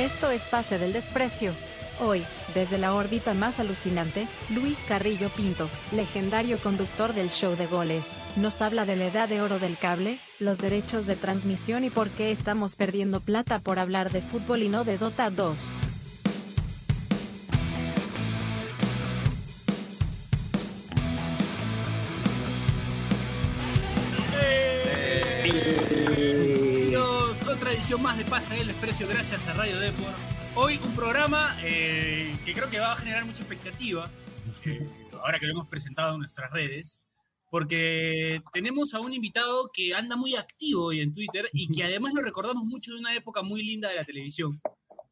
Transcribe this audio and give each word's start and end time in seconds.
Esto 0.00 0.30
es 0.30 0.48
Pase 0.48 0.78
del 0.78 0.94
Desprecio. 0.94 1.52
Hoy, 2.00 2.24
desde 2.54 2.78
la 2.78 2.94
órbita 2.94 3.34
más 3.34 3.60
alucinante, 3.60 4.26
Luis 4.48 4.86
Carrillo 4.88 5.28
Pinto, 5.28 5.68
legendario 5.92 6.58
conductor 6.58 7.12
del 7.12 7.28
show 7.28 7.54
de 7.54 7.66
goles, 7.66 8.14
nos 8.34 8.62
habla 8.62 8.86
de 8.86 8.96
la 8.96 9.08
edad 9.08 9.28
de 9.28 9.42
oro 9.42 9.58
del 9.58 9.76
cable, 9.76 10.18
los 10.38 10.56
derechos 10.56 11.04
de 11.04 11.16
transmisión 11.16 11.84
y 11.84 11.90
por 11.90 12.08
qué 12.08 12.30
estamos 12.30 12.76
perdiendo 12.76 13.20
plata 13.20 13.58
por 13.58 13.78
hablar 13.78 14.10
de 14.10 14.22
fútbol 14.22 14.62
y 14.62 14.70
no 14.70 14.84
de 14.84 14.96
Dota 14.96 15.28
2. 15.28 15.89
Edición 27.90 28.02
más 28.04 28.18
de 28.18 28.24
Pasa 28.24 28.54
del 28.54 28.68
Desprecio 28.68 29.08
gracias 29.08 29.48
a 29.48 29.52
Radio 29.54 29.80
Deport. 29.80 30.14
Hoy 30.54 30.78
un 30.80 30.94
programa 30.94 31.58
eh, 31.64 32.36
que 32.44 32.54
creo 32.54 32.70
que 32.70 32.78
va 32.78 32.92
a 32.92 32.96
generar 32.96 33.24
mucha 33.24 33.42
expectativa, 33.42 34.08
eh, 34.64 34.88
ahora 35.14 35.40
que 35.40 35.46
lo 35.46 35.54
hemos 35.54 35.66
presentado 35.66 36.14
en 36.14 36.20
nuestras 36.20 36.52
redes, 36.52 37.02
porque 37.50 38.42
tenemos 38.52 38.94
a 38.94 39.00
un 39.00 39.12
invitado 39.12 39.72
que 39.74 39.92
anda 39.92 40.14
muy 40.14 40.36
activo 40.36 40.84
hoy 40.84 41.00
en 41.00 41.12
Twitter 41.12 41.50
y 41.52 41.66
que 41.66 41.82
además 41.82 42.14
lo 42.14 42.22
recordamos 42.22 42.62
mucho 42.62 42.92
de 42.92 43.00
una 43.00 43.12
época 43.12 43.42
muy 43.42 43.64
linda 43.64 43.88
de 43.88 43.96
la 43.96 44.04
televisión. 44.04 44.60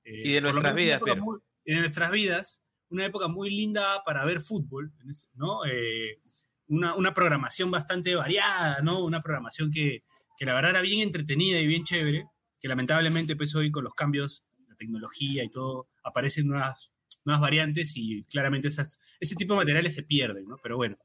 Eh, 0.05 0.20
Y 0.28 0.33
de 0.34 0.41
nuestras 0.41 0.72
vidas, 0.72 1.00
pero. 1.05 1.16
muy- 1.20 1.41
de 1.64 1.80
nuestras 1.80 2.12
vidas, 2.12 2.62
una 2.91 3.06
época 3.06 3.27
muy 3.27 3.50
linda 3.50 4.05
para 4.05 4.24
ver 4.24 4.41
fútbol, 4.41 4.92
¿no? 5.34 5.64
Eh, 5.66 6.20
una, 6.69 6.95
una 6.95 7.12
programación 7.12 7.72
bastante 7.72 8.14
variada, 8.14 8.83
¿no? 8.83 9.00
Una 9.00 9.20
programación 9.20 9.72
que, 9.72 10.05
que 10.38 10.47
la 10.47 10.55
verdad 10.55 10.70
era 10.70 10.80
bien 10.80 11.00
entretenida 11.00 11.58
y 11.58 11.66
bien 11.66 11.83
chévere, 11.83 12.28
que 12.60 12.68
lamentablemente 12.68 13.36
pues 13.36 13.54
hoy 13.54 13.70
con 13.70 13.84
los 13.84 13.94
cambios, 13.94 14.44
la 14.68 14.74
tecnología 14.76 15.44
y 15.44 15.48
todo, 15.50 15.88
aparecen 16.02 16.46
nuevas, 16.48 16.92
nuevas 17.24 17.41
variantes 17.41 17.96
y 17.96 18.24
claramente 18.24 18.69
esas, 18.69 18.98
ese 19.20 19.34
tipo 19.36 19.55
de 19.55 19.58
materiales 19.58 19.94
se 19.94 20.02
pierden, 20.02 20.46
¿no? 20.46 20.56
Pero 20.62 20.77
bueno, 20.77 20.96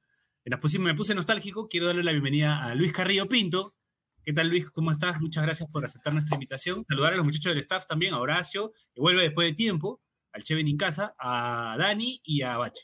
nos 0.46 0.60
pusimos- 0.60 0.86
me 0.88 0.96
puse 0.96 1.16
nostálgico, 1.16 1.68
quiero 1.68 1.88
darle 1.88 2.04
la 2.04 2.12
bienvenida 2.12 2.64
a 2.64 2.76
Luis 2.76 2.92
Carrillo 2.92 3.28
Pinto. 3.28 3.76
¿Qué 4.24 4.32
tal 4.34 4.48
Luis? 4.50 4.70
¿Cómo 4.72 4.92
estás? 4.92 5.20
Muchas 5.20 5.44
gracias 5.44 5.70
por 5.70 5.84
aceptar 5.84 6.14
nuestra 6.14 6.36
invitación. 6.36 6.86
Saludar 6.88 7.14
a 7.14 7.16
los 7.18 7.26
muchachos 7.26 7.52
del 7.54 7.60
staff 7.60 7.86
también, 7.86 8.14
a 8.14 8.20
Horacio, 8.20 8.72
que 8.94 9.02
vuelve 9.02 9.22
después 9.22 9.48
de 9.50 9.54
tiempo, 9.54 10.02
al 10.32 10.44
Cheven 10.44 10.68
en 10.68 10.78
casa, 10.78 11.14
a 11.20 11.76
Dani 11.78 12.22
y 12.24 12.42
a 12.42 12.58
Bache. 12.58 12.84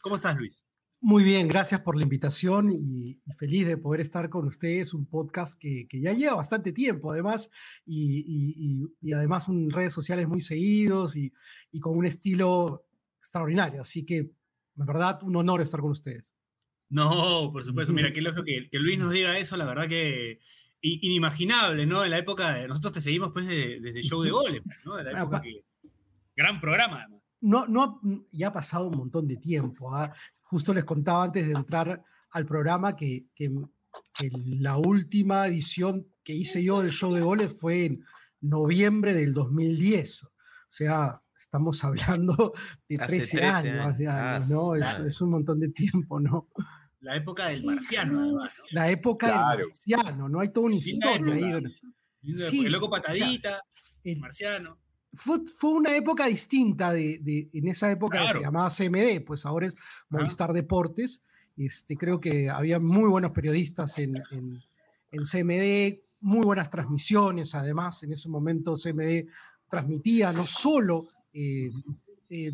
¿Cómo 0.00 0.14
estás 0.16 0.36
Luis? 0.36 0.64
Muy 1.00 1.22
bien, 1.22 1.46
gracias 1.46 1.80
por 1.80 1.96
la 1.96 2.02
invitación 2.02 2.72
y, 2.72 3.20
y 3.24 3.32
feliz 3.36 3.66
de 3.68 3.76
poder 3.76 4.00
estar 4.00 4.28
con 4.28 4.46
ustedes. 4.48 4.92
Un 4.94 5.06
podcast 5.06 5.56
que, 5.58 5.86
que 5.88 6.00
ya 6.00 6.12
lleva 6.12 6.34
bastante 6.34 6.72
tiempo, 6.72 7.12
además, 7.12 7.50
y, 7.86 8.88
y- 9.00 9.12
además 9.12 9.48
en 9.48 9.70
redes 9.70 9.92
sociales 9.92 10.26
muy 10.26 10.40
seguidos 10.40 11.16
y, 11.16 11.32
y 11.70 11.78
con 11.78 11.96
un 11.96 12.04
estilo 12.04 12.84
extraordinario. 13.18 13.80
Así 13.82 14.04
que, 14.04 14.16
en 14.18 14.32
verdad, 14.86 15.22
un 15.22 15.36
honor 15.36 15.60
estar 15.60 15.80
con 15.80 15.92
ustedes. 15.92 16.34
No, 16.90 17.50
por 17.52 17.62
supuesto. 17.64 17.92
Mira, 17.92 18.12
qué 18.12 18.20
lógico 18.20 18.42
que, 18.44 18.68
que 18.68 18.78
Luis 18.80 18.98
nos 18.98 19.12
diga 19.12 19.38
eso, 19.38 19.56
la 19.56 19.66
verdad 19.66 19.86
que 19.86 20.40
inimaginable, 20.80 21.86
¿no? 21.86 22.04
En 22.04 22.10
la 22.10 22.18
época 22.18 22.54
de. 22.54 22.66
Nosotros 22.68 22.92
te 22.94 23.00
seguimos 23.00 23.30
pues 23.32 23.46
de- 23.46 23.78
desde 23.80 24.02
Show 24.02 24.22
de 24.22 24.30
Goles, 24.30 24.62
¿no? 24.84 24.96
De 24.96 25.04
la 25.04 25.10
Ah, 25.18 25.22
época 25.22 25.40
que. 25.42 25.64
Gran 26.36 26.60
programa, 26.60 27.02
además. 27.02 27.22
No, 27.40 27.66
no, 27.68 28.00
ya 28.32 28.48
ha 28.48 28.52
pasado 28.52 28.88
un 28.88 28.96
montón 28.96 29.26
de 29.28 29.36
tiempo. 29.36 29.94
¿ah? 29.94 30.12
Justo 30.50 30.72
les 30.74 30.84
contaba 30.84 31.24
antes 31.24 31.46
de 31.46 31.52
entrar 31.52 32.02
al 32.30 32.46
programa 32.46 32.96
que, 32.96 33.26
que- 33.34 33.50
que 34.14 34.28
la 34.46 34.76
última 34.76 35.46
edición 35.46 36.06
que 36.24 36.34
hice 36.34 36.62
yo 36.62 36.82
del 36.82 36.90
show 36.90 37.14
de 37.14 37.20
goles 37.20 37.54
fue 37.58 37.86
en 37.86 38.04
noviembre 38.40 39.14
del 39.14 39.32
2010. 39.34 40.24
O 40.24 40.30
sea, 40.68 41.22
estamos 41.38 41.82
hablando 41.84 42.52
de 42.88 42.96
Hace 42.96 43.18
13, 43.18 43.36
13 43.38 43.46
años, 43.70 43.96
Ah, 44.08 44.36
años, 44.36 44.50
¿no? 44.50 44.74
Es, 44.74 44.80
claro. 44.82 45.06
es 45.06 45.20
un 45.20 45.30
montón 45.30 45.60
de 45.60 45.68
tiempo, 45.70 46.18
¿no? 46.20 46.48
La 47.00 47.14
época 47.16 47.46
del 47.48 47.64
marciano, 47.64 48.18
además. 48.18 48.54
¿no? 48.58 48.64
La 48.72 48.90
época 48.90 49.26
Claro. 49.28 49.58
del 49.58 49.66
marciano, 49.68 50.28
¿no? 50.28 50.40
Hay 50.40 50.52
toda 50.52 50.66
una 50.66 50.76
historia 50.76 51.34
ahí. 51.34 52.34
Sí, 52.34 52.66
el 52.66 52.72
loco 52.72 52.86
o 52.86 52.88
sea, 52.96 53.02
patadita, 53.02 53.62
El- 54.02 54.18
marciano. 54.18 54.78
Fue, 55.14 55.40
fue 55.46 55.70
una 55.70 55.94
época 55.96 56.26
distinta 56.26 56.92
de, 56.92 57.18
de- 57.20 57.48
en 57.52 57.68
esa 57.68 57.90
época 57.90 58.18
Claro. 58.20 58.38
se 58.38 58.44
llamaba 58.44 58.70
CMD, 58.70 59.24
pues 59.24 59.44
ahora 59.46 59.66
es 59.68 59.74
Movistar 60.08 60.52
Deportes. 60.52 61.22
Este, 61.56 61.96
creo 61.96 62.20
que 62.20 62.48
había 62.50 62.78
muy 62.78 63.08
buenos 63.08 63.32
periodistas 63.32 63.98
en, 63.98 64.16
en, 64.30 64.58
en 65.10 65.22
CMD, 65.24 66.00
muy 66.20 66.44
buenas 66.44 66.70
transmisiones, 66.70 67.54
además 67.54 68.02
en 68.02 68.12
ese 68.12 68.28
momento 68.28 68.76
CMD 68.76 69.26
transmitía 69.68 70.32
no 70.32 70.44
solo 70.44 71.04
eh, 71.32 71.70
eh, 72.30 72.52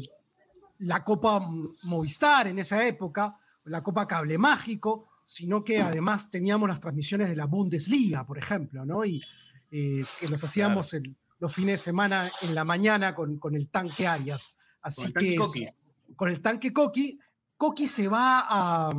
la 0.79 1.05
Copa 1.05 1.41
Movistar 1.85 2.47
en 2.49 2.59
esa 2.59 2.87
época, 2.87 3.37
la 3.65 3.83
Copa 3.83 4.07
Cable 4.07 4.39
Mágico, 4.39 5.09
sino 5.25 5.63
que 5.65 5.81
además 5.81 6.31
teníamos 6.31 6.69
las 6.69 6.81
transmisiones 6.81 7.29
de 7.31 7.37
la 7.37 7.47
Bundesliga, 7.47 8.27
por 8.27 8.37
ejemplo, 8.39 8.85
¿no? 8.85 9.05
Y 9.05 9.23
eh, 9.71 10.05
que 10.21 10.29
los 10.29 10.43
hacíamos 10.45 10.93
el- 10.95 11.15
los 11.41 11.53
fines 11.53 11.81
de 11.81 11.85
semana 11.85 12.33
en 12.41 12.55
la 12.55 12.65
mañana 12.65 13.15
con, 13.15 13.39
con 13.39 13.55
el 13.55 13.69
tanque 13.69 14.07
Arias. 14.07 14.55
Así 14.83 15.03
Con 15.03 15.07
el 15.07 15.13
que 15.13 15.19
tanque 15.19 15.35
es- 15.35 15.39
Coqui. 15.41 15.69
con 16.17 16.29
el 16.31 16.41
tanque 16.41 16.73
Coqui. 16.73 17.19
Coqui 17.57 17.87
se 17.87 18.09
va 18.09 18.45
a, 18.49 18.91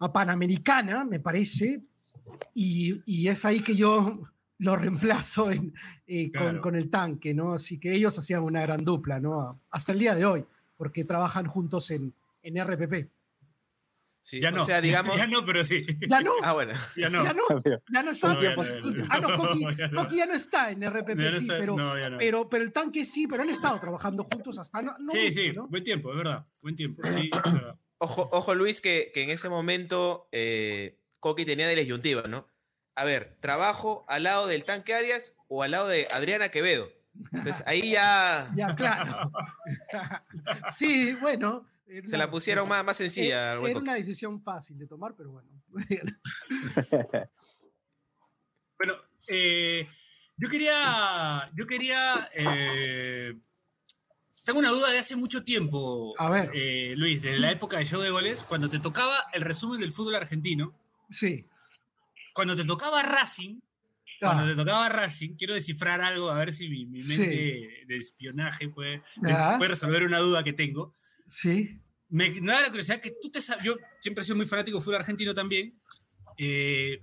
a 0.00 0.12
Panamericana, 0.12 1.04
me 1.04 1.20
parece, 1.20 1.82
y, 2.54 3.02
y 3.06 3.28
es 3.28 3.44
ahí 3.44 3.60
que 3.60 3.74
yo 3.76 4.20
lo 4.58 4.76
reemplazo 4.76 5.50
en, 5.50 5.72
eh, 6.06 6.30
con, 6.32 6.60
con 6.60 6.76
el 6.76 6.90
tanque, 6.90 7.32
¿no? 7.34 7.54
Así 7.54 7.78
que 7.78 7.94
ellos 7.94 8.18
hacían 8.18 8.42
una 8.42 8.60
gran 8.62 8.84
dupla, 8.84 9.18
¿no? 9.20 9.60
Hasta 9.70 9.92
el 9.92 9.98
día 9.98 10.14
de 10.14 10.24
hoy, 10.26 10.44
porque 10.76 11.04
trabajan 11.04 11.46
juntos 11.46 11.90
en, 11.90 12.12
en 12.42 12.62
RPP. 12.62 13.08
Sí, 14.22 14.38
Ya 14.40 14.50
o 14.50 14.52
no. 14.52 14.64
sea, 14.66 14.80
digamos. 14.82 15.16
ya 15.16 15.26
no, 15.26 15.44
pero 15.44 15.64
sí. 15.64 15.80
Ya 16.06 16.20
no, 16.20 16.32
Ah, 16.42 16.52
bueno. 16.52 16.72
Ya 16.96 17.08
no. 17.10 17.24
ya 17.24 17.32
no, 17.32 17.42
ya 17.92 18.02
no 18.02 18.10
está. 18.10 18.34
No, 18.34 18.42
ya 18.42 18.54
no, 18.56 18.64
ya 18.64 18.80
no. 18.80 19.04
Ah, 19.08 19.18
no, 19.20 19.36
Coqui, 19.36 19.60
ya 19.76 19.88
no. 19.88 20.02
Coqui 20.02 20.16
ya 20.16 20.26
no 20.26 20.34
está 20.34 20.70
en 20.70 20.82
RPP, 20.82 21.14
no 21.16 21.30
sí, 21.32 21.36
está- 21.38 21.58
pero, 21.58 21.76
no, 21.76 21.98
ya 21.98 22.10
no. 22.10 22.18
pero, 22.18 22.48
pero 22.48 22.64
el 22.64 22.72
tanque 22.72 23.04
sí, 23.04 23.26
pero 23.26 23.42
han 23.42 23.50
estado 23.50 23.80
trabajando 23.80 24.24
juntos 24.24 24.58
hasta 24.58 24.82
no, 24.82 24.94
no 24.98 25.12
Sí, 25.12 25.18
mucho, 25.18 25.32
sí, 25.40 25.52
¿no? 25.52 25.68
buen 25.68 25.82
tiempo, 25.84 26.10
es 26.10 26.16
verdad. 26.18 26.44
Buen 26.62 26.76
tiempo. 26.76 27.02
Sí, 27.04 27.30
es 27.32 27.42
verdad. 27.52 27.76
Ojo, 27.98 28.28
ojo 28.32 28.54
Luis, 28.54 28.80
que, 28.80 29.10
que 29.12 29.22
en 29.22 29.30
ese 29.30 29.48
momento 29.48 30.28
eh, 30.32 30.98
Coqui 31.18 31.44
tenía 31.44 31.66
de 31.68 31.74
la 31.76 31.80
disyuntiva, 31.82 32.22
¿no? 32.28 32.46
A 32.94 33.04
ver, 33.04 33.30
¿trabajo 33.40 34.04
al 34.08 34.24
lado 34.24 34.46
del 34.46 34.64
tanque 34.64 34.94
Arias 34.94 35.34
o 35.48 35.62
al 35.62 35.70
lado 35.70 35.88
de 35.88 36.08
Adriana 36.10 36.50
Quevedo? 36.50 36.90
Entonces 37.32 37.62
ahí 37.66 37.90
ya 37.92 38.48
Ya, 38.56 38.74
claro. 38.74 39.30
sí, 40.70 41.14
bueno. 41.20 41.66
Era 41.90 42.06
se 42.06 42.16
una- 42.16 42.24
la 42.26 42.30
pusieron 42.30 42.68
más, 42.68 42.84
más 42.84 42.96
sencilla. 42.96 43.52
al 43.52 43.66
Era, 43.66 43.78
una 43.80 43.94
decisión 43.94 44.40
fácil 44.42 44.78
de 44.78 44.86
tomar, 44.86 45.14
pero 45.16 45.30
bueno. 45.32 45.48
Bueno, 48.78 48.94
eh, 49.28 49.86
yo 50.38 50.48
quería, 50.48 51.50
yo 51.54 51.66
quería, 51.66 52.30
eh, 52.34 53.34
tengo 54.46 54.58
una 54.58 54.70
duda 54.70 54.90
de 54.90 54.98
hace 54.98 55.16
mucho 55.16 55.44
tiempo, 55.44 56.14
A 56.18 56.30
ver. 56.30 56.50
eh, 56.54 56.94
Luis, 56.96 57.20
desde 57.20 57.38
la 57.38 57.50
época 57.50 57.76
de 57.78 57.84
show 57.84 58.00
de 58.00 58.08
goles, 58.10 58.42
cuando 58.44 58.70
te 58.70 58.78
tocaba 58.80 59.26
el 59.34 59.42
resumen 59.42 59.80
del 59.80 59.92
fútbol 59.92 60.14
argentino, 60.16 60.74
Sí. 61.10 61.46
cuando 62.32 62.56
te 62.56 62.64
tocaba 62.64 63.02
Racing, 63.02 63.60
cuando 64.18 64.44
Ah, 64.44 64.46
te 64.46 64.54
tocaba 64.54 64.88
Racing, 64.88 65.34
quiero 65.36 65.52
descifrar 65.54 66.00
algo, 66.00 66.30
a 66.30 66.38
ver 66.38 66.52
si 66.52 66.68
mi, 66.70 66.86
mi 66.86 67.02
Sí. 67.02 67.18
mente 67.18 67.84
de 67.86 67.96
espionaje 67.98 68.68
puede, 68.70 69.02
puede 69.20 69.68
resolver 69.68 70.04
una 70.04 70.18
duda 70.20 70.42
que 70.42 70.54
tengo. 70.54 70.94
Sí. 71.30 71.80
Me, 72.12 72.28
me 72.40 72.52
da 72.52 72.60
la 72.62 72.68
curiosidad 72.70 73.00
que 73.00 73.12
tú 73.22 73.30
te 73.30 73.40
sabes, 73.40 73.64
yo 73.64 73.76
siempre 74.00 74.22
he 74.22 74.24
sido 74.24 74.36
muy 74.36 74.44
fanático 74.46 74.76
del 74.78 74.82
fútbol 74.84 74.96
argentino 75.00 75.32
también, 75.32 75.80
eh, 76.36 76.98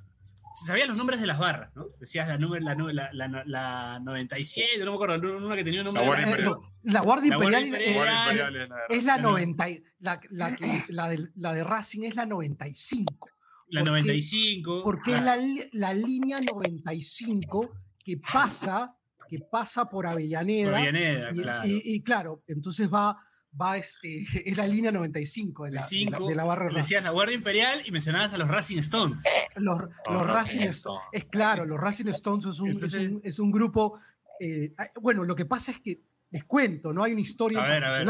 sabías 0.66 0.88
los 0.88 0.98
nombres 0.98 1.22
de 1.22 1.28
las 1.28 1.40
barras, 1.40 1.74
¿no? 1.76 1.86
Decías 2.00 2.28
la, 2.28 2.38
número, 2.38 2.62
la, 2.66 2.76
la, 3.14 3.28
la, 3.30 3.44
la 3.46 4.00
97, 4.04 4.84
no 4.84 4.92
me 4.92 4.96
acuerdo, 4.96 5.38
una 5.46 5.56
que 5.56 5.64
tenía 5.64 5.80
un 5.82 5.86
nombre. 5.86 6.04
La 6.04 6.08
Guardia 6.10 6.26
de- 6.26 6.32
Eh, 6.32 6.36
Imperial. 6.42 6.60
no, 6.84 6.92
La 6.94 7.02
Guardia 7.02 7.34
Imperial, 7.34 7.64
es- 7.64 7.94
Guardia 7.96 8.20
Imperial. 8.20 8.28
Imperial 8.28 8.56
es 8.64 8.70
la- 8.70 8.98
es 8.98 9.04
la 9.06 9.16
la 9.16 9.22
no- 9.22 9.30
90. 9.32 9.70
y- 9.70 9.84
La, 10.00 10.20
la, 10.30 10.56
que- 10.56 10.84
la, 10.90 11.10
de, 11.10 11.28
la 11.36 11.54
de 11.54 11.64
Racing 11.64 12.04
es 12.04 12.16
la 12.16 12.26
95. 12.26 13.30
La 13.70 13.82
porque- 13.82 13.90
95. 13.92 14.84
Porque 14.84 15.12
es 15.12 15.18
ah, 15.18 15.24
la, 15.24 15.38
li- 15.38 15.70
la 15.72 15.94
línea 15.94 16.40
95 16.42 17.72
que 18.04 18.18
pasa, 18.18 18.96
que 19.30 19.40
pasa 19.40 19.90
por 19.90 20.06
Avellaneda. 20.08 20.72
por 20.72 20.80
Avellaneda, 20.80 21.30
y, 21.32 21.42
claro. 21.42 21.68
y- 21.68 21.82
y 21.96 22.02
claro, 22.04 22.44
entonces 22.48 22.92
va, 22.94 23.18
va 23.60 23.78
este, 23.78 24.24
es 24.46 24.56
la 24.58 24.68
línea 24.68 24.92
95 24.92 25.66
de 25.66 25.72
la, 25.72 25.76
de 25.76 25.82
la- 25.82 25.88
cinco, 25.88 26.28
de 26.28 26.36
la 26.36 26.44
barra 26.44 26.70
decías 26.74 27.04
la 27.04 27.10
Guardia 27.12 27.36
Imperial 27.36 27.82
y 27.86 27.92
mencionabas 27.92 28.34
a 28.34 28.38
los 28.38 28.48
Racing 28.48 28.78
Stones. 28.80 29.24
Los, 29.56 29.80
Los 29.80 29.90
los 30.08 30.22
Racing 30.28 30.34
Racing 30.60 30.60
Stones. 30.70 30.76
Stones. 30.78 31.02
Es 31.14 31.26
claro, 31.26 31.66
los 31.66 31.80
Racing 31.80 32.08
Stones 32.10 32.46
es 32.46 32.60
un, 32.60 32.70
es 32.72 32.94
un, 32.94 33.22
es 33.24 33.40
un 33.40 33.52
grupo. 33.52 34.00
eh, 34.40 34.74
bueno, 35.02 35.24
lo 35.24 35.36
que 35.36 35.46
pasa 35.46 35.72
es 35.72 35.80
que 35.80 36.02
les 36.30 36.44
cuento, 36.44 36.92
no 36.94 37.04
hay 37.04 37.14
una 37.14 37.22
historia 37.22 37.62
A 37.62 37.66
en 37.66 37.72
ver, 37.72 37.84
a 37.86 37.92
ver. 37.92 38.08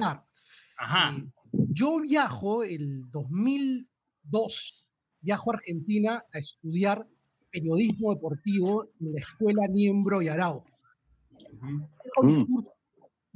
Ajá. 0.77 1.15
Eh, 1.17 1.23
yo 1.69 1.99
viajo 1.99 2.63
el 2.63 3.09
2002, 3.11 4.85
viajo 5.21 5.51
a 5.51 5.55
Argentina 5.55 6.25
a 6.33 6.38
estudiar 6.39 7.07
periodismo 7.51 8.13
deportivo 8.13 8.89
en 8.99 9.13
la 9.13 9.19
escuela 9.21 9.67
Niembro 9.67 10.21
y 10.21 10.27
Araujo. 10.27 10.65
Mis, 12.23 12.45
cursos, 12.45 12.73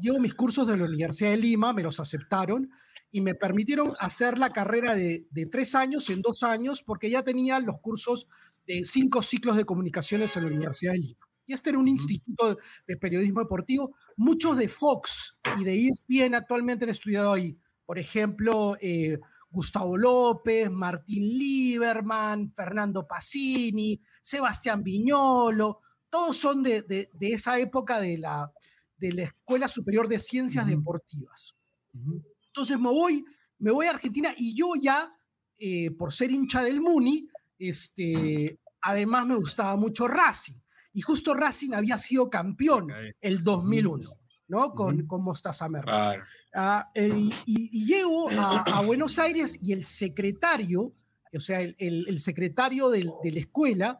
llevo 0.01 0.19
mis 0.19 0.33
cursos 0.33 0.67
de 0.67 0.77
la 0.77 0.85
Universidad 0.85 1.31
de 1.31 1.37
Lima, 1.37 1.73
me 1.73 1.83
los 1.83 1.99
aceptaron 1.99 2.69
y 3.11 3.21
me 3.21 3.35
permitieron 3.35 3.93
hacer 3.99 4.37
la 4.37 4.51
carrera 4.51 4.95
de, 4.95 5.27
de 5.29 5.45
tres 5.45 5.75
años 5.75 6.09
en 6.09 6.21
dos 6.21 6.43
años 6.43 6.81
porque 6.81 7.09
ya 7.09 7.23
tenía 7.23 7.59
los 7.59 7.79
cursos 7.79 8.27
de 8.65 8.83
cinco 8.85 9.21
ciclos 9.21 9.57
de 9.57 9.65
comunicaciones 9.65 10.35
en 10.35 10.43
la 10.43 10.49
Universidad 10.49 10.93
de 10.93 10.99
Lima. 10.99 11.27
Y 11.45 11.53
este 11.53 11.71
era 11.71 11.79
un 11.79 11.87
instituto 11.87 12.57
de 12.87 12.97
periodismo 12.97 13.41
deportivo. 13.41 13.95
Muchos 14.15 14.57
de 14.57 14.67
Fox 14.67 15.37
y 15.59 15.63
de 15.63 15.87
ESPN 15.87 16.35
actualmente 16.35 16.85
han 16.85 16.91
estudiado 16.91 17.33
ahí. 17.33 17.57
Por 17.85 17.99
ejemplo, 17.99 18.77
eh, 18.79 19.19
Gustavo 19.49 19.97
López, 19.97 20.71
Martín 20.71 21.23
Lieberman, 21.37 22.53
Fernando 22.53 23.05
Pacini, 23.05 24.01
Sebastián 24.21 24.81
Viñolo, 24.83 25.81
todos 26.09 26.37
son 26.37 26.63
de, 26.63 26.83
de, 26.83 27.09
de 27.13 27.33
esa 27.33 27.59
época 27.59 27.99
de 27.99 28.17
la, 28.17 28.51
de 29.01 29.11
la 29.13 29.23
Escuela 29.23 29.67
Superior 29.67 30.07
de 30.07 30.19
Ciencias 30.19 30.63
uh 30.63 30.67
-huh. 30.67 30.77
Deportivas. 30.77 31.55
Uh 31.93 31.99
-huh. 31.99 32.25
Entonces 32.47 32.79
me 32.79 32.89
voy, 32.89 33.25
me 33.59 33.71
voy 33.71 33.87
a 33.87 33.91
Argentina 33.91 34.33
y 34.37 34.55
yo 34.55 34.73
ya, 34.79 35.11
eh, 35.57 35.89
por 35.91 36.13
ser 36.13 36.31
hincha 36.31 36.61
del 36.61 36.79
Muni, 36.79 37.27
este, 37.57 38.59
además 38.81 39.25
me 39.25 39.35
gustaba 39.35 39.75
mucho 39.75 40.07
Racing. 40.07 40.59
Y 40.93 41.01
justo 41.01 41.33
Racing 41.33 41.73
había 41.73 41.97
sido 41.97 42.29
campeón 42.29 42.83
okay. 42.91 43.11
el 43.21 43.43
2001. 43.43 44.09
¿no? 44.47 44.73
Con, 44.73 44.95
uh 44.95 44.99
-huh. 44.99 45.07
con 45.07 45.23
Mostaza 45.23 45.67
Merlo. 45.69 45.93
Uh, 46.53 46.83
y, 46.93 47.33
y, 47.45 47.85
llego 47.85 48.29
a, 48.31 48.63
a, 48.77 48.81
Buenos 48.81 49.17
Aires 49.17 49.57
y 49.63 49.71
el 49.71 49.85
secretario, 49.85 50.91
o 51.33 51.39
sea, 51.39 51.61
el, 51.61 51.73
el, 51.79 52.05
el 52.09 52.19
secretario 52.19 52.89
del, 52.89 53.09
de 53.23 53.31
la 53.31 53.39
escuela, 53.39 53.99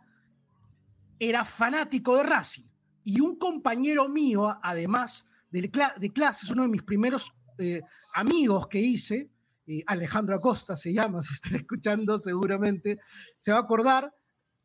era 1.18 1.45
fanático 1.45 2.18
de 2.18 2.24
Racing. 2.24 2.71
Y 3.03 3.19
un 3.19 3.38
compañero 3.38 4.07
mío, 4.09 4.57
además 4.62 5.30
de, 5.50 5.71
de 5.98 6.13
clases, 6.13 6.50
uno 6.50 6.63
de 6.63 6.68
mis 6.68 6.83
primeros 6.83 7.33
eh, 7.57 7.81
amigos 8.15 8.68
que 8.68 8.80
hice, 8.80 9.30
eh, 9.68 9.83
Alejandro 9.86 10.36
Acosta 10.36 10.75
se 10.75 10.94
llama, 10.94 11.21
si 11.21 11.33
están 11.33 11.56
escuchando 11.56 12.18
seguramente, 12.18 13.00
se 13.38 13.51
va 13.51 13.59
a 13.59 13.62
acordar, 13.62 14.13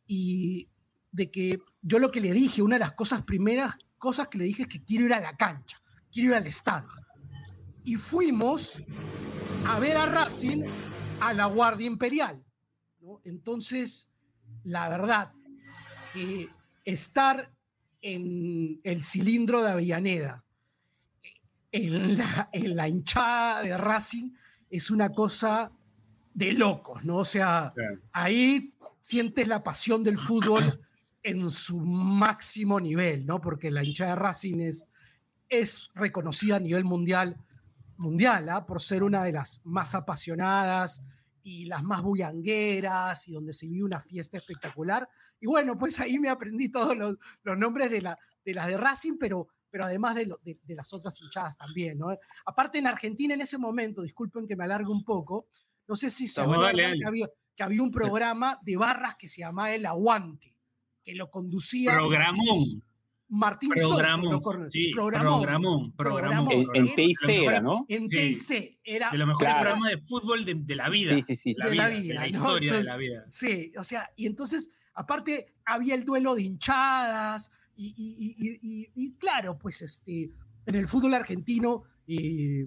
y 0.06 0.68
de 1.10 1.30
que 1.30 1.58
yo 1.82 1.98
lo 1.98 2.10
que 2.10 2.20
le 2.20 2.32
dije, 2.32 2.62
una 2.62 2.76
de 2.76 2.80
las 2.80 2.92
cosas 2.92 3.22
primeras 3.24 3.76
cosas 3.98 4.28
que 4.28 4.38
le 4.38 4.44
dije 4.44 4.62
es 4.62 4.68
que 4.68 4.84
quiero 4.84 5.06
ir 5.06 5.14
a 5.14 5.20
la 5.20 5.36
cancha, 5.36 5.80
quiero 6.12 6.30
ir 6.30 6.34
al 6.36 6.46
estadio. 6.46 6.90
Y 7.84 7.96
fuimos 7.96 8.82
a 9.66 9.78
ver 9.78 9.96
a 9.96 10.06
Racing 10.06 10.62
a 11.20 11.32
la 11.32 11.46
Guardia 11.46 11.86
Imperial. 11.86 12.44
Entonces, 13.24 14.10
la 14.64 14.88
verdad, 14.88 15.32
estar 16.84 17.56
en 18.06 18.81
el 18.85 19.03
cilindro 19.03 19.64
de 19.64 19.70
Avellaneda, 19.73 20.44
en 21.73 22.17
la, 22.17 22.49
en 22.53 22.76
la 22.76 22.87
hinchada 22.87 23.62
de 23.62 23.76
Racing, 23.76 24.31
es 24.70 24.93
una 24.93 25.11
cosa 25.11 25.73
de 26.32 26.53
locos, 26.53 27.05
¿no? 27.05 27.17
O 27.17 27.25
sea, 27.25 27.75
ahí 28.12 28.73
sientes 29.00 29.49
la 29.49 29.64
pasión 29.64 30.05
del 30.05 30.19
fútbol 30.19 30.87
en 31.20 31.50
su 31.50 31.81
máximo 31.81 32.79
nivel, 32.79 33.26
¿no? 33.26 33.41
Porque 33.41 33.73
la 33.73 33.82
hinchada 33.82 34.11
de 34.11 34.17
Racing 34.17 34.61
es, 34.61 34.88
es 35.49 35.91
reconocida 35.97 36.56
a 36.56 36.61
nivel 36.61 36.85
mundial, 36.85 37.37
mundial 37.97 38.49
¿ah? 38.50 38.64
por 38.64 38.81
ser 38.81 39.03
una 39.03 39.25
de 39.25 39.32
las 39.32 39.61
más 39.64 39.97
apasionadas 39.97 41.03
y 41.43 41.64
las 41.64 41.82
más 41.82 42.03
bullangueras 42.03 43.26
y 43.26 43.32
donde 43.32 43.53
se 43.53 43.67
vive 43.67 43.82
una 43.82 43.99
fiesta 43.99 44.37
espectacular. 44.37 45.08
Y 45.46 45.48
bueno, 45.48 45.78
pues 45.78 46.00
ahí 46.00 46.19
me 46.19 46.28
aprendí 46.28 46.70
todos 46.70 46.96
los, 46.96 47.16
los 47.44 47.56
nombres 47.56 47.88
de, 47.88 48.02
la, 48.02 48.19
de 48.44 48.52
las 48.52 48.66
de 48.66 48.76
Racing, 48.76 49.16
pero, 49.16 49.46
pero 49.70 49.84
además 49.84 50.16
de, 50.16 50.26
lo, 50.26 50.40
de, 50.43 50.58
de, 50.60 50.75
las 50.75 50.93
otras 50.93 51.22
hinchadas 51.22 51.56
también, 51.56 51.98
¿no? 51.98 52.08
Aparte 52.46 52.78
en 52.78 52.88
Argentina 52.88 53.32
en 53.32 53.43
ese 53.43 53.56
momento, 53.56 54.02
disculpen 54.02 54.48
que 54.48 54.56
me 54.56 54.64
alargue 54.64 54.90
un 54.90 55.04
poco, 55.04 55.46
no 55.87 55.94
sé 55.94 56.10
si 56.10 56.26
se 56.26 56.40
acuerdan 56.40 56.75
que 56.75 57.06
había, 57.06 57.31
que 57.54 57.62
había 57.62 57.81
un 57.81 57.93
programa 57.93 58.58
de 58.60 58.76
barras 58.76 59.16
que 59.16 59.28
se 59.28 59.43
llamaba 59.43 59.72
El 59.72 59.87
Aguante 59.87 60.56
que 61.04 61.14
lo 61.14 61.31
conducía. 61.31 61.93
Programón. 61.93 62.82
Martín 63.28 63.70
programón, 63.70 64.40
Soto, 64.40 64.69
sí, 64.69 64.93
programón, 64.93 65.43
programón, 65.43 65.93
programón, 65.96 66.52
En, 66.52 66.87
en 66.87 66.94
TIC 66.94 67.19
era, 67.28 67.60
¿no? 67.60 67.84
En 67.88 68.08
TIC 68.08 68.78
era. 68.84 69.10
De 69.10 69.19
los 69.19 69.26
mejores 69.26 69.48
claro. 69.48 69.62
programas 69.62 69.90
de 69.90 69.98
fútbol 69.98 70.44
de, 70.44 70.54
de, 70.54 70.76
la 70.76 70.88
vida. 70.88 71.14
Sí, 71.16 71.22
sí, 71.22 71.37
sí. 71.37 71.54
La 71.56 71.66
de 71.66 71.72
vida, 71.72 71.82
la 71.82 71.88
vida. 71.88 72.02
De 72.02 72.14
la 72.14 72.20
¿no? 72.20 72.26
historia 72.26 72.72
de 72.75 72.84
la 72.84 72.96
vida. 72.96 73.25
Sí, 73.28 73.72
o 73.76 73.82
sea, 73.82 74.12
y 74.14 74.26
entonces, 74.26 74.70
aparte, 74.96 75.54
había 75.64 75.94
el 75.94 76.04
duelo 76.04 76.34
de 76.34 76.43
hinchadas, 76.43 77.52
y, 77.76 77.94
y, 77.96 78.58
y, 78.62 78.90
y 78.94 79.12
claro, 79.14 79.58
pues 79.58 79.82
este, 79.82 80.32
en 80.64 80.75
el 80.75 80.88
fútbol 80.88 81.14
argentino, 81.14 81.84
eh, 82.08 82.66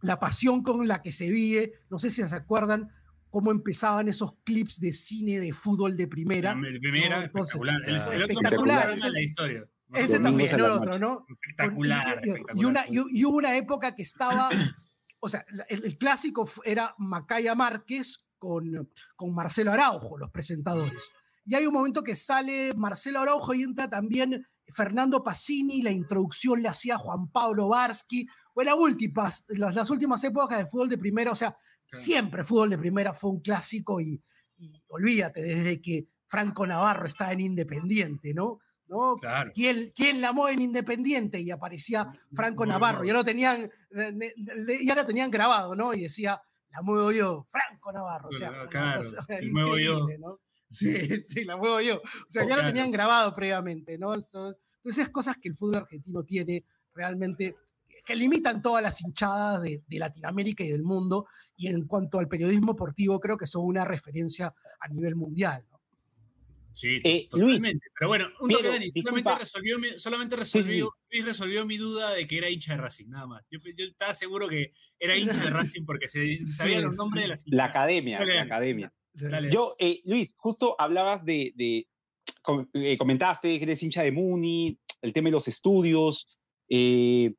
la 0.00 0.18
pasión 0.18 0.62
con 0.62 0.86
la 0.86 1.02
que 1.02 1.12
se 1.12 1.30
vive, 1.30 1.72
no 1.90 1.98
sé 1.98 2.10
si 2.10 2.26
se 2.26 2.34
acuerdan, 2.34 2.90
cómo 3.30 3.50
empezaban 3.50 4.08
esos 4.08 4.34
clips 4.44 4.80
de 4.80 4.92
cine 4.92 5.40
de 5.40 5.52
fútbol 5.52 5.96
de 5.96 6.06
primera. 6.06 6.54
De 6.54 6.78
primera, 6.80 7.18
¿no? 7.18 7.24
Entonces, 7.24 7.54
espectacular. 7.54 7.82
El, 7.84 7.94
el 7.94 8.30
espectacular. 8.30 8.90
Otro 8.90 9.04
de 9.04 9.10
la 9.10 9.20
historia. 9.20 9.64
Ese 9.94 10.20
también, 10.20 10.54
el 10.54 10.60
otro, 10.62 10.98
¿no? 10.98 11.26
Espectacular. 11.28 12.20
Y, 12.24 12.30
espectacular. 12.30 12.56
Y, 12.56 12.64
una, 12.64 12.84
y, 12.88 13.24
hubo 13.24 13.36
una 13.36 13.56
época 13.56 13.94
que 13.94 14.02
estaba, 14.02 14.48
o 15.20 15.28
sea, 15.28 15.44
el, 15.68 15.84
el, 15.84 15.98
clásico 15.98 16.48
era 16.64 16.94
Macaya 16.98 17.54
Márquez 17.54 18.26
con, 18.38 18.90
con 19.16 19.34
Marcelo 19.34 19.72
Araujo, 19.72 20.16
los 20.16 20.30
presentadores. 20.30 21.10
Y 21.48 21.54
hay 21.54 21.66
un 21.66 21.72
momento 21.72 22.02
que 22.02 22.14
sale 22.14 22.74
Marcelo 22.74 23.20
Araujo 23.20 23.54
y 23.54 23.62
entra 23.62 23.88
también 23.88 24.46
Fernando 24.68 25.24
Pacini, 25.24 25.80
la 25.80 25.90
introducción 25.90 26.62
le 26.62 26.68
hacía 26.68 26.98
Juan 26.98 27.30
Pablo 27.30 27.68
Varsky. 27.68 28.26
Fue 28.52 28.66
la 28.66 28.74
última, 28.74 29.32
las, 29.48 29.74
las 29.74 29.88
últimas 29.88 30.22
épocas 30.24 30.58
de 30.58 30.66
fútbol 30.66 30.90
de 30.90 30.98
primera, 30.98 31.32
o 31.32 31.36
sea, 31.36 31.56
Siempre 31.92 32.44
fútbol 32.44 32.70
de 32.70 32.78
primera 32.78 33.14
fue 33.14 33.30
un 33.30 33.40
clásico 33.40 34.00
y, 34.00 34.22
y, 34.58 34.82
olvídate, 34.88 35.42
desde 35.42 35.80
que 35.80 36.06
Franco 36.26 36.66
Navarro 36.66 37.06
estaba 37.06 37.32
en 37.32 37.40
Independiente, 37.40 38.34
¿no? 38.34 38.60
¿No? 38.88 39.16
Claro. 39.16 39.52
¿Quién, 39.54 39.92
¿Quién 39.94 40.20
la 40.20 40.34
en 40.50 40.62
Independiente? 40.62 41.40
Y 41.40 41.50
aparecía 41.50 42.10
Franco 42.34 42.64
Muy 42.64 42.72
Navarro, 42.72 43.04
ya 43.04 43.12
lo, 43.12 43.24
tenían, 43.24 43.70
ya 44.82 44.94
lo 44.94 45.06
tenían 45.06 45.30
grabado, 45.30 45.74
¿no? 45.74 45.94
Y 45.94 46.02
decía, 46.02 46.40
la 46.70 46.82
muevo 46.82 47.10
yo, 47.12 47.46
Franco 47.48 47.92
Navarro. 47.92 48.28
O 48.28 48.32
sea, 48.32 48.66
claro, 48.68 49.02
la 49.28 49.40
muevo 49.50 49.78
yo. 49.78 50.06
¿no? 50.18 50.38
Sí, 50.70 51.22
sí, 51.22 51.44
la 51.44 51.56
muevo 51.56 51.80
yo. 51.80 51.96
O 51.96 52.30
sea, 52.30 52.42
oh, 52.42 52.48
ya 52.48 52.54
claro. 52.54 52.62
lo 52.62 52.68
tenían 52.68 52.90
grabado 52.90 53.34
previamente, 53.34 53.96
¿no? 53.96 54.12
Entonces, 54.12 55.08
cosas 55.10 55.38
que 55.38 55.48
el 55.48 55.54
fútbol 55.54 55.76
argentino 55.76 56.22
tiene 56.24 56.64
realmente 56.94 57.56
que 58.04 58.14
limitan 58.14 58.60
todas 58.60 58.82
las 58.82 59.00
hinchadas 59.00 59.62
de, 59.62 59.82
de, 59.86 59.98
Latinoamérica 59.98 60.64
y 60.64 60.68
del 60.68 60.82
mundo, 60.82 61.26
y 61.56 61.68
en 61.68 61.86
cuanto 61.86 62.18
al 62.18 62.28
periodismo 62.28 62.72
deportivo, 62.72 63.18
creo 63.20 63.36
que 63.36 63.46
son 63.46 63.64
una 63.64 63.84
referencia 63.84 64.54
a 64.80 64.88
nivel 64.88 65.14
mundial. 65.16 65.64
¿no? 65.70 65.78
Sí, 66.72 67.00
eh, 67.02 67.26
totalmente. 67.28 67.70
Luis, 67.70 67.92
Pero 67.98 68.08
bueno, 68.08 68.28
un 68.40 68.50
toque, 68.50 68.68
Dani, 68.68 68.90
solamente 68.92 69.34
resolvió, 69.36 69.78
mi, 69.78 69.98
solamente 69.98 70.36
resolvió, 70.36 70.94
sí, 71.10 71.16
sí. 71.16 71.22
resolvió 71.22 71.66
mi 71.66 71.76
duda 71.76 72.12
de 72.12 72.26
que 72.26 72.38
era 72.38 72.48
hincha 72.50 72.72
de 72.72 72.82
Racing, 72.82 73.08
nada 73.08 73.26
más. 73.26 73.44
Yo, 73.50 73.58
yo 73.76 73.84
estaba 73.86 74.14
seguro 74.14 74.48
que 74.48 74.72
era 74.98 75.16
hincha 75.16 75.42
de 75.42 75.50
Racing 75.50 75.84
porque 75.84 76.06
se 76.08 76.46
sabía 76.46 76.80
los 76.80 76.96
nombres 76.96 77.24
de 77.24 77.28
las 77.28 77.44
La 77.46 77.64
academia, 77.64 78.24
la 78.24 78.42
academia. 78.42 78.92
Yo, 79.50 79.74
eh, 79.78 80.00
Luis, 80.04 80.30
justo 80.36 80.76
hablabas 80.78 81.24
de, 81.24 81.52
de 81.56 81.86
eh, 82.74 82.96
comentaste 82.96 83.58
que 83.58 83.64
eres 83.64 83.82
hincha 83.82 84.02
de 84.02 84.12
Muni, 84.12 84.78
el 85.02 85.12
tema 85.12 85.26
de 85.26 85.32
los 85.32 85.48
estudios, 85.48 86.26
eh, 86.68 87.34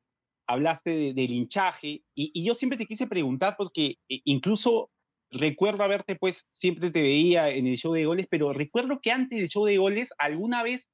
hablaste 0.46 0.90
de, 0.90 1.14
del 1.14 1.32
hinchaje 1.32 2.02
y, 2.14 2.30
y, 2.34 2.44
yo 2.44 2.54
siempre 2.54 2.78
te 2.78 2.86
quise 2.86 3.06
preguntar 3.06 3.54
porque 3.56 3.96
eh, 4.08 4.20
incluso 4.24 4.90
recuerdo 5.30 5.84
haberte 5.84 6.16
pues 6.16 6.46
siempre 6.48 6.90
te 6.90 7.02
veía 7.02 7.50
en 7.50 7.66
el 7.66 7.76
show 7.76 7.92
de 7.92 8.04
goles, 8.04 8.26
pero 8.28 8.52
recuerdo 8.52 9.00
que 9.00 9.12
antes 9.12 9.38
del 9.38 9.48
show 9.48 9.64
de 9.64 9.78
goles 9.78 10.12
alguna 10.18 10.62
vez 10.62 10.90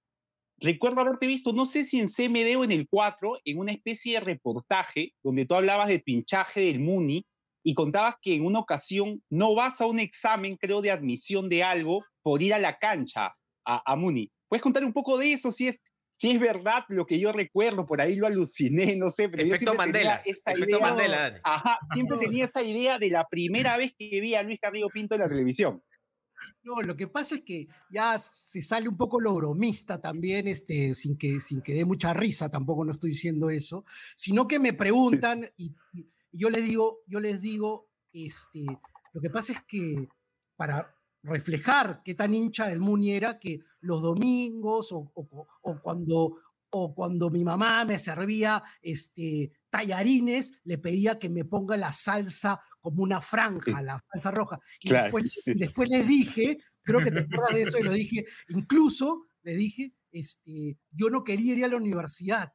recuerdo 0.58 1.00
haberte 1.00 1.26
visto, 1.26 1.52
no 1.52 1.66
sé 1.66 1.84
si 1.84 2.00
en 2.00 2.08
CMD 2.08 2.56
o 2.56 2.64
en 2.64 2.72
el 2.72 2.88
4, 2.88 3.40
en 3.44 3.58
una 3.58 3.72
especie 3.72 4.14
de 4.14 4.20
reportaje 4.20 5.12
donde 5.22 5.46
tú 5.46 5.54
hablabas 5.54 5.88
de 5.88 5.98
tu 5.98 6.10
hinchaje 6.10 6.60
del 6.60 6.80
Muni 6.80 7.26
y 7.66 7.74
contabas 7.74 8.14
que 8.22 8.32
en 8.32 8.46
una 8.46 8.60
ocasión 8.60 9.20
no 9.28 9.56
vas 9.56 9.80
a 9.80 9.86
un 9.86 9.98
examen, 9.98 10.56
creo, 10.56 10.82
de 10.82 10.92
admisión 10.92 11.48
de 11.48 11.64
algo 11.64 12.04
por 12.22 12.40
ir 12.40 12.54
a 12.54 12.60
la 12.60 12.78
cancha 12.78 13.34
a, 13.64 13.92
a 13.92 13.96
Muni. 13.96 14.30
¿Puedes 14.46 14.62
contar 14.62 14.84
un 14.84 14.92
poco 14.92 15.18
de 15.18 15.32
eso? 15.32 15.50
Si 15.50 15.66
es 15.66 15.80
si 16.16 16.30
es 16.30 16.40
verdad 16.40 16.84
lo 16.88 17.04
que 17.06 17.18
yo 17.18 17.32
recuerdo, 17.32 17.84
por 17.84 18.00
ahí 18.00 18.14
lo 18.14 18.28
aluciné, 18.28 18.94
no 18.96 19.10
sé. 19.10 19.28
Pero 19.28 19.42
Efecto 19.42 19.74
Mandela. 19.74 20.22
Efecto 20.24 20.64
idea, 20.64 20.78
Mandela. 20.78 21.40
Ajá, 21.42 21.78
siempre 21.92 22.18
tenía 22.18 22.44
esta 22.44 22.62
idea 22.62 23.00
de 23.00 23.10
la 23.10 23.26
primera 23.28 23.76
vez 23.76 23.92
que 23.98 24.20
vi 24.20 24.36
a 24.36 24.44
Luis 24.44 24.60
Carrillo 24.60 24.88
Pinto 24.88 25.16
en 25.16 25.22
la 25.22 25.28
televisión. 25.28 25.82
No, 26.62 26.80
lo 26.82 26.96
que 26.96 27.08
pasa 27.08 27.34
es 27.34 27.42
que 27.42 27.66
ya 27.90 28.16
se 28.20 28.62
sale 28.62 28.88
un 28.88 28.96
poco 28.96 29.20
lo 29.20 29.34
bromista 29.34 30.00
también, 30.00 30.46
este, 30.46 30.94
sin, 30.94 31.18
que, 31.18 31.40
sin 31.40 31.62
que 31.62 31.74
dé 31.74 31.84
mucha 31.84 32.14
risa, 32.14 32.48
tampoco 32.48 32.84
no 32.84 32.92
estoy 32.92 33.10
diciendo 33.10 33.50
eso, 33.50 33.84
sino 34.14 34.46
que 34.46 34.60
me 34.60 34.72
preguntan 34.72 35.50
y, 35.56 35.74
y 35.92 36.06
yo 36.36 36.50
les 36.50 36.64
digo, 36.64 37.00
yo 37.06 37.20
les 37.20 37.40
digo, 37.40 37.88
este, 38.12 38.64
lo 39.12 39.20
que 39.20 39.30
pasa 39.30 39.52
es 39.52 39.62
que 39.66 40.08
para 40.56 40.94
reflejar 41.22 42.02
qué 42.04 42.14
tan 42.14 42.34
hincha 42.34 42.68
del 42.68 42.80
Muni 42.80 43.12
era 43.12 43.38
que 43.38 43.60
los 43.80 44.02
domingos 44.02 44.92
o, 44.92 45.10
o, 45.14 45.48
o 45.62 45.80
cuando 45.82 46.38
o 46.70 46.94
cuando 46.94 47.30
mi 47.30 47.44
mamá 47.44 47.84
me 47.84 47.98
servía 47.98 48.62
este, 48.82 49.52
tallarines, 49.70 50.60
le 50.64 50.78
pedía 50.78 51.18
que 51.18 51.30
me 51.30 51.44
ponga 51.44 51.76
la 51.76 51.92
salsa 51.92 52.60
como 52.80 53.02
una 53.02 53.20
franja, 53.20 53.80
la 53.82 54.04
salsa 54.12 54.30
roja. 54.30 54.60
Y, 54.80 54.90
después, 54.90 55.24
después 55.46 55.88
le 55.88 56.02
dije, 56.02 56.56
creo 56.82 57.02
que 57.02 57.10
te 57.10 57.20
acuerdas 57.20 57.54
de 57.54 57.62
eso, 57.62 57.78
y 57.78 57.82
lo 57.82 57.92
dije, 57.92 58.26
incluso 58.48 59.28
le 59.42 59.54
dije, 59.54 59.94
este, 60.12 60.78
yo 60.90 61.08
no 61.08 61.24
quería 61.24 61.54
ir 61.54 61.64
a 61.64 61.68
la 61.68 61.76
universidad. 61.76 62.52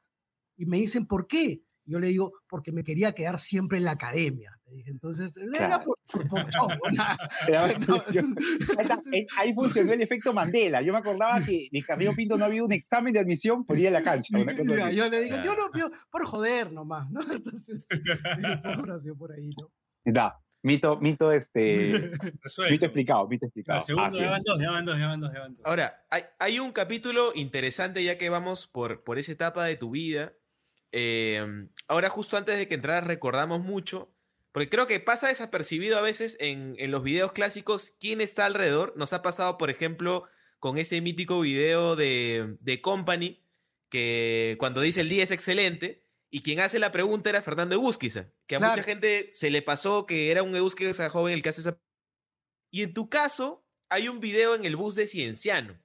Y 0.58 0.66
me 0.66 0.78
dicen, 0.78 1.08
¿por 1.08 1.26
qué? 1.26 1.64
Yo 1.92 2.00
le 2.00 2.08
digo, 2.08 2.32
porque 2.48 2.72
me 2.72 2.84
quería 2.84 3.12
quedar 3.12 3.38
siempre 3.38 3.78
en 3.78 3.84
la 3.84 3.92
academia. 3.92 4.58
Entonces, 4.86 5.36
era 5.54 5.84
por, 5.84 5.98
Ahí 9.38 9.54
funcionó 9.54 9.92
el 9.92 10.02
efecto 10.02 10.34
Mandela. 10.34 10.82
Yo 10.82 10.94
me 10.94 11.00
acordaba 11.00 11.44
que 11.44 11.68
de 11.70 11.84
Carrillo 11.84 12.14
Pinto 12.16 12.38
no 12.38 12.46
había 12.46 12.64
un 12.64 12.72
examen 12.72 13.14
de 13.14 13.20
admisión 13.20 13.66
por 13.66 13.78
ir 13.78 13.90
a 13.90 13.92
la 13.92 14.04
cancha. 14.04 14.30
yo 14.92 15.10
le 15.10 15.22
digo, 15.24 15.38
yo 15.44 15.56
no, 15.56 15.70
por 16.10 16.26
joder 16.26 16.72
nomás, 16.72 17.10
¿no? 17.12 17.20
Entonces, 17.34 17.82
por 19.18 19.34
ahí, 19.34 19.50
¿no? 19.60 19.70
Da, 20.06 20.40
mito, 20.64 20.98
mito, 20.98 21.32
este, 21.32 22.12
mito 22.72 22.86
explicado, 22.86 23.28
mito 23.28 23.46
explicado. 23.46 23.82
Segundo, 23.82 24.18
ya 24.18 24.30
van 24.30 24.42
dos, 24.44 24.60
ya 24.60 24.72
van 24.72 24.86
dos, 24.86 24.98
ya 24.98 25.08
van 25.08 25.22
dos, 25.22 25.32
Ahora, 25.66 26.06
hay, 26.10 26.24
hay 26.40 26.60
un 26.60 26.72
capítulo 26.72 27.34
interesante 27.36 28.04
ya 28.04 28.18
que 28.18 28.30
vamos 28.30 28.68
por, 28.68 29.04
por 29.04 29.20
esa 29.20 29.34
etapa 29.34 29.66
de 29.66 29.76
tu 29.76 29.92
vida 29.92 30.34
Em, 30.92 31.70
ahora, 31.88 32.10
justo 32.10 32.38
antes 32.38 32.58
de 32.58 32.68
que 32.68 32.76
entraras, 32.76 33.06
recordamos 33.06 33.62
mucho, 33.62 34.14
porque 34.52 34.70
creo 34.70 34.88
que 34.88 35.00
pasa 35.00 35.30
desapercibido 35.30 35.98
a 35.98 36.02
veces 36.02 36.38
en, 36.40 36.76
los 36.92 37.04
videos 37.04 37.32
clásicos 37.32 37.94
quién 38.00 38.22
está 38.22 38.46
alrededor. 38.46 38.94
Nos 38.98 39.14
ha 39.14 39.22
pasado, 39.22 39.58
por 39.58 39.70
ejemplo, 39.70 40.26
con 40.60 40.78
ese 40.78 41.00
mítico 41.02 41.40
video 41.40 41.96
de, 41.96 42.80
Company, 42.82 43.42
que 43.90 44.56
cuando 44.60 44.82
dice 44.82 45.02
el 45.02 45.10
día 45.10 45.24
es 45.24 45.32
excelente, 45.32 46.04
y 46.30 46.42
quien 46.42 46.60
hace 46.60 46.80
la 46.80 46.92
pregunta 46.92 47.30
era 47.30 47.42
Fernando 47.42 47.76
Egusquiza, 47.76 48.28
que 48.48 48.56
a 48.56 48.60
mucha 48.60 48.84
gente 48.84 49.32
se 49.34 49.50
le 49.50 49.62
pasó 49.62 50.06
que 50.06 50.32
era 50.32 50.44
un 50.44 50.56
Egusquiza 50.56 51.10
joven 51.10 51.34
el 51.34 51.44
que 51.44 51.50
hace 51.50 51.62
esa. 51.62 51.78
Y 52.70 52.84
en 52.84 52.94
tu 52.94 53.10
caso, 53.10 53.66
hay 53.90 54.08
un 54.08 54.22
video 54.22 54.56
en 54.56 54.66
el 54.66 54.78
bus 54.78 54.96
de 54.96 55.08
Cienciano, 55.08 55.78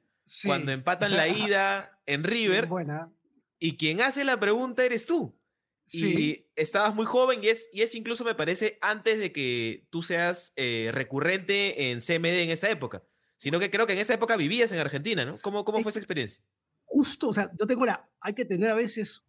cuando 0.45 0.71
empatan 0.71 1.17
la 1.17 1.27
ida 1.29 2.01
en 2.07 2.23
River. 2.23 2.67
Buena 2.67 3.11
y 3.59 3.77
quien 3.77 4.01
hace 4.01 4.25
la 4.25 4.39
pregunta 4.39 4.85
eres 4.85 5.07
tú. 5.07 5.39
Sí. 5.87 6.15
Y 6.19 6.47
estabas 6.57 6.95
muy 6.95 7.07
joven 7.07 7.45
y 7.45 7.49
es, 7.49 7.71
y 7.73 7.83
es 7.83 7.95
incluso, 7.95 8.25
me 8.25 8.35
parece, 8.35 8.79
antes 8.81 9.19
de 9.19 9.33
que 9.33 9.87
tú 9.91 10.03
seas 10.03 10.53
eh, 10.57 10.91
recurrente 10.93 11.91
en 11.91 12.01
CMD 12.01 12.43
en 12.43 12.51
esa 12.51 12.71
época. 12.71 13.05
Sino 13.37 13.61
que 13.61 13.71
creo 13.71 13.87
que 13.87 13.93
en 13.93 13.99
esa 13.99 14.15
época 14.15 14.37
vivías 14.37 14.73
en 14.73 14.79
Argentina, 14.79 15.25
¿no? 15.25 15.39
¿Cómo, 15.41 15.65
cómo 15.65 15.81
fue 15.83 15.91
esa 15.91 15.99
experiencia? 15.99 16.43
Justo, 16.85 17.29
o 17.29 17.33
sea, 17.33 17.51
yo 17.59 17.67
tengo 17.67 17.85
la. 17.85 18.09
Hay 18.21 18.35
que 18.35 18.47
tener 18.47 18.71
a 18.71 18.75
veces 18.75 19.23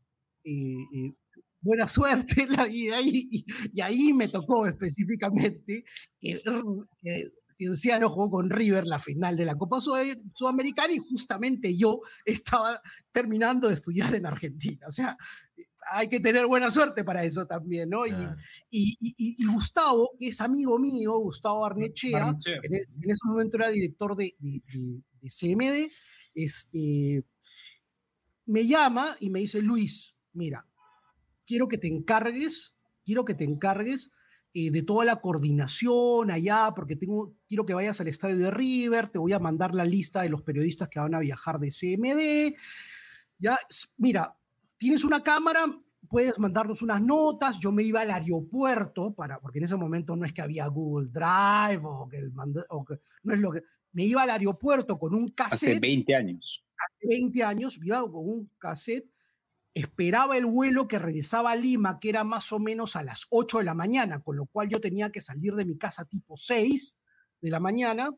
eh, 0.45 0.51
eh, 0.95 1.13
buena 1.59 1.87
suerte 1.87 2.43
en 2.43 2.53
la 2.53 2.65
vida 2.65 3.01
y, 3.01 3.45
y, 3.73 3.81
ahí 3.81 4.13
me 4.13 4.29
tocó 4.29 4.65
específicamente 4.65 5.83
que 6.21 6.41
Cienciano 7.57 8.09
jugó 8.09 8.29
con 8.29 8.49
River 8.49 8.85
la 8.85 8.99
final 8.99 9.35
de 9.35 9.45
la 9.45 9.55
Copa 9.55 9.81
Sudamericana 9.81 10.93
y 10.93 10.99
justamente 10.99 11.75
yo 11.75 12.01
estaba 12.23 12.81
terminando 13.11 13.67
de 13.67 13.73
estudiar 13.73 14.13
en 14.13 14.27
Argentina. 14.27 14.85
O 14.87 14.91
sea, 14.91 15.17
hay 15.89 16.07
que 16.07 16.19
tener 16.19 16.45
buena 16.45 16.69
suerte 16.69 17.03
para 17.03 17.23
eso 17.23 17.47
también, 17.47 17.89
¿no? 17.89 18.05
Y, 18.05 18.13
y, 18.99 19.45
Gustavo, 19.45 20.11
que 20.19 20.27
es 20.27 20.41
amigo 20.41 20.77
mío, 20.77 21.17
Gustavo 21.17 21.65
Arnechea, 21.65 22.35
e, 22.45 22.59
En, 22.63 23.09
ese 23.09 23.27
momento 23.27 23.57
era 23.57 23.69
director 23.69 24.15
de, 24.15 24.35
de, 24.39 24.61
de, 25.21 25.29
CMD, 25.29 25.91
este, 26.35 27.23
me 28.45 28.67
llama 28.67 29.17
y 29.19 29.29
me 29.29 29.39
dice, 29.39 29.61
Luis, 29.61 30.15
mira, 30.33 30.67
quiero 31.45 31.67
que 31.67 31.77
te 31.77 31.87
encargues, 31.87 32.75
quiero 33.03 33.25
que 33.25 33.33
te 33.33 33.45
encargues 33.45 34.11
eh, 34.53 34.71
de 34.71 34.83
toda 34.83 35.05
la 35.05 35.17
coordinación 35.17 36.31
allá, 36.31 36.71
porque 36.75 36.95
tengo, 36.95 37.35
quiero 37.47 37.65
que 37.65 37.73
vayas 37.73 37.99
al 37.99 38.07
estadio 38.07 38.37
de 38.37 38.51
River, 38.51 39.09
te 39.09 39.19
voy 39.19 39.33
a 39.33 39.39
mandar 39.39 39.75
la 39.75 39.85
lista 39.85 40.21
de 40.21 40.29
los 40.29 40.41
periodistas 40.41 40.89
que 40.89 40.99
van 40.99 41.13
a 41.13 41.19
viajar 41.19 41.59
de 41.59 41.69
CMD. 41.69 42.55
Ya, 43.39 43.57
mira, 43.97 44.35
tienes 44.77 45.03
una 45.03 45.21
cámara, 45.21 45.65
puedes 46.07 46.39
mandarnos 46.39 46.81
unas 46.81 47.01
notas, 47.01 47.59
yo 47.59 47.71
me 47.71 47.83
iba 47.83 48.01
al 48.01 48.11
aeropuerto, 48.11 49.13
para, 49.13 49.39
porque 49.39 49.59
en 49.59 49.65
ese 49.65 49.75
momento 49.75 50.15
no 50.15 50.25
es 50.25 50.33
que 50.33 50.41
había 50.41 50.67
Google 50.67 51.09
Drive 51.11 51.81
o 51.83 52.07
que, 52.07 52.17
el 52.17 52.33
o 52.69 52.85
que 52.85 52.99
no 53.23 53.33
es 53.33 53.39
lo 53.39 53.51
que, 53.51 53.63
me 53.91 54.05
iba 54.05 54.23
al 54.23 54.29
aeropuerto 54.29 54.97
con 54.97 55.13
un 55.13 55.29
cassette. 55.29 55.77
Hace 55.77 55.79
20 55.79 56.15
años. 56.15 56.63
Hace 56.77 57.07
20 57.07 57.43
años, 57.43 57.79
iba 57.83 58.01
con 58.01 58.29
un 58.29 58.51
cassette 58.57 59.09
esperaba 59.73 60.37
el 60.37 60.45
vuelo 60.45 60.87
que 60.87 60.99
regresaba 60.99 61.51
a 61.51 61.55
Lima, 61.55 61.99
que 61.99 62.09
era 62.09 62.23
más 62.23 62.51
o 62.51 62.59
menos 62.59 62.95
a 62.95 63.03
las 63.03 63.27
8 63.29 63.59
de 63.59 63.63
la 63.63 63.73
mañana, 63.73 64.21
con 64.21 64.35
lo 64.35 64.45
cual 64.47 64.69
yo 64.69 64.79
tenía 64.79 65.11
que 65.11 65.21
salir 65.21 65.53
de 65.53 65.65
mi 65.65 65.77
casa 65.77 66.05
tipo 66.05 66.35
6 66.35 66.97
de 67.41 67.49
la 67.49 67.59
mañana 67.59 68.09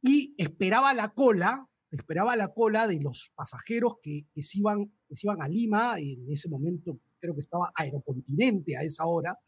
y 0.00 0.34
esperaba 0.36 0.92
la 0.92 1.10
cola, 1.10 1.66
esperaba 1.90 2.34
la 2.34 2.48
cola 2.48 2.88
de 2.88 3.00
los 3.00 3.32
pasajeros 3.34 3.98
que, 4.02 4.26
se, 4.42 4.58
iban, 4.58 4.86
que 5.08 5.14
iban 5.22 5.40
a 5.40 5.48
Lima, 5.48 6.00
y 6.00 6.14
en 6.14 6.32
ese 6.32 6.48
momento 6.48 6.98
creo 7.20 7.34
que 7.34 7.42
estaba 7.42 7.70
Aerocontinente 7.74 8.76
a 8.76 8.82
esa 8.82 9.06
hora, 9.06 9.38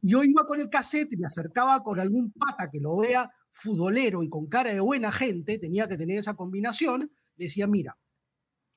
yo 0.00 0.22
iba 0.22 0.46
con 0.46 0.60
el 0.60 0.70
cassette 0.70 1.14
y 1.14 1.16
me 1.16 1.26
acercaba 1.26 1.82
con 1.82 1.98
algún 1.98 2.32
pata 2.32 2.70
que 2.70 2.80
lo 2.80 2.98
vea 2.98 3.28
futbolero 3.50 4.22
y 4.22 4.28
con 4.28 4.46
cara 4.46 4.72
de 4.72 4.80
buena 4.80 5.10
gente, 5.10 5.58
tenía 5.58 5.88
que 5.88 5.96
tener 5.96 6.18
esa 6.18 6.34
combinación, 6.34 7.10
decía, 7.34 7.66
mira, 7.66 7.96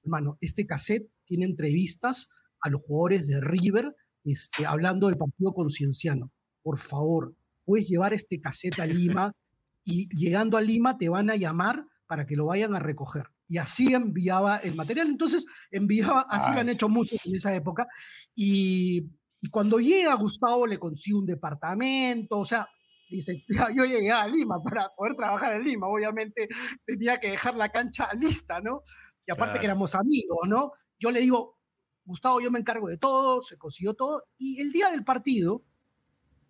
hermano, 0.04 0.38
este 0.42 0.66
cassette 0.66 1.10
tiene 1.26 1.46
entrevistas 1.46 2.30
a 2.62 2.70
los 2.70 2.82
jugadores 2.82 3.28
de 3.28 3.42
River 3.42 3.96
este, 4.24 4.66
hablando 4.66 5.08
del 5.08 5.18
partido 5.18 5.54
concienciano. 5.54 6.32
Por 6.62 6.78
favor, 6.78 7.36
puedes 7.66 7.88
llevar 7.88 8.14
este 8.14 8.42
cassette 8.42 8.80
a 8.80 8.86
Lima 8.86 9.32
y 9.84 10.08
llegando 10.16 10.58
a 10.58 10.62
Lima 10.62 10.98
te 10.98 11.10
van 11.10 11.30
a 11.30 11.36
llamar 11.36 11.86
para 12.06 12.26
que 12.26 12.36
lo 12.36 12.48
vayan 12.48 12.76
a 12.76 12.80
recoger. 12.80 13.28
Y 13.48 13.58
así 13.58 13.94
enviaba 13.94 14.58
el 14.58 14.76
material. 14.76 15.08
Entonces, 15.08 15.46
enviaba, 15.72 16.26
así 16.30 16.52
lo 16.52 16.60
han 16.60 16.70
hecho 16.70 16.90
muchos 16.90 17.20
en 17.26 17.36
esa 17.36 17.54
época. 17.56 17.88
Y, 18.36 19.10
cuando 19.52 19.80
llega 19.80 20.14
Gustavo 20.16 20.68
le 20.68 20.78
consigue 20.78 21.18
un 21.18 21.26
departamento, 21.26 22.40
o 22.40 22.46
sea, 22.46 22.68
dice, 23.10 23.44
yo 23.76 23.86
llegué 23.86 24.12
a 24.12 24.28
Lima 24.28 24.62
para 24.62 24.90
poder 24.90 25.16
trabajar 25.16 25.54
en 25.54 25.64
Lima, 25.64 25.88
obviamente 25.88 26.50
tenía 26.86 27.20
que 27.20 27.32
dejar 27.32 27.56
la 27.56 27.70
cancha 27.70 28.10
lista, 28.20 28.60
¿no? 28.60 28.82
Y 29.30 29.32
aparte 29.32 29.60
que 29.60 29.66
éramos 29.68 29.94
amigos, 29.94 30.40
¿no? 30.48 30.72
Yo 30.98 31.12
le 31.12 31.20
digo, 31.20 31.60
Gustavo, 32.04 32.42
yo 32.42 32.50
me 32.50 32.58
encargo 32.58 32.88
de 32.88 32.98
todo, 32.98 33.44
se 33.44 33.60
consiguió 33.60 33.94
todo. 33.94 34.24
Y 34.38 34.60
el 34.60 34.72
día 34.72 34.90
del 34.90 35.04
partido, 35.04 35.64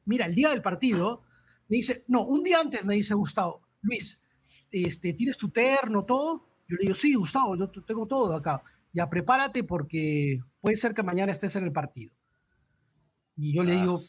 mira, 0.05 0.25
el 0.25 0.33
día 0.33 0.51
del 0.51 0.61
partido, 0.61 1.23
me 1.67 1.75
dice, 1.75 2.05
no, 2.07 2.23
un 2.23 2.41
día 2.41 2.61
antes 2.61 2.85
me 2.85 2.95
dice 2.95 3.13
Gustavo, 3.15 3.67
Luis, 3.81 4.21
este, 4.71 5.11
¿tienes 5.11 5.35
tu 5.35 5.49
terno, 5.49 6.05
todo? 6.05 6.47
Yo 6.69 6.77
le 6.77 6.83
digo, 6.83 6.93
sí, 6.93 7.15
Gustavo, 7.15 7.57
yo 7.57 7.69
tengo 7.83 8.07
todo 8.07 8.33
acá. 8.33 8.63
Ya 8.93 9.09
prepárate 9.09 9.65
porque 9.65 10.39
puede 10.61 10.77
ser 10.77 10.93
que 10.93 11.03
mañana 11.03 11.33
estés 11.33 11.57
en 11.57 11.65
el 11.65 11.73
partido. 11.73 12.13
Y 13.35 13.53
yo 13.53 13.65
le 13.65 13.73
digo, 13.73 13.99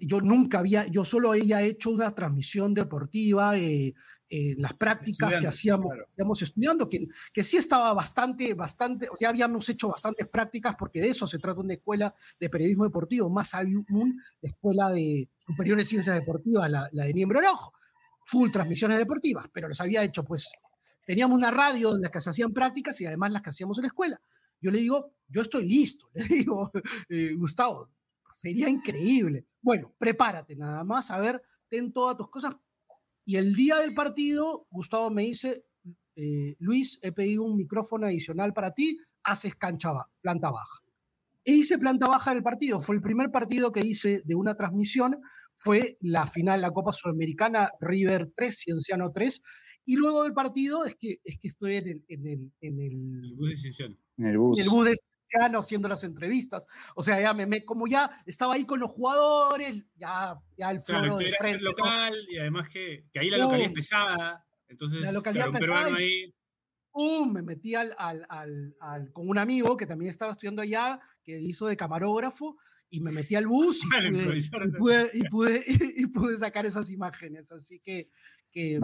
yo 0.00 0.20
nunca 0.20 0.58
había, 0.58 0.86
yo 0.86 1.04
solo 1.04 1.32
había 1.32 1.62
hecho 1.62 1.90
una 1.90 2.14
transmisión 2.14 2.74
deportiva, 2.74 3.56
eh, 3.56 3.94
eh, 4.28 4.54
las 4.58 4.74
prácticas 4.74 5.38
que 5.38 5.46
hacíamos, 5.46 6.42
estudiando, 6.42 6.88
que, 6.88 7.06
que 7.32 7.44
sí 7.44 7.56
estaba 7.56 7.92
bastante, 7.92 8.54
bastante, 8.54 9.08
ya 9.20 9.28
habíamos 9.28 9.68
hecho 9.68 9.88
bastantes 9.88 10.26
prácticas 10.26 10.74
porque 10.76 11.00
de 11.00 11.08
eso 11.08 11.26
se 11.26 11.38
trata 11.38 11.60
una 11.60 11.74
escuela 11.74 12.14
de 12.40 12.48
periodismo 12.48 12.84
deportivo, 12.84 13.28
más 13.28 13.54
aún 13.54 14.20
la 14.40 14.48
escuela 14.48 14.90
de 14.90 15.28
superiores 15.38 15.88
ciencias 15.88 16.16
deportivas, 16.16 16.70
la, 16.70 16.88
la 16.92 17.04
de 17.04 17.12
Niembro 17.12 17.40
Rojo, 17.40 17.74
full 18.26 18.50
transmisiones 18.50 18.98
deportivas, 18.98 19.46
pero 19.52 19.68
los 19.68 19.80
había 19.80 20.02
hecho, 20.02 20.24
pues, 20.24 20.50
teníamos 21.04 21.36
una 21.36 21.50
radio 21.50 21.90
donde 21.90 22.06
las 22.06 22.10
que 22.10 22.20
se 22.20 22.30
hacían 22.30 22.52
prácticas 22.52 23.00
y 23.00 23.06
además 23.06 23.30
las 23.32 23.42
que 23.42 23.50
hacíamos 23.50 23.78
en 23.78 23.82
la 23.82 23.88
escuela. 23.88 24.20
Yo 24.60 24.70
le 24.70 24.78
digo, 24.78 25.12
yo 25.28 25.42
estoy 25.42 25.68
listo, 25.68 26.08
le 26.14 26.24
digo, 26.24 26.72
eh, 27.08 27.34
Gustavo, 27.36 27.90
sería 28.44 28.68
increíble. 28.68 29.46
Bueno, 29.62 29.94
prepárate 29.96 30.54
nada 30.54 30.84
más, 30.84 31.10
a 31.10 31.18
ver, 31.18 31.42
ten 31.70 31.92
todas 31.92 32.14
tus 32.14 32.28
cosas. 32.28 32.54
Y 33.24 33.36
el 33.36 33.54
día 33.54 33.78
del 33.78 33.94
partido, 33.94 34.66
Gustavo 34.70 35.10
me 35.10 35.22
dice, 35.22 35.64
eh, 36.14 36.54
Luis, 36.58 36.98
he 37.02 37.10
pedido 37.12 37.42
un 37.42 37.56
micrófono 37.56 38.06
adicional 38.06 38.52
para 38.52 38.74
ti, 38.74 38.98
haces 39.22 39.54
cancha 39.54 39.92
planta 40.20 40.50
baja. 40.50 40.82
E 41.42 41.54
hice 41.54 41.78
planta 41.78 42.06
baja 42.06 42.34
del 42.34 42.42
partido. 42.42 42.80
Fue 42.80 42.94
el 42.94 43.00
primer 43.00 43.30
partido 43.30 43.72
que 43.72 43.80
hice 43.80 44.20
de 44.26 44.34
una 44.34 44.54
transmisión. 44.54 45.20
Fue 45.56 45.96
la 46.00 46.26
final 46.26 46.58
de 46.60 46.66
la 46.66 46.70
Copa 46.70 46.92
Sudamericana, 46.92 47.70
River 47.80 48.30
3, 48.36 48.54
Cienciano 48.54 49.10
3. 49.10 49.42
Y 49.86 49.96
luego 49.96 50.24
del 50.24 50.34
partido 50.34 50.84
es 50.84 50.96
que, 50.96 51.20
es 51.24 51.38
que 51.38 51.48
estoy 51.48 51.76
en 51.76 51.88
el, 51.88 52.04
en 52.08 52.26
el, 52.26 52.52
en 52.60 52.80
el, 52.80 53.34
bus 53.36 53.48
de 53.48 53.56
Cienciano. 53.56 53.96
En 54.18 54.26
el 54.26 54.38
bus. 54.38 54.58
En 54.58 54.64
el 54.64 54.70
bus 54.70 54.84
de 54.84 54.94
haciendo 55.58 55.88
las 55.88 56.04
entrevistas. 56.04 56.66
O 56.94 57.02
sea, 57.02 57.20
ya 57.20 57.34
me, 57.34 57.64
como 57.64 57.86
ya 57.86 58.22
estaba 58.26 58.54
ahí 58.54 58.64
con 58.64 58.80
los 58.80 58.90
jugadores, 58.90 59.84
ya, 59.96 60.38
ya 60.56 60.70
el 60.70 60.80
floro 60.80 61.16
de 61.18 61.32
frente. 61.32 61.62
local 61.62 62.14
y 62.28 62.38
además 62.38 62.68
que, 62.68 63.06
que 63.12 63.20
ahí 63.20 63.30
la 63.30 63.38
localidad 63.38 63.68
es 63.68 63.74
pesada. 63.74 64.46
Entonces, 64.68 65.00
la 65.00 65.12
localidad 65.12 65.50
pesada. 65.52 65.94
ahí... 65.94 66.34
¡pum! 66.94 67.32
Me 67.32 67.42
metí 67.42 67.74
al, 67.74 67.94
al, 67.98 68.24
al, 68.78 69.12
con 69.12 69.28
un 69.28 69.38
amigo 69.38 69.76
que 69.76 69.86
también 69.86 70.10
estaba 70.10 70.32
estudiando 70.32 70.62
allá, 70.62 71.00
que 71.24 71.40
hizo 71.40 71.66
de 71.66 71.76
camarógrafo, 71.76 72.56
y 72.88 73.00
me 73.00 73.10
metí 73.10 73.34
al 73.34 73.48
bus 73.48 73.82
y 73.82 73.88
pude, 74.78 75.10
y 75.12 75.24
pude, 75.28 75.64
y 75.96 76.06
pude, 76.06 76.38
sacar 76.38 76.64
esas 76.64 76.90
imágenes. 76.90 77.50
Así 77.50 77.80
que, 77.80 78.08
que 78.54 78.80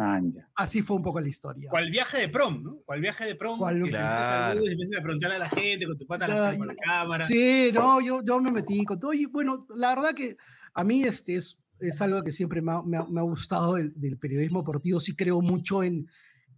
así 0.56 0.82
fue 0.82 0.96
un 0.96 1.02
poco 1.02 1.20
la 1.20 1.28
historia. 1.28 1.70
Cual 1.70 1.90
viaje 1.90 2.18
de 2.18 2.28
prom, 2.28 2.62
¿no? 2.62 2.76
Cual 2.84 3.00
viaje 3.00 3.24
de 3.24 3.36
prom. 3.36 3.58
¿Cuál, 3.58 3.82
claro. 3.84 4.60
y 4.64 4.72
empiezas 4.72 4.98
a 4.98 5.02
preguntarle 5.02 5.36
a 5.36 5.38
la 5.38 5.48
gente 5.48 5.86
con 5.86 5.96
tu 5.96 6.06
pata 6.06 6.26
la, 6.26 6.52
la, 6.52 6.74
cámara. 6.74 7.24
Sí, 7.24 7.70
no, 7.72 8.00
yo, 8.00 8.22
yo 8.24 8.40
me 8.40 8.50
metí 8.50 8.84
con 8.84 8.98
todo. 8.98 9.12
Y 9.12 9.26
bueno, 9.26 9.66
la 9.74 9.94
verdad 9.94 10.14
que 10.14 10.36
a 10.74 10.82
mí 10.82 11.04
este 11.04 11.36
es, 11.36 11.58
es 11.78 12.02
algo 12.02 12.22
que 12.24 12.32
siempre 12.32 12.60
me 12.60 12.72
ha, 12.72 12.82
me 12.82 12.98
ha, 12.98 13.22
gustado 13.22 13.74
del, 13.74 13.92
del, 13.94 14.18
periodismo 14.18 14.60
deportivo. 14.60 14.98
Sí 14.98 15.14
creo 15.14 15.40
mucho 15.40 15.84
en, 15.84 16.08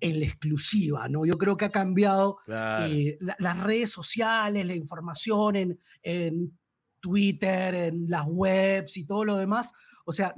en 0.00 0.18
la 0.18 0.26
exclusiva, 0.26 1.08
¿no? 1.08 1.24
Yo 1.26 1.36
creo 1.38 1.56
que 1.56 1.66
ha 1.66 1.70
cambiado 1.70 2.38
eh, 2.48 3.18
las 3.20 3.62
redes 3.62 3.90
sociales, 3.90 4.66
la 4.66 4.74
información 4.74 5.54
en, 5.56 5.80
en 6.02 6.58
Twitter, 6.98 7.74
en 7.74 8.08
las 8.08 8.24
webs 8.26 8.96
y 8.96 9.04
todo 9.04 9.24
lo 9.24 9.36
demás. 9.36 9.72
O 10.04 10.12
sea, 10.12 10.34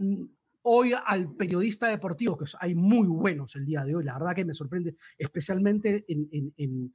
hoy 0.66 0.94
al 0.94 1.34
periodista 1.34 1.88
deportivo, 1.88 2.38
que 2.38 2.46
hay 2.58 2.74
muy 2.74 3.06
buenos 3.06 3.54
el 3.54 3.66
día 3.66 3.84
de 3.84 3.96
hoy, 3.96 4.04
la 4.04 4.18
verdad 4.18 4.34
que 4.34 4.46
me 4.46 4.54
sorprende, 4.54 4.96
especialmente 5.18 6.04
en, 6.08 6.94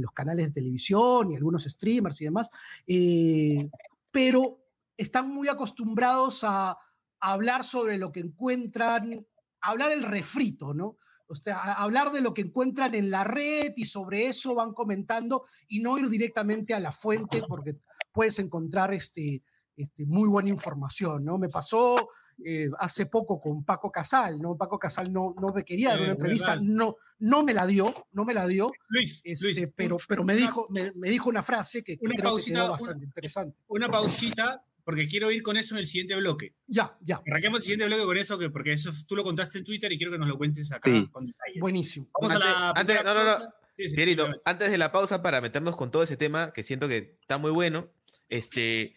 los 0.00 0.12
canales 0.12 0.46
de 0.46 0.52
televisión 0.52 1.32
y 1.32 1.36
algunos 1.36 1.64
streamers 1.64 2.20
y 2.20 2.24
demás, 2.24 2.48
eh, 2.86 3.68
pero 4.12 4.58
están 4.96 5.28
muy 5.28 5.48
acostumbrados 5.48 6.44
a, 6.44 6.78
hablar 7.24 7.62
sobre 7.62 7.98
lo 7.98 8.10
que 8.10 8.18
encuentran, 8.18 9.24
hablar 9.60 9.92
el 9.92 10.02
refrito, 10.02 10.74
¿no? 10.74 10.96
O 11.28 11.36
sea, 11.36 11.60
hablar 11.74 12.10
de 12.10 12.20
lo 12.20 12.34
que 12.34 12.42
encuentran 12.42 12.96
en 12.96 13.12
la 13.12 13.22
red 13.22 13.74
y 13.76 13.84
sobre 13.84 14.26
eso 14.26 14.56
van 14.56 14.72
comentando 14.72 15.44
y 15.68 15.78
no 15.78 15.96
ir 15.98 16.08
directamente 16.08 16.74
a 16.74 16.80
la 16.80 16.90
fuente 16.90 17.44
porque 17.46 17.76
puedes 18.12 18.40
encontrar 18.40 18.92
este, 18.92 19.40
este, 19.76 20.04
muy 20.04 20.28
buena 20.28 20.48
información, 20.48 21.24
¿no? 21.24 21.38
Me 21.38 21.48
pasó 21.48 22.08
eh, 22.44 22.70
hace 22.78 23.06
poco 23.06 23.40
con 23.40 23.64
Paco 23.64 23.90
Casal, 23.90 24.40
¿no? 24.40 24.56
Paco 24.56 24.78
Casal 24.78 25.12
no, 25.12 25.34
no 25.40 25.52
me 25.52 25.64
quería 25.64 25.90
dar 25.90 26.00
una 26.00 26.12
entrevista, 26.12 26.56
no, 26.56 26.96
no 27.18 27.44
me 27.44 27.54
la 27.54 27.66
dio, 27.66 28.06
no 28.12 28.24
me 28.24 28.34
la 28.34 28.46
dio, 28.46 28.70
Luis, 28.88 29.20
este, 29.24 29.68
pero, 29.68 29.98
pero 30.08 30.24
me, 30.24 30.34
dijo, 30.34 30.68
me, 30.70 31.08
dijo 31.08 31.28
una 31.28 31.42
frase 31.42 31.82
que, 31.82 31.98
una 32.00 32.14
creo 32.14 32.30
pausita, 32.30 32.62
que 32.62 32.68
bastante 32.68 33.04
interesante. 33.04 33.56
Una 33.68 33.88
pausita, 33.88 34.64
porque 34.84 35.06
quiero 35.06 35.30
ir 35.30 35.42
con 35.42 35.56
eso 35.56 35.74
en 35.74 35.80
el 35.80 35.86
siguiente 35.86 36.16
bloque. 36.16 36.54
Ya, 36.66 36.96
ya. 37.00 37.22
Arranquemos 37.26 37.58
el 37.58 37.62
siguiente 37.62 37.86
bloque 37.86 38.04
con 38.04 38.16
eso, 38.16 38.38
que, 38.38 38.50
porque 38.50 38.72
eso 38.72 38.90
tú 39.06 39.14
lo 39.14 39.22
contaste 39.22 39.58
en 39.58 39.64
Twitter 39.64 39.92
y 39.92 39.98
quiero 39.98 40.12
que 40.12 40.18
nos 40.18 40.28
lo 40.28 40.36
cuentes 40.36 40.72
acá 40.72 40.90
con 41.12 41.26
detalles. 41.26 41.60
Buenísimo. 41.60 42.08
Vamos 42.20 42.32
antes, 42.32 42.48
a 42.48 42.50
la 42.50 42.70
antes, 42.70 43.04
no, 43.04 43.14
no, 43.14 43.24
no. 43.24 44.34
antes 44.44 44.70
de 44.70 44.78
la 44.78 44.92
pausa 44.92 45.22
para 45.22 45.40
meternos 45.40 45.76
con 45.76 45.90
todo 45.90 46.02
ese 46.02 46.16
tema, 46.16 46.52
que 46.52 46.62
siento 46.62 46.88
que 46.88 47.16
está 47.20 47.38
muy 47.38 47.50
bueno, 47.50 47.92
este, 48.28 48.94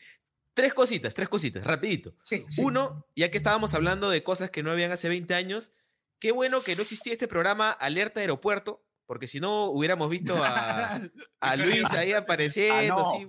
tres 0.56 0.74
cositas, 0.74 1.14
tres 1.14 1.30
cositas, 1.30 1.64
rapidito. 1.64 2.16
Uno, 2.58 3.06
ya 3.16 3.30
que 3.30 3.38
estábamos 3.38 3.76
hablando 3.76 4.10
de 4.10 4.24
cosas 4.24 4.50
que 4.50 4.64
no 4.64 4.72
habían 4.72 4.92
hace 4.92 5.10
20 5.10 5.36
años, 5.36 5.74
qué 6.20 6.32
bueno 6.32 6.64
que 6.64 6.76
no 6.76 6.82
existía 6.82 7.14
este 7.14 7.28
programa 7.28 7.72
Alerta 7.72 8.22
Aeropuerto, 8.22 8.84
porque 9.06 9.28
si 9.28 9.40
no 9.40 9.66
hubiéramos 9.66 10.10
visto 10.10 10.36
a, 10.42 11.00
Luis 11.58 11.92
ahí 11.92 12.14
apareciendo, 12.14 13.00
ah, 13.00 13.18
sí, 13.18 13.28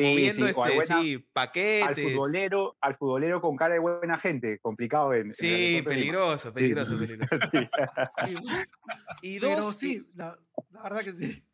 moviendo 0.00 0.46
este, 0.46 1.26
paquetes. 1.32 2.06
Al 2.06 2.12
futbolero, 2.12 2.76
al 2.80 2.96
futbolero 2.96 3.40
con 3.42 3.54
cara 3.54 3.74
de 3.74 3.80
buena 3.80 4.18
gente, 4.18 4.58
complicado 4.60 5.12
en. 5.12 5.32
Sí, 5.32 5.82
peligroso, 5.84 6.52
peligroso, 6.52 6.98
peligroso. 6.98 7.36
y 9.20 9.38
dos. 9.38 9.76
sí, 9.76 10.04
la, 10.14 10.38
verdad 10.82 11.04
que 11.04 11.12
sí. 11.12 11.44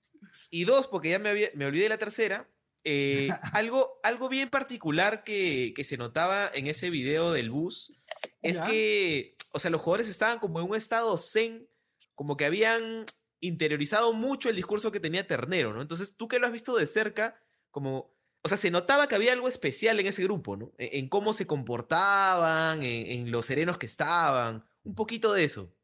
Y 0.50 0.64
dos, 0.64 0.86
porque 0.86 1.10
ya 1.10 1.18
me, 1.18 1.50
me 1.54 1.66
olvidé 1.66 1.82
de 1.82 1.88
la 1.88 1.98
tercera. 1.98 2.48
Eh, 2.84 3.28
algo, 3.52 3.98
algo 4.02 4.28
bien 4.28 4.50
particular 4.50 5.24
que, 5.24 5.72
que, 5.74 5.84
se 5.84 5.96
notaba 5.96 6.50
en 6.52 6.66
ese 6.66 6.90
video 6.90 7.32
del 7.32 7.50
bus 7.50 7.92
es 8.42 8.60
que, 8.60 9.36
o 9.52 9.58
sea, 9.58 9.70
los 9.70 9.80
jugadores 9.80 10.08
estaban 10.08 10.38
como 10.38 10.60
en 10.60 10.68
un 10.68 10.76
estado 10.76 11.16
zen, 11.16 11.66
como 12.14 12.36
que 12.36 12.44
habían 12.44 13.06
interiorizado 13.40 14.12
mucho 14.12 14.48
el 14.48 14.56
discurso 14.56 14.92
que 14.92 15.00
tenía 15.00 15.26
Ternero, 15.26 15.72
¿no? 15.72 15.82
Entonces, 15.82 16.16
tú 16.16 16.28
que 16.28 16.38
lo 16.38 16.46
has 16.46 16.52
visto 16.52 16.76
de 16.76 16.86
cerca, 16.86 17.40
como, 17.70 18.14
o 18.42 18.48
sea, 18.48 18.56
se 18.56 18.70
notaba 18.70 19.08
que 19.08 19.14
había 19.14 19.32
algo 19.32 19.48
especial 19.48 19.98
en 20.00 20.06
ese 20.06 20.22
grupo, 20.22 20.56
¿no? 20.56 20.72
En, 20.78 21.08
cómo 21.08 21.32
se 21.32 21.46
comportaban, 21.46 22.82
en, 22.82 23.30
los 23.30 23.46
serenos 23.46 23.78
que 23.78 23.86
estaban, 23.86 24.64
un 24.82 24.94
poquito 24.94 25.32
de 25.32 25.44
eso. 25.44 25.74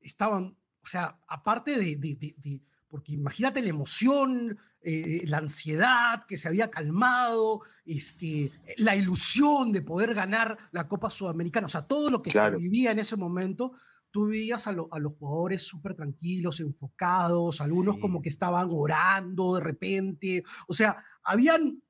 Estaban, 0.00 0.56
o 0.82 0.86
sea, 0.86 1.18
aparte 1.26 1.78
de, 1.78 1.96
de, 1.96 2.14
de 2.14 2.62
porque 2.88 3.12
imagínate 3.12 3.62
la 3.62 3.68
emoción, 3.68 4.58
eh, 4.88 5.24
la 5.26 5.38
ansiedad 5.38 6.22
que 6.28 6.38
se 6.38 6.46
había 6.46 6.70
calmado, 6.70 7.62
este, 7.84 8.52
la 8.76 8.94
ilusión 8.94 9.72
de 9.72 9.82
poder 9.82 10.14
ganar 10.14 10.56
la 10.70 10.86
Copa 10.86 11.10
Sudamericana, 11.10 11.66
o 11.66 11.68
sea, 11.68 11.82
todo 11.82 12.08
lo 12.08 12.22
que 12.22 12.30
se 12.30 12.50
vivía 12.50 12.92
en 12.92 13.00
ese 13.00 13.16
momento, 13.16 13.72
tú 14.12 14.28
veías 14.28 14.68
a, 14.68 14.72
los 14.72 14.88
jugadores 15.18 15.62
súper 15.62 15.96
tranquilos, 15.96 16.60
enfocados, 16.60 17.60
algunos 17.60 17.98
como 17.98 18.22
que 18.22 18.28
estaban 18.28 18.68
orando 18.70 19.56
de 19.56 19.60
repente, 19.60 20.44
o 20.68 20.72
sea, 20.72 21.02
habían, 21.24 21.82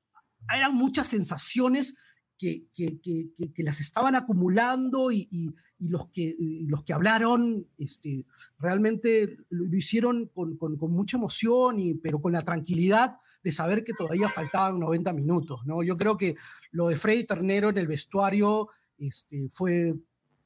eran 0.51 0.73
muchas 0.73 1.05
sensaciones 1.05 1.99
que, 2.35 2.65
que, 2.73 2.99
que, 2.99 3.63
las 3.63 3.79
estaban 3.79 4.15
acumulando 4.15 5.11
y, 5.11 5.27
y, 5.29 5.53
los, 5.79 6.07
que, 6.07 6.35
los 6.67 6.83
que 6.83 6.93
hablaron 6.93 7.67
este, 7.77 8.25
realmente 8.59 9.37
lo, 9.49 9.75
hicieron 9.75 10.27
con, 10.27 10.57
con, 10.57 10.77
con, 10.77 10.91
mucha 10.91 11.17
emoción, 11.17 11.79
y, 11.79 11.93
pero 11.95 12.19
con 12.19 12.33
la 12.33 12.41
tranquilidad 12.41 13.17
de 13.43 13.51
saber 13.51 13.83
que 13.83 13.93
todavía 13.93 14.29
faltaban 14.29 14.79
90 14.79 15.13
minutos. 15.13 15.65
¿no? 15.65 15.83
Yo 15.83 15.97
creo 15.97 16.17
que 16.17 16.35
lo 16.71 16.87
de 16.87 16.95
Freddy 16.95 17.25
Ternero 17.25 17.69
en 17.69 17.77
el 17.77 17.87
vestuario 17.87 18.69
este, 18.97 19.47
fue 19.49 19.93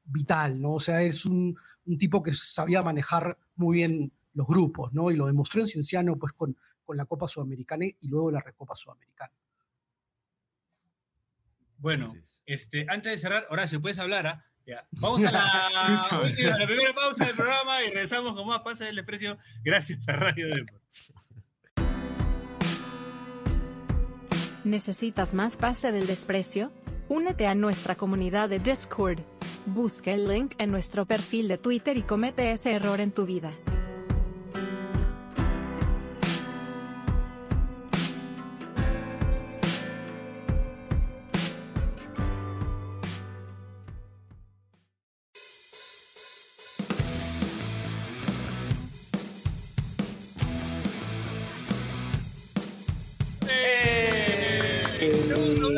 vital, 0.04 0.62
¿no? 0.62 0.74
O 0.74 0.80
sea, 0.80 1.02
es 1.02 1.26
un, 1.26 1.58
un, 1.86 1.98
tipo 1.98 2.22
que 2.22 2.34
sabía 2.34 2.82
manejar 2.82 3.38
muy 3.56 3.78
bien 3.78 4.12
los 4.34 4.46
grupos, 4.48 4.92
¿no? 4.94 5.10
Y 5.10 5.16
lo 5.16 5.28
demostró 5.28 5.62
en 5.62 5.68
Cienciano 5.68 6.18
pues 6.18 6.34
con, 6.34 6.58
con 6.84 6.98
la 6.98 7.06
Copa 7.06 7.28
Sudamericana 7.28 7.86
y 7.86 8.08
luego 8.08 8.32
la 8.32 8.42
Recopa 8.42 8.76
Sudamericana. 8.76 9.32
Bueno, 11.78 12.14
este, 12.46 12.86
antes 12.90 13.14
de 13.14 13.18
cerrar, 13.18 13.48
Horacio, 13.50 13.82
puedes 13.82 13.98
hablar, 13.98 14.28
¿ah? 14.28 14.51
Vamos 14.92 15.24
a 15.24 15.32
la, 15.32 15.42
la, 16.38 16.66
primera 16.66 16.94
pausa 16.94 17.26
del 17.26 17.36
programa 17.36 17.84
y 17.84 17.88
regresamos 17.88 18.34
con 18.36 18.48
más 18.48 18.60
Pase 18.60 18.86
del 18.86 18.96
Desprecio 18.96 19.38
gracias 19.64 20.08
a 20.08 20.14
Radio 20.14 20.48
Deport. 20.48 20.82
¿Necesitas 24.64 25.34
más 25.34 25.58
Pase 25.58 25.92
del 25.92 26.08
Desprecio? 26.08 26.72
Únete 27.10 27.48
a 27.48 27.56
nuestra 27.56 27.96
comunidad 27.96 28.48
de 28.48 28.60
Discord. 28.60 29.20
Busca 29.66 30.12
el 30.12 30.28
link 30.28 30.54
en 30.60 30.72
nuestro 30.72 31.06
perfil 31.06 31.48
de 31.48 31.58
Twitter 31.58 31.98
y 31.98 32.04
comete 32.04 32.52
ese 32.52 32.72
error 32.72 33.02
en 33.02 33.12
tu 33.12 33.26
vida. 33.26 33.54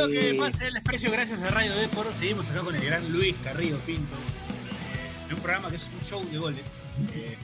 Que 0.10 0.36
pase 0.36 0.68
el 0.68 0.74
desprecio 0.74 1.12
gracias 1.12 1.42
a 1.42 1.50
Radio 1.50 1.76
Depor. 1.76 2.14
Seguimos 2.14 2.50
acá 2.50 2.62
con 2.62 2.76
el 2.76 2.84
gran 2.84 3.12
Luis 3.12 3.36
Carrillo 3.44 3.78
Pinto. 3.80 4.16
En 5.28 5.36
un 5.36 5.42
programa 5.42 5.70
que 5.70 5.78
es 5.78 5.88
un 5.88 6.02
show 6.02 6.30
de 6.30 6.38
goles. 6.38 6.66
Eh, 7.16 7.38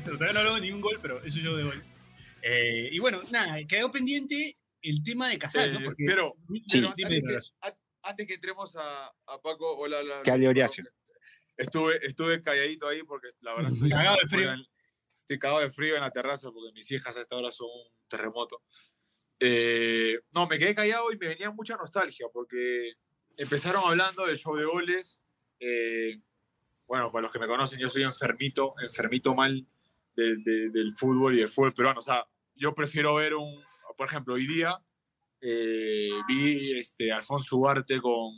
todavía 0.04 0.32
no 0.32 0.38
hablamos 0.40 0.60
de 0.60 0.66
ningún 0.66 0.80
gol, 0.80 0.98
pero 1.02 1.22
es 1.22 1.34
un 1.36 1.42
show 1.42 1.56
de 1.56 1.64
goles. 1.64 1.82
Eh, 2.42 2.90
y 2.92 2.98
bueno, 2.98 3.22
nada, 3.30 3.56
quedó 3.66 3.90
pendiente 3.90 4.58
el 4.82 5.02
tema 5.02 5.28
de 5.28 5.38
Casal, 5.38 5.72
¿no? 5.72 5.80
Porque, 5.84 6.04
pero, 6.06 6.34
antes, 8.02 8.26
que, 8.26 8.34
entremos 8.34 8.76
a, 8.76 9.12
Paco, 9.42 9.76
hola, 9.76 9.98
hola. 9.98 10.22
Estuve, 11.56 12.04
estuve 12.04 12.42
calladito 12.42 12.88
ahí 12.88 13.02
porque 13.02 13.28
la 13.40 13.54
verdad 13.54 13.72
estoy 13.72 13.88
cagado 13.88 14.16
de 14.20 14.28
frío. 14.28 14.50
estoy 15.20 15.38
cagado 15.38 15.60
de 15.60 15.70
frío 15.70 15.94
en 15.94 16.02
la 16.02 16.10
terraza 16.10 16.50
porque 16.52 16.72
mis 16.72 16.90
hijas 16.90 17.16
a 17.16 17.20
esta 17.20 17.36
hora 17.36 17.50
son 17.50 17.68
un 17.68 18.08
terremoto. 18.08 18.62
Eh, 19.40 20.20
no, 20.34 20.46
me 20.46 20.58
quedé 20.58 20.74
callado 20.74 21.12
y 21.12 21.18
me 21.18 21.28
venía 21.28 21.50
mucha 21.50 21.76
nostalgia 21.76 22.26
porque 22.32 22.92
empezaron 23.36 23.82
hablando 23.86 24.26
del 24.26 24.36
show 24.36 24.54
de 24.56 24.64
goles. 24.64 25.22
Eh, 25.60 26.20
bueno, 26.86 27.10
para 27.10 27.22
los 27.22 27.32
que 27.32 27.38
me 27.38 27.46
conocen, 27.46 27.78
yo 27.78 27.88
soy 27.88 28.02
enfermito, 28.02 28.74
enfermito 28.82 29.34
mal 29.34 29.66
del 30.14 30.92
fútbol 30.96 31.34
y 31.34 31.40
del 31.40 31.48
fútbol 31.48 31.74
peruano. 31.74 32.00
O 32.00 32.02
sea, 32.02 32.26
yo 32.54 32.74
prefiero 32.74 33.14
ver 33.16 33.34
un, 33.34 33.62
por 33.96 34.06
ejemplo, 34.06 34.34
hoy 34.34 34.46
día 34.46 34.80
eh, 35.40 36.10
vi 36.28 36.78
este, 36.78 37.12
Alfonso 37.12 37.56
Ugarte 37.56 38.00
con, 38.00 38.32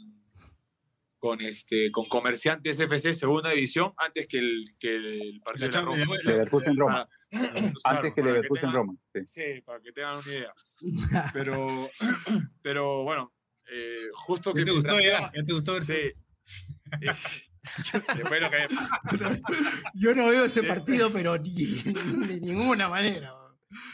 con, 1.19 1.41
este, 1.41 1.91
con 1.93 2.07
Comerciantes 2.07 2.81
FC 2.81 3.15
segunda 3.15 3.51
división 3.51 3.93
antes 3.97 4.27
que 4.27 4.39
el, 4.39 4.75
que 4.79 4.97
el 4.97 5.41
partido 5.45 5.69
de 5.69 5.73
la 5.73 5.81
Roma. 5.83 6.67
Roma. 6.77 7.09
Antes 7.85 8.15
que 8.15 8.23
le 8.23 8.39
en 8.39 8.73
Roma. 8.73 8.95
Sí. 9.25 9.63
para 9.65 9.81
que 9.81 9.93
tengan 9.93 10.19
una 10.19 10.29
idea. 10.29 10.55
Pero, 11.33 11.91
pero 12.63 13.03
bueno, 13.05 13.33
eh, 13.71 14.09
justo 14.13 14.53
que. 14.53 14.65
¿Te 14.65 14.71
gustó 14.71 15.01
ya? 15.01 15.31
¿Te 15.31 15.53
gustó 15.53 15.81
Sí. 15.83 16.13
lo 18.19 18.51
que... 18.51 18.69
Yo 19.95 20.15
no 20.15 20.29
veo 20.29 20.45
ese 20.45 20.63
partido, 20.63 21.13
pero 21.13 21.37
ni, 21.39 21.53
de 21.53 22.41
ninguna 22.41 22.89
manera. 22.89 23.35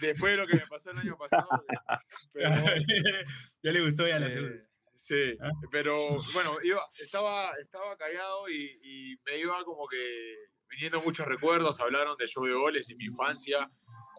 Después 0.00 0.33
de 0.33 0.42
lo 0.42 0.46
que 0.46 0.57
me 0.57 0.66
pasó 0.66 0.90
el 0.90 0.98
año 0.98 1.16
pasado. 1.16 1.48
Pero, 2.33 2.50
ya 3.62 3.72
le 3.72 3.81
gustó 3.81 4.07
ya 4.07 4.18
la 4.18 4.28
eh, 4.28 4.66
Sí, 4.94 5.37
¿Ah? 5.40 5.50
pero 5.70 6.16
bueno, 6.33 6.59
estaba, 7.00 7.52
estaba 7.61 7.96
callado 7.96 8.48
y, 8.48 9.18
me 9.24 9.38
iba 9.38 9.64
como 9.64 9.88
que 9.88 10.37
viniendo 10.72 11.00
muchos 11.02 11.26
recuerdos. 11.26 11.80
Hablaron 11.80 12.16
de 12.16 12.26
show 12.26 12.44
de 12.44 12.54
goles 12.54 12.90
y 12.90 12.96
mi 12.96 13.04
infancia. 13.04 13.70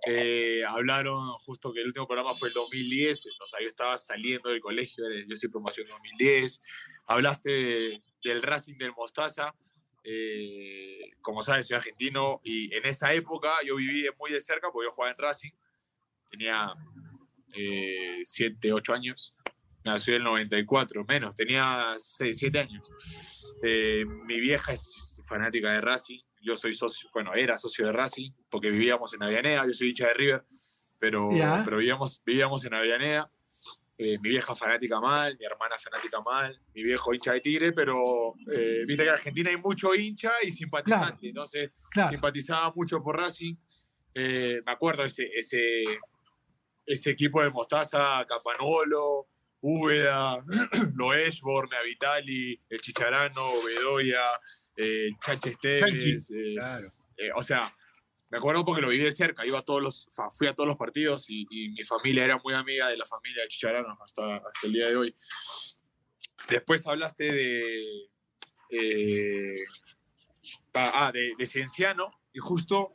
Eh, 0.05 0.63
hablaron 0.67 1.33
justo 1.39 1.73
que 1.73 1.81
el 1.81 1.87
último 1.87 2.07
programa 2.07 2.33
fue 2.33 2.49
el 2.49 2.53
2010, 2.53 3.25
o 3.41 3.47
sea, 3.47 3.61
yo 3.61 3.67
estaba 3.67 3.97
saliendo 3.97 4.49
del 4.49 4.59
colegio, 4.59 5.05
yo 5.27 5.35
soy 5.35 5.49
promoción 5.49 5.87
2010. 5.87 6.61
Hablaste 7.07 8.01
del 8.23 8.41
Racing 8.41 8.77
del 8.77 8.93
Mostaza. 8.93 9.55
Eh, 10.03 11.11
como 11.21 11.41
sabes, 11.41 11.67
soy 11.67 11.77
argentino 11.77 12.41
y 12.43 12.75
en 12.75 12.85
esa 12.85 13.13
época 13.13 13.53
yo 13.65 13.77
viví 13.77 14.05
muy 14.19 14.31
de 14.31 14.41
cerca 14.41 14.69
porque 14.71 14.87
yo 14.87 14.91
jugaba 14.91 15.11
en 15.11 15.17
Racing. 15.17 15.51
Tenía 16.29 16.73
7, 18.23 18.67
eh, 18.67 18.73
8 18.73 18.93
años 18.93 19.35
nació 19.83 20.15
en 20.15 20.21
el 20.21 20.23
94, 20.25 21.05
menos, 21.05 21.35
tenía 21.35 21.95
6, 21.97 22.37
7 22.37 22.59
años. 22.59 22.91
Eh, 23.63 24.05
mi 24.25 24.39
vieja 24.39 24.73
es 24.73 25.21
fanática 25.25 25.71
de 25.71 25.81
Racing, 25.81 26.21
yo 26.43 26.55
soy 26.55 26.73
socio, 26.73 27.09
bueno, 27.13 27.33
era 27.33 27.57
socio 27.57 27.85
de 27.85 27.93
Racing, 27.93 28.31
porque 28.49 28.69
vivíamos 28.69 29.13
en 29.13 29.23
Avianeda, 29.23 29.65
yo 29.65 29.73
soy 29.73 29.89
hincha 29.89 30.07
de 30.07 30.13
River, 30.13 30.45
pero, 30.99 31.29
pero 31.63 31.77
vivíamos, 31.77 32.21
vivíamos 32.25 32.63
en 32.65 32.73
Avianeda. 32.73 33.31
Eh, 33.95 34.17
mi 34.19 34.29
vieja 34.29 34.55
fanática 34.55 34.99
mal, 34.99 35.37
mi 35.39 35.45
hermana 35.45 35.75
fanática 35.77 36.19
mal, 36.21 36.59
mi 36.73 36.83
viejo 36.83 37.13
hincha 37.13 37.33
de 37.33 37.41
Tigre, 37.41 37.71
pero 37.71 38.33
eh, 38.51 38.83
viste 38.87 39.03
que 39.03 39.09
en 39.09 39.13
Argentina 39.13 39.49
hay 39.51 39.57
mucho 39.57 39.93
hincha 39.93 40.33
y 40.41 40.51
simpatizante, 40.51 41.29
entonces 41.29 41.71
simpatizaba 42.09 42.73
mucho 42.75 43.01
por 43.03 43.17
Racing. 43.17 43.55
me 44.15 44.71
acuerdo 44.71 45.03
ese, 45.03 45.29
ese, 45.35 45.85
ese 46.85 47.09
equipo 47.11 47.41
de 47.41 47.51
Mostaza, 47.51 48.25
Campanolo, 48.27 49.27
Úbeda, 49.61 50.43
Loesborne, 50.95 51.77
Avitali, 51.77 52.59
el 52.69 52.81
Chicharano, 52.81 53.63
Bedoya, 53.63 54.23
eh, 54.75 55.09
Esteves. 55.43 56.31
Eh, 56.31 56.55
eh, 57.17 57.29
o 57.35 57.43
sea, 57.43 57.75
me 58.29 58.37
acuerdo 58.37 58.65
porque 58.65 58.81
lo 58.81 58.89
vi 58.89 58.97
de 58.97 59.11
cerca, 59.11 59.45
iba 59.45 59.59
a 59.59 59.63
todos 59.63 59.81
los, 59.81 60.09
fui 60.37 60.47
a 60.47 60.53
todos 60.53 60.67
los 60.67 60.77
partidos 60.77 61.25
y, 61.29 61.45
mi 61.49 61.83
familia 61.83 62.25
era 62.25 62.39
muy 62.43 62.53
amiga 62.53 62.87
de 62.87 62.97
la 62.97 63.05
familia 63.05 63.43
de 63.43 63.49
Chicharano 63.49 63.97
hasta, 64.01 64.37
hasta 64.37 64.67
el 64.67 64.73
día 64.73 64.87
de 64.89 64.95
hoy. 64.95 65.15
Después 66.49 66.85
hablaste 66.87 67.31
de, 67.31 68.09
eh, 68.69 69.63
ah, 70.73 71.11
de, 71.13 71.33
de, 71.37 71.45
Cienciano 71.45 72.11
y 72.33 72.39
justo 72.39 72.93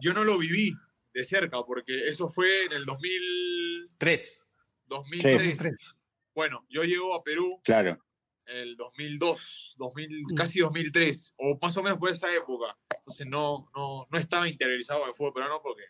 yo 0.00 0.12
no 0.12 0.24
lo 0.24 0.38
viví 0.38 0.74
de 1.12 1.24
cerca 1.24 1.62
porque 1.64 2.06
eso 2.08 2.28
fue 2.28 2.64
en 2.64 2.72
el 2.72 2.84
2003. 2.84 4.46
2003. 4.86 5.94
Bueno, 6.34 6.66
yo 6.68 6.82
llego 6.82 7.14
a 7.14 7.22
Perú. 7.22 7.60
Claro. 7.64 8.04
El 8.46 8.76
2002, 8.76 9.76
2000, 9.78 10.08
mm. 10.08 10.34
casi 10.34 10.60
2003, 10.60 11.34
o 11.38 11.58
más 11.60 11.76
o 11.76 11.82
menos 11.82 11.98
por 11.98 12.10
esa 12.10 12.32
época. 12.34 12.76
Entonces 12.94 13.26
no, 13.26 13.70
no, 13.74 14.06
no 14.10 14.18
estaba 14.18 14.48
interiorizado 14.48 15.02
en 15.02 15.08
el 15.08 15.14
fútbol 15.14 15.34
peruano 15.34 15.60
porque 15.62 15.84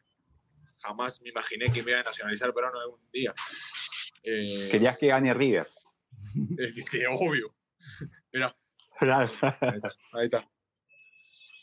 jamás 0.80 1.20
me 1.22 1.30
imaginé 1.30 1.72
que 1.72 1.82
me 1.82 1.92
iba 1.92 2.00
a 2.00 2.04
nacionalizar 2.04 2.52
peruano 2.54 2.78
algún 2.80 3.10
día. 3.12 3.34
Eh, 4.22 4.68
Querías 4.70 4.98
que 4.98 5.08
gane 5.08 5.34
River. 5.34 5.68
Es 6.58 6.84
que, 6.90 7.06
obvio. 7.06 7.54
Mira. 8.32 8.54
Ahí 9.00 9.08
está, 9.24 9.98
ahí 10.12 10.24
está. 10.24 10.50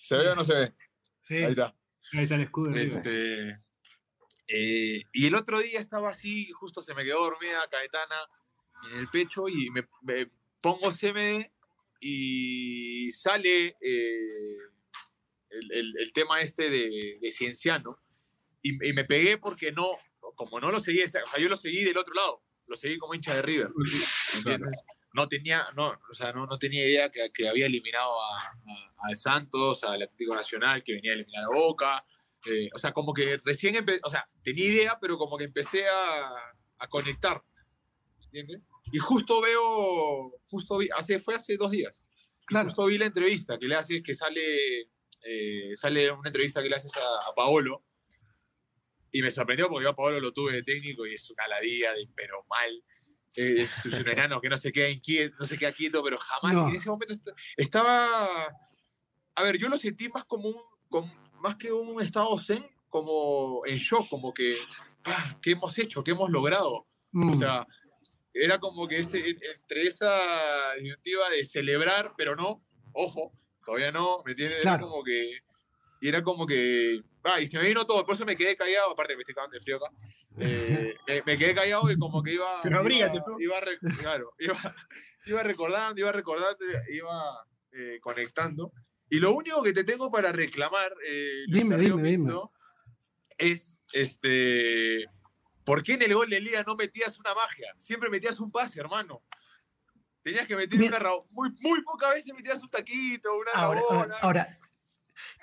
¿Se 0.02 0.18
ve 0.18 0.30
o 0.30 0.36
no 0.36 0.44
se 0.44 0.54
ve? 0.54 0.74
Sí. 1.22 1.36
Ahí 1.38 1.52
está. 1.52 1.76
Ahí 2.14 2.24
está 2.24 2.36
el 2.36 2.42
escudo. 2.42 2.76
Este, 2.76 3.58
eh, 4.54 5.04
y 5.14 5.28
el 5.28 5.36
otro 5.36 5.60
día 5.60 5.80
estaba 5.80 6.10
así, 6.10 6.52
justo 6.52 6.82
se 6.82 6.94
me 6.94 7.06
quedó 7.06 7.24
dormida 7.24 7.68
Caetana 7.70 8.18
en 8.92 9.00
el 9.00 9.08
pecho 9.08 9.48
y 9.48 9.70
me, 9.70 9.88
pongo 10.62 10.92
CMD 10.92 11.46
y 12.00 13.12
sale 13.12 13.78
eh, 13.82 14.58
el, 15.50 16.14
tema 16.14 16.42
este 16.42 16.70
de, 16.70 17.32
Cienciano 17.32 18.00
y, 18.62 18.74
me 18.94 19.04
pegué 19.04 19.38
porque 19.38 19.72
no, 19.72 19.88
como 20.36 20.60
no 20.60 20.72
lo 20.72 20.80
seguí, 20.80 21.02
o 21.02 21.08
sea, 21.08 21.24
yo 21.40 21.50
lo 21.50 21.58
seguí 21.58 21.84
del 21.84 21.98
otro 21.98 22.14
lado, 22.14 22.44
lo 22.68 22.78
seguí 22.78 22.98
como 22.98 23.14
hincha 23.14 23.36
de 23.36 23.42
River, 23.42 23.70
¿entiendes? 24.34 24.80
No 25.14 25.28
tenía, 25.28 25.68
no, 25.76 25.90
o 26.10 26.14
sea, 26.14 26.32
no, 26.32 26.46
no 26.46 26.58
tenía 26.58 26.88
idea 26.88 27.12
que, 27.12 27.32
que 27.34 27.50
había 27.50 27.66
eliminado 27.66 28.14
a, 28.22 28.38
a, 29.10 29.16
Santos, 29.16 29.84
al 29.84 30.04
Atlético 30.04 30.36
Nacional, 30.36 30.84
que 30.84 30.94
venía 30.94 31.12
a 31.12 31.16
eliminar 31.16 31.44
a 31.44 31.50
Boca, 31.50 32.06
eh, 32.46 32.70
o 32.74 32.80
sea, 32.80 32.94
como 32.94 33.14
que 33.14 33.38
recién, 33.44 33.76
o 34.04 34.10
sea, 34.10 34.30
tenía 34.42 34.66
idea, 34.66 35.00
pero 35.02 35.18
como 35.18 35.38
que 35.38 35.44
empecé 35.44 35.86
a, 35.88 36.32
a 36.78 36.88
conectar, 36.88 37.44
¿entiendes? 38.32 38.68
Y 38.92 38.98
justo 38.98 39.42
veo, 39.42 40.40
justo 40.46 40.78
vi, 40.78 40.88
hace, 40.96 41.20
fue 41.20 41.36
hace 41.36 41.58
dos 41.58 41.72
días, 41.72 42.06
claro. 42.46 42.68
justo 42.68 42.86
vi 42.86 42.98
la 42.98 43.06
entrevista 43.06 43.58
que 43.60 43.68
le 43.68 43.76
hace, 43.76 44.02
que 44.02 44.14
sale, 44.14 44.90
eh, 45.24 45.72
sale 45.76 46.12
una 46.12 46.30
entrevista 46.30 46.62
que 46.62 46.70
le 46.70 46.76
haces 46.76 46.94
a, 46.96 47.36
Paolo, 47.36 47.86
y 49.12 49.22
me 49.22 49.32
sorprendió 49.32 49.68
porque 49.68 49.84
yo 49.84 49.90
a 49.90 49.96
Paolo 49.96 50.20
lo 50.20 50.32
tuve 50.32 50.54
de 50.54 50.64
técnico 50.64 51.06
y 51.06 51.14
es 51.14 51.30
una 51.30 51.48
ladilla, 51.48 51.94
de, 51.94 52.10
pero 52.16 52.46
mal. 52.50 52.84
Es, 53.34 53.86
un 53.86 54.08
enano 54.10 54.42
que 54.42 54.50
no 54.50 54.58
se 54.58 54.74
queda 54.74 54.90
inquieto, 54.90 55.36
no 55.40 55.46
se 55.46 55.58
queda 55.58 55.72
quieto, 55.72 56.04
pero 56.04 56.18
jamás 56.18 56.70
en 56.70 56.76
ese 56.76 56.90
momento 56.90 57.14
estaba. 57.56 58.46
A 59.36 59.44
ver, 59.44 59.58
yo 59.58 59.70
lo 59.70 59.78
sentí 59.78 60.10
más 60.10 60.26
como 60.26 60.50
un, 60.50 60.62
como, 60.90 61.14
más 61.42 61.56
que 61.56 61.72
un 61.72 62.02
estado 62.02 62.38
zen, 62.38 62.66
como 62.90 63.66
en 63.66 63.78
shock, 63.78 64.10
como 64.10 64.34
que, 64.34 64.58
¿qué 65.42 65.52
hemos 65.52 65.78
hecho? 65.78 66.04
¿Qué 66.04 66.12
hemos 66.12 66.30
logrado? 66.30 66.72
O 66.74 66.88
mm. 67.12 67.40
sea, 67.40 67.66
era 68.34 68.60
como 68.60 68.88
que 68.88 69.00
ese, 69.00 69.20
entre 69.30 69.84
esa 69.84 70.74
disyuntiva 70.80 71.30
de 71.30 71.46
celebrar, 71.46 72.14
pero 72.18 72.36
no, 72.36 72.64
ojo, 72.94 73.34
todavía 73.66 73.92
no, 73.92 74.24
¿me 74.26 74.32
entiendes? 74.32 74.60
Era 74.62 74.80
como 74.80 75.04
que, 75.04 75.40
y 76.02 76.08
era 76.08 76.24
como 76.24 76.46
que, 76.46 77.02
y 77.40 77.48
se 77.48 77.60
me 77.60 77.66
vino 77.66 77.86
todo, 77.86 78.06
por 78.06 78.16
eso 78.16 78.26
me 78.26 78.36
quedé 78.36 78.56
callado, 78.56 78.92
aparte 78.92 79.16
me 79.16 79.22
estoy 79.22 79.36
cagando 79.36 79.56
de 79.56 79.62
frío 79.62 79.78
acá, 79.78 79.92
eh, 80.40 81.24
me, 81.26 81.38
quedé 81.38 81.54
callado 81.54 81.92
y 81.92 81.98
como 81.98 82.24
que 82.24 82.34
iba, 82.34 82.62
pero 82.64 82.88
iba, 82.90 83.12
iba, 83.40 83.62
claro, 84.00 84.34
iba, 84.40 84.56
iba 85.26 85.44
recordando, 85.44 86.00
iba 86.00 86.12
recordando, 86.12 86.66
iba 86.90 87.48
eh, 87.72 88.00
conectando, 88.02 88.72
y 89.10 89.20
lo 89.20 89.34
único 89.34 89.62
que 89.62 89.74
te 89.74 89.84
tengo 89.84 90.10
para 90.10 90.32
reclamar, 90.32 90.94
eh, 91.06 91.44
dime, 91.48 91.78
dime, 91.78 92.28
es 93.42 93.84
este. 93.92 95.06
¿Por 95.64 95.84
qué 95.84 95.94
en 95.94 96.02
el 96.04 96.14
gol 96.14 96.30
de 96.30 96.40
Liga 96.40 96.64
no 96.66 96.76
metías 96.76 97.18
una 97.20 97.34
magia? 97.34 97.74
Siempre 97.78 98.10
metías 98.10 98.40
un 98.40 98.52
pase, 98.52 98.80
hermano. 98.80 99.24
Tenías 100.24 100.46
que 100.46 100.56
meter 100.56 100.82
una 100.82 101.00
muy, 101.32 101.50
muy 101.62 101.82
pocas 101.84 102.12
veces 102.12 102.34
metías 102.36 102.62
un 102.62 102.70
taquito, 102.70 103.30
una 103.36 103.52
ahora, 103.64 103.82
ahora, 104.22 104.48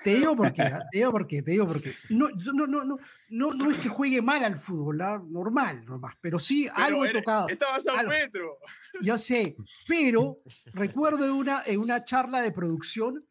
te 0.04 0.14
digo 0.14 0.36
por 0.36 0.52
qué, 0.52 0.62
¿ah? 0.62 0.86
te 0.90 0.98
digo 0.98 1.10
por 1.10 1.26
qué, 1.26 1.42
te 1.42 1.50
digo 1.50 1.66
por 1.66 1.82
qué. 1.82 1.92
No, 2.10 2.28
no, 2.28 2.66
no, 2.66 2.84
no, 2.84 2.98
no, 3.30 3.52
no 3.52 3.70
es 3.70 3.78
que 3.78 3.88
juegue 3.88 4.22
mal 4.22 4.44
al 4.44 4.56
fútbol, 4.56 5.00
¿ah? 5.00 5.20
normal, 5.28 5.84
normal, 5.84 6.14
pero 6.20 6.38
sí 6.38 6.68
algo 6.72 7.04
he 7.04 7.12
tocado. 7.12 7.48
Estabas 7.48 7.86
a 7.88 7.94
un 7.94 8.06
metro. 8.06 8.58
Yo 9.02 9.18
sé, 9.18 9.56
pero 9.86 10.40
recuerdo 10.66 11.24
en 11.24 11.32
una, 11.32 11.62
en 11.66 11.80
una 11.80 12.04
charla 12.04 12.40
de 12.40 12.52
producción 12.52 13.24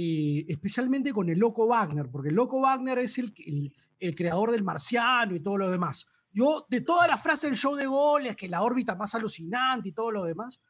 especialmente 0.00 1.12
con 1.12 1.28
el 1.28 1.40
Loco 1.40 1.66
Wagner, 1.66 2.08
porque 2.08 2.28
el 2.28 2.36
Loco 2.36 2.60
Wagner 2.60 2.98
es 2.98 3.18
el, 3.18 3.34
el, 3.38 3.74
creador 4.14 4.50
del 4.50 4.64
Marciano 4.64 5.34
y 5.34 5.40
todo 5.40 5.58
lo 5.58 5.70
demás. 5.70 6.06
Yo, 6.30 6.66
de 6.68 6.82
toda 6.82 7.08
la 7.08 7.18
frase 7.18 7.48
del 7.48 7.56
show 7.56 7.74
de 7.74 7.86
goles, 7.86 8.36
que 8.36 8.48
la 8.48 8.62
órbita 8.62 8.94
más 8.94 9.14
alucinante 9.14 9.88
y 9.88 9.92
todo 9.92 10.12
lo 10.12 10.24
demás, 10.24 10.60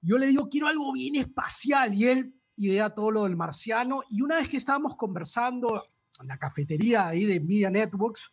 yo 0.00 0.16
le 0.16 0.28
digo, 0.28 0.48
quiero 0.48 0.68
algo 0.68 0.92
bien 0.92 1.16
espacial, 1.16 1.92
y 1.94 2.06
él 2.06 2.34
idea 2.56 2.90
todo 2.90 3.10
lo 3.10 3.24
del 3.24 3.36
Marciano, 3.36 4.02
y 4.10 4.22
una 4.22 4.36
vez 4.36 4.48
que 4.48 4.56
estábamos 4.56 4.96
conversando 4.96 5.88
en 6.20 6.28
la 6.28 6.38
cafetería 6.38 7.08
ahí 7.08 7.24
de 7.24 7.40
Media 7.40 7.70
Networks, 7.70 8.32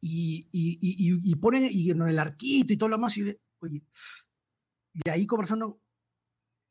y, 0.00 0.48
y, 0.50 0.78
y, 0.80 1.30
y 1.30 1.34
ponen 1.36 1.68
y 1.70 1.90
en 1.90 2.02
el 2.02 2.18
arquito 2.18 2.72
y 2.72 2.76
todo 2.76 2.88
lo 2.88 2.96
demás, 2.96 3.16
y, 3.18 3.36
oye, 3.60 3.82
y 4.94 5.08
ahí 5.10 5.26
conversando, 5.26 5.80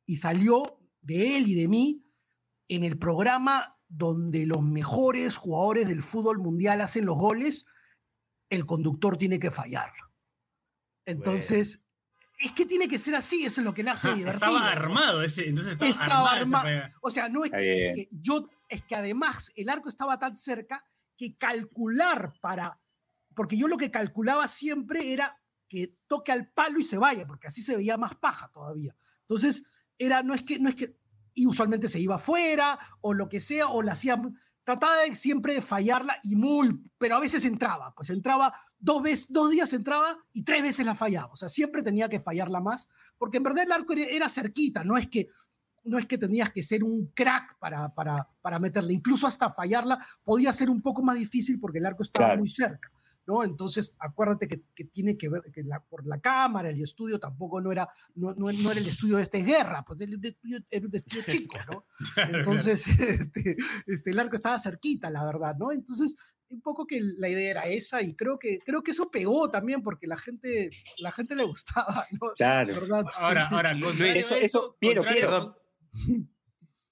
y 0.06 0.18
salió 0.18 0.80
de 1.02 1.38
él 1.38 1.48
y 1.48 1.54
de 1.54 1.68
mí 1.68 2.04
en 2.68 2.84
el 2.84 2.98
programa 2.98 3.79
donde 3.89 4.45
los 4.45 4.62
mejores 4.62 5.36
jugadores 5.36 5.88
del 5.88 6.02
fútbol 6.02 6.38
mundial 6.38 6.80
hacen 6.80 7.06
los 7.06 7.17
goles, 7.17 7.65
el 8.49 8.65
conductor 8.65 9.17
tiene 9.17 9.39
que 9.39 9.52
fallar. 9.52 9.91
Entonces, 11.06 11.86
es 12.39 12.52
que 12.54 12.65
tiene 12.65 12.88
que 12.88 12.99
ser 12.99 13.15
así, 13.15 13.45
eso 13.45 13.62
es 13.62 13.65
lo 13.65 13.73
que 13.73 13.84
le 13.84 13.89
hace 13.89 14.13
divertido. 14.13 14.52
Estaba 14.52 14.71
armado 14.71 15.23
ese, 15.23 15.49
entonces 15.49 15.73
estaba, 15.73 16.32
armado. 16.32 16.69
O 17.02 17.10
sea, 17.10 17.28
no 17.30 17.43
es 17.43 17.52
que, 17.52 18.08
yo, 18.12 18.45
es 18.69 18.84
que 18.84 18.95
además 18.95 19.52
el 19.56 19.69
arco 19.69 19.89
estaba 19.89 20.19
tan 20.19 20.38
cerca 20.38 20.86
que 21.17 21.36
calcular 21.36 22.34
para, 22.39 22.80
porque 23.36 23.58
yo 23.58 23.67
lo 23.67 23.75
que 23.75 23.91
calculaba 23.91 24.47
siempre 24.47 25.12
era 25.12 25.41
que 25.67 25.97
toque 26.08 26.32
al 26.32 26.49
palo 26.49 26.80
y 26.80 26.84
se 26.84 26.97
vaya, 26.97 27.25
porque 27.25 27.47
así 27.47 27.62
se 27.62 27.75
veía 27.75 27.97
más 27.97 28.15
paja 28.15 28.49
todavía. 28.54 28.95
Entonces, 29.21 29.65
era, 29.97 30.23
no 30.23 30.34
es 30.34 30.43
que, 30.43 30.60
no 30.60 30.69
es 30.69 30.75
que, 30.75 30.99
y 31.39 31.45
usualmente 31.45 31.88
se 31.88 31.99
iba 31.99 32.15
afuera 32.15 32.78
o 32.99 33.13
lo 33.13 33.30
que 33.30 33.39
sea, 33.39 33.69
o 33.69 33.82
la 33.82 33.93
hacía, 33.93 34.21
trataba 34.65 34.97
de, 34.97 35.15
siempre 35.15 35.54
de 35.54 35.62
fallarla 35.62 36.17
y 36.21 36.36
muy, 36.36 36.78
pero 36.97 37.15
a 37.15 37.19
veces 37.19 37.45
entraba, 37.45 37.93
pues 37.95 38.10
entraba 38.10 38.54
dos, 38.78 39.02
veces, 39.02 39.32
dos 39.32 39.49
días 39.49 39.71
entraba 39.71 40.17
y 40.34 40.43
tres 40.43 40.62
veces 40.62 40.86
la 40.86 40.95
fallaba. 40.95 41.32
O 41.32 41.38
sea, 41.38 41.47
siempre 41.47 41.82
tenía 41.82 42.10
que 42.10 42.19
fallarla 42.19 42.60
más, 42.60 42.89
porque 43.17 43.38
en 43.38 43.43
verdad 43.43 43.63
el 43.63 43.71
arco 43.71 43.93
era, 43.93 44.28
cerquita, 44.28 44.84
no 44.84 44.97
es 44.97 45.08
que 45.08 45.30
no 45.86 45.97
es 45.97 46.06
que 46.06 46.17
tenías 46.17 46.52
que 46.52 46.62
ser 46.62 46.84
un 46.84 47.08
crack 47.15 47.58
para, 47.58 47.88
para, 47.95 48.28
para 48.41 48.60
meterla, 48.60 48.91
incluso 48.91 49.25
hasta 49.25 49.49
fallarla 49.49 50.06
podía 50.25 50.52
ser 50.52 50.69
un 50.69 50.82
poco 50.82 51.02
más 51.02 51.17
difícil 51.17 51.58
porque 51.58 51.78
el 51.78 51.86
arco 51.86 52.04
estaba 52.04 52.36
muy 52.36 52.49
cerca. 52.49 52.91
¿No? 53.30 53.44
Entonces, 53.44 53.96
acuérdate 54.00 54.48
que, 54.48 54.63
que 54.74 54.86
tiene 54.86 55.15
que 55.15 55.30
ver 55.30 55.44
que 55.54 55.62
la, 55.62 55.80
por 55.80 56.08
la 56.08 56.20
cámara, 56.20 56.70
el 56.70 56.82
estudio 56.82 57.20
tampoco 57.20 57.62
no 57.62 57.72
era, 57.72 57.88
no, 58.15 58.34
no, 58.34 58.50
era 58.50 58.80
el 58.80 58.88
estudio 58.88 59.18
de 59.18 59.24
esta 59.24 59.38
guerra, 59.38 59.84
pues 59.86 60.02
era 60.02 60.12
un 60.15 60.26
estudio 60.96 61.24
chico, 61.28 61.58
¿no? 61.72 61.86
Entonces, 62.39 62.88
este, 62.88 63.56
este, 63.86 64.10
el 64.10 64.20
arco 64.20 64.36
estaba 64.36 64.58
cerquita, 64.58 65.12
la 65.12 65.24
verdad, 65.24 65.56
¿no? 65.60 65.72
Entonces, 65.72 66.15
un 66.50 66.62
poco 66.62 66.88
que 66.88 67.00
la 67.02 67.30
idea 67.30 67.52
era 67.52 67.68
esa 67.68 68.02
y 68.02 68.15
creo 68.15 68.39
que 68.39 68.58
creo 68.65 68.82
que 68.82 68.89
eso 68.89 69.12
pegó 69.12 69.52
también 69.52 69.84
porque 69.84 70.08
la 70.08 70.18
gente 70.18 70.72
la 70.98 71.12
gente 71.12 71.36
le 71.36 71.44
gustaba 71.44 72.08
¿no? 72.20 72.34
claro 72.36 72.74
ahora 73.18 73.48
ahora 73.50 73.74
eso, 73.74 74.34
eso, 74.34 74.76
perdón 74.80 75.56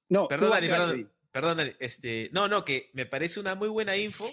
no 0.09 0.27
perdón 0.27 0.51
Dani, 0.51 0.67
perdón, 0.67 1.11
perdón 1.31 1.75
este 1.79 2.29
no 2.33 2.47
no 2.47 2.63
que 2.63 2.91
me 2.93 3.07
parece 3.07 3.39
una 3.39 3.55
muy 3.55 3.69
buena 3.69 3.97
info 3.97 4.29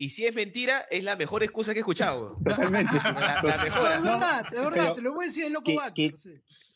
y 0.00 0.10
si 0.10 0.24
es 0.26 0.34
mentira, 0.34 0.86
es 0.90 1.02
la 1.02 1.16
mejor 1.16 1.42
excusa 1.42 1.72
que 1.72 1.80
he 1.80 1.80
escuchado. 1.80 2.36
Totalmente. 2.44 2.94
La, 3.02 3.60
mejor. 3.62 3.92
Es 3.92 4.02
verdad, 4.02 4.46
es 4.46 4.64
verdad, 4.64 4.94
te 4.94 5.02
lo 5.02 5.12
voy 5.12 5.24
a 5.24 5.28
decir 5.28 5.44
en 5.44 5.52
loco 5.52 5.72
que, 5.94 6.14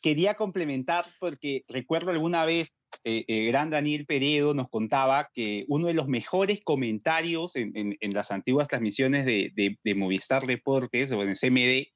Quería 0.03 0.35
complementar 0.35 1.07
porque 1.21 1.65
recuerdo 1.69 2.11
alguna 2.11 2.45
vez, 2.45 2.75
eh, 3.05 3.25
eh, 3.29 3.47
gran 3.47 3.71
Daniel 3.71 4.05
Peredo 4.05 4.53
nos 4.53 4.69
contaba 4.69 5.31
que 5.33 5.65
uno 5.69 5.87
de 5.87 5.95
los 5.95 6.09
mejores 6.09 6.61
comentarios 6.65 7.55
en, 7.55 7.97
en, 8.01 8.13
las 8.13 8.33
antiguas 8.33 8.67
transmisiones 8.67 9.25
de, 9.25 9.53
de, 9.55 9.95
Movistar 9.95 10.45
Deportes 10.45 11.13
o 11.13 11.23
en 11.23 11.37
CMD 11.37 11.87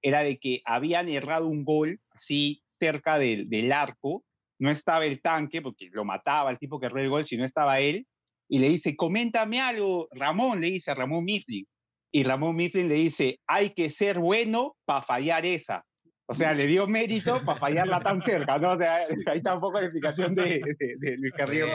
era 0.00 0.22
de 0.22 0.38
que 0.38 0.62
habían 0.64 1.10
errado 1.10 1.46
un 1.46 1.64
gol 1.64 2.00
así 2.10 2.62
cerca 2.68 3.18
del, 3.18 3.50
del 3.50 3.72
arco, 3.72 4.24
no 4.58 4.70
estaba 4.70 5.04
el 5.04 5.20
tanque, 5.20 5.60
porque 5.60 5.90
lo 5.92 6.06
mataba 6.06 6.50
el 6.50 6.58
tipo 6.58 6.80
que 6.80 6.86
erró 6.86 7.00
el 7.00 7.10
gol, 7.10 7.26
si 7.26 7.36
no 7.36 7.44
estaba 7.44 7.80
él, 7.80 8.06
y 8.52 8.58
le 8.58 8.68
dice, 8.68 8.96
coméntame 8.96 9.60
algo, 9.60 10.08
Ramón, 10.10 10.60
le 10.60 10.72
dice 10.72 10.90
a 10.90 10.94
Ramón 10.94 11.24
Mifflin. 11.24 11.64
Y 12.12 12.24
Ramón 12.24 12.56
Mifflin 12.56 12.88
le 12.88 12.96
dice, 12.96 13.38
hay 13.46 13.70
que 13.70 13.88
ser 13.90 14.18
bueno 14.18 14.76
para 14.84 15.02
fallar 15.02 15.46
esa. 15.46 15.84
O 16.26 16.34
sea, 16.34 16.52
le 16.52 16.66
dio 16.66 16.88
mérito 16.88 17.40
para 17.44 17.58
fallarla 17.60 18.00
tan 18.00 18.20
cerca, 18.22 18.58
¿no? 18.58 18.72
O 18.72 18.78
sea, 18.78 18.98
ahí 19.32 19.38
está 19.38 19.54
un 19.54 19.60
poco 19.60 19.78
la 19.78 19.86
explicación 19.86 20.34
de, 20.34 20.60
de, 20.98 21.16
Luis 21.16 21.32
Carrillo. 21.36 21.66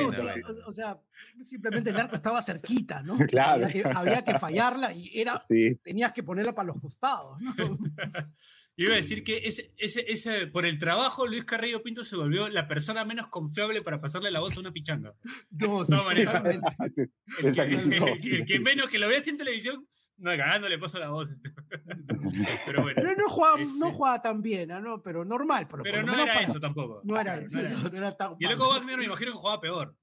o, 0.66 0.72
sea, 0.74 1.00
simplemente 1.42 1.92
el 1.92 1.98
arco 1.98 2.16
estaba 2.16 2.42
cerquita, 2.42 3.02
¿no? 3.02 3.18
Claro. 3.28 3.68
Había 3.96 4.24
que, 4.24 4.38
fallarla 4.38 4.94
y 4.94 5.12
era, 5.14 5.46
tenías 5.82 6.12
que 6.12 6.24
ponerla 6.24 6.54
para 6.54 6.68
los 6.68 6.82
costados, 6.82 7.40
¿no? 7.42 7.54
Yo 8.78 8.88
iba 8.88 8.94
a 8.94 8.98
decir 8.98 9.24
que 9.24 9.38
ese, 9.46 9.74
ese, 9.78 10.04
ese, 10.08 10.48
por 10.48 10.66
el 10.66 10.78
trabajo, 10.78 11.26
Luis 11.26 11.46
Carrillo 11.46 11.82
Pinto 11.82 12.04
se 12.04 12.18
volvió 12.18 12.50
la 12.50 12.68
persona 12.68 13.06
menos 13.06 13.28
confiable 13.30 13.82
para 13.82 14.02
pasarle 14.02 14.32
la 14.32 14.42
voz 14.42 14.58
a 14.58 14.60
una 14.60 14.74
pichanga. 14.74 15.14
No, 15.52 15.84
no 15.86 16.12
el, 16.12 16.28
el, 17.44 18.46
que 18.46 18.60
menos 18.60 18.90
que 18.90 19.00
lo 19.00 19.08
vea 19.08 19.20
así 19.20 19.30
en 19.30 19.38
televisión, 19.38 19.88
no, 20.18 20.32
cagando 20.32 20.70
le 20.70 20.78
paso 20.78 21.00
la 21.00 21.10
voz. 21.10 21.34
pero 22.66 22.84
bueno. 22.84 22.96
Pero 22.96 23.16
no 23.16 23.30
jugaba, 23.30 23.58
no 23.58 23.64
este 23.64 23.92
jugaba 23.92 24.22
tan 24.22 24.42
bien, 24.42 24.70
¿no? 24.70 25.02
Pero 25.02 25.24
normal. 25.24 25.68
Pero, 25.70 25.84
pero 25.84 26.04
no 26.04 26.14
era 26.14 26.42
eso 26.42 26.60
tampoco. 26.60 27.02
No 27.04 27.20
era 27.20 27.38
eso. 27.40 27.62
No 27.62 27.98
era, 27.98 28.16
y 28.40 28.46
el 28.46 28.52
Loco 28.52 28.70
Wagner 28.70 28.98
me 28.98 29.06
imagino 29.06 29.32
que 29.32 29.38
jugaba 29.38 29.62
peor. 29.62 29.96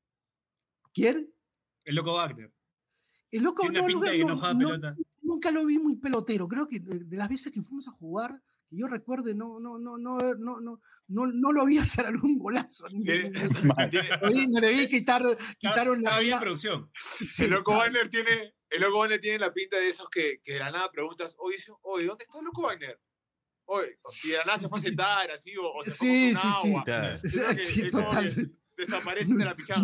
¿Quién? 0.92 1.30
El 1.84 1.94
Loco 1.94 2.14
Wagner. 2.14 2.52
El 3.30 3.42
Loco 3.42 3.64
Wagner. 3.64 4.26
no, 4.26 4.94
Nunca 5.22 5.50
lo 5.50 5.64
vi 5.64 5.78
muy 5.78 5.96
pelotero. 5.96 6.46
Creo 6.46 6.68
que 6.68 6.80
de 6.80 7.16
las 7.16 7.28
veces 7.28 7.50
que 7.50 7.62
fuimos 7.62 7.88
a 7.88 7.92
jugar 7.92 8.40
yo 8.72 8.86
recuerde, 8.86 9.34
no, 9.34 9.60
no, 9.60 9.78
no, 9.78 9.98
no, 9.98 10.18
no, 10.18 10.60
no, 10.60 10.80
no, 11.08 11.26
no 11.26 11.52
lo 11.52 11.66
vi 11.66 11.78
hacer 11.78 12.06
algún 12.06 12.38
golazo. 12.38 12.86
no 12.90 14.60
le 14.60 14.72
vi 14.72 14.88
quitar, 14.88 15.22
quitaron 15.58 16.02
la. 16.02 16.18
bien 16.20 16.38
producción. 16.40 16.90
el 17.38 17.50
Loco 17.50 17.72
Wagner 17.72 18.08
tiene, 18.08 18.54
el 18.70 18.80
Loco 18.80 18.98
Wagner 19.00 19.20
tiene 19.20 19.38
la 19.38 19.52
pinta 19.52 19.76
de 19.76 19.88
esos 19.88 20.08
que, 20.08 20.40
que 20.42 20.54
de 20.54 20.58
la 20.60 20.70
nada 20.70 20.90
preguntas, 20.90 21.36
oye, 21.38 21.56
oye, 21.82 22.06
¿dónde 22.06 22.24
está 22.24 22.38
el 22.38 22.46
Loco 22.46 22.62
Wagner? 22.62 22.98
Oye, 23.66 23.98
y 24.24 24.28
de 24.28 24.38
la 24.38 24.44
nada 24.44 24.58
se 24.58 24.68
fue 24.68 24.78
a 24.78 24.82
sentar 24.82 25.30
así, 25.30 25.54
o, 25.56 25.82
se 25.82 25.90
sí, 25.92 26.34
sí, 26.34 26.48
agua. 26.48 26.84
Sí, 27.22 27.40
sí, 27.58 27.90
totalmente. 27.90 28.56
Desaparece 28.76 29.34
de 29.34 29.44
la 29.44 29.54
pichada. 29.54 29.82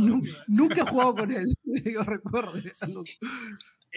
Nunca 0.49 0.81
he 0.81 0.85
jugado 0.85 1.15
con 1.15 1.31
él, 1.31 1.55
yo 1.63 2.03
recuerdo. 2.03 2.53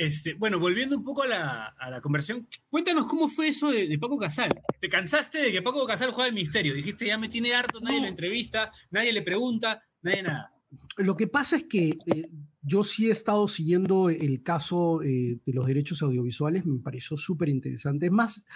Este, 0.01 0.33
bueno, 0.33 0.57
volviendo 0.57 0.97
un 0.97 1.03
poco 1.03 1.21
a 1.21 1.27
la, 1.27 1.65
a 1.77 1.91
la 1.91 2.01
conversión, 2.01 2.47
cuéntanos 2.69 3.05
cómo 3.05 3.29
fue 3.29 3.49
eso 3.49 3.69
de, 3.69 3.99
Paco 3.99 4.17
Casal. 4.17 4.49
¿Te 4.79 4.89
cansaste 4.89 5.37
de 5.37 5.51
que 5.51 5.61
Paco 5.61 5.85
Casal 5.85 6.09
juega 6.09 6.27
el 6.27 6.33
misterio? 6.33 6.73
Dijiste, 6.73 7.05
ya 7.05 7.19
me 7.19 7.29
tiene 7.29 7.53
harto, 7.53 7.79
nadie 7.79 8.01
lo 8.01 8.07
entrevista, 8.07 8.71
nadie 8.89 9.13
le 9.13 9.21
pregunta, 9.21 9.83
nadie 10.01 10.23
nada. 10.23 10.55
Lo 10.97 11.15
que 11.15 11.27
pasa 11.27 11.55
es 11.55 11.65
que 11.65 11.99
eh, 12.07 12.31
yo 12.63 12.83
sí 12.83 13.09
he 13.09 13.11
estado 13.11 13.47
siguiendo 13.47 14.09
el 14.09 14.41
caso 14.41 15.03
eh, 15.03 15.37
de 15.45 15.53
los 15.53 15.67
derechos 15.67 16.01
audiovisuales, 16.01 16.65
me 16.65 16.79
pareció 16.79 17.15
súper 17.15 17.49
interesante. 17.49 18.07
Es 18.07 18.11
más, 18.11 18.47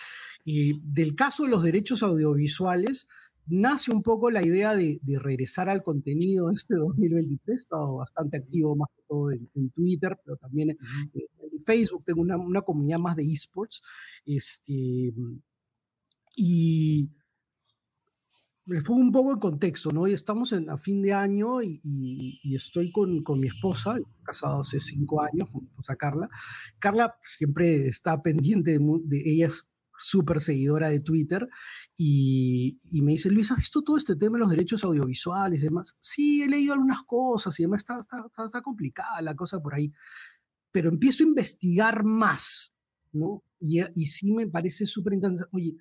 eh, 0.47 0.73
del 0.81 1.13
caso 1.13 1.43
de 1.43 1.49
los 1.49 1.61
derechos 1.61 2.01
audiovisuales, 2.01 3.07
nace 3.47 3.91
un 3.91 4.01
poco 4.01 4.31
la 4.31 4.43
idea 4.43 4.75
de, 4.75 4.99
regresar 5.19 5.69
al 5.69 5.83
contenido 5.83 6.51
este 6.51 6.75
2023. 6.75 7.47
He 7.47 7.53
estado 7.53 7.97
bastante 7.97 8.37
activo 8.37 8.75
más 8.75 8.89
que 8.95 9.03
todo 9.07 9.31
en, 9.31 9.69
Twitter, 9.71 10.17
pero 10.23 10.37
también 10.37 10.71
en, 10.71 10.77
Facebook. 11.65 12.03
Tengo 12.05 12.21
una, 12.21 12.61
comunidad 12.61 12.99
más 12.99 13.15
de 13.15 13.31
esports. 13.31 13.81
Este, 14.25 15.13
y 16.35 17.11
les 18.67 18.83
pongo 18.83 18.99
un 18.99 19.11
poco 19.11 19.31
el 19.31 19.39
contexto, 19.39 19.91
¿no? 19.91 20.07
Estamos 20.07 20.51
en, 20.51 20.69
a 20.69 20.77
fin 20.77 21.01
de 21.01 21.13
año 21.13 21.61
y, 21.61 22.39
estoy 22.55 22.91
con, 22.91 23.23
con, 23.23 23.39
mi 23.39 23.47
esposa, 23.47 23.97
casado 24.23 24.61
hace 24.61 24.79
cinco 24.79 25.21
años, 25.21 25.47
mi 25.53 25.67
esposa 25.67 25.95
Carla. 25.95 26.29
Carla 26.79 27.15
siempre 27.23 27.87
está 27.87 28.21
pendiente 28.21 28.71
de, 28.71 28.79
de 29.03 29.21
ella 29.25 29.49
súper 29.97 30.41
seguidora 30.41 30.89
de 30.89 30.99
Twitter, 30.99 31.47
y, 31.97 32.77
me 32.91 33.13
dice, 33.13 33.29
Luis, 33.31 33.51
¿has 33.51 33.57
visto 33.57 33.81
todo 33.81 33.97
este 33.97 34.15
tema 34.15 34.37
de 34.37 34.39
los 34.39 34.49
derechos 34.49 34.83
audiovisuales 34.83 35.59
y 35.59 35.63
demás? 35.63 35.95
Sí, 35.99 36.43
he 36.43 36.49
leído 36.49 36.73
algunas 36.73 37.03
cosas 37.03 37.57
y 37.59 37.63
demás, 37.63 37.81
está, 37.81 37.99
está, 37.99 38.45
está, 38.45 38.61
complicada 38.61 39.21
la 39.21 39.35
cosa 39.35 39.59
por 39.59 39.75
ahí, 39.75 39.91
pero 40.75 40.89
empiezo 40.89 41.23
a 41.23 41.27
investigar 41.27 42.03
más, 42.03 42.73
¿no? 43.13 43.41
Y, 43.61 43.79
y 43.97 44.07
sí 44.07 44.33
me 44.33 44.45
parece 44.45 44.85
súper 44.85 45.13
interesante. 45.13 45.47
Oye, 45.53 45.77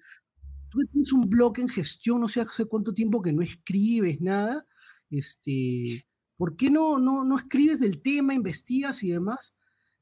tú 0.68 0.78
tienes 0.92 1.12
un 1.12 1.28
blog 1.28 1.58
en 1.58 1.68
gestión, 1.68 2.20
no 2.20 2.28
sé 2.28 2.42
hace 2.42 2.66
cuánto 2.66 2.94
tiempo 2.94 3.20
que 3.20 3.32
no 3.32 3.42
escribes 3.42 4.20
nada, 4.20 4.64
este, 5.10 6.06
¿por 6.36 6.54
qué 6.54 6.70
no, 6.70 7.00
no, 7.00 7.24
no 7.24 7.36
escribes 7.36 7.80
del 7.80 8.02
tema, 8.02 8.34
investigas 8.34 9.02
y 9.02 9.10
demás? 9.10 9.56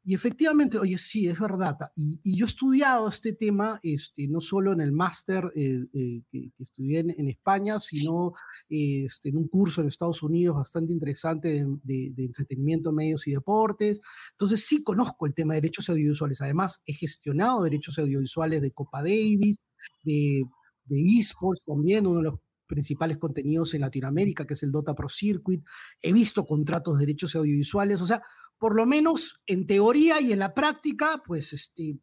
Y 0.04 0.14
efectivamente, 0.14 0.78
oye, 0.78 0.98
sí, 0.98 1.28
es 1.28 1.38
verdad. 1.38 1.78
Y, 1.94 2.36
yo 2.36 2.46
he 2.46 2.48
estudiado 2.48 3.08
este 3.08 3.34
tema, 3.34 3.78
este, 3.84 4.26
no 4.26 4.40
solo 4.40 4.72
en 4.72 4.80
el 4.80 4.90
máster 4.90 5.52
eh, 5.54 5.84
eh, 5.94 6.22
que, 6.28 6.50
estudié 6.58 7.00
en, 7.00 7.28
España, 7.28 7.78
sino 7.78 8.32
este, 8.68 9.28
en 9.28 9.36
un 9.36 9.46
curso 9.46 9.80
en 9.80 9.86
Estados 9.86 10.22
Unidos 10.24 10.56
bastante 10.56 10.92
interesante 10.92 11.64
de, 11.84 12.12
entretenimiento, 12.16 12.90
medios 12.90 13.28
y 13.28 13.32
deportes. 13.32 14.00
Entonces 14.32 14.64
sí 14.66 14.82
conozco 14.82 15.26
el 15.26 15.34
tema 15.34 15.54
de 15.54 15.60
derechos 15.60 15.88
audiovisuales. 15.88 16.42
Además, 16.42 16.82
he 16.84 16.94
gestionado 16.94 17.62
derechos 17.62 17.96
audiovisuales 17.98 18.60
de 18.60 18.72
Copa 18.72 19.02
Davis, 19.02 19.56
de, 20.02 20.42
de 20.84 21.18
esports 21.20 21.62
también, 21.64 22.08
uno 22.08 22.18
de 22.18 22.24
los 22.24 22.40
principales 22.66 23.18
contenidos 23.18 23.74
en 23.74 23.82
Latinoamérica, 23.82 24.46
que 24.46 24.54
es 24.54 24.62
el 24.62 24.72
Dota 24.72 24.94
Pro 24.94 25.08
Circuit. 25.08 25.62
He 26.00 26.12
visto 26.12 26.44
contratos 26.46 26.98
de 26.98 27.06
derechos 27.06 27.36
audiovisuales. 27.36 28.00
O 28.00 28.06
sea, 28.06 28.22
por 28.62 28.76
lo 28.76 28.86
menos 28.86 29.42
en 29.48 29.66
teoría 29.66 30.20
y 30.20 30.30
en 30.30 30.38
la 30.38 30.54
práctica, 30.54 31.20
pues 31.26 31.52
este, 31.52 31.98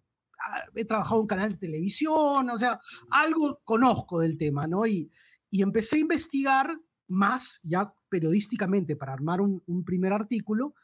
ah, 0.45 0.65
he 0.75 0.83
trabajado 0.83 1.15
en 1.15 1.21
un 1.21 1.27
canal 1.27 1.51
de 1.53 1.57
televisión, 1.57 2.49
o 2.49 2.57
sea, 2.57 2.81
algo 3.11 3.61
conozco 3.63 4.19
del 4.19 4.37
tema, 4.37 4.67
¿no? 4.67 4.85
Y, 4.85 5.09
y 5.49 5.61
empecé 5.61 5.95
a 5.95 5.99
investigar 5.99 6.77
más 7.07 7.61
ya 7.63 7.93
periodísticamente 8.09 8.97
para 8.97 9.13
armar 9.13 9.39
un, 9.39 9.85
primer 9.85 10.11
artículo 10.11 10.75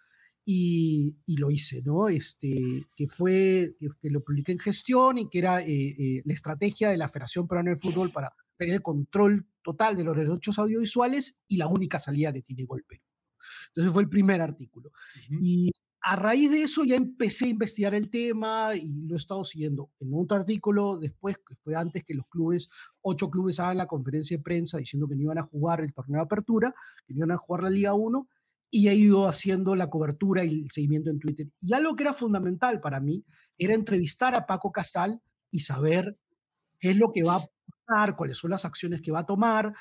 y, 0.45 1.17
lo 1.27 1.51
hice, 1.51 1.81
¿no? 1.81 2.07
Este, 2.07 2.85
que 2.95 3.07
fue, 3.07 3.75
que, 3.77 4.09
lo 4.09 4.23
publiqué 4.23 4.53
en 4.53 4.59
gestión 4.59 5.17
y 5.17 5.29
que 5.29 5.39
era 5.39 5.61
eh, 5.61 5.67
eh, 5.67 6.21
la 6.23 6.33
estrategia 6.33 6.87
de 6.87 6.95
la 6.95 7.09
Federación 7.09 7.49
Peruana 7.49 7.71
de 7.71 7.75
Fútbol 7.75 8.13
para 8.13 8.31
tener 8.57 8.81
control 8.81 9.45
total 9.61 9.97
de 9.97 10.05
los 10.05 10.15
derechos 10.15 10.57
audiovisuales 10.57 11.37
y 11.49 11.57
la 11.57 11.67
única 11.67 11.99
salida 11.99 12.31
que 12.31 12.43
tiene 12.43 12.63
Golpe. 12.63 13.01
Entonces 13.67 13.93
fue 13.93 14.03
el 14.03 14.09
primer 14.09 14.41
artículo. 14.41 14.91
Y 15.41 15.71
a 16.07 16.15
raíz 16.15 16.51
de 16.51 16.61
eso 16.61 16.83
ya 16.83 16.95
empecé 16.95 17.45
a 17.45 17.49
investigar 17.49 17.95
el 17.95 18.11
tema 18.11 18.75
y 18.75 19.07
lo 19.07 19.15
he 19.15 19.17
estado 19.17 19.43
siguiendo 19.43 19.89
en 19.99 20.11
otro 20.13 20.37
artículo 20.37 20.99
después, 20.99 21.37
que 21.37 21.55
fue 21.55 21.75
antes 21.75 22.03
que 22.03 22.13
los 22.13 22.27
clubes, 22.27 22.69
ocho 23.01 23.31
clubes 23.31 23.59
hagan 23.59 23.77
la 23.77 23.87
conferencia 23.87 24.37
de 24.37 24.43
prensa 24.43 24.77
diciendo 24.77 25.07
que 25.07 25.15
no 25.15 25.23
iban 25.23 25.39
a 25.39 25.43
jugar 25.43 25.81
el 25.81 25.93
torneo 25.93 26.19
de 26.19 26.25
apertura, 26.25 26.75
que 27.07 27.13
no 27.15 27.19
iban 27.19 27.31
a 27.31 27.37
jugar 27.37 27.63
la 27.63 27.71
Liga 27.71 27.95
1, 27.95 28.27
y 28.69 28.87
he 28.87 28.93
ido 28.93 29.27
haciendo 29.27 29.75
la 29.75 29.89
cobertura 29.89 30.43
y 30.43 30.61
el 30.63 30.69
seguimiento 30.69 31.09
en 31.09 31.17
Twitter. 31.17 31.47
Y 31.59 31.73
algo 31.73 31.95
que 31.95 32.03
era 32.03 32.13
fundamental 32.13 32.81
para 32.81 32.99
mí 32.99 33.23
era 33.57 33.73
entrevistar 33.73 34.35
a 34.35 34.45
Paco 34.45 34.71
Casal 34.71 35.21
y 35.49 35.61
saber 35.61 36.17
qué 36.77 36.91
es 36.91 36.97
lo 36.97 37.11
que 37.11 37.23
va 37.23 37.37
a 37.37 37.45
pasar, 37.87 38.15
cuáles 38.15 38.37
son 38.37 38.51
las 38.51 38.63
acciones 38.63 39.01
que 39.01 39.11
va 39.11 39.19
a 39.19 39.25
tomar, 39.25 39.73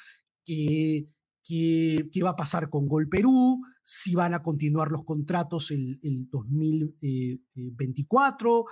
qué, 0.42 1.06
qué, 1.44 2.08
va 2.24 2.30
a 2.30 2.36
pasar 2.36 2.70
con 2.70 2.88
Gol 2.88 3.08
Perú, 3.08 3.60
si 3.82 4.14
van 4.14 4.32
a 4.34 4.42
continuar 4.42 4.90
los 4.90 5.04
contratos 5.04 5.70
el, 5.70 6.00
el 6.02 6.26
2024 6.30 8.64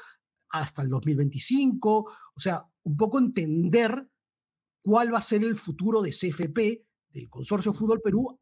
hasta 0.49 0.83
el 0.83 0.89
2025. 0.89 2.11
O 2.35 2.41
sea, 2.41 2.67
un 2.85 2.97
poco 2.97 3.19
entender 3.19 4.09
cuál 4.83 5.13
va 5.13 5.19
a 5.19 5.23
ser 5.23 5.45
el 5.45 5.55
futuro 5.55 6.01
de 6.01 6.11
CFP, 6.11 6.87
del 7.11 7.29
Consorcio 7.29 7.75
Fútbol 7.75 8.01
Perú, 8.01 8.41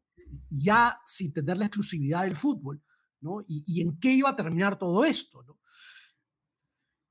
ya 0.49 0.97
sin 1.05 1.33
tener 1.33 1.57
la 1.57 1.65
exclusividad 1.65 2.23
del 2.23 2.37
fútbol, 2.37 2.81
¿no? 3.19 3.43
Y, 3.47 3.81
en 3.81 3.99
qué 3.99 4.13
iba 4.13 4.29
a 4.29 4.35
terminar 4.35 4.79
todo 4.79 5.03
esto, 5.03 5.43
¿no? 5.43 5.59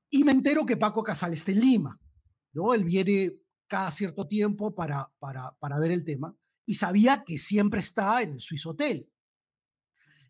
Y 0.09 0.23
me 0.23 0.31
entero 0.31 0.65
que 0.65 0.75
Paco 0.75 1.03
Casal 1.03 1.33
está 1.33 1.51
en 1.51 1.59
Lima, 1.59 2.01
¿no? 2.53 2.73
Él 2.73 2.83
viene 2.83 3.35
cada 3.67 3.91
cierto 3.91 4.27
tiempo 4.27 4.73
para, 4.75 5.13
para, 5.19 5.55
para 5.59 5.77
ver 5.79 5.91
el 5.91 6.03
tema 6.03 6.35
y 6.71 6.75
sabía 6.75 7.25
que 7.25 7.37
siempre 7.37 7.81
está 7.81 8.21
en 8.21 8.35
el 8.35 8.39
Swiss 8.39 8.65
Hotel. 8.65 9.05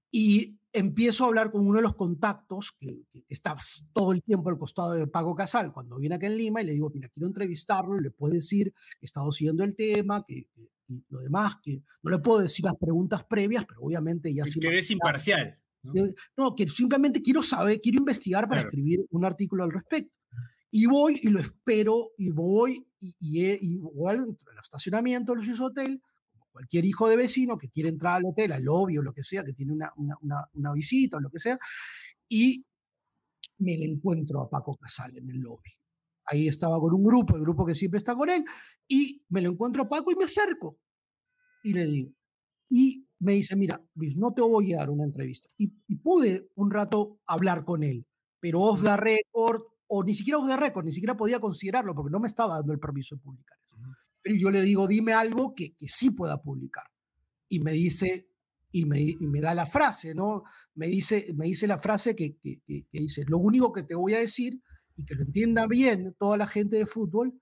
Y 0.10 0.58
empiezo 0.74 1.24
a 1.24 1.28
hablar 1.28 1.52
con 1.52 1.68
uno 1.68 1.76
de 1.76 1.84
los 1.84 1.96
contactos 1.96 2.72
que, 2.80 3.04
está 3.30 3.56
todo 3.94 4.12
el 4.12 4.24
tiempo 4.24 4.50
al 4.50 4.58
costado 4.58 4.94
de 4.94 5.06
Paco 5.06 5.36
Casal 5.36 5.72
cuando 5.72 6.00
viene 6.00 6.16
acá 6.16 6.26
en 6.26 6.38
Lima 6.38 6.64
y 6.64 6.66
le 6.66 6.74
digo, 6.74 6.90
mira, 6.90 7.10
quiero 7.10 7.28
entrevistarlo, 7.28 8.00
le 8.00 8.10
puedo 8.10 8.34
decir 8.34 8.74
que 8.74 9.04
he 9.04 9.06
estado 9.06 9.32
siguiendo 9.32 9.64
el 9.64 9.76
tema, 9.76 10.26
que, 10.28 10.48
lo 11.10 11.20
demás, 11.20 11.58
que 11.62 11.84
no 12.02 12.10
le 12.10 12.18
puedo 12.18 12.40
decir 12.40 12.66
las 12.66 12.76
preguntas 12.76 13.24
previas, 13.26 13.64
pero 13.68 13.82
obviamente 13.82 14.34
ya 14.34 14.44
sí. 14.48 14.60
Que 14.60 14.80
es 14.80 14.90
imparcial. 14.90 15.60
¿no? 15.84 16.56
que 16.56 16.68
simplemente 16.68 17.22
quiero 17.22 17.44
saber, 17.44 17.80
quiero 17.82 18.00
investigar 18.00 18.50
para 18.50 18.62
escribir 18.62 19.06
un 19.12 19.26
artículo 19.26 19.64
al 19.64 19.72
respecto. 19.72 20.16
Y 20.72 20.88
voy 20.88 21.20
y 21.22 21.30
lo 21.30 21.40
espero 21.40 22.14
y 22.18 22.32
voy 22.32 22.88
y, 23.00 23.14
y, 23.20 23.78
voy 23.78 24.16
al 24.16 24.38
estacionamiento 24.64 25.34
del 25.34 25.62
Hotel, 25.62 26.02
como 26.02 26.11
cualquier 26.52 26.86
hijo 26.86 27.08
de 27.08 27.16
vecino 27.16 27.58
que 27.58 27.70
quiere 27.70 27.90
entrar 27.90 28.18
al 28.18 28.26
hotel, 28.26 28.52
al 28.52 28.64
lobby 28.64 28.98
o 28.98 29.02
lo 29.02 29.14
que 29.14 29.24
sea, 29.24 29.44
que 29.44 29.54
tiene 29.54 29.74
una, 29.74 29.92
una, 29.96 30.48
una, 30.54 30.74
visita 30.74 31.18
o 31.18 31.20
lo 31.20 31.30
que 31.30 31.40
sea, 31.40 31.58
y 32.28 32.66
me 33.60 33.78
le 33.78 33.86
encuentro 33.86 34.42
a 34.42 34.50
Paco 34.50 34.76
Casal 34.78 35.18
en 35.18 35.30
el 35.30 35.40
lobby. 35.40 35.72
Ahí 36.26 36.48
estaba 36.48 36.80
con 36.80 36.94
un 36.94 37.04
grupo, 37.04 37.36
el 37.36 37.42
grupo 37.42 37.66
que 37.66 37.74
siempre 37.74 37.98
está 37.98 38.16
con 38.16 38.30
él, 38.30 38.44
y 38.88 39.24
me 39.30 39.42
lo 39.42 39.52
encuentro 39.52 39.84
a 39.84 39.90
Paco 39.90 40.12
y 40.12 40.16
me 40.16 40.26
acerco. 40.26 40.78
Y 41.64 41.74
le 41.74 41.86
digo, 41.86 42.12
y 42.70 43.06
me 43.20 43.34
dice, 43.34 43.56
mira, 43.56 43.82
Luis, 43.96 44.16
no 44.16 44.34
te 44.34 44.42
voy 44.42 44.74
a 44.74 44.78
dar 44.78 44.90
una 44.90 45.04
entrevista. 45.04 45.50
Y, 45.58 45.68
pude 45.98 46.50
un 46.56 46.72
rato 46.72 47.20
hablar 47.26 47.64
con 47.64 47.84
él, 47.84 48.06
pero 48.40 48.62
off 48.62 48.82
the 48.84 48.98
record, 48.98 49.62
o 49.88 50.04
ni 50.04 50.14
siquiera 50.14 50.40
off 50.40 50.48
the 50.48 50.58
record, 50.58 50.86
ni 50.86 50.92
siquiera 50.92 51.16
podía 51.16 51.40
considerarlo 51.40 51.94
porque 51.94 52.12
no 52.12 52.20
me 52.20 52.28
estaba 52.28 52.56
dando 52.56 52.74
el 52.74 52.80
permiso 52.80 53.16
de 53.16 53.22
publicar 53.22 53.58
eso. 53.62 53.71
Pero 54.22 54.36
yo 54.36 54.52
le 54.52 54.62
digo, 54.62 54.88
dime 54.88 55.14
algo 55.14 55.54
que, 55.56 55.76
que 55.76 55.88
sí 55.88 56.12
pueda 56.12 56.42
publicar. 56.42 56.86
Y 57.50 57.60
me 57.60 57.72
dice, 57.72 58.30
y 58.72 58.86
me, 58.86 59.16
me, 59.20 59.42
da 59.42 59.54
la 59.54 59.66
frase, 59.66 60.16
¿no? 60.16 60.44
Me 60.76 60.88
dice, 60.88 61.34
me 61.36 61.46
dice 61.48 61.68
la 61.68 61.78
frase 61.78 62.16
que, 62.16 62.38
que, 62.38 62.62
que, 62.66 62.86
dice, 62.92 63.26
lo 63.28 63.38
único 63.38 63.74
que 63.74 63.84
te 63.84 63.96
voy 63.96 64.14
a 64.14 64.20
decir, 64.20 64.62
y 64.96 65.06
que 65.06 65.16
lo 65.16 65.24
entienda 65.24 65.68
bien 65.68 66.16
toda 66.18 66.38
la 66.38 66.48
gente 66.48 66.78
de 66.78 66.86
fútbol, 66.86 67.34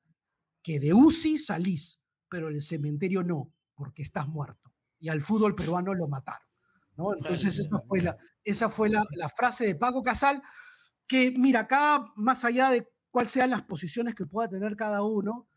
que 0.63 0.79
de 0.79 0.93
UCI 0.93 1.37
salís, 1.37 2.01
pero 2.29 2.49
el 2.49 2.61
cementerio 2.61 3.23
no, 3.23 3.53
porque 3.75 4.01
estás 4.01 4.27
muerto. 4.27 4.73
Y 4.99 5.09
al 5.09 5.21
fútbol 5.21 5.55
peruano 5.55 5.93
lo 5.93 6.07
mataron. 6.07 6.47
¿no? 6.95 7.13
Entonces 7.15 7.57
esa 7.59 7.77
fue, 7.77 8.01
la, 8.01 8.17
esa 8.43 8.69
fue 8.69 8.89
la, 8.89 9.05
la 9.11 9.29
frase 9.29 9.65
de 9.65 9.75
Paco 9.75 10.01
Casal, 10.01 10.41
que 11.07 11.31
mira, 11.31 11.61
acá, 11.61 12.05
más 12.15 12.45
allá 12.45 12.69
de 12.69 12.87
cuáles 13.09 13.31
sean 13.31 13.49
las 13.49 13.63
posiciones 13.63 14.15
que 14.15 14.25
pueda 14.25 14.49
tener 14.49 14.75
cada 14.75 15.03
uno, 15.03 15.48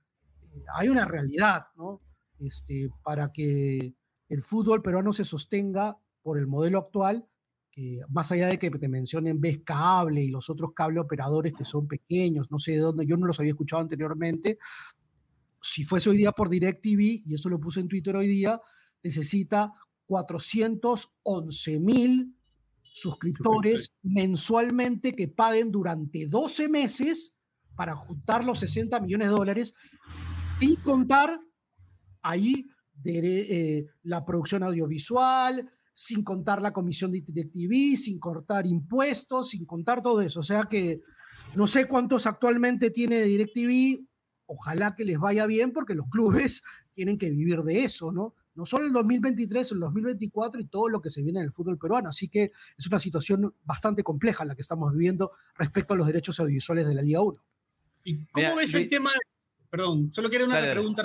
hay 0.75 0.88
una 0.88 1.05
realidad, 1.05 1.67
¿no? 1.77 2.01
Este, 2.38 2.88
para 3.03 3.31
que 3.33 3.95
el 4.29 4.43
fútbol 4.43 4.83
peruano 4.83 5.12
se 5.12 5.25
sostenga 5.25 5.97
por 6.23 6.38
el 6.38 6.47
modelo 6.47 6.79
actual, 6.79 7.27
que 7.71 8.01
más 8.09 8.31
allá 8.33 8.49
de 8.49 8.59
que 8.59 8.71
te 8.71 8.88
mencionen 8.88 9.41
Ves 9.41 9.61
Cable 9.65 10.23
y 10.23 10.29
los 10.29 10.51
otros 10.51 10.73
cable 10.75 11.01
operadores 11.01 11.55
que 11.57 11.65
son 11.65 11.88
pequeños, 11.88 12.51
no 12.51 12.59
sé 12.59 12.73
de 12.73 12.79
dónde, 12.79 13.07
yo 13.07 13.17
no 13.17 13.27
los 13.27 13.38
había 13.41 13.53
escuchado 13.53 13.83
anteriormente, 13.83 14.59
si 15.61 15.85
fuese 15.85 16.11
hoy 16.11 16.17
día 16.19 16.33
por 16.33 16.49
DirecTV, 16.49 17.23
y 17.25 17.35
eso 17.35 17.49
lo 17.49 17.61
puse 17.61 17.81
en 17.81 17.88
Twitter 17.88 18.17
hoy 18.17 18.27
día, 18.27 18.61
necesita 19.03 19.73
411 20.07 21.81
mil 21.81 22.37
suscriptores 22.83 23.95
mensualmente 24.03 25.15
que 25.15 25.29
paguen 25.29 25.71
durante 25.71 26.27
12 26.27 26.69
meses 26.69 27.35
para 27.75 27.95
juntar 27.95 28.45
los 28.45 28.59
60 28.59 29.01
millones 29.01 29.29
de 29.29 29.35
dólares, 29.35 29.75
sin 30.59 30.77
contar 30.77 31.41
ahí 32.23 32.67
de, 32.95 33.79
eh, 33.79 33.87
la 34.05 34.25
producción 34.25 34.62
audiovisual, 34.62 35.71
sin 35.93 36.25
contar 36.25 36.62
la 36.62 36.73
comisión 36.73 37.12
de 37.12 37.21
DirecTV, 37.21 37.97
sin 37.97 38.19
cortar 38.19 38.67
impuestos, 38.67 39.51
sin 39.51 39.67
contar 39.67 40.03
todo 40.03 40.21
eso. 40.21 40.41
O 40.41 40.45
sea 40.45 40.65
que 40.65 41.01
no 41.55 41.67
sé 41.67 41.87
cuántos 41.87 42.27
actualmente 42.27 42.91
tiene 42.91 43.23
DirecTV, 43.23 44.07
ojalá 44.47 44.95
que 44.95 45.05
les 45.05 45.19
vaya 45.19 45.47
bien 45.47 45.73
porque 45.73 45.95
los 45.95 46.09
clubes 46.09 46.62
tienen 46.93 47.19
que 47.19 47.31
vivir 47.31 47.62
de 47.62 47.85
eso, 47.85 48.12
¿no? 48.12 48.35
No 48.55 48.67
solo 48.67 48.85
el 48.85 48.93
2023, 48.93 49.73
el 49.73 49.81
2024 49.81 50.61
y 50.61 50.67
todo 50.67 50.88
lo 50.91 51.01
que 51.01 51.09
se 51.09 51.23
viene 51.23 51.38
en 51.38 51.47
el 51.47 51.53
fútbol 51.53 51.79
peruano. 51.79 52.11
Así 52.11 52.29
que 52.29 52.53
es 52.77 52.87
una 52.87 53.01
situación 53.01 53.55
bastante 53.65 54.03
compleja 54.03 54.45
la 54.45 54.55
que 54.55 54.61
estamos 54.61 54.93
viviendo 54.93 55.31
respecto 55.57 55.95
a 55.95 55.97
los 55.97 56.07
derechos 56.07 56.38
audiovisuales 56.38 56.87
de 56.87 56.95
la 56.95 57.01
Liga 57.01 57.23
1. 57.23 57.43
¿Y 58.05 58.27
cómo 58.27 58.57
ves 58.57 58.75
el 58.75 58.91
tema? 58.91 59.11
Perdón, 59.72 60.12
solo 60.12 60.28
quiero 60.28 60.44
una 60.44 60.61
pregunta. 60.61 61.02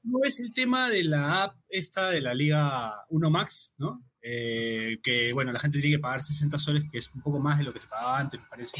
¿Cómo 0.00 0.20
ves 0.20 0.38
el 0.38 0.52
tema 0.54 0.88
de 0.88 1.02
la 1.02 1.42
app 1.42 1.56
esta 1.68 2.08
de 2.08 2.20
la 2.20 2.34
Liga 2.34 3.04
1 3.08 3.30
Max, 3.30 3.74
¿no? 3.78 4.04
Eh, 4.22 5.00
que 5.02 5.32
bueno, 5.32 5.50
la 5.50 5.58
gente 5.58 5.80
tiene 5.80 5.96
que 5.96 6.00
pagar 6.00 6.22
60 6.22 6.56
soles, 6.56 6.84
que 6.88 6.98
es 6.98 7.12
un 7.12 7.20
poco 7.20 7.40
más 7.40 7.58
de 7.58 7.64
lo 7.64 7.72
que 7.72 7.80
se 7.80 7.88
pagaba 7.88 8.20
antes, 8.20 8.40
me 8.40 8.46
parece 8.46 8.76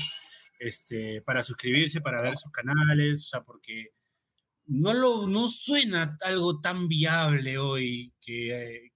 este, 0.61 1.23
para 1.23 1.43
suscribirse, 1.43 2.01
para 2.01 2.23
ver 2.23 2.39
sus 2.39 2.53
canales, 2.53 3.25
o 3.25 3.29
sea, 3.29 3.41
porque 3.43 3.89
no, 4.67 4.95
lo, 4.95 5.27
no 5.27 5.49
suena 5.49 6.17
algo 6.21 6.61
tan 6.61 6.87
viable 6.87 7.59
hoy 7.59 8.15
que, 8.21 8.93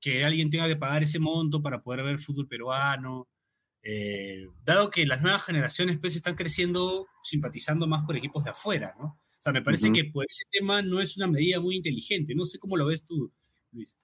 que 0.00 0.24
alguien 0.24 0.48
tenga 0.48 0.66
que 0.66 0.76
pagar 0.76 1.02
ese 1.02 1.18
monto 1.18 1.60
para 1.60 1.82
poder 1.82 2.04
ver 2.04 2.18
fútbol 2.20 2.48
peruano. 2.48 3.28
Eh, 3.82 4.46
dado 4.64 4.88
que 4.88 5.04
las 5.04 5.20
nuevas 5.20 5.44
generaciones 5.44 5.98
pues 5.98 6.16
están 6.16 6.36
creciendo 6.36 7.06
simpatizando 7.22 7.86
más 7.86 8.00
por 8.00 8.16
equipos 8.16 8.44
de 8.44 8.50
afuera, 8.52 8.94
¿no? 8.98 9.20
O 9.44 9.50
sea, 9.50 9.52
me 9.52 9.60
parece 9.60 9.92
que 9.92 10.06
por 10.06 10.24
ese 10.26 10.44
tema 10.50 10.80
no 10.80 11.02
es 11.02 11.18
una 11.18 11.26
medida 11.26 11.60
muy 11.60 11.76
inteligente. 11.76 12.34
No 12.34 12.46
sé 12.46 12.58
cómo 12.58 12.78
lo 12.78 12.86
ves 12.86 13.04
tú, 13.04 13.30
Luis. 13.72 13.98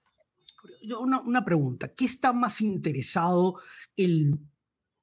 Una, 0.99 1.19
una 1.21 1.43
pregunta, 1.43 1.95
¿qué 1.95 2.05
está 2.05 2.31
más 2.31 2.61
interesado 2.61 3.59
el 3.97 4.37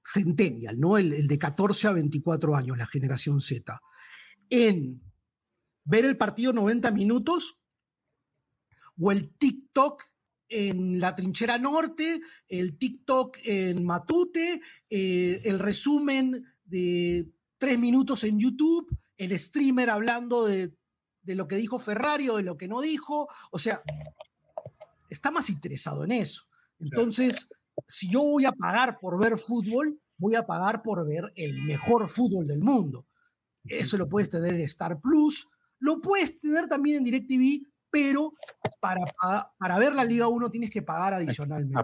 centennial, 0.05 0.79
¿no? 0.79 0.97
El, 0.97 1.27
de 1.27 1.39
14 1.39 1.89
a 1.89 1.93
24 1.93 2.55
años, 2.55 2.79
la 2.79 2.87
generación 2.87 3.41
Z, 3.41 3.81
en 4.49 5.03
ver 5.83 6.05
el 6.05 6.17
partido 6.17 6.53
90 6.53 6.93
minutos 6.93 7.59
o 8.97 9.11
el 9.11 9.31
TikTok 9.31 10.05
en 10.49 11.01
la 11.01 11.17
trinchera 11.17 11.59
norte, 11.59 12.21
el 12.47 12.79
TikTok 12.79 13.39
en 13.43 13.85
Matute, 13.85 14.61
eh, 14.89 15.41
el 15.43 15.59
resumen 15.59 16.45
de 16.65 17.29
tres 17.59 17.77
minutos 17.77 18.23
en 18.23 18.39
YouTube, 18.39 18.89
el 19.19 19.39
streamer 19.39 19.91
hablando 19.91 20.47
de, 20.47 20.73
de 21.23 21.35
lo 21.35 21.47
que 21.47 21.57
dijo 21.57 21.79
Ferrari 21.79 22.29
o 22.29 22.37
de 22.37 22.43
lo 22.43 22.57
que 22.57 22.69
no 22.69 22.81
dijo, 22.81 23.29
o 23.51 23.59
sea, 23.59 23.83
está 25.11 25.31
más 25.31 25.51
interesado 25.51 26.05
en 26.05 26.13
eso. 26.13 26.45
Entonces, 26.79 27.49
si 27.87 28.11
yo 28.11 28.23
voy 28.23 28.45
a 28.47 28.53
pagar 28.53 28.99
por 28.99 29.19
ver 29.21 29.37
fútbol, 29.37 30.01
voy 30.17 30.35
a 30.35 30.47
pagar 30.47 30.83
por 30.83 31.07
ver 31.07 31.33
el 31.37 31.63
mejor 31.63 32.09
fútbol 32.09 32.47
del 32.47 32.61
mundo. 32.61 33.07
Eso 33.65 33.97
lo 33.99 34.09
puedes 34.09 34.31
tener 34.31 34.55
en 34.55 34.61
Star 34.63 35.01
Plus, 35.01 35.49
lo 35.81 36.01
puedes 36.01 36.39
tener 36.39 36.67
también 36.67 36.99
en 36.99 37.05
DirecTV, 37.05 37.67
pero 37.91 38.33
para, 38.81 39.03
para 39.59 39.79
ver 39.79 39.95
la 39.95 40.05
Liga 40.05 40.29
1 40.29 40.51
tienes 40.51 40.71
que 40.71 40.83
pagar 40.83 41.15
adicionalmente. 41.15 41.79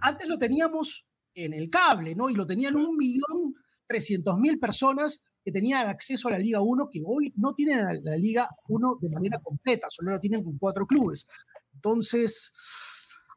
Antes 0.00 0.28
lo 0.28 0.38
teníamos 0.38 1.06
en 1.34 1.52
el 1.52 1.70
cable, 1.70 2.14
¿no? 2.14 2.30
Y 2.30 2.34
lo 2.34 2.46
tenían 2.46 2.76
un 2.76 2.96
millón 2.96 3.54
trescientos 3.86 4.38
mil 4.38 4.58
personas 4.58 5.24
que 5.48 5.52
tenían 5.52 5.88
acceso 5.88 6.28
a 6.28 6.32
la 6.32 6.38
Liga 6.38 6.60
1, 6.60 6.90
que 6.90 7.02
hoy 7.06 7.32
no 7.36 7.54
tienen 7.54 7.82
la, 8.02 8.16
Liga 8.18 8.50
1 8.68 8.98
de 9.00 9.08
manera 9.08 9.38
completa, 9.38 9.86
solo 9.88 10.10
lo 10.10 10.20
tienen 10.20 10.44
con 10.44 10.58
cuatro 10.58 10.86
clubes. 10.86 11.26
Entonces, 11.72 12.52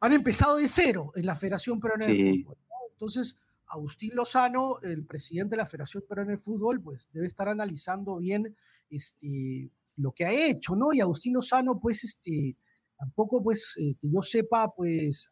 han 0.01 0.11
empezado 0.11 0.57
de 0.57 0.67
cero 0.67 1.13
en 1.15 1.25
la 1.25 1.35
Federación 1.35 1.79
Peruana 1.79 2.07
de 2.07 2.43
Fútbol. 2.43 2.57
Entonces, 2.91 3.37
Agustín 3.65 4.11
Lozano, 4.13 4.81
el 4.81 5.05
presidente 5.05 5.51
de 5.51 5.61
la 5.61 5.65
Federación 5.65 6.03
Peruana 6.05 6.31
de 6.31 6.37
Fútbol, 6.37 6.81
pues 6.81 7.07
debe 7.13 7.27
estar 7.27 7.47
analizando 7.47 8.17
bien 8.17 8.57
este, 8.89 9.71
lo 9.95 10.11
que 10.11 10.25
ha 10.25 10.33
hecho, 10.33 10.75
¿no? 10.75 10.91
Y 10.91 10.99
Agustín 10.99 11.31
Lozano, 11.31 11.79
pues, 11.79 12.03
este, 12.03 12.57
tampoco, 12.97 13.41
pues, 13.41 13.73
eh, 13.79 13.95
que 14.01 14.11
yo 14.11 14.21
sepa, 14.21 14.67
pues, 14.75 15.29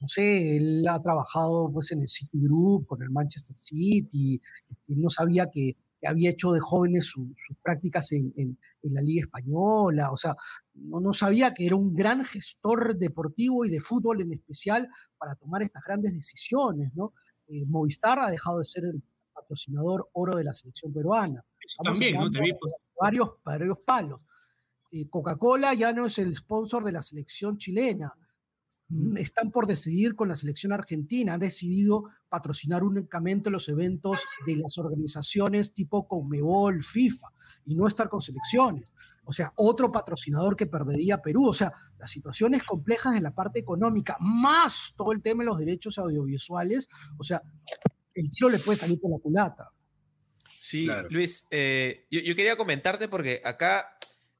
no 0.00 0.08
sé, 0.08 0.56
él 0.56 0.84
ha 0.88 1.00
trabajado, 1.00 1.70
pues, 1.72 1.92
en 1.92 2.00
el 2.00 2.08
City 2.08 2.42
Group, 2.42 2.88
con 2.88 3.00
el 3.02 3.10
Manchester 3.10 3.56
City, 3.56 4.42
y 4.88 4.96
no 4.96 5.08
sabía 5.08 5.48
que, 5.48 5.76
había 6.08 6.30
hecho 6.30 6.52
de 6.52 6.60
jóvenes 6.60 7.06
sus 7.06 7.28
prácticas 7.62 8.12
en, 8.12 8.58
la 8.82 9.00
Liga 9.00 9.22
Española, 9.22 10.10
o 10.10 10.16
sea, 10.16 10.34
no, 10.74 11.00
no 11.00 11.12
sabía 11.12 11.54
que 11.54 11.66
era 11.66 11.76
un 11.76 11.94
gran 11.94 12.24
gestor 12.24 12.96
deportivo 12.96 13.64
y 13.64 13.70
de 13.70 13.80
fútbol 13.80 14.20
en 14.20 14.32
especial 14.32 14.88
para 15.16 15.34
tomar 15.36 15.62
estas 15.62 15.84
grandes 15.84 16.12
decisiones, 16.12 16.92
¿no? 16.94 17.12
Eh, 17.48 17.64
Movistar 17.66 18.18
ha 18.18 18.30
dejado 18.30 18.58
de 18.58 18.64
ser 18.64 18.84
el 18.84 19.02
patrocinador 19.32 20.08
oro 20.12 20.36
de 20.36 20.44
la 20.44 20.52
selección 20.52 20.92
peruana. 20.92 21.44
también, 21.82 22.16
¿no? 22.16 22.30
Te 22.30 22.40
vi, 22.40 22.52
pues. 22.60 22.74
varios, 22.98 23.30
varios 23.44 23.78
palos. 23.84 24.20
Eh, 24.90 25.08
Coca-Cola 25.08 25.74
ya 25.74 25.92
no 25.92 26.06
es 26.06 26.18
el 26.18 26.34
sponsor 26.36 26.84
de 26.84 26.92
la 26.92 27.02
selección 27.02 27.58
chilena. 27.58 28.12
Mm, 28.88 29.16
están 29.16 29.50
por 29.50 29.66
decidir 29.66 30.14
con 30.14 30.28
la 30.28 30.36
selección 30.36 30.72
argentina. 30.72 31.34
Han 31.34 31.40
decidido 31.40 32.04
patrocinar 32.28 32.82
únicamente 32.82 33.50
los 33.50 33.68
eventos 33.68 34.20
de 34.46 34.56
las 34.56 34.76
organizaciones 34.78 35.72
tipo 35.72 36.06
Conmebol, 36.06 36.82
FIFA, 36.82 37.28
y 37.66 37.74
no 37.74 37.86
estar 37.86 38.08
con 38.08 38.20
selecciones. 38.20 38.88
O 39.24 39.32
sea, 39.32 39.52
otro 39.56 39.90
patrocinador 39.90 40.56
que 40.56 40.66
perdería 40.66 41.22
Perú. 41.22 41.48
O 41.48 41.54
sea, 41.54 41.72
las 41.98 42.10
situaciones 42.10 42.64
complejas 42.64 43.16
en 43.16 43.22
la 43.22 43.34
parte 43.34 43.60
económica, 43.60 44.16
más 44.20 44.94
todo 44.96 45.12
el 45.12 45.22
tema 45.22 45.42
de 45.42 45.46
los 45.46 45.58
derechos 45.58 45.98
audiovisuales. 45.98 46.88
O 47.16 47.24
sea, 47.24 47.42
el 48.14 48.28
tiro 48.28 48.50
le 48.50 48.58
puede 48.58 48.76
salir 48.78 49.00
por 49.00 49.10
la 49.10 49.18
culata. 49.18 49.70
Sí, 50.58 50.88
Luis, 51.10 51.46
eh, 51.50 52.06
yo 52.08 52.36
quería 52.36 52.56
comentarte 52.56 53.08
porque 53.08 53.40
acá 53.44 53.96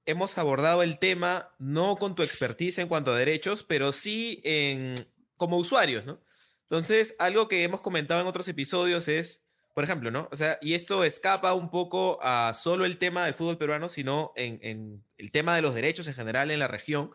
hemos 0.06 0.38
abordado 0.38 0.82
el 0.82 0.98
tema 0.98 1.50
no 1.58 1.96
con 1.96 2.14
tu 2.14 2.22
expertise 2.22 2.78
en 2.78 2.88
cuanto 2.88 3.12
a 3.12 3.16
derechos, 3.16 3.62
pero 3.62 3.92
sí 3.92 4.40
en, 4.44 4.94
como 5.36 5.56
usuarios, 5.56 6.04
¿no? 6.04 6.20
Entonces, 6.64 7.14
algo 7.18 7.48
que 7.48 7.64
hemos 7.64 7.80
comentado 7.80 8.20
en 8.20 8.26
otros 8.26 8.48
episodios 8.48 9.06
es, 9.08 9.44
por 9.74 9.84
ejemplo, 9.84 10.10
¿no? 10.10 10.28
O 10.32 10.36
sea, 10.36 10.58
y 10.62 10.74
esto 10.74 11.04
escapa 11.04 11.52
un 11.52 11.70
poco 11.70 12.18
a 12.22 12.54
solo 12.54 12.84
el 12.84 12.98
tema 12.98 13.26
del 13.26 13.34
fútbol 13.34 13.58
peruano, 13.58 13.88
sino 13.88 14.32
en, 14.36 15.04
el 15.18 15.30
tema 15.32 15.54
de 15.54 15.62
los 15.62 15.74
derechos 15.74 16.08
en 16.08 16.14
general 16.14 16.50
en 16.50 16.58
la 16.58 16.68
región, 16.68 17.10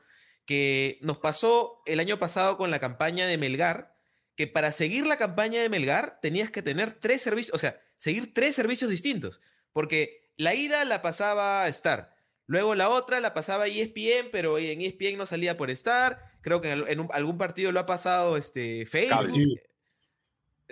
que 0.45 0.99
nos 1.01 1.17
pasó 1.17 1.81
el 1.85 1.99
año 1.99 2.19
pasado 2.19 2.57
con 2.57 2.69
la 2.69 2.79
campaña 2.79 3.27
de 3.27 3.37
Melgar, 3.37 3.95
que 4.35 4.45
para 4.45 4.71
seguir 4.71 5.07
la 5.07 5.17
campaña 5.17 5.61
de 5.61 5.69
Melgar 5.69 6.19
tenías 6.21 6.51
que 6.51 6.61
tener 6.61 6.93
tres 6.93 7.23
servicios, 7.23 7.55
o 7.55 7.57
sea, 7.57 7.81
seguir 7.97 8.33
tres 8.33 8.53
servicios 8.53 8.89
distintos, 8.89 9.41
porque 9.73 10.31
la 10.37 10.53
ida 10.53 10.85
la 10.85 11.01
pasaba 11.01 11.67
Star, 11.69 12.16
Luego 12.47 12.75
la 12.75 12.89
otra 12.89 13.19
la 13.19 13.33
pasaba 13.33 13.67
ESPN, 13.67 14.29
pero 14.31 14.57
en 14.57 14.81
ESPN 14.81 15.17
no 15.17 15.25
salía 15.25 15.57
por 15.57 15.69
estar. 15.69 16.31
Creo 16.41 16.61
que 16.61 16.71
en, 16.71 17.07
algún 17.11 17.37
partido 17.37 17.71
lo 17.73 17.81
ha 17.81 17.85
pasado 17.85 18.37
este, 18.37 18.85
Facebook. 18.85 19.31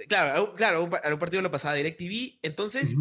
Claro, 0.07 0.53
claro, 0.55 0.77
algún, 0.77 0.99
algún 1.03 1.19
partido 1.19 1.41
lo 1.41 1.51
pasaba 1.51 1.75
DirecTV. 1.75 2.39
Entonces, 2.41 2.95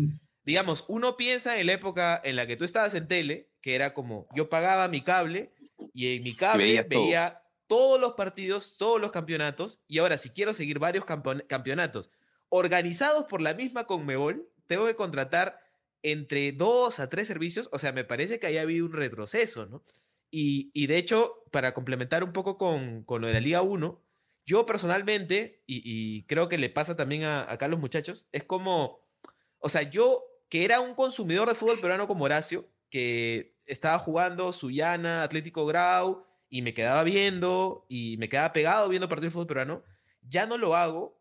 digamos, 0.45 0.85
uno 0.89 1.17
piensa 1.17 1.59
en 1.59 1.69
la 1.69 1.75
época 1.75 2.21
en 2.25 2.37
la 2.37 2.47
que 2.47 2.57
tú 2.57 2.65
estabas 2.65 2.95
en 2.95 3.07
tele, 3.07 3.49
que 3.61 3.77
era 3.77 3.95
como 3.95 4.27
yo 4.35 4.49
pagaba 4.49 4.89
mi 4.89 5.03
cable 5.03 5.53
y 5.93 6.17
en 6.17 6.23
mi 6.25 6.35
cable 6.35 6.83
veía 6.83 7.43
todos 7.69 8.01
los 8.01 8.13
partidos, 8.13 8.77
todos 8.77 9.01
los 9.01 9.13
campeonatos. 9.13 9.81
Y 9.87 9.99
ahora, 9.99 10.19
si 10.19 10.31
quiero 10.31 10.53
seguir 10.53 10.81
varios 10.81 11.05
campeonatos 11.05 12.11
organizados 12.49 13.25
por 13.25 13.41
la 13.41 13.55
misma 13.55 13.85
Conmebol, 13.85 14.49
tengo 14.67 14.87
que 14.87 14.97
contratar 14.97 15.64
entre 16.05 16.53
dos 16.53 17.01
a 17.01 17.09
tres 17.09 17.27
servicios, 17.27 17.69
o 17.73 17.79
sea, 17.79 17.93
me 17.93 18.05
parece 18.05 18.39
que 18.39 18.47
haya 18.47 18.61
habido 18.61 18.85
un 18.87 18.93
retroceso, 18.93 19.67
¿no? 19.67 19.83
Y, 20.31 20.87
de 20.89 20.99
hecho, 20.99 21.45
para 21.53 21.75
complementar 21.75 22.25
un 22.25 22.33
poco 22.33 22.59
con, 22.59 23.05
con, 23.05 23.21
lo 23.23 23.29
de 23.29 23.35
la 23.35 23.41
Liga 23.41 23.63
1, 23.63 24.03
yo 24.45 24.67
personalmente, 24.67 25.63
y, 25.67 26.25
creo 26.25 26.49
que 26.49 26.59
le 26.59 26.71
pasa 26.71 26.97
también 26.97 27.23
a, 27.23 27.51
acá 27.51 27.67
a 27.67 27.69
los 27.69 27.79
muchachos, 27.81 28.29
es 28.33 28.45
como, 28.45 29.01
o 29.61 29.69
sea, 29.69 29.83
yo 29.83 30.25
que 30.49 30.65
era 30.65 30.81
un 30.81 30.95
consumidor 30.95 31.49
de 31.49 31.55
fútbol 31.55 31.79
peruano 31.81 32.09
como 32.09 32.25
Horacio, 32.25 32.69
que 32.91 33.57
estaba 33.67 33.99
jugando 33.99 34.53
Suyana, 34.53 35.23
Atlético 35.23 35.67
Grau, 35.67 36.27
y 36.51 36.63
me 36.63 36.75
quedaba 36.75 37.05
viendo, 37.05 37.87
y 37.89 38.17
me 38.19 38.29
quedaba 38.29 38.53
pegado 38.53 38.89
viendo 38.89 39.09
partidos 39.09 39.33
de 39.33 39.35
fútbol 39.35 39.47
peruano, 39.47 39.85
ya 40.23 40.47
no 40.47 40.59
lo 40.59 40.77
hago 40.77 41.19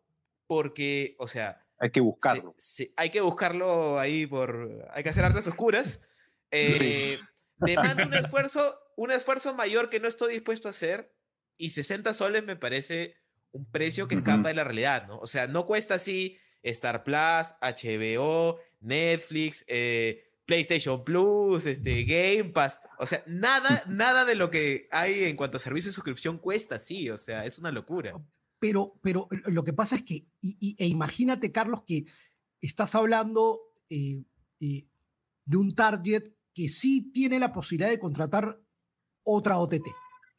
porque, 0.47 1.15
o 1.19 1.27
sea, 1.27 1.62
hay 1.83 1.91
que 1.91 1.99
buscarlo. 1.99 2.55
Sí, 2.57 2.93
hay 2.95 3.09
que 3.09 3.19
buscarlo 3.19 3.99
ahí 3.99 4.25
por. 4.25 4.87
Hay 4.93 5.03
que 5.03 5.09
hacer 5.09 5.25
artes 5.25 5.45
oscuras. 5.47 6.01
Eh, 6.49 7.17
demanda 7.57 8.05
un 8.05 8.13
esfuerzo, 8.13 8.79
un 8.95 9.11
esfuerzo 9.11 9.53
mayor 9.53 9.89
que 9.89 9.99
no 9.99 10.07
estoy 10.07 10.31
dispuesto 10.31 10.69
a 10.69 10.71
hacer. 10.71 11.13
Y 11.57 11.71
60 11.71 12.13
soles 12.13 12.45
me 12.45 12.55
parece 12.55 13.17
un 13.51 13.69
precio 13.69 14.07
que 14.07 14.15
escapa 14.15 14.47
de 14.47 14.53
la 14.53 14.63
realidad, 14.63 15.07
¿no? 15.07 15.19
O 15.19 15.27
sea, 15.27 15.47
no 15.47 15.65
cuesta 15.65 15.95
así 15.95 16.39
Star 16.63 17.03
Plus, 17.03 17.53
HBO, 17.61 18.59
Netflix, 18.79 19.65
eh, 19.67 20.23
PlayStation 20.45 21.03
Plus, 21.03 21.65
este, 21.65 22.05
Game 22.05 22.51
Pass. 22.51 22.79
O 22.97 23.05
sea, 23.05 23.23
nada, 23.27 23.83
nada 23.87 24.23
de 24.23 24.35
lo 24.35 24.49
que 24.51 24.87
hay 24.89 25.25
en 25.25 25.35
cuanto 25.35 25.57
a 25.57 25.59
servicio 25.59 25.89
de 25.89 25.95
suscripción 25.95 26.37
cuesta 26.37 26.75
así. 26.75 27.09
O 27.09 27.17
sea, 27.17 27.43
es 27.43 27.59
una 27.59 27.71
locura. 27.71 28.13
Pero, 28.63 28.93
pero 29.01 29.27
lo 29.47 29.65
que 29.65 29.73
pasa 29.73 29.97
es 29.97 30.03
que, 30.03 30.25
e 30.41 30.87
imagínate, 30.87 31.51
Carlos, 31.51 31.81
que 31.85 32.05
estás 32.61 32.95
hablando 32.95 33.59
eh, 33.89 34.23
eh, 34.61 34.87
de 35.43 35.57
un 35.57 35.75
target 35.75 36.31
que 36.53 36.69
sí 36.69 37.11
tiene 37.11 37.39
la 37.39 37.51
posibilidad 37.51 37.89
de 37.89 37.99
contratar 37.99 38.57
otra 39.23 39.57
OTT. 39.57 39.85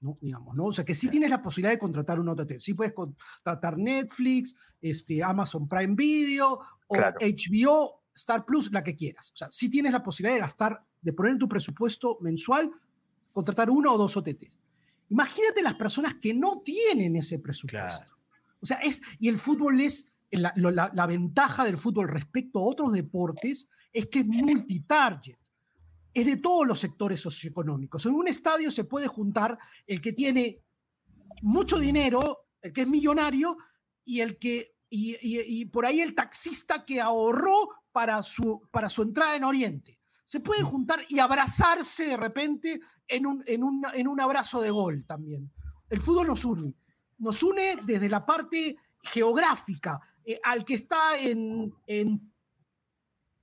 ¿no? 0.01 0.17
Digamos, 0.23 0.57
¿no? 0.57 0.65
O 0.65 0.73
sea, 0.73 0.87
que 0.87 0.95
sí 0.95 1.09
tienes 1.09 1.29
la 1.29 1.43
posibilidad 1.43 1.75
de 1.75 1.79
contratar 1.79 2.19
una 2.19 2.33
OTT. 2.33 2.61
Sí 2.61 2.73
puedes 2.73 2.95
contratar 2.95 3.77
Netflix, 3.77 4.57
este, 4.81 5.23
Amazon 5.23 5.69
Prime 5.69 5.95
Video 5.95 6.61
o 6.87 6.97
HBO, 6.97 8.05
Star 8.15 8.47
Plus, 8.47 8.73
la 8.73 8.83
que 8.83 8.97
quieras. 8.97 9.33
O 9.33 9.37
sea, 9.37 9.51
sí 9.51 9.69
tienes 9.69 9.93
la 9.93 10.03
posibilidad 10.03 10.37
de 10.37 10.41
gastar, 10.41 10.83
de 11.03 11.13
poner 11.13 11.33
en 11.33 11.39
tu 11.41 11.49
presupuesto 11.51 12.17
mensual, 12.23 12.71
contratar 13.35 13.69
una 13.69 13.93
o 13.93 13.99
dos 13.99 14.17
OTT. 14.17 14.45
Imagínate 15.15 15.63
las 15.63 15.77
personas 15.77 16.17
que 16.17 16.35
no 16.35 16.61
tienen 16.63 17.15
ese 17.15 17.39
presupuesto. 17.39 18.17
O 18.59 18.67
sea, 18.67 18.79
es, 18.79 19.01
y 19.21 19.29
el 19.29 19.39
fútbol 19.39 19.81
es, 19.81 20.13
la, 20.33 20.53
la, 20.57 21.07
ventaja 21.07 21.65
del 21.65 21.77
fútbol 21.77 22.09
respecto 22.09 22.59
a 22.59 22.63
otros 22.63 22.93
deportes 22.93 23.69
es 23.93 24.09
que 24.09 24.19
es 24.19 24.27
multitarget. 24.27 25.39
Es 26.13 26.27
de 26.27 26.39
todos 26.39 26.67
los 26.67 26.81
sectores 26.81 27.21
socioeconómicos. 27.21 28.05
En 28.07 28.15
un 28.15 28.27
estadio 28.27 28.73
se 28.73 28.83
puede 28.83 29.07
juntar 29.07 29.57
el 29.87 30.01
que 30.01 30.15
tiene 30.15 30.65
mucho 31.43 31.79
dinero, 31.79 32.49
el 32.61 32.73
que 32.73 32.81
es 32.81 32.89
millonario, 32.89 33.57
y 34.05 34.19
el 34.19 34.37
que, 34.37 34.75
y, 34.91 35.17
y, 35.23 35.65
por 35.67 35.87
ahí 35.87 36.01
el 36.01 36.17
taxista 36.17 36.85
que 36.85 37.01
ahorró 37.01 37.69
para 37.93 38.21
su, 38.25 38.69
para 38.73 38.89
su 38.89 39.03
entrada 39.03 39.37
en 39.37 39.45
Oriente. 39.45 40.01
Se 40.25 40.41
pueden 40.41 40.65
juntar 40.65 41.01
y 41.09 41.19
abrazarse 41.19 42.07
de 42.07 42.17
repente 42.17 42.81
en 43.07 43.27
un, 43.27 43.45
en 43.47 43.63
un, 43.63 43.85
en 43.93 44.09
un 44.09 44.21
abrazo 44.21 44.61
de 44.61 44.71
gol 44.71 45.05
también. 45.07 45.53
El 45.91 46.01
fútbol 46.01 46.27
nos 46.27 46.45
une 46.45 46.75
nos 47.19 47.43
une 47.43 47.77
desde 47.85 48.09
la 48.09 48.25
parte 48.25 48.77
geográfica, 49.03 50.01
eh, 50.25 50.41
al 50.43 50.65
que 50.65 50.75
está 50.75 51.19
en, 51.19 51.73
en, 51.87 52.33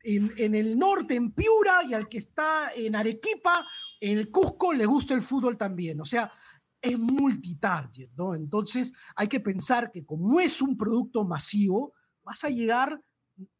en, 0.03 0.55
el 0.55 0.77
norte, 0.77 1.15
en 1.15 1.31
Piura, 1.31 1.83
y 1.83 1.93
al 1.93 2.07
que 2.07 2.17
está 2.17 2.73
en 2.75 2.95
Arequipa, 2.95 3.67
en 3.99 4.17
el 4.17 4.31
Cusco, 4.31 4.73
le 4.73 4.85
gusta 4.85 5.13
el 5.13 5.21
fútbol 5.21 5.57
también. 5.57 6.01
O 6.01 6.05
sea, 6.05 6.31
es 6.81 6.97
multitarget, 6.97 8.11
¿no? 8.15 8.33
Entonces 8.33 8.93
hay 9.15 9.27
que 9.27 9.39
pensar 9.39 9.91
que 9.91 10.05
como 10.05 10.39
es 10.39 10.61
un 10.61 10.75
producto 10.77 11.23
masivo, 11.23 11.93
vas 12.23 12.43
a 12.43 12.49
llegar, 12.49 13.01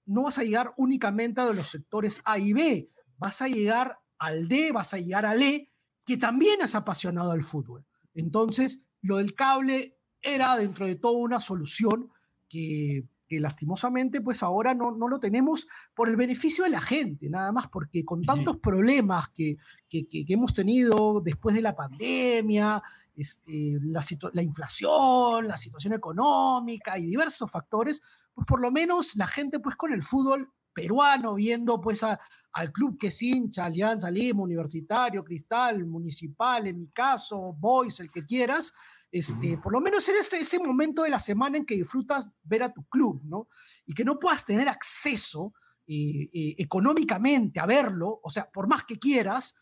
no 0.06 0.24
vas 0.24 0.40
a 0.40 0.44
llegar 0.44 0.74
únicamente 0.78 1.42
a 1.42 1.54
los 1.54 1.70
sectores 1.70 2.22
A 2.26 2.40
y 2.40 2.54
B, 2.54 2.90
vas 3.22 3.40
a 3.44 3.48
llegar 3.48 4.00
al 4.18 4.48
D, 4.48 4.72
vas 4.72 4.96
a 4.96 4.98
llegar 4.98 5.28
al 5.28 5.44
E, 5.44 5.72
que 6.04 6.18
también 6.18 6.60
es 6.62 6.74
apasionado 6.74 7.32
al 7.32 7.44
fútbol. 7.44 7.86
Entonces, 8.16 8.84
lo 9.04 9.18
del 9.18 9.36
cable 9.36 10.00
era 10.22 10.58
dentro 10.58 10.88
de 10.88 10.96
todo 10.96 11.20
una 11.20 11.40
solución 11.40 12.10
que, 12.50 13.06
que 13.28 13.40
lastimosamente 13.40 14.22
pues 14.22 14.42
ahora 14.42 14.74
no, 14.74 14.90
no, 14.92 15.08
lo 15.08 15.20
tenemos 15.20 15.68
por 15.94 16.10
el 16.10 16.16
beneficio 16.16 16.64
de 16.64 16.72
la 16.72 16.82
gente, 16.82 17.30
nada 17.30 17.52
más, 17.52 17.68
porque 17.68 18.04
con 18.04 18.24
tantos 18.24 18.58
problemas 18.58 19.30
que, 19.30 19.58
que, 19.88 20.26
hemos 20.28 20.52
tenido 20.54 21.22
después 21.24 21.54
de 21.56 21.62
la 21.62 21.76
pandemia, 21.76 22.82
este, 23.16 23.78
la, 23.84 24.04
la, 24.34 24.42
inflación, 24.42 25.48
la 25.48 25.58
situación 25.58 25.94
económica 25.94 26.98
y 26.98 27.06
diversos 27.06 27.52
factores, 27.52 28.02
pues 28.34 28.48
por 28.48 28.60
lo 28.60 28.72
menos 28.72 29.16
la 29.16 29.28
gente 29.28 29.60
pues 29.60 29.76
con 29.76 29.94
el 29.94 30.02
fútbol 30.02 30.52
peruano 30.74 31.36
viendo 31.36 31.80
pues 31.80 32.04
al 32.04 32.72
club 32.72 32.98
que 32.98 33.08
es 33.08 33.22
hincha, 33.22 33.66
Alianza 33.66 34.10
Lima, 34.10 34.44
Universitario, 34.44 35.24
Cristal, 35.24 35.86
Municipal, 35.86 36.68
en 36.68 36.80
mi 36.80 36.88
caso, 36.90 37.56
Boys, 37.58 38.00
el 38.00 38.12
que 38.12 38.26
quieras, 38.26 38.74
este, 39.12 39.58
por 39.58 39.74
lo 39.74 39.82
menos 39.82 40.08
en 40.10 40.16
ese, 40.16 40.40
ese, 40.40 40.60
momento 40.60 41.04
de 41.04 41.10
la 41.10 41.20
semana 41.20 41.58
en 41.58 41.66
que 41.66 41.76
disfrutas 41.76 42.32
ver 42.44 42.64
a 42.64 42.72
tu 42.72 42.86
club, 42.86 43.22
¿no? 43.26 43.50
Y 43.86 43.94
que 43.94 44.06
no 44.06 44.18
puedas 44.18 44.46
tener 44.46 44.70
acceso 44.70 45.54
eh, 45.88 46.30
eh, 46.32 46.56
económicamente 46.58 47.60
a 47.60 47.66
verlo, 47.66 48.22
o 48.24 48.30
sea, 48.30 48.50
por 48.50 48.68
más 48.68 48.86
que 48.86 48.98
quieras, 48.98 49.56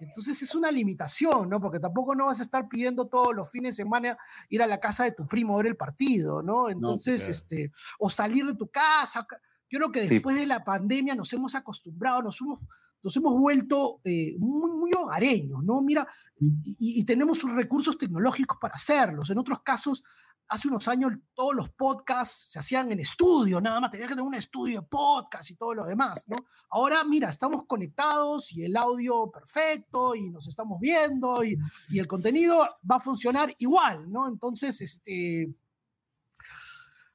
entonces 0.00 0.42
es 0.42 0.54
una 0.54 0.70
limitación, 0.70 1.48
¿no? 1.48 1.60
Porque 1.60 1.78
tampoco 1.78 2.14
no 2.14 2.26
vas 2.26 2.40
a 2.40 2.42
estar 2.42 2.68
pidiendo 2.68 3.06
todos 3.06 3.34
los 3.34 3.48
fines 3.50 3.76
de 3.76 3.84
semana 3.84 4.18
ir 4.48 4.62
a 4.62 4.66
la 4.66 4.80
casa 4.80 5.04
de 5.04 5.12
tu 5.12 5.26
primo 5.26 5.54
a 5.54 5.58
ver 5.58 5.66
el 5.66 5.76
partido, 5.76 6.42
¿no? 6.42 6.68
Entonces, 6.68 7.28
este, 7.28 7.70
o 7.98 8.10
salir 8.10 8.44
de 8.46 8.54
tu 8.54 8.68
casa. 8.68 9.26
Yo 9.74 9.80
creo 9.80 9.90
que 9.90 10.08
después 10.08 10.36
de 10.36 10.46
la 10.46 10.62
pandemia 10.62 11.16
nos 11.16 11.32
hemos 11.32 11.56
acostumbrado, 11.56 12.22
nos 12.22 12.40
hemos 12.40 12.60
nos 13.02 13.16
hemos 13.16 13.38
vuelto 13.38 14.00
eh, 14.04 14.36
muy, 14.38 14.70
muy, 14.70 14.90
hogareños, 14.96 15.64
¿no? 15.64 15.82
Mira, 15.82 16.06
y, 16.38 17.04
tenemos 17.04 17.38
sus 17.38 17.52
recursos 17.52 17.98
tecnológicos 17.98 18.56
para 18.58 18.76
hacerlos. 18.76 19.28
En 19.28 19.36
otros 19.36 19.60
casos, 19.62 20.04
hace 20.48 20.68
unos 20.68 20.86
años 20.86 21.12
todos 21.34 21.54
los 21.54 21.68
podcasts 21.70 22.52
se 22.52 22.60
hacían 22.60 22.92
en 22.92 23.00
estudio, 23.00 23.60
nada 23.60 23.80
más, 23.80 23.90
tenías 23.90 24.08
que 24.08 24.14
tener 24.14 24.26
un 24.26 24.34
estudio 24.34 24.80
de 24.80 24.86
podcast 24.86 25.50
y 25.50 25.56
todo 25.56 25.74
lo 25.74 25.84
demás, 25.84 26.24
¿no? 26.28 26.36
Ahora, 26.70 27.02
mira, 27.02 27.30
estamos 27.30 27.66
conectados 27.66 28.52
y 28.52 28.62
el 28.62 28.76
audio 28.76 29.28
perfecto 29.28 30.14
y 30.14 30.30
nos 30.30 30.46
estamos 30.46 30.78
viendo 30.80 31.42
y, 31.44 31.58
y 31.90 31.98
el 31.98 32.06
contenido 32.06 32.60
va 32.88 32.96
a 32.96 33.00
funcionar 33.00 33.52
igual, 33.58 34.10
¿no? 34.10 34.28
Entonces, 34.28 34.80
este, 34.80 35.52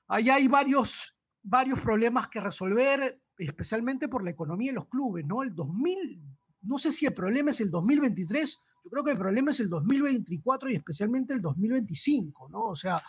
ahí 0.10 0.30
hay 0.30 0.48
varios, 0.48 1.16
varios 1.44 1.80
problemas 1.80 2.28
que 2.28 2.40
resolver 2.40 3.22
especialmente 3.38 4.08
por 4.08 4.24
la 4.24 4.32
economía 4.32 4.72
de 4.72 4.76
los 4.76 4.88
clubes, 4.88 5.26
¿no? 5.26 5.44
El 5.44 5.56
2000, 5.56 6.22
no 6.64 6.78
sé 6.78 6.92
si 6.92 7.06
el 7.06 7.14
problema 7.14 7.52
es 7.52 7.62
el 7.62 7.72
2023, 7.72 8.60
yo 8.84 8.90
creo 8.90 9.04
que 9.04 9.12
el 9.12 9.18
problema 9.18 9.52
es 9.52 9.60
el 9.60 9.70
2024 9.70 10.70
y 10.70 10.76
especialmente 10.76 11.34
el 11.34 11.42
2025, 11.42 12.50
¿no? 12.50 12.64
O 12.66 12.76
sea, 12.76 13.02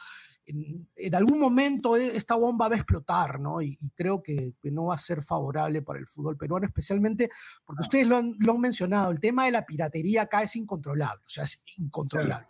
en, 0.46 1.14
algún 1.14 1.38
momento 1.38 1.96
e, 1.96 2.16
esta 2.16 2.34
bomba 2.34 2.68
va 2.68 2.74
a 2.74 2.78
explotar, 2.78 3.40
¿no? 3.40 3.60
Y, 3.62 3.78
creo 3.94 4.22
que, 4.22 4.54
no 4.64 4.86
va 4.86 4.94
a 4.94 4.98
ser 4.98 5.22
favorable 5.22 5.82
para 5.82 5.98
el 5.98 6.06
fútbol 6.06 6.36
peruano, 6.36 6.66
especialmente 6.66 7.30
porque 7.64 7.82
ustedes 7.82 8.06
lo 8.06 8.16
han, 8.16 8.36
mencionado, 8.58 9.10
el 9.10 9.20
tema 9.20 9.44
de 9.44 9.52
la 9.52 9.66
piratería 9.66 10.22
acá 10.22 10.42
es 10.42 10.56
incontrolable, 10.56 11.24
o 11.24 11.28
sea, 11.28 11.44
es 11.44 11.62
incontrolable. 11.76 12.46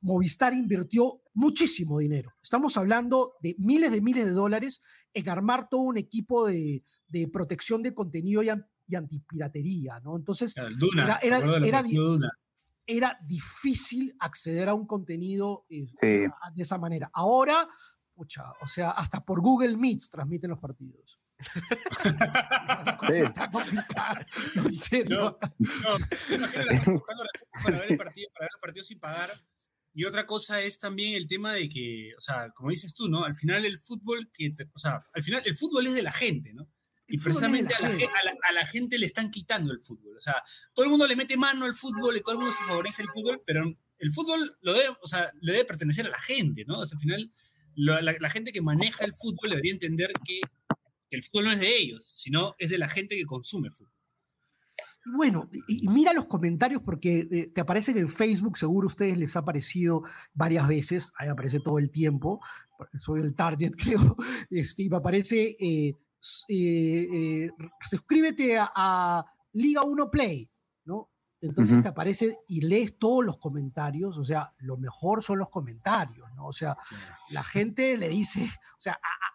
Movistar 0.00 0.52
invirtió 0.52 1.22
muchísimo 1.34 1.98
dinero. 1.98 2.32
Estamos 2.42 2.76
hablando 2.76 3.34
de 3.40 3.54
miles 3.58 3.92
de 3.92 4.00
miles 4.00 4.26
de 4.26 4.32
dólares 4.32 4.82
en 5.14 5.28
armar 5.28 5.68
todo 5.68 5.82
un 5.82 5.98
equipo 5.98 6.46
de, 6.46 6.82
de 7.08 7.28
protección 7.28 7.82
de 7.82 7.94
contenido 7.94 8.42
y, 8.42 8.48
antipiratería, 8.94 10.00
¿no? 10.00 10.16
Entonces, 10.16 10.54
era, 12.86 13.18
difícil 13.24 14.14
acceder 14.18 14.68
a 14.68 14.74
un 14.74 14.86
contenido 14.86 15.64
eh, 15.70 15.86
de 16.54 16.62
esa 16.62 16.76
manera. 16.76 17.10
Ahora, 17.14 17.66
pucha, 18.14 18.52
o 18.60 18.66
sea, 18.66 18.90
hasta 18.90 19.24
por 19.24 19.40
Google 19.40 19.76
Meets 19.76 20.10
transmiten 20.10 20.50
los 20.50 20.58
partidos. 20.58 21.20
sí. 24.70 25.02
No, 25.08 25.38
no, 25.58 25.98
buscando 26.92 27.24
para 27.64 27.80
ver 27.80 27.90
el 27.90 27.96
partido, 27.96 28.30
para 28.32 28.44
ver 28.44 28.50
el 28.54 28.60
partido 28.60 28.84
sin 28.84 29.00
pagar. 29.00 29.30
Y 29.94 30.04
otra 30.04 30.26
cosa 30.26 30.60
es 30.62 30.78
también 30.78 31.14
el 31.14 31.26
tema 31.26 31.52
de 31.52 31.68
que, 31.68 32.12
o 32.16 32.20
sea, 32.20 32.50
como 32.50 32.70
dices 32.70 32.94
tú, 32.94 33.08
¿no? 33.08 33.24
Al 33.24 33.34
final 33.34 33.64
el 33.64 33.78
fútbol, 33.78 34.30
que 34.32 34.54
o 34.72 34.78
sea, 34.78 35.04
al 35.12 35.22
final 35.22 35.42
el 35.44 35.54
fútbol 35.54 35.86
es 35.86 35.94
de 35.94 36.02
la 36.02 36.12
gente, 36.12 36.52
¿no? 36.54 36.68
Y 37.06 37.18
precisamente 37.18 37.74
a 37.74 38.52
la, 38.52 38.66
gente 38.66 38.98
le 38.98 39.04
están 39.04 39.30
quitando 39.30 39.70
el 39.70 39.80
fútbol. 39.80 40.16
O 40.16 40.20
sea, 40.20 40.42
todo 40.72 40.84
el 40.84 40.90
mundo 40.90 41.06
le 41.06 41.14
mete 41.14 41.36
mano 41.36 41.66
al 41.66 41.74
fútbol 41.74 42.16
y 42.16 42.20
todo 42.20 42.32
el 42.32 42.38
mundo 42.38 42.54
se 42.54 42.64
favorece 42.64 43.02
el 43.02 43.08
fútbol, 43.10 43.42
pero 43.44 43.64
el 43.98 44.10
fútbol 44.10 44.56
lo 44.62 44.72
debe, 44.72 44.96
o 45.02 45.06
sea, 45.06 45.30
le 45.42 45.52
debe 45.52 45.66
pertenecer 45.66 46.06
a 46.06 46.10
la 46.10 46.18
gente, 46.18 46.64
¿no? 46.64 46.78
O 46.78 46.86
sea, 46.86 46.96
al 46.96 47.02
final, 47.02 47.30
la, 47.74 48.30
gente 48.30 48.50
que 48.50 48.62
maneja 48.62 49.04
el 49.04 49.12
fútbol 49.12 49.50
debería 49.50 49.72
entender 49.72 50.10
que 50.24 50.40
el 51.10 51.22
fútbol 51.22 51.44
no 51.44 51.52
es 51.52 51.60
de 51.60 51.76
ellos, 51.76 52.14
sino 52.16 52.54
es 52.58 52.70
de 52.70 52.78
la 52.78 52.88
gente 52.88 53.14
que 53.14 53.26
consume 53.26 53.70
fútbol. 53.70 53.91
Bueno, 55.04 55.50
y, 55.66 55.88
mira 55.88 56.12
los 56.12 56.26
comentarios 56.26 56.80
porque 56.82 57.26
eh, 57.30 57.50
te 57.52 57.60
aparecen 57.60 57.98
en 57.98 58.08
Facebook, 58.08 58.56
seguro 58.56 58.86
a 58.86 58.88
ustedes 58.88 59.18
les 59.18 59.34
ha 59.36 59.40
aparecido 59.40 60.04
varias 60.32 60.68
veces, 60.68 61.12
ahí 61.18 61.28
aparece 61.28 61.58
todo 61.60 61.78
el 61.78 61.90
tiempo, 61.90 62.40
soy 62.94 63.20
el 63.20 63.34
target 63.34 63.72
creo, 63.76 64.16
este, 64.50 64.84
y 64.84 64.88
me 64.88 64.96
aparece 64.96 65.56
eh, 65.58 65.96
eh, 66.48 67.08
eh, 67.12 67.50
suscríbete 67.80 68.58
a, 68.58 69.24
Liga 69.54 69.82
1 69.82 70.10
Play, 70.10 70.50
¿no? 70.86 71.10
Entonces 71.42 71.82
te 71.82 71.88
aparece 71.88 72.38
y 72.48 72.62
lees 72.62 72.98
todos 72.98 73.22
los 73.22 73.36
comentarios, 73.36 74.16
o 74.16 74.24
sea, 74.24 74.50
lo 74.60 74.78
mejor 74.78 75.22
son 75.22 75.40
los 75.40 75.50
comentarios, 75.50 76.32
¿no? 76.34 76.46
O 76.46 76.54
sea, 76.54 76.74
la 77.32 77.42
gente 77.42 77.98
le 77.98 78.08
dice, 78.08 78.44
o 78.44 78.80
sea, 78.80 78.94
a 78.94 79.31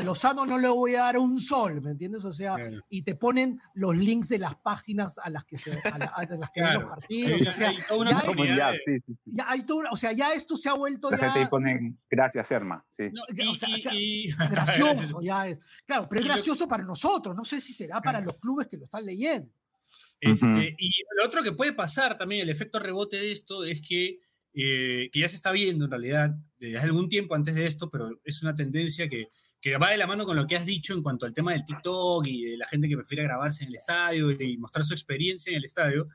Lozano 0.00 0.46
no 0.46 0.58
le 0.58 0.68
voy 0.68 0.94
a 0.94 1.00
dar 1.00 1.18
un 1.18 1.38
sol, 1.38 1.82
¿me 1.82 1.90
entiendes? 1.90 2.24
O 2.24 2.32
sea, 2.32 2.56
y 2.88 3.02
te 3.02 3.14
ponen 3.14 3.60
los 3.74 3.94
links 3.94 4.30
de 4.30 4.38
las 4.38 4.56
páginas 4.56 5.18
a 5.18 5.28
las 5.28 5.44
que 5.44 5.58
se 5.58 5.72
a, 5.72 5.98
las 5.98 6.50
que 6.50 6.62
ven 6.62 6.74
los 6.74 6.84
partidos. 6.84 7.46
O 7.46 7.52
sea, 7.52 7.72
ya, 7.72 8.72
sí, 8.84 9.00
sí, 9.06 9.16
ya 9.26 9.50
hay 9.50 9.64
todo, 9.64 9.82
o 9.90 9.96
sea, 9.96 10.12
ya 10.12 10.32
esto 10.32 10.56
se 10.56 10.70
ha 10.70 10.74
vuelto 10.74 11.10
la 11.10 11.18
ya. 11.18 11.30
gente 11.32 11.48
pone 11.50 11.94
gracias, 12.10 12.50
Erma. 12.52 12.82
Sí. 12.88 13.04
o 13.46 13.54
sea, 13.54 13.68
gracioso, 14.50 15.20
ya 15.20 15.48
es. 15.48 15.58
Claro, 15.84 16.08
pero 16.08 16.22
es 16.22 16.26
gracioso 16.26 16.66
para 16.66 16.84
nosotros. 16.84 17.36
No 17.36 17.44
sé 17.44 17.60
si 17.60 17.74
será 17.74 18.00
para 18.00 18.20
los 18.20 18.38
clubes 18.38 18.68
que 18.68 18.78
lo 18.78 18.86
están 18.86 19.04
leyendo. 19.04 19.52
Este, 20.20 20.74
Y 20.78 20.90
lo 21.18 21.26
otro 21.26 21.42
que 21.42 21.52
puede 21.52 21.72
pasar 21.72 22.16
también, 22.16 22.42
el 22.42 22.50
efecto 22.50 22.78
rebote 22.78 23.16
de 23.16 23.32
esto, 23.32 23.64
es 23.64 23.80
que, 23.82 24.20
eh, 24.54 25.10
que 25.12 25.20
ya 25.20 25.28
se 25.28 25.36
está 25.36 25.50
viendo 25.50 25.84
en 25.84 25.90
realidad 25.90 26.34
desde 26.58 26.78
hace 26.78 26.86
algún 26.86 27.08
tiempo 27.08 27.34
antes 27.34 27.54
de 27.54 27.66
esto, 27.66 27.90
pero 27.90 28.20
es 28.24 28.42
una 28.42 28.54
tendencia 28.54 29.08
que 29.08 29.28
que 29.62 29.76
va 29.76 29.90
de 29.90 29.96
la 29.96 30.08
mano 30.08 30.26
con 30.26 30.34
lo 30.34 30.44
que 30.44 30.56
has 30.56 30.66
dicho 30.66 30.92
en 30.92 31.04
cuanto 31.04 31.24
al 31.24 31.32
tema 31.32 31.52
del 31.52 31.64
TikTok 31.64 32.26
y 32.26 32.46
de 32.46 32.56
la 32.56 32.66
gente 32.66 32.88
que 32.88 32.96
prefiere 32.96 33.22
grabarse 33.22 33.62
en 33.62 33.68
el 33.68 33.76
estadio 33.76 34.32
y 34.32 34.58
mostrar 34.58 34.84
su 34.84 34.92
experiencia 34.92 35.52
en 35.52 35.58
el 35.58 35.64
estadio, 35.64 36.08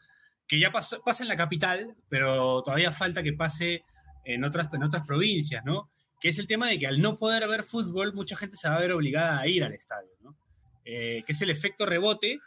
que 0.45 0.59
ya 0.59 0.69
pasa, 0.69 0.99
en 1.21 1.29
la 1.29 1.37
capital, 1.37 1.95
pero 2.09 2.61
todavía 2.61 2.91
falta 2.91 3.23
que 3.23 3.31
pase 3.31 3.85
en 4.25 4.43
otras, 4.43 4.67
en 4.73 4.83
otras 4.83 5.07
provincias, 5.07 5.63
¿no? 5.63 5.89
Que 6.19 6.27
es 6.27 6.39
el 6.39 6.47
tema 6.47 6.67
de 6.67 6.77
que 6.77 6.87
al 6.87 7.01
no 7.01 7.17
poder 7.17 7.47
ver 7.47 7.63
fútbol, 7.63 8.13
mucha 8.13 8.35
gente 8.35 8.57
se 8.57 8.67
va 8.67 8.75
a 8.75 8.81
ver 8.81 8.91
obligada 8.91 9.39
a 9.39 9.47
ir 9.47 9.63
al 9.63 9.73
estadio, 9.73 10.11
¿no? 10.19 10.37
Eh, 10.83 11.23
que 11.25 11.31
es 11.31 11.41
el 11.41 11.49
efecto 11.49 11.85
rebote, 11.85 12.39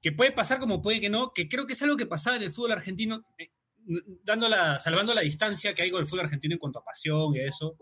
que 0.00 0.12
puede 0.12 0.32
pasar 0.32 0.58
como 0.58 0.80
puede 0.80 0.98
que 0.98 1.10
no, 1.10 1.32
que 1.34 1.46
creo 1.46 1.66
que 1.66 1.74
es 1.74 1.82
algo 1.82 1.98
que 1.98 2.06
pasaba 2.06 2.36
en 2.36 2.44
el 2.44 2.52
fútbol 2.52 2.72
argentino, 2.72 3.22
eh, 3.36 3.50
dando 4.24 4.48
la, 4.48 4.78
salvando 4.78 5.12
la 5.12 5.20
distancia 5.20 5.74
que 5.74 5.82
hay 5.82 5.90
con 5.90 6.00
el 6.00 6.06
fútbol 6.06 6.24
argentino 6.24 6.54
en 6.54 6.58
cuanto 6.58 6.78
a 6.78 6.84
pasión 6.84 7.34
y 7.34 7.40
eso, 7.40 7.76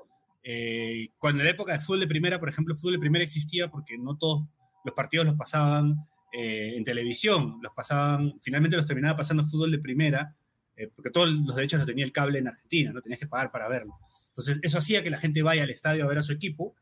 eh, 0.48 1.08
cuando 1.18 1.40
en 1.40 1.46
la 1.46 1.50
época 1.50 1.72
de 1.72 1.80
fútbol 1.80 1.98
de 1.98 2.06
primera, 2.06 2.38
por 2.38 2.48
ejemplo, 2.48 2.76
fútbol 2.76 2.92
de 2.92 2.98
primera 3.00 3.24
existía 3.24 3.68
porque 3.68 3.98
no 3.98 4.16
todos 4.16 4.44
los 4.84 4.94
partidos 4.94 5.26
los 5.26 5.34
pasaban 5.34 6.06
eh, 6.32 6.74
en 6.76 6.84
televisión, 6.84 7.58
los 7.60 7.72
pasaban, 7.72 8.34
finalmente 8.40 8.76
los 8.76 8.86
terminaba 8.86 9.16
pasando 9.16 9.42
fútbol 9.42 9.72
de 9.72 9.80
primera, 9.80 10.36
eh, 10.76 10.88
porque 10.94 11.10
todos 11.10 11.30
los 11.30 11.56
derechos 11.56 11.80
los 11.80 11.88
tenía 11.88 12.04
el 12.04 12.12
cable 12.12 12.38
en 12.38 12.46
Argentina, 12.46 12.92
no 12.92 13.02
tenías 13.02 13.18
que 13.18 13.26
pagar 13.26 13.50
para 13.50 13.66
verlo. 13.66 13.98
Entonces, 14.28 14.60
eso 14.62 14.78
hacía 14.78 15.02
que 15.02 15.10
la 15.10 15.18
gente 15.18 15.42
vaya 15.42 15.64
al 15.64 15.70
estadio 15.70 16.04
a 16.04 16.06
ver 16.06 16.18
a 16.18 16.22
su 16.22 16.32
equipo. 16.32 16.76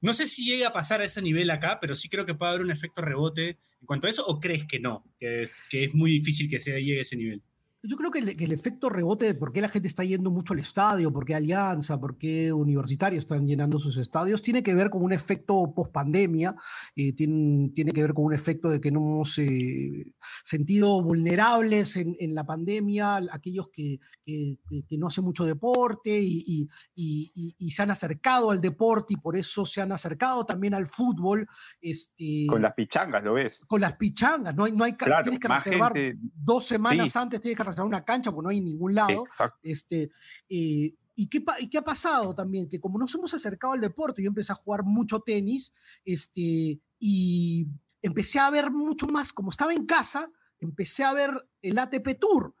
No 0.00 0.14
sé 0.14 0.26
si 0.26 0.46
llega 0.46 0.68
a 0.68 0.72
pasar 0.72 1.02
a 1.02 1.04
ese 1.04 1.20
nivel 1.20 1.50
acá, 1.50 1.76
pero 1.78 1.94
sí 1.94 2.08
creo 2.08 2.24
que 2.24 2.34
puede 2.34 2.52
haber 2.52 2.64
un 2.64 2.70
efecto 2.70 3.02
rebote 3.02 3.58
en 3.82 3.86
cuanto 3.86 4.06
a 4.06 4.10
eso, 4.10 4.24
o 4.26 4.40
crees 4.40 4.64
que 4.64 4.80
no, 4.80 5.04
que 5.18 5.42
es, 5.42 5.52
que 5.68 5.84
es 5.84 5.94
muy 5.94 6.10
difícil 6.10 6.48
que 6.48 6.58
se 6.58 6.70
llegue 6.82 7.00
a 7.00 7.02
ese 7.02 7.16
nivel 7.16 7.42
yo 7.82 7.96
creo 7.96 8.10
que 8.10 8.18
el, 8.18 8.52
efecto 8.52 8.90
rebote 8.90 9.24
de 9.24 9.34
por 9.34 9.52
qué 9.52 9.62
la 9.62 9.68
gente 9.68 9.88
está 9.88 10.04
yendo 10.04 10.30
mucho 10.30 10.52
al 10.52 10.58
estadio, 10.58 11.12
por 11.12 11.24
qué 11.24 11.34
Alianza, 11.34 11.98
por 11.98 12.18
qué 12.18 12.52
Universitarios 12.52 13.24
están 13.24 13.46
llenando 13.46 13.78
sus 13.78 13.96
estadios, 13.96 14.42
tiene 14.42 14.62
que 14.62 14.74
ver 14.74 14.90
con 14.90 15.02
un 15.02 15.12
efecto 15.12 15.72
post 15.74 15.90
pandemia, 15.90 16.54
eh, 16.94 17.14
tiene, 17.14 17.70
tiene, 17.70 17.92
que 17.92 18.02
ver 18.02 18.12
con 18.12 18.26
un 18.26 18.34
efecto 18.34 18.68
de 18.68 18.80
que 18.80 18.92
no 18.92 19.00
hemos 19.00 19.38
eh, 19.38 20.12
sentido 20.44 21.02
vulnerables 21.02 21.96
en, 21.96 22.14
en, 22.18 22.34
la 22.34 22.44
pandemia, 22.44 23.16
aquellos 23.32 23.68
que, 23.72 23.98
que, 24.26 24.98
no 24.98 25.06
hacen 25.06 25.24
mucho 25.24 25.46
deporte 25.46 26.10
y, 26.20 26.68
y, 26.94 27.54
y, 27.58 27.70
se 27.70 27.82
han 27.82 27.90
acercado 27.90 28.50
al 28.50 28.60
deporte 28.60 29.14
y 29.14 29.16
por 29.16 29.36
eso 29.36 29.64
se 29.64 29.80
han 29.80 29.92
acercado 29.92 30.44
también 30.44 30.74
al 30.74 30.86
fútbol. 30.86 31.48
Este, 31.80 32.46
con 32.46 32.60
las 32.60 32.74
pichangas, 32.74 33.24
¿lo 33.24 33.34
ves? 33.34 33.64
Con 33.66 33.80
las 33.80 33.96
pichangas, 33.96 34.54
no 34.54 34.64
hay, 34.64 34.72
no 34.72 34.84
hay 34.84 34.94
tienes 35.22 35.40
que 35.40 35.48
reservar 35.48 35.94
dos 36.20 36.66
semanas 36.66 37.16
antes, 37.16 37.40
tienes 37.40 37.56
que 37.56 37.69
una 37.78 38.04
cancha, 38.04 38.30
porque 38.30 38.44
no 38.44 38.50
hay 38.50 38.60
ningún 38.60 38.94
lado. 38.94 39.24
Este, 39.62 40.10
eh, 40.48 40.94
¿Y 41.14 41.28
qué, 41.28 41.44
¿Y 41.58 41.68
qué, 41.68 41.78
ha 41.78 41.82
pasado 41.82 42.34
también? 42.34 42.68
Que 42.68 42.80
como 42.80 42.98
nos 42.98 43.14
hemos 43.14 43.34
acercado 43.34 43.74
al 43.74 43.80
deporte, 43.80 44.22
yo 44.22 44.28
empecé 44.28 44.52
a 44.52 44.56
jugar 44.56 44.82
mucho 44.84 45.20
tenis 45.20 45.72
este, 46.04 46.80
y 46.98 47.66
empecé 48.02 48.38
a 48.38 48.50
ver 48.50 48.70
mucho 48.70 49.06
más, 49.06 49.32
como 49.32 49.50
estaba 49.50 49.72
en 49.72 49.86
casa, 49.86 50.30
empecé 50.58 51.04
a 51.04 51.12
ver 51.12 51.30
el 51.62 51.78
ATP 51.78 52.18
Tour, 52.18 52.54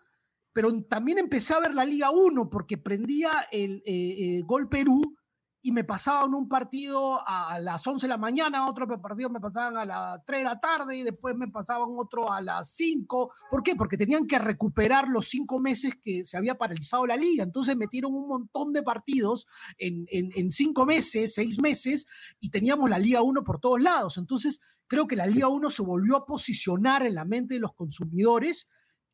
pero 0.52 0.82
también 0.84 1.18
empecé 1.18 1.54
a 1.54 1.60
ver 1.60 1.74
la 1.74 1.84
Liga 1.84 2.10
1 2.10 2.50
porque 2.50 2.76
prendía 2.76 3.30
el 3.52 3.82
eh, 3.86 4.38
eh, 4.38 4.42
Gol 4.44 4.68
Perú 4.68 5.16
y 5.62 5.72
me 5.72 5.84
pasaban 5.84 6.34
un 6.34 6.48
partido 6.48 7.20
a 7.26 7.58
las 7.60 7.86
11 7.86 8.06
de 8.06 8.08
la 8.08 8.16
mañana, 8.16 8.66
otro 8.66 8.88
partido 9.00 9.28
me 9.28 9.40
pasaban 9.40 9.76
a 9.76 9.84
las 9.84 10.24
3 10.24 10.40
de 10.40 10.44
la 10.44 10.58
tarde 10.58 10.96
y 10.96 11.02
después 11.02 11.36
me 11.36 11.48
pasaban 11.48 11.88
otro 11.96 12.32
a 12.32 12.40
las 12.40 12.72
5. 12.72 13.32
¿Por 13.50 13.62
qué? 13.62 13.76
Porque 13.76 13.98
tenían 13.98 14.26
que 14.26 14.38
recuperar 14.38 15.08
los 15.08 15.28
cinco 15.28 15.60
meses 15.60 15.94
que 16.02 16.24
se 16.24 16.38
había 16.38 16.56
paralizado 16.56 17.06
la 17.06 17.16
liga. 17.16 17.44
Entonces 17.44 17.76
metieron 17.76 18.14
un 18.14 18.28
montón 18.28 18.72
de 18.72 18.82
partidos 18.82 19.46
en, 19.76 20.06
en, 20.10 20.50
cinco 20.50 20.86
meses, 20.86 21.34
seis 21.34 21.60
meses, 21.60 22.06
y 22.40 22.50
teníamos 22.50 22.88
la 22.88 22.98
Liga 22.98 23.22
1 23.22 23.44
por 23.44 23.60
todos 23.60 23.80
lados. 23.80 24.16
Entonces 24.16 24.60
creo 24.86 25.06
que 25.06 25.16
la 25.16 25.26
Liga 25.26 25.48
1 25.48 25.70
se 25.70 25.82
volvió 25.82 26.16
a 26.16 26.26
posicionar 26.26 27.04
en 27.04 27.14
la 27.14 27.24
mente 27.24 27.54
de 27.54 27.60
los 27.60 27.74
consumidores 27.74 28.68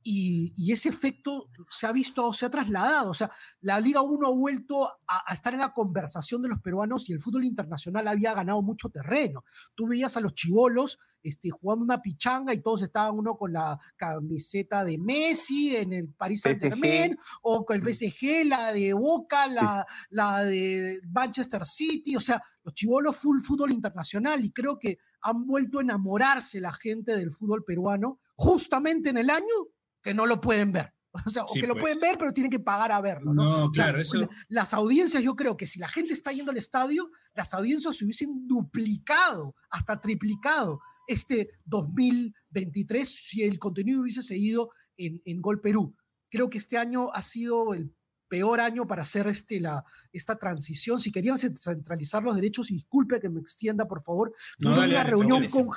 y, 0.09 0.73
ese 0.73 0.89
efecto 0.89 1.51
se 1.69 1.85
ha 1.85 1.91
visto, 1.91 2.33
se 2.33 2.47
ha 2.47 2.51
trasladado. 2.51 3.11
O 3.11 3.15
sea, 3.15 3.29
la 3.61 3.81
Liga 3.81 4.03
1 4.03 4.29
ha 4.29 4.31
vuelto 4.31 4.89
a, 5.05 5.35
estar 5.35 5.53
en 5.53 5.59
la 5.59 5.73
conversación 5.73 6.43
de 6.43 6.49
los 6.49 6.61
peruanos 6.61 7.11
y 7.11 7.13
el 7.13 7.21
fútbol 7.21 7.45
internacional 7.45 8.07
había 8.07 8.33
ganado 8.33 8.63
mucho 8.63 8.89
terreno. 8.89 9.45
Tú 9.75 9.89
veías 9.89 10.17
a 10.17 10.21
los 10.21 10.35
chivolos 10.35 11.01
este, 11.25 11.51
jugando 11.51 11.85
una 11.85 12.01
pichanga 12.01 12.55
y 12.55 12.63
todos 12.63 12.83
estaban 12.83 13.19
uno 13.19 13.37
con 13.37 13.53
la 13.53 13.81
camiseta 13.97 14.85
de 14.85 14.97
Messi 14.97 15.75
en 15.75 15.93
el 15.93 16.09
Paris 16.15 16.43
Saint 16.43 16.61
Germain 16.61 17.19
o 17.43 17.65
con 17.65 17.75
el 17.75 17.83
PSG, 17.83 18.47
la 18.47 18.73
de 18.73 18.93
Boca, 18.93 19.49
la, 19.49 19.85
la 20.11 20.45
de 20.45 21.01
Manchester 21.11 21.65
City. 21.65 22.15
O 22.15 22.21
sea, 22.21 22.41
los 22.63 22.75
chivolos 22.75 23.17
full 23.17 23.41
fútbol 23.41 23.73
internacional 23.73 24.45
y 24.45 24.53
creo 24.53 24.79
que 24.79 24.99
han 25.23 25.45
vuelto 25.49 25.81
a 25.81 25.83
enamorarse 25.83 26.61
la 26.61 26.73
gente 26.73 27.17
del 27.17 27.33
fútbol 27.33 27.65
peruano 27.65 28.21
justamente 28.37 29.11
en 29.11 29.19
el 29.19 29.31
año 29.31 29.67
que 30.07 30.15
no 30.15 30.25
lo 30.25 30.41
pueden 30.41 30.73
ver. 30.73 30.93
O 31.27 31.31
sea, 31.31 31.45
o 31.45 31.55
que 31.55 31.67
lo 31.67 31.73
pues. 31.73 31.83
pueden 31.83 32.01
ver, 32.01 32.19
pero 32.19 32.33
tienen 32.33 32.51
que 32.51 32.61
pagar 32.61 32.93
a 32.93 33.01
verlo, 33.01 33.33
¿no? 33.33 33.61
no 33.61 33.71
claro, 33.71 33.99
eso... 33.99 34.29
Las 34.49 34.75
audiencias, 34.75 35.23
yo 35.23 35.35
creo 35.35 35.57
que 35.57 35.67
si 35.67 35.79
la 35.79 35.89
gente 35.89 36.13
está 36.13 36.31
yendo 36.31 36.51
al 36.51 36.59
estadio, 36.59 37.11
las 37.35 37.55
audiencias 37.55 37.97
se 37.97 38.05
hubiesen 38.05 38.47
duplicado, 38.47 39.55
hasta 39.71 39.99
triplicado 39.99 40.79
este 41.09 41.49
2023 41.65 43.09
si 43.09 43.43
el 43.43 43.59
contenido 43.59 44.03
hubiese 44.03 44.23
seguido 44.23 44.69
en, 44.99 45.23
en 45.25 45.41
Gol 45.41 45.63
Perú. 45.63 45.97
Creo 46.31 46.51
que 46.51 46.59
este 46.59 46.77
año 46.77 47.11
ha 47.15 47.23
sido 47.23 47.73
el 47.73 47.95
peor 48.29 48.61
año 48.61 48.87
para 48.87 49.03
hacer 49.03 49.27
este, 49.27 49.61
la, 49.61 49.85
esta 50.13 50.37
transición. 50.37 50.99
Si 50.99 51.13
querían 51.13 51.39
centralizar 51.39 52.23
los 52.23 52.35
derechos, 52.35 52.71
y 52.71 52.75
disculpe 52.75 53.21
que 53.21 53.29
me 53.29 53.41
extienda, 53.41 53.87
por 53.87 54.03
favor, 54.03 54.35
tuvieron 54.59 54.91
una 54.91 55.05
reunión 55.05 55.49
con 55.49 55.69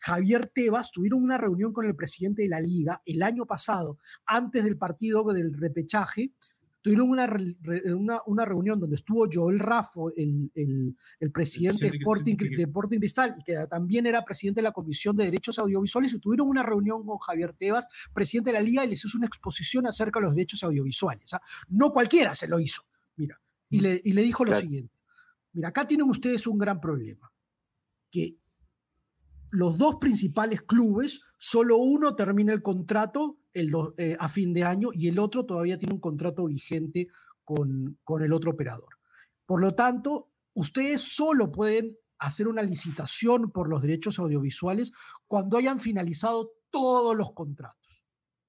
Javier 0.00 0.46
Tebas, 0.54 0.90
tuvieron 0.90 1.22
una 1.22 1.38
reunión 1.38 1.72
con 1.72 1.86
el 1.86 1.94
presidente 1.94 2.42
de 2.42 2.48
la 2.48 2.60
liga 2.60 3.02
el 3.04 3.22
año 3.22 3.46
pasado, 3.46 3.98
antes 4.24 4.64
del 4.64 4.76
partido 4.76 5.24
del 5.24 5.52
repechaje, 5.54 6.32
tuvieron 6.86 7.10
una, 7.10 8.22
una, 8.26 8.44
reunión 8.44 8.78
donde 8.78 8.94
estuvo 8.94 9.26
Joel 9.30 9.58
Raffo, 9.58 10.12
el, 10.14 10.52
el, 10.54 11.32
presidente, 11.32 11.90
de 11.90 11.96
Sporting, 11.96 12.36
de 12.36 12.98
Cristal, 13.00 13.34
y 13.36 13.42
que 13.42 13.66
también 13.68 14.06
era 14.06 14.24
presidente 14.24 14.60
de 14.60 14.62
la 14.62 14.72
Comisión 14.72 15.16
de 15.16 15.24
Derechos 15.24 15.58
Audiovisuales, 15.58 16.12
y 16.12 16.20
tuvieron 16.20 16.48
una 16.48 16.62
reunión 16.62 17.04
con 17.04 17.18
Javier 17.18 17.54
Tebas, 17.54 17.88
presidente 18.14 18.50
de 18.50 18.58
la 18.58 18.62
Liga, 18.62 18.84
y 18.84 18.90
les 18.90 19.04
hizo 19.04 19.18
una 19.18 19.26
exposición 19.26 19.84
acerca 19.88 20.20
de 20.20 20.26
los 20.26 20.36
derechos 20.36 20.62
audiovisuales. 20.62 21.34
¿ah? 21.34 21.42
No 21.68 21.92
cualquiera 21.92 22.36
se 22.36 22.46
lo 22.46 22.60
hizo, 22.60 22.82
mira, 23.16 23.40
y 23.68 23.80
le, 23.80 24.00
y 24.04 24.12
le 24.12 24.22
dijo 24.22 24.44
lo 24.44 24.54
siguiente, 24.54 24.94
mira, 25.54 25.70
acá 25.70 25.88
tienen 25.88 26.08
ustedes 26.08 26.46
un 26.46 26.56
gran 26.56 26.80
problema, 26.80 27.32
que 28.12 28.36
los 29.50 29.76
dos 29.76 29.96
principales 29.96 30.62
clubes, 30.62 31.22
solo 31.36 31.76
uno 31.78 32.14
termina 32.14 32.52
el 32.52 32.62
contrato 32.62 33.38
eh, 33.52 34.16
a 34.18 34.28
fin 34.28 34.52
de 34.52 34.64
año 34.64 34.90
y 34.92 35.08
el 35.08 35.18
otro 35.18 35.44
todavía 35.44 35.78
tiene 35.78 35.94
un 35.94 36.00
contrato 36.00 36.46
vigente 36.46 37.08
con, 37.44 37.98
con 38.04 38.22
el 38.22 38.32
otro 38.32 38.52
operador. 38.52 38.88
Por 39.44 39.60
lo 39.60 39.74
tanto, 39.74 40.30
ustedes 40.54 41.02
solo 41.02 41.52
pueden 41.52 41.96
hacer 42.18 42.48
una 42.48 42.62
licitación 42.62 43.50
por 43.50 43.68
los 43.68 43.82
derechos 43.82 44.18
audiovisuales 44.18 44.92
cuando 45.26 45.58
hayan 45.58 45.80
finalizado 45.80 46.52
todos 46.70 47.16
los 47.16 47.32
contratos. 47.32 48.04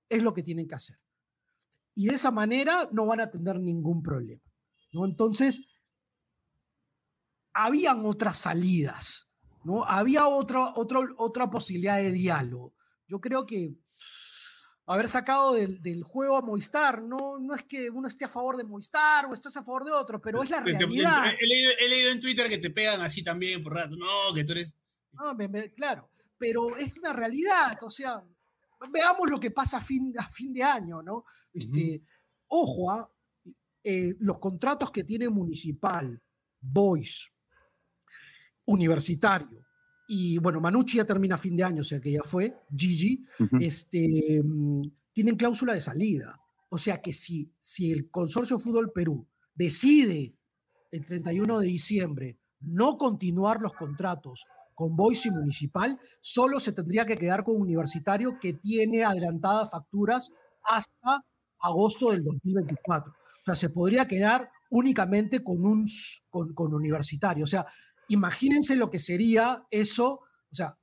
Es 0.09 0.23
lo 0.23 0.33
que 0.33 0.43
tienen 0.43 0.67
que 0.67 0.75
hacer. 0.75 0.97
Y 1.95 2.07
de 2.07 2.15
esa 2.15 2.31
manera 2.31 2.87
no 2.91 3.05
van 3.05 3.19
a 3.21 3.29
tener 3.29 3.59
ningún 3.59 4.01
problema. 4.03 4.41
Entonces, 4.91 5.67
habían 7.53 8.05
otras 8.05 8.37
salidas, 8.37 9.29
¿no? 9.63 9.83
Había 9.83 10.27
otra, 10.27 10.73
otra, 10.75 10.99
otra 11.17 11.49
posibilidad 11.49 11.97
de 11.97 12.11
diálogo. 12.11 12.73
Yo 13.07 13.19
creo 13.21 13.45
que 13.45 13.73
haber 14.85 15.09
sacado 15.09 15.53
del, 15.53 15.81
del, 15.81 16.03
juego 16.03 16.37
a 16.37 16.41
Movistar. 16.41 17.01
No, 17.01 17.39
no 17.39 17.55
es 17.55 17.63
que 17.63 17.89
uno 17.89 18.07
esté 18.07 18.25
a 18.25 18.29
favor 18.29 18.57
de 18.57 18.63
Movistar 18.63 19.25
o 19.25 19.33
estés 19.33 19.55
a 19.57 19.63
favor 19.63 19.83
de 19.83 19.91
otro, 19.91 20.21
pero 20.21 20.41
es 20.41 20.49
la 20.49 20.61
realidad. 20.61 21.33
He 21.39 21.45
leído, 21.45 21.71
he 21.79 21.89
leído, 21.89 22.11
en 22.11 22.19
Twitter 22.19 22.49
que 22.49 22.57
te 22.57 22.69
pegan 22.69 23.01
así 23.01 23.23
también 23.23 23.61
por 23.63 23.73
rato. 23.73 23.95
No, 23.95 24.33
que 24.33 24.43
tú 24.43 24.53
eres. 24.53 24.73
No, 25.13 25.35
claro, 25.75 26.09
pero 26.37 26.77
es 26.77 26.97
una 26.97 27.13
realidad. 27.13 27.77
O 27.81 27.89
sea, 27.89 28.23
veamos 28.91 29.29
lo 29.29 29.39
que 29.39 29.51
pasa 29.51 29.77
a 29.77 29.81
fin, 29.81 30.13
a 30.17 30.29
fin 30.29 30.53
de 30.53 30.63
año, 30.63 31.01
¿no? 31.01 31.25
Este, 31.53 32.01
Ojo 32.49 32.91
a 32.91 32.99
¿ah? 32.99 33.11
eh, 33.83 34.15
los 34.19 34.39
contratos 34.39 34.91
que 34.91 35.03
tiene 35.03 35.27
Municipal, 35.27 36.21
Boys, 36.61 37.31
Universitario, 38.65 39.66
y 40.07 40.37
bueno, 40.37 40.61
Manucci 40.61 40.97
ya 40.97 41.05
termina 41.05 41.35
a 41.35 41.37
fin 41.37 41.55
de 41.55 41.63
año, 41.63 41.81
o 41.81 41.83
sea 41.83 41.99
que 41.99 42.11
ya 42.11 42.23
fue, 42.23 42.55
Gigi, 42.75 43.25
este, 43.59 44.41
mm, 44.43 44.83
tienen 45.11 45.35
cláusula 45.35 45.73
de 45.73 45.81
salida. 45.81 46.39
O 46.69 46.77
sea 46.77 47.01
que 47.01 47.13
si, 47.13 47.53
si 47.61 47.91
el 47.91 48.09
Consorcio 48.09 48.59
Fútbol 48.59 48.91
Perú 48.93 49.27
decide 49.53 50.37
el 50.91 51.05
31 51.05 51.59
de 51.59 51.67
diciembre 51.67 52.39
no 52.61 52.97
continuar 52.97 53.61
los 53.61 53.73
contratos 53.73 54.45
con 54.73 54.95
Boise 54.95 55.31
Municipal, 55.31 55.99
solo 56.21 56.59
se 56.59 56.71
tendría 56.71 57.05
que 57.05 57.17
quedar 57.17 57.43
con 57.43 57.59
Universitario 57.59 58.37
que 58.39 58.53
tiene 58.53 59.03
adelantadas 59.03 59.71
facturas 59.71 60.31
hasta 60.63 61.25
agosto 61.59 62.11
del 62.11 62.23
2024. 62.23 63.11
O 63.11 63.15
sea, 63.45 63.55
se 63.55 63.69
podría 63.69 64.07
quedar 64.07 64.51
únicamente 64.69 65.43
con 65.43 65.65
un 65.65 65.85
con, 66.29 66.53
con 66.53 66.73
Universitario. 66.73 67.43
O 67.43 67.47
sea, 67.47 67.65
Imagínense 68.09 68.75
lo 68.75 68.89
que 68.89 68.99
sería 68.99 69.65
eso, 69.69 70.21
o 70.51 70.55
sea, 70.55 70.77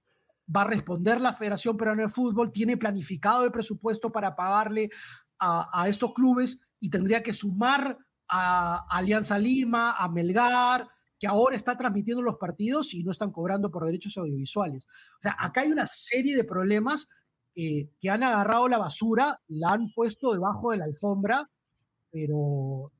va 0.54 0.62
a 0.62 0.66
responder 0.66 1.20
la 1.20 1.32
Federación 1.32 1.76
Peruana 1.76 2.02
de 2.02 2.08
Fútbol, 2.08 2.52
tiene 2.52 2.76
planificado 2.76 3.44
el 3.44 3.52
presupuesto 3.52 4.12
para 4.12 4.36
pagarle 4.36 4.90
a, 5.38 5.88
estos 5.88 6.14
clubes 6.14 6.60
y 6.80 6.88
tendría 6.88 7.22
que 7.22 7.32
sumar 7.32 7.98
a, 8.28 8.86
Alianza 8.88 9.38
Lima, 9.38 9.92
a 9.92 10.08
Melgar, 10.08 10.88
que 11.18 11.26
ahora 11.26 11.56
está 11.56 11.76
transmitiendo 11.76 12.22
los 12.22 12.36
partidos 12.36 12.94
y 12.94 13.04
no 13.04 13.10
están 13.10 13.30
cobrando 13.30 13.70
por 13.70 13.84
derechos 13.84 14.16
audiovisuales. 14.16 14.86
O 14.86 15.22
sea, 15.22 15.36
acá 15.38 15.62
hay 15.62 15.70
una 15.70 15.86
serie 15.86 16.36
de 16.36 16.44
problemas 16.44 17.08
que 17.54 18.10
han 18.10 18.22
agarrado 18.22 18.68
la 18.68 18.78
basura, 18.78 19.40
la 19.46 19.70
han 19.70 19.92
puesto 19.92 20.32
debajo 20.32 20.72
de 20.72 20.78
la 20.78 20.84
alfombra, 20.86 21.48
pero 22.10 22.90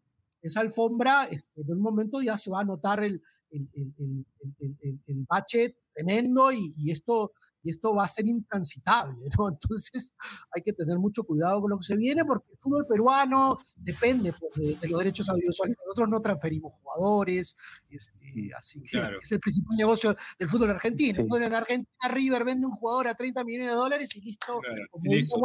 esa 0.40 0.60
alfombra 0.60 1.24
este, 1.24 1.62
en 1.62 1.72
un 1.72 1.80
momento 1.80 2.20
ya 2.20 2.36
se 2.36 2.50
va 2.50 2.60
a 2.60 2.64
notar 2.64 3.02
el, 3.02 3.22
el, 3.54 3.94
el, 3.98 5.00
el, 5.06 5.24
bache 5.28 5.76
tremendo 5.92 6.50
y, 6.52 6.90
esto, 6.90 7.32
y 7.62 7.70
esto 7.70 7.94
va 7.94 8.04
a 8.04 8.08
ser 8.08 8.26
intransitable, 8.26 9.28
¿no? 9.38 9.48
Entonces 9.60 10.14
hay 10.54 10.62
que 10.62 10.72
tener 10.72 10.98
mucho 10.98 11.22
cuidado 11.24 11.60
con 11.60 11.70
lo 11.70 11.78
que 11.78 11.84
se 11.84 11.96
viene 11.96 12.24
porque 12.24 12.52
el 12.52 12.58
fútbol 12.58 12.86
peruano 12.86 13.58
depende 13.76 14.32
pues, 14.32 14.80
de, 14.80 14.88
los 14.88 14.98
derechos 14.98 15.28
audiovisuales. 15.28 15.76
Nosotros 15.86 16.08
no 16.08 16.20
transferimos 16.20 16.72
jugadores, 16.82 17.56
este, 17.88 18.50
así 18.56 18.82
que 18.82 18.98
es 19.20 19.32
el 19.32 19.40
principal 19.40 19.76
negocio 19.76 20.16
del 20.38 20.48
fútbol 20.48 20.70
argentino. 20.70 21.24
En 21.36 21.54
Argentina 21.54 22.08
River 22.10 22.44
vende 22.44 22.66
un 22.66 22.72
jugador 22.72 23.08
a 23.08 23.14
30 23.14 23.44
millones 23.44 23.68
de 23.68 23.74
dólares 23.74 24.16
y 24.16 24.20
listo, 24.20 24.60
como 24.90 25.12
listo. 25.12 25.40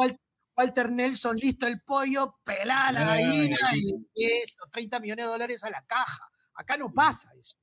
Walter, 0.58 0.92
Nelson, 0.92 1.38
listo 1.38 1.68
el 1.68 1.80
pollo, 1.80 2.36
pelá 2.44 2.92
la 2.92 3.06
gallina 3.06 3.58
y, 3.74 3.96
y 4.14 4.30
30 4.74 5.00
millones 5.00 5.26
de 5.26 5.32
dólares 5.32 5.64
a 5.64 5.70
la 5.70 5.82
caja. 5.84 6.30
Acá 6.54 6.76
no 6.76 6.92
pasa 6.94 7.32
eso. 7.40 7.56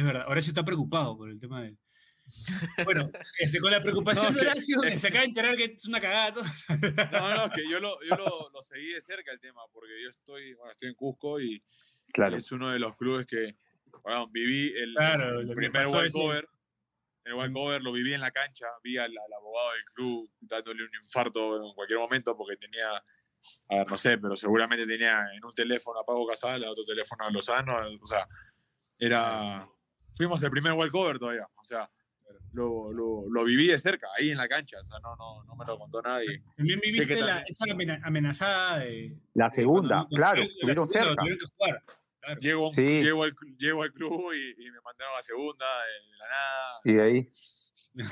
Es 0.00 0.06
verdad, 0.06 0.22
ahora 0.26 0.40
se 0.40 0.48
está 0.48 0.64
preocupado 0.64 1.14
por 1.14 1.28
el 1.28 1.38
tema 1.38 1.60
de. 1.60 1.76
Bueno, 2.86 3.10
este, 3.38 3.60
con 3.60 3.70
la 3.70 3.82
preocupación 3.82 4.32
de 4.32 4.40
Horacio, 4.40 4.80
se 4.96 5.08
acaba 5.08 5.20
de 5.20 5.26
enterar 5.26 5.56
que 5.56 5.64
es 5.64 5.84
una 5.84 6.00
cagada. 6.00 6.32
Todo. 6.32 6.44
No, 7.12 7.34
no, 7.34 7.44
es 7.44 7.52
que 7.52 7.68
yo, 7.68 7.80
lo, 7.80 7.98
yo 8.02 8.16
lo, 8.16 8.50
lo, 8.50 8.62
seguí 8.62 8.94
de 8.94 9.00
cerca 9.02 9.30
el 9.30 9.40
tema, 9.40 9.60
porque 9.70 9.90
yo 10.02 10.08
estoy, 10.08 10.54
bueno, 10.54 10.72
estoy 10.72 10.88
en 10.88 10.94
Cusco 10.94 11.38
y 11.38 11.62
claro. 12.14 12.34
es 12.34 12.50
uno 12.50 12.70
de 12.70 12.78
los 12.78 12.96
clubes 12.96 13.26
que 13.26 13.56
bueno, 14.02 14.26
viví 14.28 14.72
el, 14.74 14.96
el 14.96 15.54
primer 15.54 15.86
white 15.88 16.12
cover. 16.12 16.48
El 17.24 17.34
white 17.34 17.52
cover 17.52 17.82
lo 17.82 17.92
viví 17.92 18.14
en 18.14 18.22
la 18.22 18.30
cancha, 18.30 18.68
vi 18.82 18.96
al, 18.96 19.10
al 19.10 19.32
abogado 19.36 19.72
del 19.72 19.84
club 19.84 20.30
dándole 20.40 20.82
un 20.84 20.90
infarto 21.02 21.62
en 21.62 21.74
cualquier 21.74 21.98
momento 21.98 22.34
porque 22.34 22.56
tenía 22.56 22.88
a 23.68 23.76
ver, 23.76 23.90
no 23.90 23.96
sé, 23.96 24.16
pero 24.18 24.34
seguramente 24.36 24.86
tenía 24.86 25.26
en 25.34 25.44
un 25.44 25.54
teléfono 25.54 26.00
a 26.00 26.06
Pago 26.06 26.26
Casal, 26.26 26.62
en 26.62 26.68
otro 26.70 26.84
teléfono 26.84 27.24
a 27.24 27.30
Lozano, 27.30 27.76
o 28.00 28.06
sea, 28.06 28.26
era, 29.00 29.66
fuimos 30.14 30.42
el 30.42 30.50
primer 30.50 30.74
cover 30.90 31.18
todavía, 31.18 31.46
o 31.56 31.64
sea, 31.64 31.90
lo, 32.52 32.92
lo, 32.92 33.28
lo, 33.28 33.44
viví 33.44 33.68
de 33.68 33.78
cerca, 33.78 34.08
ahí 34.18 34.30
en 34.30 34.36
la 34.36 34.48
cancha, 34.48 34.78
o 34.80 34.84
sea, 34.84 34.98
no, 35.00 35.14
no, 35.16 35.44
no 35.44 35.54
me 35.54 35.64
lo 35.64 35.78
contó 35.78 36.02
nadie. 36.02 36.42
También 36.56 36.80
viviste 36.80 37.20
la, 37.20 37.44
esa 37.46 37.64
amenazada 38.02 38.78
de... 38.78 39.16
La 39.34 39.50
segunda, 39.50 40.06
claro, 40.10 40.42
estuvieron 40.42 40.88
cerca. 40.88 41.22
Llego, 42.40 42.70
llego, 42.72 43.24
al, 43.24 43.34
llego, 43.56 43.82
al, 43.82 43.92
club 43.92 44.32
y, 44.34 44.66
y, 44.66 44.70
me 44.70 44.80
mandaron 44.82 45.14
a 45.14 45.16
la 45.16 45.22
segunda 45.22 45.64
de, 45.64 46.16
la 46.18 46.28
nada. 46.28 46.80
Y 46.84 46.92
de 46.92 47.02
ahí, 47.02 47.30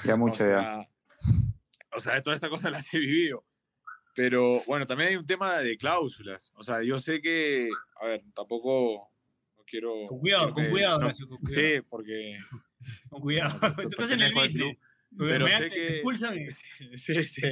ya 0.04 0.16
mucho 0.16 0.44
o 0.44 0.48
ya. 0.48 0.88
o 1.94 2.00
sea, 2.00 2.22
toda 2.22 2.34
esta 2.34 2.48
cosa 2.48 2.70
las 2.70 2.92
he 2.94 2.98
vivido. 2.98 3.44
Pero 4.14 4.62
bueno, 4.66 4.86
también 4.86 5.10
hay 5.10 5.16
un 5.16 5.26
tema 5.26 5.58
de 5.58 5.76
cláusulas. 5.76 6.52
O 6.56 6.64
sea, 6.64 6.82
yo 6.82 6.98
sé 6.98 7.20
que, 7.20 7.68
a 8.00 8.06
ver, 8.06 8.24
tampoco 8.34 9.12
quiero. 9.70 10.06
Con 10.06 10.18
cuidado, 10.20 10.54
con, 10.54 10.66
cuidado, 10.66 11.00
no, 11.00 11.10
con, 11.28 11.38
cuidado, 11.38 11.48
Sí, 11.48 11.80
porque. 11.88 12.38
Con 13.08 13.20
cuidado. 13.20 13.60
Estás 13.82 14.10
en 14.10 14.22
el 14.22 14.32
club. 14.32 14.76
Pero 15.16 15.46
sé 15.46 15.70
que. 15.70 16.02
Sí, 16.96 17.22
sí. 17.22 17.42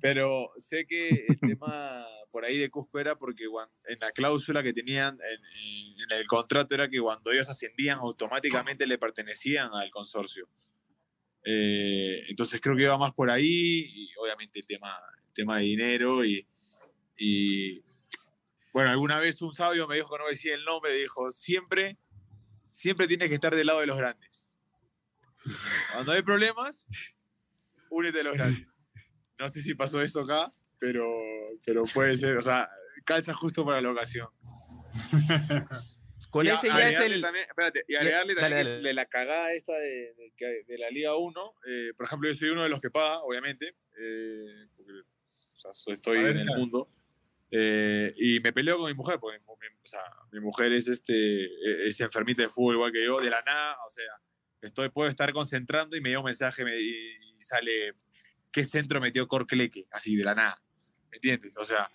Pero 0.00 0.50
sé 0.56 0.86
que 0.86 1.26
el 1.28 1.38
tema 1.40 2.06
por 2.30 2.44
ahí 2.44 2.58
de 2.58 2.70
Cusco 2.70 2.98
era 2.98 3.16
porque 3.16 3.44
en 3.44 3.98
la 4.00 4.12
cláusula 4.12 4.62
que 4.62 4.72
tenían 4.72 5.14
en, 5.14 6.02
en, 6.02 6.18
el 6.18 6.26
contrato 6.26 6.74
era 6.74 6.88
que 6.88 7.00
cuando 7.00 7.32
ellos 7.32 7.48
ascendían 7.48 7.98
automáticamente 7.98 8.86
le 8.86 8.98
pertenecían 8.98 9.70
al 9.72 9.90
consorcio. 9.90 10.48
Eh, 11.44 12.24
entonces 12.28 12.60
creo 12.60 12.76
que 12.76 12.82
iba 12.82 12.98
más 12.98 13.12
por 13.12 13.30
ahí 13.30 13.86
y 13.88 14.08
obviamente 14.20 14.58
el 14.58 14.66
tema, 14.66 14.98
el 15.28 15.32
tema 15.32 15.58
de 15.58 15.64
dinero 15.64 16.24
y, 16.24 16.46
y, 17.16 17.80
bueno, 18.76 18.90
alguna 18.90 19.18
vez 19.18 19.40
un 19.40 19.54
sabio 19.54 19.88
me 19.88 19.96
dijo 19.96 20.10
que 20.10 20.22
no 20.22 20.28
decía 20.28 20.54
el 20.54 20.62
nombre, 20.62 20.92
dijo, 20.92 21.30
siempre, 21.30 21.96
siempre 22.70 23.08
tienes 23.08 23.30
que 23.30 23.34
estar 23.34 23.56
del 23.56 23.68
lado 23.68 23.80
de 23.80 23.86
los 23.86 23.96
grandes. 23.96 24.50
Cuando 25.94 26.12
hay 26.12 26.20
problemas, 26.20 26.84
únete 27.88 28.20
a 28.20 28.24
los 28.24 28.34
grandes. 28.34 28.66
No 29.38 29.48
sé 29.48 29.62
si 29.62 29.74
pasó 29.74 30.02
esto 30.02 30.20
acá, 30.20 30.52
pero, 30.78 31.06
pero 31.64 31.84
puede 31.84 32.18
ser, 32.18 32.36
o 32.36 32.42
sea, 32.42 32.68
calza 33.06 33.32
justo 33.32 33.64
para 33.64 33.80
la 33.80 33.92
ocasión. 33.92 34.28
Con 36.28 36.46
ese 36.46 36.68
ya 36.68 36.90
es 36.90 37.00
el. 37.00 37.22
También, 37.22 37.46
espérate, 37.48 37.82
y 37.88 37.94
agregarle 37.94 38.34
también 38.34 38.82
de 38.82 38.92
la 38.92 39.06
cagada 39.06 39.54
esta 39.54 39.72
de, 39.72 40.14
de, 40.66 40.76
la 40.76 40.90
Liga 40.90 41.16
1. 41.16 41.54
Eh, 41.66 41.92
por 41.96 42.04
ejemplo, 42.04 42.28
yo 42.28 42.34
soy 42.34 42.50
uno 42.50 42.62
de 42.62 42.68
los 42.68 42.82
que 42.82 42.90
paga, 42.90 43.22
obviamente, 43.22 43.74
eh, 43.98 44.68
porque 44.76 44.92
o 44.92 45.56
sea, 45.56 45.94
estoy 45.94 46.18
en 46.18 46.40
el 46.40 46.46
mundo. 46.58 46.90
Eh, 47.50 48.12
y 48.16 48.40
me 48.40 48.52
peleo 48.52 48.78
con 48.78 48.86
mi 48.86 48.94
mujer, 48.94 49.18
porque 49.20 49.38
mi, 49.38 49.44
o 49.46 49.86
sea, 49.86 50.00
mi 50.32 50.40
mujer 50.40 50.72
es, 50.72 50.88
este, 50.88 51.44
e, 51.44 51.86
es 51.86 52.00
enfermita 52.00 52.42
de 52.42 52.48
fútbol 52.48 52.74
igual 52.74 52.92
que 52.92 53.04
yo, 53.04 53.20
de 53.20 53.30
la 53.30 53.42
nada, 53.42 53.76
o 53.86 53.90
sea, 53.90 54.04
estoy, 54.60 54.88
puedo 54.88 55.08
estar 55.08 55.32
concentrando 55.32 55.96
y 55.96 56.00
me 56.00 56.08
dio 56.08 56.20
un 56.20 56.26
mensaje 56.26 56.64
y, 56.80 57.36
y 57.36 57.42
sale, 57.42 57.94
¿qué 58.50 58.64
centro 58.64 59.00
metió 59.00 59.28
Corcleque? 59.28 59.86
Así, 59.92 60.16
de 60.16 60.24
la 60.24 60.34
nada. 60.34 60.60
¿Me 61.10 61.18
entiendes? 61.18 61.56
O 61.56 61.64
sea, 61.64 61.90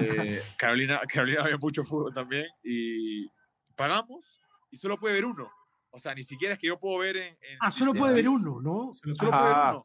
eh, 0.00 0.42
Carolina, 0.58 1.00
Carolina 1.06 1.44
ve 1.44 1.56
mucho 1.58 1.84
fútbol 1.84 2.12
también 2.12 2.46
y 2.62 3.28
pagamos 3.76 4.40
y 4.70 4.76
solo 4.76 4.98
puede 4.98 5.14
ver 5.14 5.24
uno. 5.24 5.50
O 5.90 5.98
sea, 5.98 6.14
ni 6.14 6.24
siquiera 6.24 6.54
es 6.54 6.60
que 6.60 6.66
yo 6.66 6.80
puedo 6.80 6.98
ver 6.98 7.16
en. 7.16 7.36
ah, 7.60 7.70
solo 7.70 7.94
puede 7.94 8.14
ver 8.14 8.28
uno, 8.28 8.60
¿no? 8.60 8.92
Solo, 8.94 9.14
puede 9.14 9.30
ver 9.30 9.56
uno. 9.56 9.84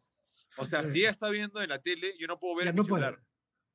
O 0.58 0.66
sea, 0.66 0.82
si 0.84 1.02
ella 1.02 1.12
está 1.12 1.30
viendo 1.30 1.62
en 1.62 1.70
la 1.70 1.80
tele, 1.80 2.14
yo 2.18 2.26
no 2.26 2.40
puedo 2.40 2.56
ver 2.56 2.70
en 2.70 2.76
no 2.76 2.82
mi 2.82 2.88
celular. 2.88 3.22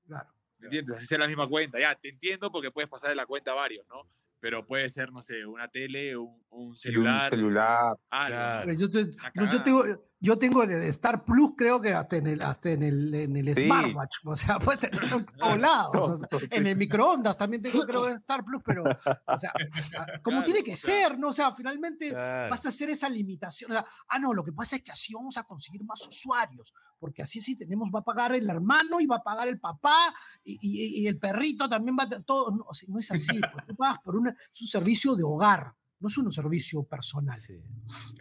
Claro. 0.06 0.34
¿Me 0.64 0.78
entiendes? 0.78 0.96
Así 0.96 1.14
es 1.14 1.20
la 1.20 1.28
misma 1.28 1.48
cuenta. 1.48 1.78
Ya, 1.78 1.94
te 1.94 2.08
entiendo 2.08 2.50
porque 2.50 2.70
puedes 2.70 2.88
pasar 2.88 3.10
en 3.10 3.16
la 3.16 3.26
cuenta 3.26 3.52
a 3.52 3.54
varios, 3.54 3.86
¿no? 3.88 4.08
pero 4.44 4.66
puede 4.66 4.90
ser, 4.90 5.10
no 5.10 5.22
sé, 5.22 5.46
una 5.46 5.68
tele, 5.68 6.18
un, 6.18 6.38
un 6.50 6.76
celular. 6.76 7.32
Un 7.32 7.38
celular. 7.38 7.96
Ah, 8.10 8.62
yo, 8.66 8.90
yo, 8.90 9.62
tengo, 9.62 9.82
yo 10.20 10.38
tengo 10.38 10.66
de 10.66 10.88
Star 10.88 11.24
Plus, 11.24 11.52
creo 11.56 11.80
que 11.80 11.92
hasta 11.92 12.16
en 12.16 12.26
el, 12.26 12.42
hasta 12.42 12.70
en 12.70 12.82
el, 12.82 13.14
en 13.14 13.36
el 13.36 13.54
smartwatch, 13.54 14.16
o 14.24 14.36
sea, 14.36 14.58
puede 14.60 14.78
tener 14.78 15.04
en 15.04 15.26
todos 15.26 15.58
lados. 15.58 16.20
en 16.50 16.66
el 16.66 16.76
microondas 16.76 17.36
también 17.36 17.62
tengo, 17.62 17.82
creo, 17.82 18.04
de 18.06 18.14
Star 18.14 18.44
Plus, 18.44 18.62
pero, 18.64 18.84
o 18.84 19.38
sea, 19.38 19.52
como 20.22 20.42
tiene 20.42 20.62
que 20.62 20.76
ser, 20.76 21.18
¿no? 21.18 21.28
O 21.28 21.32
sea, 21.32 21.54
finalmente 21.54 22.10
vas 22.12 22.64
a 22.64 22.70
hacer 22.70 22.90
esa 22.90 23.08
limitación. 23.08 23.72
O 23.72 23.74
sea, 23.74 23.86
ah, 24.08 24.18
no, 24.18 24.32
lo 24.32 24.44
que 24.44 24.52
pasa 24.52 24.76
es 24.76 24.82
que 24.82 24.92
así 24.92 25.12
vamos 25.14 25.36
a 25.36 25.44
conseguir 25.44 25.84
más 25.84 26.06
usuarios 26.06 26.72
porque 27.04 27.20
así 27.20 27.42
sí 27.42 27.54
tenemos, 27.54 27.90
va 27.94 27.98
a 27.98 28.04
pagar 28.04 28.34
el 28.34 28.48
hermano 28.48 28.98
y 28.98 29.06
va 29.06 29.16
a 29.16 29.22
pagar 29.22 29.46
el 29.46 29.60
papá 29.60 30.14
y, 30.42 31.02
y, 31.02 31.06
el 31.06 31.18
perrito 31.18 31.68
también 31.68 31.94
va 32.00 32.04
a 32.04 32.22
todo, 32.22 32.50
no, 32.50 32.64
no 32.88 32.98
es 32.98 33.10
así, 33.10 33.40
tú 33.66 33.76
pagas 33.76 33.98
por 34.02 34.16
un 34.16 34.34
servicio 34.50 35.14
de 35.14 35.22
hogar, 35.22 35.74
no 36.04 36.08
es 36.08 36.18
un 36.18 36.30
servicio 36.30 36.82
personal. 36.82 37.38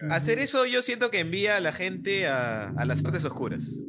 Hacer 0.10 0.40
eso 0.40 0.66
yo 0.66 0.82
siento 0.82 1.12
que 1.12 1.20
envía 1.20 1.58
a 1.58 1.60
la 1.60 1.74
gente 1.74 2.28
a, 2.28 2.70
a 2.70 2.86
las 2.86 3.04
artes 3.04 3.26
oscuras. 3.26 3.84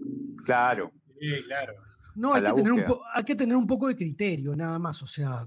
Claro. 0.44 0.90
Sí, 1.20 1.44
claro. 1.46 1.74
No, 2.16 2.34
hay 2.34 2.42
que, 2.42 2.52
tener 2.52 2.72
un 2.72 2.84
hay 3.14 3.24
que 3.24 3.36
tener 3.36 3.56
un 3.56 3.68
poco 3.68 3.86
de 3.86 3.94
criterio, 3.94 4.56
nada 4.56 4.80
más, 4.80 5.00
o 5.02 5.06
sea, 5.06 5.46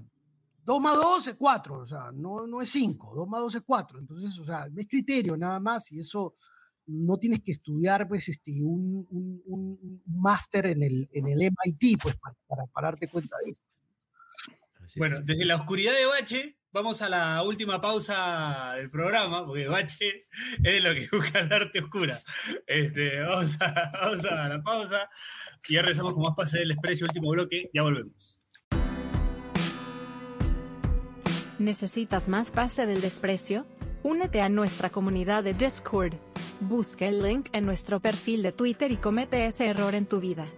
2 0.64 0.80
más 0.80 0.94
2 0.94 1.26
es 1.28 1.34
4, 1.34 1.78
o 1.78 1.86
sea, 1.86 2.10
no, 2.12 2.46
no 2.46 2.62
es 2.62 2.70
5, 2.70 3.12
2 3.16 3.28
más 3.28 3.40
2 3.40 3.54
es 3.56 3.62
4, 3.66 3.98
entonces, 3.98 4.38
o 4.38 4.44
sea, 4.46 4.66
es 4.74 4.86
criterio 4.88 5.36
nada 5.36 5.60
más 5.60 5.92
y 5.92 6.00
eso 6.00 6.36
no 6.86 7.18
tienes 7.18 7.42
que 7.42 7.52
estudiar 7.52 8.08
pues, 8.08 8.28
este, 8.28 8.62
un, 8.62 9.06
un, 9.10 10.02
máster 10.06 10.66
en 10.66 10.82
el, 10.82 11.08
en 11.12 11.28
el 11.28 11.38
MIT 11.38 12.00
pues, 12.02 12.16
para, 12.16 12.34
para, 12.46 12.66
para, 12.66 12.88
darte 12.88 13.08
cuenta 13.08 13.36
de 13.44 13.50
eso. 13.50 13.62
bueno, 14.96 15.20
desde 15.22 15.44
la 15.44 15.56
oscuridad 15.56 15.92
de 15.92 16.06
Bache, 16.06 16.57
vamos 16.72 17.02
a 17.02 17.08
la 17.08 17.42
última 17.42 17.80
pausa 17.80 18.74
del 18.76 18.90
programa, 18.90 19.44
porque 19.46 19.68
Bache 19.68 20.26
es 20.62 20.82
lo 20.84 20.94
que 20.94 21.08
busca 21.12 21.40
el 21.40 21.52
arte 21.52 21.80
oscura. 21.80 22.20
Este, 22.66 23.20
vamos, 23.20 23.56
a, 23.60 23.92
vamos 24.00 24.24
a 24.24 24.48
la 24.48 24.62
pausa 24.62 25.10
y 25.68 25.74
ya 25.74 25.82
regresamos 25.82 26.14
con 26.14 26.22
más 26.22 26.34
pase 26.34 26.60
del 26.60 26.68
desprecio, 26.68 27.06
último 27.06 27.30
bloque, 27.30 27.70
ya 27.72 27.82
volvemos. 27.82 28.38
¿Necesitas 31.58 32.28
más 32.28 32.50
pase 32.50 32.86
del 32.86 33.00
desprecio? 33.00 33.66
Únete 34.02 34.40
a 34.40 34.48
nuestra 34.48 34.90
comunidad 34.90 35.42
de 35.42 35.54
Discord. 35.54 36.14
Busca 36.60 37.06
el 37.06 37.22
link 37.22 37.48
en 37.52 37.66
nuestro 37.66 38.00
perfil 38.00 38.42
de 38.42 38.52
Twitter 38.52 38.92
y 38.92 38.96
comete 38.96 39.44
ese 39.46 39.66
error 39.66 39.94
en 39.94 40.06
tu 40.06 40.20
vida. 40.20 40.48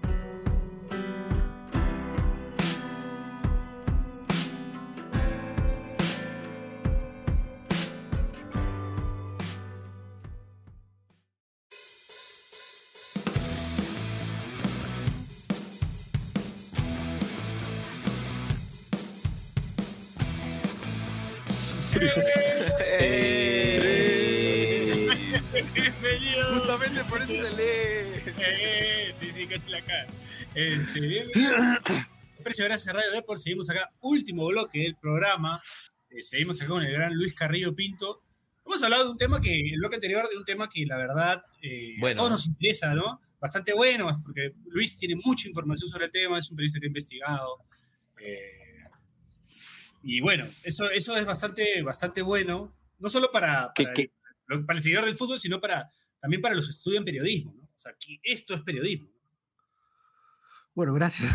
Eh, 27.32 29.12
sí, 29.18 29.30
sí, 29.32 29.46
casi 29.46 29.70
la 29.70 29.80
cara. 29.82 30.06
Este, 30.54 31.30
Precio, 32.42 32.64
gracias 32.64 32.88
a 32.88 32.92
Radio 32.92 33.12
Deport. 33.12 33.40
Seguimos 33.40 33.70
acá, 33.70 33.92
último 34.00 34.46
bloque 34.46 34.80
del 34.80 34.96
programa. 34.96 35.62
Eh, 36.08 36.22
seguimos 36.22 36.60
acá 36.60 36.70
con 36.70 36.82
el 36.82 36.92
gran 36.92 37.14
Luis 37.14 37.34
Carrillo 37.34 37.74
Pinto. 37.74 38.22
Hemos 38.64 38.82
hablado 38.82 39.04
de 39.04 39.10
un 39.10 39.18
tema 39.18 39.40
que, 39.40 39.60
el 39.60 39.78
bloque 39.78 39.96
anterior, 39.96 40.28
de 40.28 40.36
un 40.36 40.44
tema 40.44 40.68
que 40.68 40.84
la 40.86 40.96
verdad 40.96 41.44
eh, 41.62 41.96
a 42.04 42.14
todos 42.14 42.30
nos 42.30 42.46
interesa, 42.46 42.94
¿no? 42.94 43.20
Bastante 43.40 43.72
bueno, 43.72 44.10
porque 44.24 44.52
Luis 44.66 44.98
tiene 44.98 45.16
mucha 45.16 45.48
información 45.48 45.88
sobre 45.88 46.06
el 46.06 46.12
tema, 46.12 46.38
es 46.38 46.50
un 46.50 46.56
periodista 46.56 46.78
que 46.78 46.86
ha 46.86 46.88
investigado. 46.88 47.64
Eh, 48.20 48.84
y 50.02 50.20
bueno, 50.20 50.46
eso, 50.62 50.90
eso 50.90 51.16
es 51.16 51.24
bastante, 51.24 51.82
bastante 51.82 52.22
bueno, 52.22 52.74
no 52.98 53.08
solo 53.08 53.30
para, 53.30 53.72
para, 53.74 53.92
el, 53.92 54.66
para 54.66 54.76
el 54.76 54.82
seguidor 54.82 55.04
del 55.04 55.16
fútbol, 55.16 55.40
sino 55.40 55.60
para, 55.60 55.90
también 56.20 56.42
para 56.42 56.54
los 56.54 56.66
que 56.66 56.72
estudian 56.72 57.04
periodismo. 57.04 57.54
¿no? 57.56 57.64
O 57.64 57.80
sea, 57.80 57.94
que 57.98 58.20
esto 58.22 58.54
es 58.54 58.62
periodismo. 58.62 59.08
Bueno, 60.74 60.94
gracias. 60.94 61.30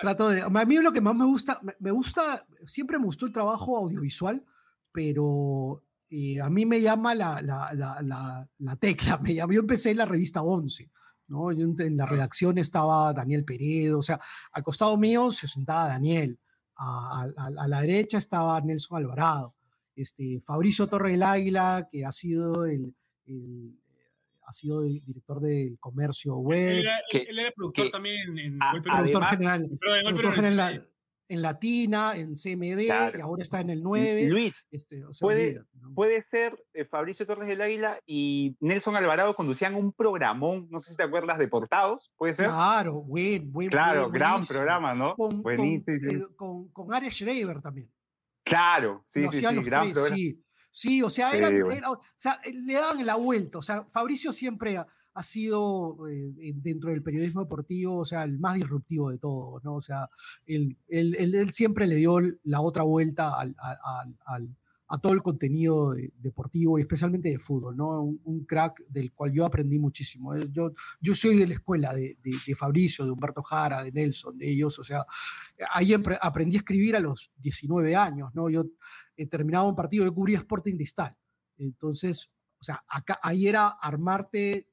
Trato 0.00 0.28
de, 0.28 0.42
a 0.42 0.48
mí 0.48 0.76
lo 0.76 0.92
que 0.92 1.00
más 1.00 1.14
me 1.14 1.24
gusta, 1.24 1.60
me 1.78 1.90
gusta, 1.90 2.46
siempre 2.66 2.98
me 2.98 3.06
gustó 3.06 3.26
el 3.26 3.32
trabajo 3.32 3.76
audiovisual, 3.78 4.44
pero 4.92 5.82
eh, 6.10 6.40
a 6.40 6.50
mí 6.50 6.66
me 6.66 6.80
llama 6.80 7.14
la, 7.14 7.40
la, 7.40 7.72
la, 7.74 8.48
la, 8.58 8.76
tecla. 8.76 9.18
Me 9.18 9.34
llama, 9.34 9.54
yo 9.54 9.60
empecé 9.60 9.92
en 9.92 9.98
la 9.98 10.04
revista 10.04 10.42
11. 10.42 10.90
¿no? 11.28 11.50
Yo 11.52 11.66
en 11.78 11.96
la 11.96 12.06
redacción 12.06 12.58
estaba 12.58 13.12
Daniel 13.12 13.44
Peredo, 13.44 13.98
o 13.98 14.02
sea, 14.02 14.20
al 14.52 14.62
costado 14.62 14.96
mío 14.96 15.30
se 15.32 15.48
sentaba 15.48 15.88
Daniel, 15.88 16.38
a, 16.76 17.26
a 17.36 17.68
la 17.68 17.80
derecha 17.80 18.18
estaba 18.18 18.60
Nelson 18.60 18.98
Alvarado, 18.98 19.56
este, 19.96 20.40
Fabricio 20.40 20.86
Torre 20.86 21.12
del 21.12 21.22
Águila, 21.22 21.88
que 21.90 22.04
ha 22.04 22.12
sido 22.12 22.64
el, 22.66 22.94
el 23.26 23.74
ha 24.48 24.52
sido 24.52 24.82
director 24.82 25.40
del 25.40 25.76
comercio 25.80 26.36
web. 26.36 26.84
Él 27.10 27.38
era, 27.38 27.50
productor 27.50 27.90
también 27.90 28.38
en, 28.38 28.58
Productor 28.82 29.24
general. 29.24 29.68
Productor 29.80 30.34
general 30.34 30.88
en 31.28 31.42
Latina, 31.42 32.14
en 32.14 32.34
CMD, 32.34 32.82
y 32.82 32.90
ahora 32.90 33.42
está 33.42 33.60
en 33.60 33.70
el 33.70 33.82
9. 33.82 34.28
Luis, 34.28 34.54
este, 34.70 35.02
puede, 35.20 35.60
puede 35.94 36.22
ser 36.22 36.56
eh, 36.72 36.84
Fabricio 36.84 37.26
Torres 37.26 37.48
del 37.48 37.60
Águila 37.60 37.98
y 38.06 38.56
Nelson 38.60 38.94
Alvarado 38.94 39.34
conducían 39.34 39.74
un 39.74 39.92
programón, 39.92 40.68
no 40.70 40.78
sé 40.78 40.92
si 40.92 40.96
te 40.96 41.02
acuerdas, 41.02 41.38
de 41.38 41.48
Portados, 41.48 42.12
¿puede 42.16 42.34
ser? 42.34 42.46
Claro, 42.46 43.02
buen, 43.02 43.50
buen. 43.50 43.68
Claro, 43.68 44.10
gran 44.10 44.46
programa, 44.46 44.94
¿no? 44.94 45.16
Con, 45.16 45.42
Buenísimo. 45.42 46.10
Eh, 46.10 46.26
con, 46.36 46.68
con, 46.68 46.94
Ares 46.94 47.14
Schreiber 47.14 47.60
también. 47.60 47.90
Claro, 48.44 49.04
sí, 49.08 49.26
sí, 49.32 49.38
sí, 49.38 49.62
gran 49.64 49.92
programa. 49.92 50.14
Sí, 50.14 50.45
sí, 50.76 51.02
o 51.02 51.08
sea, 51.08 51.30
o 51.30 52.00
sea, 52.16 52.38
le 52.52 52.74
daban 52.74 53.06
la 53.06 53.14
vuelta, 53.14 53.56
o 53.58 53.62
sea, 53.62 53.84
Fabricio 53.84 54.30
siempre 54.30 54.76
ha 54.76 55.22
sido 55.22 56.06
eh, 56.06 56.52
dentro 56.56 56.90
del 56.90 57.02
periodismo 57.02 57.40
deportivo, 57.40 57.96
o 57.96 58.04
sea, 58.04 58.24
el 58.24 58.38
más 58.38 58.56
disruptivo 58.56 59.10
de 59.10 59.16
todos, 59.16 59.64
¿no? 59.64 59.76
O 59.76 59.80
sea, 59.80 60.10
él, 60.44 60.76
él, 60.88 61.50
siempre 61.54 61.86
le 61.86 61.94
dio 61.94 62.18
la 62.44 62.60
otra 62.60 62.82
vuelta 62.82 63.40
al, 63.40 63.56
a 64.88 64.98
todo 64.98 65.12
el 65.12 65.22
contenido 65.22 65.94
deportivo 66.18 66.78
y 66.78 66.82
especialmente 66.82 67.28
de 67.28 67.38
fútbol, 67.38 67.76
¿no? 67.76 68.02
Un, 68.02 68.44
crack 68.44 68.84
del 68.88 69.12
cual 69.12 69.32
yo 69.32 69.44
aprendí 69.44 69.78
muchísimo. 69.78 70.34
¿eh? 70.34 70.48
Yo, 70.52 70.72
yo 71.00 71.14
soy 71.14 71.36
de 71.36 71.46
la 71.46 71.54
escuela 71.54 71.92
de, 71.92 72.16
de, 72.22 72.54
Fabricio, 72.54 73.04
de 73.04 73.10
Humberto 73.10 73.42
Jara, 73.42 73.82
de 73.82 73.90
Nelson, 73.90 74.38
de 74.38 74.48
ellos, 74.48 74.78
o 74.78 74.84
sea, 74.84 75.04
ahí 75.72 75.92
aprendí 76.20 76.56
a 76.56 76.58
escribir 76.58 76.94
a 76.94 77.00
los 77.00 77.32
19 77.38 77.96
años, 77.96 78.32
¿no? 78.34 78.48
Yo 78.48 78.66
eh, 79.16 79.26
terminaba 79.26 79.68
un 79.68 79.74
partido, 79.74 80.04
yo 80.04 80.14
cubría 80.14 80.38
Sporting 80.38 80.76
Cristal. 80.76 81.16
Entonces, 81.58 82.30
o 82.60 82.64
sea, 82.64 82.84
acá, 82.88 83.18
ahí 83.22 83.48
era 83.48 83.68
armarte 83.68 84.68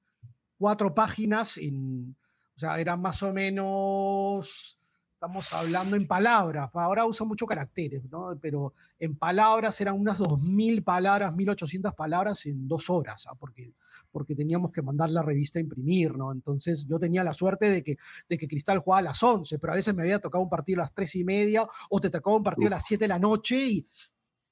cuatro 0.58 0.94
páginas, 0.94 1.58
en, 1.58 2.16
o 2.56 2.60
sea, 2.60 2.80
eran 2.80 3.02
más 3.02 3.24
o 3.24 3.34
menos, 3.34 4.80
estamos 5.24 5.54
hablando 5.54 5.96
en 5.96 6.06
palabras, 6.06 6.70
ahora 6.74 7.06
uso 7.06 7.26
muchos 7.26 7.48
caracteres, 7.48 8.04
¿no? 8.12 8.38
pero 8.42 8.74
en 9.00 9.16
palabras 9.16 9.80
eran 9.80 9.98
unas 9.98 10.20
2.000 10.20 10.84
palabras, 10.84 11.34
1.800 11.34 11.96
palabras 11.96 12.46
en 12.46 12.68
dos 12.68 12.90
horas, 12.90 13.26
¿ah? 13.30 13.36
porque, 13.40 13.72
porque 14.12 14.36
teníamos 14.36 14.74
que 14.74 14.82
mandar 14.82 15.10
la 15.12 15.22
revista 15.22 15.60
a 15.60 15.62
imprimir, 15.62 16.14
¿no? 16.18 16.34
Entonces 16.34 16.86
yo 16.90 17.00
tenía 17.00 17.24
la 17.24 17.34
suerte 17.34 17.70
de 17.70 17.82
que, 17.82 17.96
de 18.28 18.38
que 18.38 18.50
Cristal 18.50 18.80
jugaba 18.80 19.00
a 19.00 19.04
las 19.04 19.24
11, 19.24 19.60
pero 19.60 19.72
a 19.72 19.78
veces 19.78 19.96
me 19.96 20.02
había 20.02 20.20
tocado 20.20 20.44
un 20.44 20.50
partido 20.50 20.82
a 20.82 20.84
las 20.84 20.94
3 20.94 21.16
y 21.16 21.24
media 21.24 21.66
o 21.90 22.02
te 22.02 22.10
tocaba 22.10 22.36
un 22.36 22.44
partido 22.44 22.68
a 22.68 22.72
las 22.72 22.84
7 22.84 23.06
de 23.06 23.08
la 23.08 23.20
noche 23.20 23.56
y, 23.66 23.88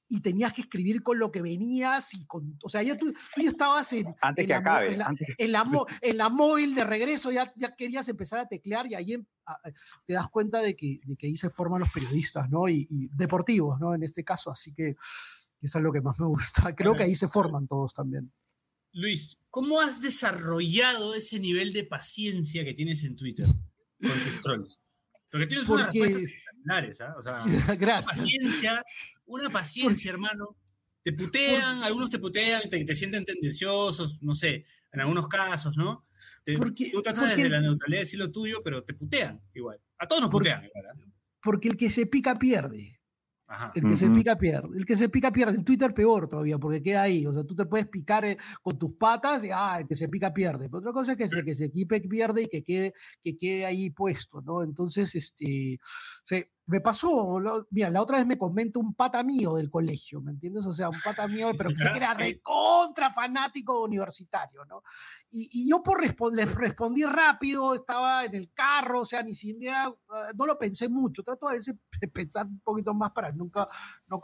y 0.08 0.20
tenías 0.20 0.52
que 0.52 0.62
escribir 0.62 1.02
con 1.02 1.18
lo 1.18 1.32
que 1.32 1.40
venías 1.40 2.14
y 2.14 2.26
con, 2.26 2.58
o 2.62 2.68
sea, 2.68 2.82
ya 2.82 2.96
tú, 2.96 3.12
tú 3.34 3.42
ya 3.42 3.48
estabas 3.48 3.92
en, 3.94 4.14
antes 4.20 4.42
en, 4.42 4.46
que 4.46 4.52
la, 4.52 4.58
acabe, 4.58 4.92
en, 4.92 4.98
la, 4.98 5.06
en, 5.38 5.52
la, 5.52 5.86
en, 6.00 6.16
la, 6.18 6.28
móvil 6.28 6.74
de 6.74 6.84
regreso, 6.84 7.32
ya, 7.32 7.52
ya 7.56 7.74
querías 7.74 8.08
empezar 8.08 8.38
a 8.38 8.46
teclear 8.46 8.86
y 8.86 8.94
ahí 8.94 9.14
em, 9.14 9.24
te 10.06 10.12
das 10.12 10.28
cuenta 10.28 10.60
de 10.60 10.76
que, 10.76 11.00
de 11.04 11.16
que 11.16 11.26
ahí 11.26 11.36
se 11.36 11.50
forman 11.50 11.80
los 11.80 11.90
periodistas, 11.90 12.50
¿no? 12.50 12.68
Y, 12.68 12.86
deportivos, 13.14 13.80
¿no? 13.80 13.94
En 13.94 14.02
este 14.02 14.24
caso, 14.24 14.50
así 14.50 14.74
que 14.74 14.96
eso 15.60 15.78
es 15.78 15.84
lo 15.84 15.92
que 15.92 16.00
más 16.00 16.18
me 16.20 16.26
gusta. 16.26 16.74
Creo 16.76 16.94
que 16.94 17.04
ahí 17.04 17.14
se 17.14 17.28
forman 17.28 17.66
todos 17.66 17.94
también. 17.94 18.32
Luis, 18.92 19.38
¿cómo 19.48 19.80
has 19.80 20.02
desarrollado 20.02 21.14
ese 21.14 21.38
nivel 21.38 21.72
de 21.72 21.84
paciencia 21.84 22.64
que 22.64 22.74
tienes 22.74 23.02
en 23.04 23.16
Twitter 23.16 23.46
con 23.46 24.22
tus 24.24 24.40
trolls? 24.42 24.80
Porque 25.30 25.46
tienes 25.46 25.66
respuestas 25.66 26.22
¿ah? 26.68 27.14
O 27.16 27.22
sea, 27.22 27.44
Gracias. 27.78 28.18
paciencia 28.18 28.82
una 29.26 29.50
paciencia, 29.50 30.10
hermano. 30.10 30.56
Te 31.02 31.12
putean, 31.12 31.82
algunos 31.82 32.10
te 32.10 32.18
putean, 32.18 32.68
te, 32.70 32.84
te, 32.84 32.94
sienten 32.94 33.24
tendenciosos, 33.24 34.22
no 34.22 34.34
sé, 34.34 34.66
en 34.92 35.00
algunos 35.00 35.26
casos, 35.26 35.76
¿no? 35.76 36.06
porque, 36.58 36.90
tú 36.90 37.02
tratas 37.02 37.30
desde 37.30 37.48
la 37.48 37.60
neutralidad 37.60 37.98
de 37.98 38.04
decir 38.04 38.18
lo 38.18 38.30
tuyo, 38.30 38.62
pero 38.62 38.84
te 38.84 38.94
putean 38.94 39.40
igual. 39.54 39.80
A 39.98 40.06
todos 40.06 40.22
nos 40.22 40.30
putean 40.30 40.64
igual. 40.64 40.84
¿eh? 40.96 41.12
Porque 41.40 41.68
el 41.68 41.76
que 41.76 41.90
se 41.90 42.06
pica 42.06 42.38
pierde. 42.38 43.00
El 43.74 43.82
que 43.82 43.96
se 43.96 44.08
pica 44.08 44.36
pierde. 44.36 44.68
El 44.76 44.86
que 44.86 44.96
se 44.96 45.08
pica 45.08 45.32
pierde. 45.32 45.58
En 45.58 45.64
Twitter 45.64 45.92
peor 45.92 46.28
todavía, 46.28 46.58
porque 46.58 46.82
queda 46.82 47.02
ahí. 47.02 47.26
O 47.26 47.32
sea, 47.32 47.44
tú 47.44 47.54
te 47.54 47.66
puedes 47.66 47.88
picar 47.88 48.24
eh, 48.24 48.36
con 48.62 48.78
tus 48.78 48.94
patas 48.94 49.44
y 49.44 49.50
ah, 49.52 49.78
el 49.80 49.86
que 49.86 49.96
se 49.96 50.08
pica 50.08 50.32
pierde. 50.32 50.68
Pero 50.68 50.78
otra 50.78 50.92
cosa 50.92 51.12
es 51.12 51.18
que, 51.18 51.28
se, 51.28 51.44
que 51.44 51.54
se 51.54 51.66
equipe 51.66 52.00
pierde 52.00 52.42
y 52.42 52.46
que 52.46 52.62
quede, 52.62 52.94
que 53.20 53.36
quede 53.36 53.66
ahí 53.66 53.90
puesto, 53.90 54.40
¿no? 54.42 54.62
Entonces, 54.62 55.14
este, 55.14 55.78
se, 56.22 56.50
me 56.66 56.80
pasó, 56.80 57.40
mira, 57.70 57.90
la 57.90 58.02
otra 58.02 58.18
vez 58.18 58.26
me 58.26 58.38
comenta 58.38 58.78
un 58.78 58.94
pata 58.94 59.22
mío 59.22 59.56
del 59.56 59.68
colegio, 59.68 60.20
¿me 60.20 60.30
entiendes? 60.30 60.64
O 60.66 60.72
sea, 60.72 60.88
un 60.88 61.00
pata 61.02 61.26
mío, 61.26 61.50
pero 61.58 61.70
que 61.70 61.96
era 61.96 62.14
recontra 62.14 63.12
fanático 63.12 63.82
universitario, 63.82 64.64
¿no? 64.66 64.82
Y, 65.30 65.68
yo 65.68 65.82
por 65.82 66.00
responder, 66.00 66.46
les 66.46 66.54
respondí 66.54 67.04
rápido, 67.04 67.74
estaba 67.74 68.24
en 68.24 68.34
el 68.34 68.52
carro, 68.52 69.00
o 69.00 69.04
sea, 69.04 69.22
ni 69.22 69.34
siquiera, 69.34 69.92
ah, 70.10 70.30
no 70.36 70.46
lo 70.46 70.56
pensé 70.58 70.88
mucho, 70.88 71.24
trato 71.24 71.48
a 71.48 71.54
veces 71.54 71.74
de 72.00 72.08
pensar 72.08 72.46
un 72.46 72.60
poquito 72.60 72.94
más 72.94 73.10
para 73.10 73.32
nunca, 73.32 73.66
no, 74.06 74.20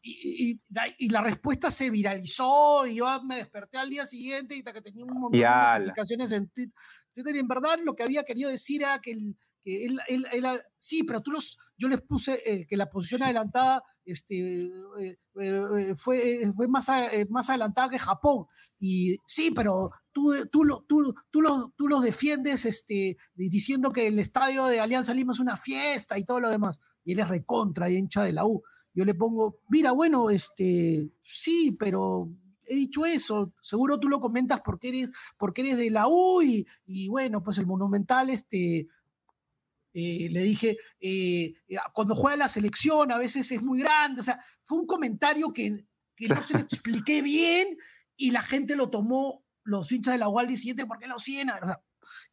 y, 0.00 0.58
y, 0.98 1.08
la 1.10 1.20
respuesta 1.20 1.70
se 1.70 1.90
viralizó 1.90 2.86
y 2.86 2.96
yo 2.96 3.22
me 3.22 3.36
desperté 3.36 3.78
al 3.78 3.90
día 3.90 4.06
siguiente 4.06 4.56
y 4.56 4.62
que 4.62 4.80
tenía 4.80 5.04
un 5.04 5.20
montón 5.20 5.38
de 5.38 5.46
notificaciones 5.46 6.32
en 6.32 6.48
Twitter. 6.48 7.36
Y 7.36 7.38
en 7.38 7.48
verdad 7.48 7.78
lo 7.84 7.94
que 7.94 8.02
había 8.02 8.24
querido 8.24 8.48
decir 8.50 8.82
era 8.82 8.98
que 9.00 9.12
el, 9.12 9.36
que 9.62 9.84
él, 9.84 10.00
él, 10.08 10.26
él, 10.32 10.46
sí, 10.78 11.04
pero 11.04 11.20
tú 11.20 11.30
los, 11.30 11.58
yo 11.76 11.88
les 11.88 12.00
puse 12.00 12.40
eh, 12.44 12.66
que 12.66 12.76
la 12.76 12.88
posición 12.88 13.22
adelantada 13.22 13.82
este, 14.04 14.66
eh, 15.00 15.18
eh, 15.40 15.94
fue, 15.96 16.52
fue 16.54 16.68
más, 16.68 16.88
más 17.28 17.50
adelantada 17.50 17.88
que 17.88 17.98
Japón. 17.98 18.46
Y 18.78 19.16
sí, 19.26 19.50
pero 19.54 19.90
tú, 20.12 20.34
tú, 20.50 20.84
tú, 20.88 21.14
tú, 21.30 21.40
los, 21.40 21.74
tú 21.76 21.88
los 21.88 22.02
defiendes 22.02 22.64
este, 22.66 23.16
diciendo 23.34 23.90
que 23.90 24.08
el 24.08 24.18
estadio 24.18 24.66
de 24.66 24.80
Alianza 24.80 25.14
Lima 25.14 25.32
es 25.32 25.40
una 25.40 25.56
fiesta 25.56 26.18
y 26.18 26.24
todo 26.24 26.40
lo 26.40 26.50
demás. 26.50 26.80
Y 27.04 27.12
él 27.12 27.20
es 27.20 27.28
recontra 27.28 27.90
y 27.90 27.96
hincha 27.96 28.24
de 28.24 28.32
la 28.32 28.44
U. 28.44 28.62
Yo 28.94 29.04
le 29.04 29.14
pongo, 29.14 29.60
mira, 29.68 29.92
bueno, 29.92 30.30
este, 30.30 31.10
sí, 31.22 31.74
pero 31.78 32.28
he 32.64 32.74
dicho 32.74 33.04
eso, 33.06 33.52
seguro 33.60 33.98
tú 33.98 34.08
lo 34.08 34.20
comentas 34.20 34.60
porque 34.64 34.88
eres, 34.88 35.10
porque 35.36 35.62
eres 35.62 35.78
de 35.78 35.90
la 35.90 36.06
U 36.08 36.42
y, 36.42 36.66
y 36.86 37.08
bueno, 37.08 37.42
pues 37.42 37.58
el 37.58 37.66
Monumental, 37.66 38.30
este, 38.30 38.88
eh, 39.94 40.28
le 40.30 40.42
dije, 40.42 40.78
eh, 41.00 41.54
eh, 41.68 41.76
cuando 41.92 42.14
juega 42.14 42.36
la 42.36 42.48
selección 42.48 43.12
a 43.12 43.18
veces 43.18 43.50
es 43.52 43.62
muy 43.62 43.80
grande, 43.80 44.20
o 44.20 44.24
sea, 44.24 44.42
fue 44.64 44.78
un 44.78 44.86
comentario 44.86 45.52
que, 45.52 45.86
que 46.16 46.28
no 46.28 46.42
se 46.42 46.54
lo 46.54 46.60
expliqué 46.60 47.22
bien 47.22 47.76
y 48.16 48.30
la 48.30 48.42
gente 48.42 48.76
lo 48.76 48.90
tomó, 48.90 49.44
los 49.64 49.92
hinchas 49.92 50.14
de 50.14 50.18
la 50.18 50.28
UAL 50.28 50.48
siguiente, 50.56 50.86
¿por 50.86 50.98
qué 50.98 51.06
lo 51.06 51.18
siguen? 51.18 51.50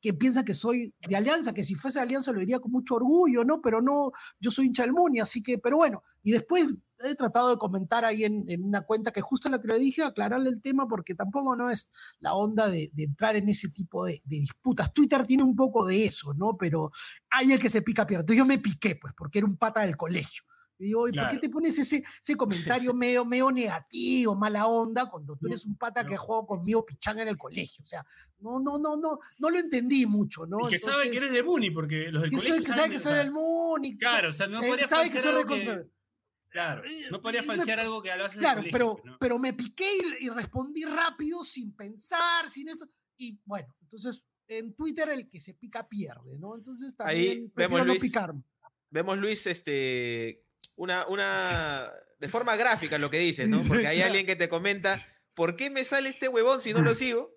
que 0.02 0.14
piensa 0.14 0.44
que 0.44 0.56
soy 0.56 0.96
de 1.08 1.16
Alianza, 1.16 1.54
que 1.54 1.64
si 1.64 1.76
fuese 1.76 2.00
de 2.00 2.04
Alianza 2.04 2.32
lo 2.32 2.40
diría 2.40 2.60
con 2.60 2.72
mucho 2.72 2.96
orgullo, 2.96 3.44
¿no? 3.44 3.62
Pero 3.62 3.82
no, 3.82 4.12
yo 4.40 4.50
soy 4.50 4.66
hincha 4.66 4.82
del 4.82 4.94
Muni, 4.94 5.20
así 5.20 5.44
que, 5.44 5.60
pero 5.60 5.78
bueno, 5.78 6.04
y 6.24 6.32
después 6.32 6.68
he 7.02 7.16
tratado 7.16 7.50
de 7.50 7.58
comentar 7.58 8.06
ahí 8.06 8.24
en, 8.24 8.46
una 8.64 8.82
cuenta 8.82 9.12
que 9.12 9.22
justo 9.22 9.50
la 9.50 9.62
que 9.62 9.68
le 9.68 9.80
dije, 9.80 10.04
aclararle 10.04 10.50
el 10.50 10.62
tema 10.62 10.88
porque 10.88 11.16
tampoco 11.16 11.56
no 11.56 11.70
es 11.70 11.92
la 12.20 12.34
onda 12.34 12.68
de, 12.70 12.92
entrar 12.98 13.36
en 13.36 13.50
ese 13.50 13.70
tipo 13.70 14.06
de, 14.06 14.22
disputas. 14.26 14.94
Twitter 14.94 15.26
tiene 15.26 15.44
un 15.44 15.56
poco 15.56 15.86
de 15.86 16.06
eso, 16.06 16.34
¿no? 16.34 16.56
Pero 16.58 16.92
hay 17.30 17.54
el 17.54 17.60
que 17.60 17.70
se 17.70 17.82
pica 17.82 18.06
pierna. 18.06 18.22
Entonces 18.22 18.38
yo 18.38 18.46
me 18.46 18.60
piqué, 18.60 18.96
pues, 18.96 19.14
porque 19.16 19.40
era 19.40 19.48
un 19.48 19.58
pata 19.58 19.82
del 19.82 19.98
colegio. 19.98 20.44
Y 20.78 20.86
digo, 20.86 21.02
¿por 21.02 21.30
qué 21.30 21.38
te 21.38 21.50
pones 21.50 21.78
ese, 21.78 22.06
ese 22.22 22.38
comentario 22.38 22.94
medio, 22.94 23.26
medio 23.26 23.52
negativo, 23.52 24.34
mala 24.34 24.66
onda, 24.66 25.10
cuando 25.10 25.36
tú 25.36 25.48
eres 25.48 25.66
un 25.66 25.76
pata 25.76 26.06
que 26.06 26.16
jugó 26.16 26.48
conmigo 26.48 26.86
pichanga 26.86 27.22
en 27.22 27.28
el 27.28 27.38
colegio? 27.38 27.84
O 27.84 27.86
sea, 27.86 28.06
no, 28.40 28.62
no, 28.62 28.80
no, 28.80 28.96
no, 28.96 29.20
no 29.40 29.50
lo 29.50 29.60
entendí 29.60 30.06
mucho, 30.06 30.46
¿no? 30.46 30.68
Y 30.68 30.72
que 30.72 30.80
sabe 30.80 31.12
que 31.12 31.18
eres 31.18 31.34
de 31.34 31.44
Muni, 31.44 31.72
porque 31.72 32.10
los 32.10 32.22
del 32.22 32.32
colegio. 32.32 32.56
Soy, 32.56 32.64
que 32.64 32.72
sabe 32.72 32.90
que 32.92 33.00
soy 33.00 33.16
del 33.16 33.32
Muni. 33.32 33.98
Claro, 33.98 34.30
o 34.30 34.34
sea, 34.34 34.48
no 34.48 34.62
podría 34.62 34.88
sabe 34.88 35.10
que 35.10 35.20
soy 35.20 35.46
que... 35.46 35.86
Claro, 36.50 36.84
no 37.12 37.22
podría 37.22 37.44
falsear 37.44 37.80
algo 37.80 38.02
que 38.02 38.12
hablase 38.12 38.40
Claro, 38.40 38.64
pero, 38.72 39.02
pero 39.20 39.38
me 39.38 39.54
piqué 39.54 39.88
y, 40.20 40.30
respondí 40.30 40.84
rápido, 40.84 41.44
sin 41.44 41.76
pensar, 41.76 42.50
sin 42.50 42.70
esto. 42.70 42.90
Y 43.18 43.40
bueno, 43.46 43.76
entonces 43.82 44.26
en 44.48 44.74
Twitter 44.74 45.10
el 45.10 45.30
que 45.30 45.40
se 45.40 45.54
pica 45.54 45.88
pierde, 45.88 46.40
¿no? 46.40 46.56
Entonces 46.56 46.96
también 46.96 47.18
Ahí 47.20 47.52
vemos, 47.56 47.80
no 47.80 47.86
Luis, 47.86 48.12
Vemos, 48.90 49.18
Luis, 49.20 49.46
este, 49.46 50.44
una, 50.76 51.08
una, 51.08 51.92
de 52.18 52.28
forma 52.28 52.56
gráfica 52.56 52.98
lo 52.98 53.12
que 53.12 53.20
dices, 53.20 53.48
¿no? 53.48 53.62
Porque 53.68 53.88
hay 53.88 54.02
alguien 54.02 54.26
que 54.26 54.36
te 54.36 54.50
comenta, 54.50 55.06
¿por 55.36 55.56
qué 55.56 55.70
me 55.70 55.84
sale 55.84 56.10
este 56.10 56.28
huevón 56.28 56.62
si 56.62 56.74
no 56.74 56.82
lo 56.82 56.96
sigo? 56.96 57.32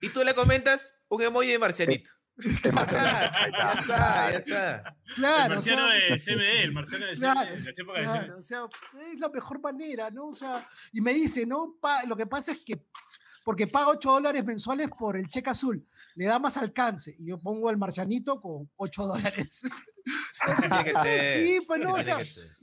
Y 0.00 0.10
tú 0.10 0.24
le 0.24 0.34
comentas 0.34 0.96
un 1.08 1.22
emoji 1.22 1.48
de 1.48 1.58
Marcianito. 1.58 2.10
Ya 2.38 3.72
está, 3.80 4.30
ya 4.30 4.38
está. 4.38 4.96
Claro, 5.14 5.44
el 5.44 5.50
marciano 5.50 5.88
de 5.88 6.18
CMD, 6.18 6.64
el 6.64 6.72
marciano 6.72 7.06
de 7.06 7.14
CMD, 7.14 7.92
claro, 7.94 8.38
O 8.38 8.42
sea, 8.42 8.66
es 9.12 9.18
la 9.18 9.28
mejor 9.28 9.60
manera, 9.60 10.10
¿no? 10.10 10.28
O 10.28 10.34
sea, 10.34 10.66
y 10.92 11.00
me 11.00 11.12
dice, 11.12 11.46
¿no? 11.46 11.76
lo 12.06 12.16
que 12.16 12.26
pasa 12.26 12.52
es 12.52 12.64
que, 12.64 12.84
porque 13.44 13.66
paga 13.66 13.88
8 13.88 14.12
dólares 14.12 14.44
mensuales 14.44 14.88
por 14.96 15.16
el 15.16 15.28
cheque 15.28 15.50
azul, 15.50 15.84
le 16.14 16.26
da 16.26 16.38
más 16.38 16.56
alcance. 16.56 17.16
Y 17.18 17.26
yo 17.26 17.38
pongo 17.38 17.70
el 17.70 17.76
marcianito 17.76 18.40
con 18.40 18.70
8 18.76 19.06
dólares. 19.06 19.62
sí, 21.34 21.60
pues 21.66 21.80
no, 21.80 21.94
o 21.94 22.02
sea, 22.02 22.18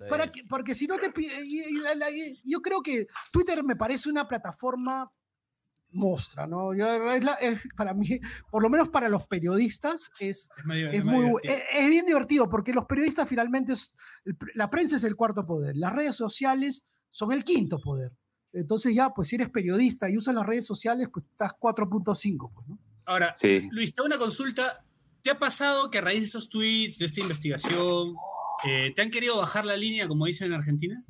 para 0.09 0.32
que, 0.32 0.43
porque 0.45 0.76
si 0.76 0.88
no 0.88 0.97
te 0.97 1.11
yo 2.43 2.61
creo 2.61 2.82
que 2.82 3.07
Twitter 3.32 3.63
me 3.63 3.76
parece 3.76 4.09
una 4.09 4.28
plataforma 4.28 5.11
mostra, 5.96 6.46
¿no? 6.46 6.74
es, 6.74 7.62
para 7.76 7.93
mí, 7.93 8.20
por 8.52 8.62
lo 8.62 8.70
menos 8.70 8.89
para 8.89 9.10
los 9.10 9.26
periodistas, 9.28 10.12
es, 10.20 10.50
es, 10.58 11.06
muy, 11.06 11.32
es, 11.43 11.89
bien 11.89 12.06
divertido 12.06 12.50
porque 12.50 12.74
los 12.74 12.86
periodistas 12.86 13.28
finalmente, 13.28 13.74
la 14.54 14.70
prensa 14.70 14.98
es 14.98 15.04
el 15.04 15.16
cuarto 15.16 15.46
poder, 15.46 15.76
las 15.76 15.93
redes 15.93 16.16
sociales 16.16 16.86
son 17.10 17.32
el 17.32 17.43
quinto 17.43 17.80
poder. 17.80 18.12
Entonces 18.54 18.93
ya, 18.96 19.10
pues 19.10 19.28
si 19.28 19.36
eres 19.36 19.50
periodista 19.50 20.10
y 20.10 20.18
usas 20.18 20.36
las 20.36 20.46
redes 20.46 20.66
sociales, 20.66 21.10
pues 21.12 21.26
estás 21.26 21.54
4.5, 21.60 22.52
pues, 22.54 22.68
¿no? 22.68 22.80
Ahora, 23.06 23.36
Luis, 23.72 23.93
te 23.93 24.02
una 24.02 24.18
consulta. 24.18 24.84
¿Te 25.22 25.32
ha 25.32 25.39
pasado 25.39 25.89
que 25.89 25.98
a 25.98 26.02
raíz 26.02 26.22
de 26.22 26.26
esos 26.26 26.50
tweets, 26.50 26.98
de 27.00 27.06
esta 27.06 27.20
investigación, 27.20 28.16
eh, 28.68 28.93
te 28.96 29.02
han 29.02 29.10
querido 29.10 29.38
bajar 29.38 29.66
la 29.66 29.76
línea, 29.76 30.08
como 30.08 30.26
dicen 30.26 30.48
en 30.48 30.54
Argentina? 30.54 31.04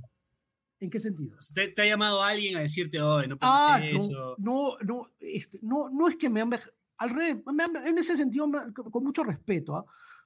¿En 0.79 0.89
qué 0.89 0.99
sentido? 0.99 1.37
¿Te, 1.53 1.81
ha 1.81 1.85
llamado 1.85 2.21
alguien 2.21 2.57
a 2.57 2.59
decirte, 2.59 3.01
hoy 3.01 3.27
no 3.27 3.37
ah, 3.41 3.79
eso? 3.81 4.35
No, 4.37 4.77
no, 4.81 5.11
este, 5.19 5.59
no, 5.61 5.89
no 5.89 6.07
es 6.07 6.15
que 6.17 6.29
me 6.29 6.41
han 6.41 6.51
al 6.97 7.09
revés, 7.09 7.37
en 7.85 7.97
ese 7.97 8.15
sentido, 8.15 8.49
con 8.73 9.03
mucho 9.03 9.23
respeto, 9.23 9.75
¿ah? 9.75 9.85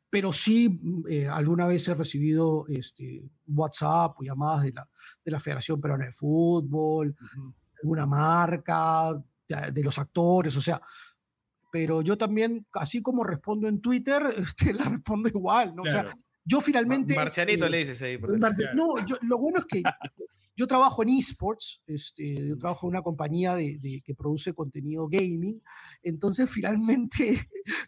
pero 0.10 0.32
sí 0.34 0.70
mm, 0.70 1.04
eh, 1.10 1.28
alguna 1.28 1.68
vez 1.68 1.88
he 1.88 1.96
recibido 1.96 2.66
este, 2.68 3.24
WhatsApp 3.48 4.20
o 4.20 4.24
llamadas 4.24 4.64
de 4.64 4.74
la, 4.74 4.90
de 5.24 5.32
la 5.32 5.40
Federación 5.40 5.82
Peruana 5.82 6.06
de 6.06 6.12
Fútbol, 6.12 7.16
alguna 7.82 8.06
marca, 8.06 9.22
de, 9.48 9.84
los 9.84 9.98
actores, 9.98 10.56
o 10.58 10.62
sea, 10.62 10.82
pero 11.72 12.02
yo 12.02 12.18
también, 12.18 12.66
así 12.74 13.02
como 13.02 13.24
respondo 13.24 13.68
en 13.68 13.82
Twitter, 13.82 14.24
este, 14.38 14.74
la 14.74 14.86
respondo 14.86 15.30
igual, 15.30 15.76
¿no? 15.76 15.84
O 15.84 15.86
sea, 15.86 16.08
yo 16.44 16.62
finalmente... 16.62 17.16
Marcianito 17.16 17.66
eh, 17.66 17.70
le 17.70 17.78
dices 17.80 18.02
ahí. 18.02 18.20
no, 18.76 18.94
lo 19.22 19.38
bueno 19.38 19.60
es 19.60 19.66
que 19.66 19.84
yo 20.60 20.68
trabajo 20.68 21.04
en 21.04 21.10
esports, 21.10 21.82
este, 21.88 22.36
yo 22.50 22.58
trabajo 22.58 22.86
en 22.86 22.90
una 22.90 23.02
compañía 23.02 23.56
de, 23.56 24.02
que 24.04 24.14
produce 24.14 24.54
contenido 24.54 25.08
gaming, 25.08 25.62
entonces 26.04 26.50
finalmente 26.52 27.40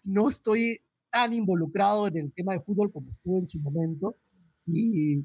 no 0.06 0.30
estoy 0.30 0.80
tan 1.12 1.34
involucrado 1.34 2.08
en 2.08 2.16
el 2.16 2.34
tema 2.34 2.54
de 2.54 2.62
fútbol 2.62 2.90
como 2.90 3.10
estuve 3.10 3.40
en 3.40 3.50
su 3.50 3.60
momento. 3.60 4.16
Y 4.66 5.18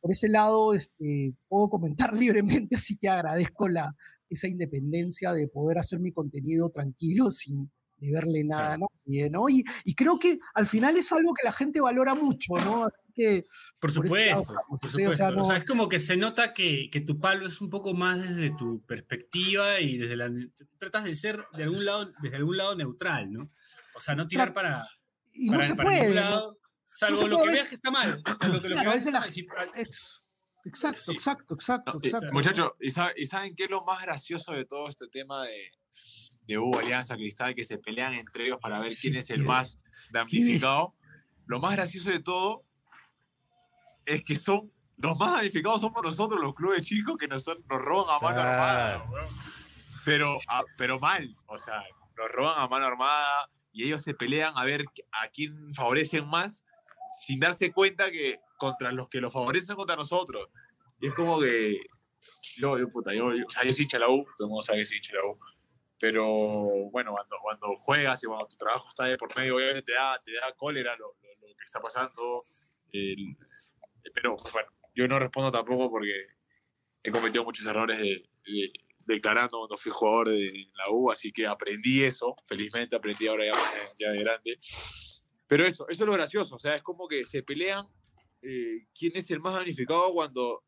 por 0.00 0.10
ese 0.10 0.28
lado 0.28 0.74
este, 0.74 1.36
puedo 1.46 1.70
comentar 1.70 2.12
libremente, 2.18 2.74
así 2.74 2.98
que 2.98 3.08
agradezco 3.08 3.68
la, 3.68 3.94
esa 4.28 4.48
independencia 4.48 5.32
de 5.32 5.46
poder 5.46 5.78
hacer 5.78 6.00
mi 6.00 6.10
contenido 6.10 6.70
tranquilo 6.70 7.30
sin 7.30 7.70
deberle 7.98 8.42
nada 8.42 8.72
a 8.72 8.78
nadie, 8.78 9.30
¿no? 9.30 9.48
Y, 9.48 9.62
y, 9.84 9.94
creo 9.94 10.18
que 10.18 10.40
al 10.54 10.66
final 10.66 10.96
es 10.96 11.12
algo 11.12 11.32
que 11.32 11.44
la 11.44 11.52
gente 11.52 11.80
valora 11.80 12.14
mucho, 12.14 12.54
¿no? 12.56 12.88
Que... 13.14 13.46
Por 13.78 13.92
supuesto, 13.92 14.42
O, 14.68 15.14
sea, 15.14 15.56
es 15.56 15.64
como 15.64 15.88
que 15.88 16.00
se 16.00 16.16
nota 16.16 16.52
que, 16.52 16.90
que, 16.90 17.00
tu 17.00 17.18
palo 17.18 17.46
es 17.46 17.60
un 17.60 17.70
poco 17.70 17.94
más 17.94 18.20
desde 18.20 18.50
tu 18.56 18.84
perspectiva 18.84 19.80
y 19.80 19.98
desde 19.98 20.16
la... 20.16 20.30
Tratas 20.78 21.04
de 21.04 21.14
ser 21.14 21.44
de 21.54 21.64
algún 21.64 21.84
lado, 21.84 22.10
desde 22.20 22.36
algún 22.36 22.56
lado 22.56 22.74
neutral, 22.74 23.32
¿no? 23.32 23.50
O 23.94 24.00
sea, 24.00 24.14
no 24.14 24.26
tirar 24.26 24.52
para... 24.52 24.86
Y 25.32 25.50
no 25.50 25.62
se 25.62 25.74
puede. 25.74 26.14
salvo 26.86 27.26
lo 27.26 27.42
que 27.42 27.48
veas 27.48 27.68
que 27.68 27.74
está 27.74 27.90
mal. 27.90 28.22
Exacto, 30.66 31.12
exacto, 31.12 31.54
exacto, 31.54 31.98
exacto. 32.02 32.32
Muchachos, 32.32 32.72
¿y, 32.80 32.90
saben 32.90 33.54
qué 33.54 33.64
es 33.64 33.70
lo 33.70 33.84
más 33.84 34.02
gracioso 34.02 34.52
de 34.52 34.64
todo 34.64 34.88
este 34.88 35.08
tema 35.08 35.44
de, 35.44 35.70
de 36.46 36.58
Hugo 36.58 36.78
Alianza 36.78 37.16
Cristal, 37.16 37.54
que 37.54 37.64
se 37.64 37.78
pelean 37.78 38.14
entre 38.14 38.46
ellos 38.46 38.58
para 38.62 38.80
ver 38.80 38.92
quién 38.98 39.16
es 39.16 39.28
el 39.30 39.42
más 39.44 39.78
damnificado? 40.10 40.94
Lo 41.46 41.60
más 41.60 41.74
gracioso 41.74 42.10
de 42.10 42.20
todo 42.20 42.64
es 44.06 44.22
que 44.22 44.36
son 44.36 44.72
los 44.96 45.18
más 45.18 45.32
damnificados 45.32 45.80
somos 45.80 46.02
nosotros, 46.02 46.40
los 46.40 46.54
clubes 46.54 46.86
chicos, 46.86 47.16
que 47.18 47.28
nos, 47.28 47.46
nos 47.46 47.82
roban 47.82 48.16
a 48.16 48.18
mano 48.20 48.40
armada, 48.40 49.04
pero, 50.04 50.38
pero 50.76 50.98
mal, 51.00 51.36
o 51.46 51.58
sea, 51.58 51.82
nos 52.16 52.28
roban 52.30 52.54
a 52.56 52.68
mano 52.68 52.86
armada 52.86 53.48
y 53.72 53.84
ellos 53.84 54.02
se 54.02 54.14
pelean 54.14 54.52
a 54.56 54.64
ver 54.64 54.84
a 55.12 55.28
quién 55.28 55.74
favorecen 55.74 56.26
más 56.26 56.64
sin 57.12 57.40
darse 57.40 57.72
cuenta 57.72 58.10
que 58.10 58.40
contra 58.56 58.92
los 58.92 59.08
que 59.08 59.20
lo 59.20 59.30
favorecen 59.30 59.76
contra 59.76 59.96
nosotros. 59.96 60.48
Y 61.00 61.08
es 61.08 61.14
como 61.14 61.40
que 61.40 61.80
yo, 62.56 62.78
yo, 62.78 62.88
puta, 62.88 63.12
yo, 63.12 63.26
o 63.26 63.50
sea, 63.50 63.64
yo 63.64 63.72
soy 63.72 63.88
todo 63.88 64.24
el 64.40 64.48
mundo 64.48 64.62
sabe 64.62 64.80
que 64.80 64.86
soy 64.86 64.96
hincha 64.98 65.14
la 65.14 65.26
U, 65.26 65.38
pero 65.98 66.24
bueno, 66.90 67.12
cuando, 67.12 67.36
cuando 67.42 67.76
juegas 67.76 68.22
y 68.22 68.26
cuando 68.26 68.46
tu 68.46 68.56
trabajo 68.56 68.88
está 68.88 69.04
de 69.04 69.16
por 69.16 69.36
medio, 69.36 69.56
obviamente 69.56 69.82
te 69.82 69.92
da, 69.92 70.20
te 70.22 70.32
da 70.34 70.52
cólera 70.54 70.96
lo, 70.96 71.06
lo, 71.06 71.48
lo 71.48 71.56
que 71.56 71.64
está 71.64 71.80
pasando, 71.80 72.44
el, 72.92 73.36
pero 74.12 74.36
bueno, 74.52 74.68
yo 74.94 75.08
no 75.08 75.18
respondo 75.18 75.50
tampoco 75.50 75.90
porque 75.90 76.26
he 77.02 77.10
cometido 77.10 77.44
muchos 77.44 77.66
errores 77.66 77.98
de, 77.98 78.22
declarando 79.06 79.58
cuando 79.58 79.76
fui 79.76 79.92
jugador 79.92 80.30
de 80.30 80.66
la 80.74 80.90
U, 80.90 81.10
así 81.10 81.32
que 81.32 81.46
aprendí 81.46 82.02
eso, 82.02 82.36
felizmente 82.44 82.96
aprendí 82.96 83.26
ahora 83.26 83.44
ya, 83.96 84.10
de 84.10 84.20
grande. 84.20 84.58
Pero 85.46 85.64
eso, 85.64 85.86
eso 85.88 86.02
es 86.02 86.06
lo 86.06 86.12
gracioso, 86.12 86.56
o 86.56 86.58
sea, 86.58 86.76
es 86.76 86.82
como 86.82 87.06
que 87.06 87.24
se 87.24 87.42
pelean 87.42 87.86
eh, 88.40 88.86
quién 88.98 89.12
es 89.14 89.30
el 89.30 89.40
más 89.40 89.54
damnificado 89.54 90.12
cuando, 90.12 90.64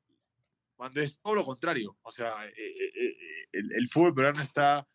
cuando 0.76 1.00
es 1.00 1.18
todo 1.20 1.34
lo 1.34 1.44
contrario. 1.44 1.96
O 2.02 2.12
sea, 2.12 2.46
eh, 2.46 2.52
eh, 2.56 3.16
el, 3.52 3.72
el, 3.72 3.88
fútbol 3.88 4.14
peruano 4.14 4.42
está, 4.42 4.86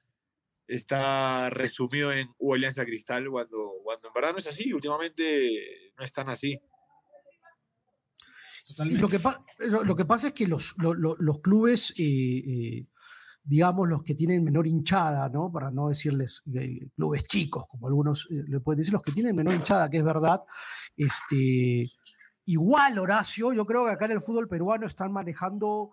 está 0.67 1.49
resumido 1.49 2.11
en 2.13 2.29
U 2.37 2.53
Alianza 2.53 2.85
Cristal 2.85 3.29
cuando, 3.29 3.73
cuando 3.83 4.07
en 4.07 4.13
verdad 4.13 4.31
no 4.33 4.37
es 4.37 4.47
así, 4.47 4.71
últimamente 4.71 5.91
no 5.97 6.05
están 6.05 6.29
así 6.29 6.59
lo, 8.77 9.09
que 9.09 9.21
lo, 9.59 9.95
que 9.95 10.05
pasa 10.05 10.27
es 10.27 10.33
que 10.33 10.47
los, 10.47 10.75
los 10.77 11.39
clubes, 11.39 11.93
eh, 11.97 12.03
eh, 12.03 12.87
digamos, 13.43 13.87
los 13.87 14.03
que 14.03 14.15
tienen 14.15 14.43
menor 14.43 14.67
hinchada, 14.67 15.29
¿no? 15.29 15.51
para 15.51 15.71
no 15.71 15.89
decirles 15.89 16.43
eh, 16.53 16.89
clubes 16.95 17.23
chicos, 17.23 17.65
como 17.67 17.87
algunos 17.87 18.27
le 18.29 18.59
pueden 18.59 18.79
decir, 18.79 18.93
los 18.93 19.01
que 19.01 19.11
tienen 19.11 19.35
menor 19.35 19.53
hinchada, 19.55 19.89
que 19.89 19.97
es 19.97 20.03
verdad, 20.03 20.41
este, 20.95 21.89
igual 22.45 22.99
Horacio, 22.99 23.53
yo 23.53 23.65
creo 23.65 23.85
que 23.85 23.91
acá 23.91 24.05
en 24.05 24.11
el 24.11 24.21
fútbol 24.21 24.47
peruano 24.47 24.85
están 24.87 25.11
manejando 25.11 25.91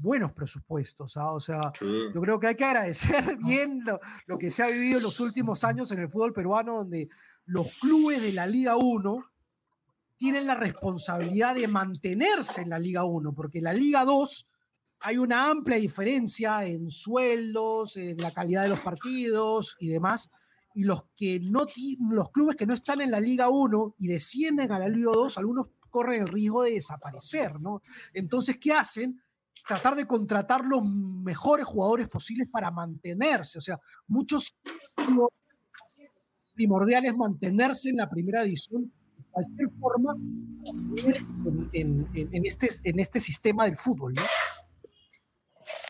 buenos 0.00 0.32
presupuestos. 0.32 1.16
¿ah? 1.16 1.32
O 1.32 1.40
sea, 1.40 1.72
yo 1.80 2.20
creo 2.20 2.38
que 2.38 2.46
hay 2.48 2.54
que 2.54 2.64
agradecer 2.64 3.36
bien 3.44 3.82
lo, 3.84 4.00
lo, 4.26 4.38
que 4.38 4.50
se 4.50 4.62
ha 4.62 4.68
vivido 4.68 4.98
en 4.98 5.04
los 5.04 5.20
últimos 5.20 5.64
años 5.64 5.90
en 5.92 6.00
el 6.00 6.10
fútbol 6.10 6.32
peruano, 6.32 6.76
donde 6.76 7.08
los 7.46 7.68
clubes 7.80 8.22
de 8.22 8.32
la 8.32 8.46
Liga 8.46 8.76
1 8.76 9.31
tienen 10.22 10.46
la 10.46 10.54
responsabilidad 10.54 11.56
de 11.56 11.66
mantenerse 11.66 12.62
en 12.62 12.70
la 12.70 12.78
Liga 12.78 13.02
1, 13.02 13.34
porque 13.34 13.58
en 13.58 13.64
la 13.64 13.72
Liga 13.72 14.04
2 14.04 14.48
hay 15.00 15.18
una 15.18 15.50
amplia 15.50 15.78
diferencia 15.78 16.64
en 16.64 16.92
sueldos, 16.92 17.96
en 17.96 18.16
la 18.18 18.30
calidad 18.30 18.62
de 18.62 18.68
los 18.68 18.78
partidos 18.78 19.76
y 19.80 19.88
demás. 19.88 20.30
Y 20.76 20.84
los, 20.84 21.06
que 21.16 21.40
no, 21.40 21.66
los 22.08 22.30
clubes 22.30 22.54
que 22.54 22.66
no 22.66 22.74
están 22.74 23.00
en 23.00 23.10
la 23.10 23.18
Liga 23.18 23.48
1 23.48 23.96
y 23.98 24.06
descienden 24.06 24.70
a 24.70 24.78
la 24.78 24.88
Liga 24.88 25.10
2, 25.12 25.38
algunos 25.38 25.66
corren 25.90 26.22
el 26.22 26.28
riesgo 26.28 26.62
de 26.62 26.74
desaparecer, 26.74 27.60
¿no? 27.60 27.82
Entonces, 28.14 28.58
¿qué 28.58 28.70
hacen? 28.70 29.20
Tratar 29.66 29.96
de 29.96 30.06
contratar 30.06 30.64
los 30.64 30.84
mejores 30.84 31.66
jugadores 31.66 32.08
posibles 32.08 32.48
para 32.48 32.70
mantenerse. 32.70 33.58
O 33.58 33.60
sea, 33.60 33.80
muchos 34.06 34.56
primordiales 36.54 37.16
mantenerse 37.16 37.88
en 37.88 37.96
la 37.96 38.08
primera 38.08 38.42
edición 38.42 38.92
cualquier 39.32 39.70
forma 39.80 40.14
en, 41.72 42.06
este, 42.44 42.68
en 42.84 43.00
este 43.00 43.18
sistema 43.18 43.64
del 43.64 43.76
fútbol, 43.76 44.14
¿no? 44.14 44.22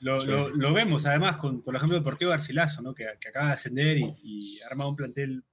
Lo, 0.01 0.73
vemos 0.73 1.07
además 1.07 1.37
con, 1.37 1.63
por 1.63 1.77
ejemplo, 1.77 1.97
el 1.97 2.03
Deportivo 2.03 2.31
Garcilaso, 2.31 2.83
¿no? 2.83 2.95
que, 2.95 3.07
acaba 3.09 3.49
de 3.49 3.53
ascender 3.53 3.99
y, 3.99 4.05
y 4.25 4.61
arma 4.71 4.89
un 4.89 4.97
plantel 4.97 5.45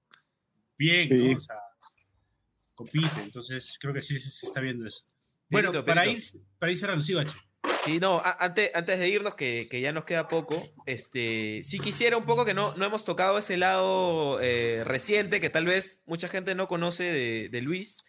bien, 0.78 1.38
o 1.38 1.42
sea, 1.42 1.56
compite. 2.74 3.22
Entonces, 3.22 3.78
creo 3.80 3.94
que 3.94 4.02
sí 4.02 4.18
se, 4.18 4.46
está 4.46 4.62
viendo 4.62 4.88
eso. 4.88 5.04
Bueno, 5.50 5.72
para, 5.86 6.08
ir, 6.08 6.20
para 6.58 6.72
ir 6.72 6.78
cerrando, 6.78 7.04
sí, 7.04 7.14
Bache. 7.14 7.36
Sí, 7.84 8.00
no, 8.00 8.22
antes, 8.24 8.72
antes 8.74 9.00
de 9.00 9.08
irnos, 9.08 9.36
que, 9.36 9.68
ya 9.72 9.92
nos 9.92 10.06
queda 10.06 10.28
poco, 10.28 10.62
este, 10.86 11.62
sí 11.64 11.80
quisiera 11.80 12.18
un 12.18 12.26
poco 12.26 12.46
que 12.46 12.54
no, 12.54 12.74
no 12.76 12.86
hemos 12.86 13.06
tocado 13.06 13.38
ese 13.38 13.58
lado 13.58 14.40
eh, 14.42 14.84
reciente 14.86 15.40
que 15.40 15.50
tal 15.50 15.66
vez 15.66 16.04
mucha 16.06 16.28
gente 16.28 16.56
no 16.56 16.68
conoce 16.68 17.04
de, 17.04 17.62
Luis, 17.62 18.04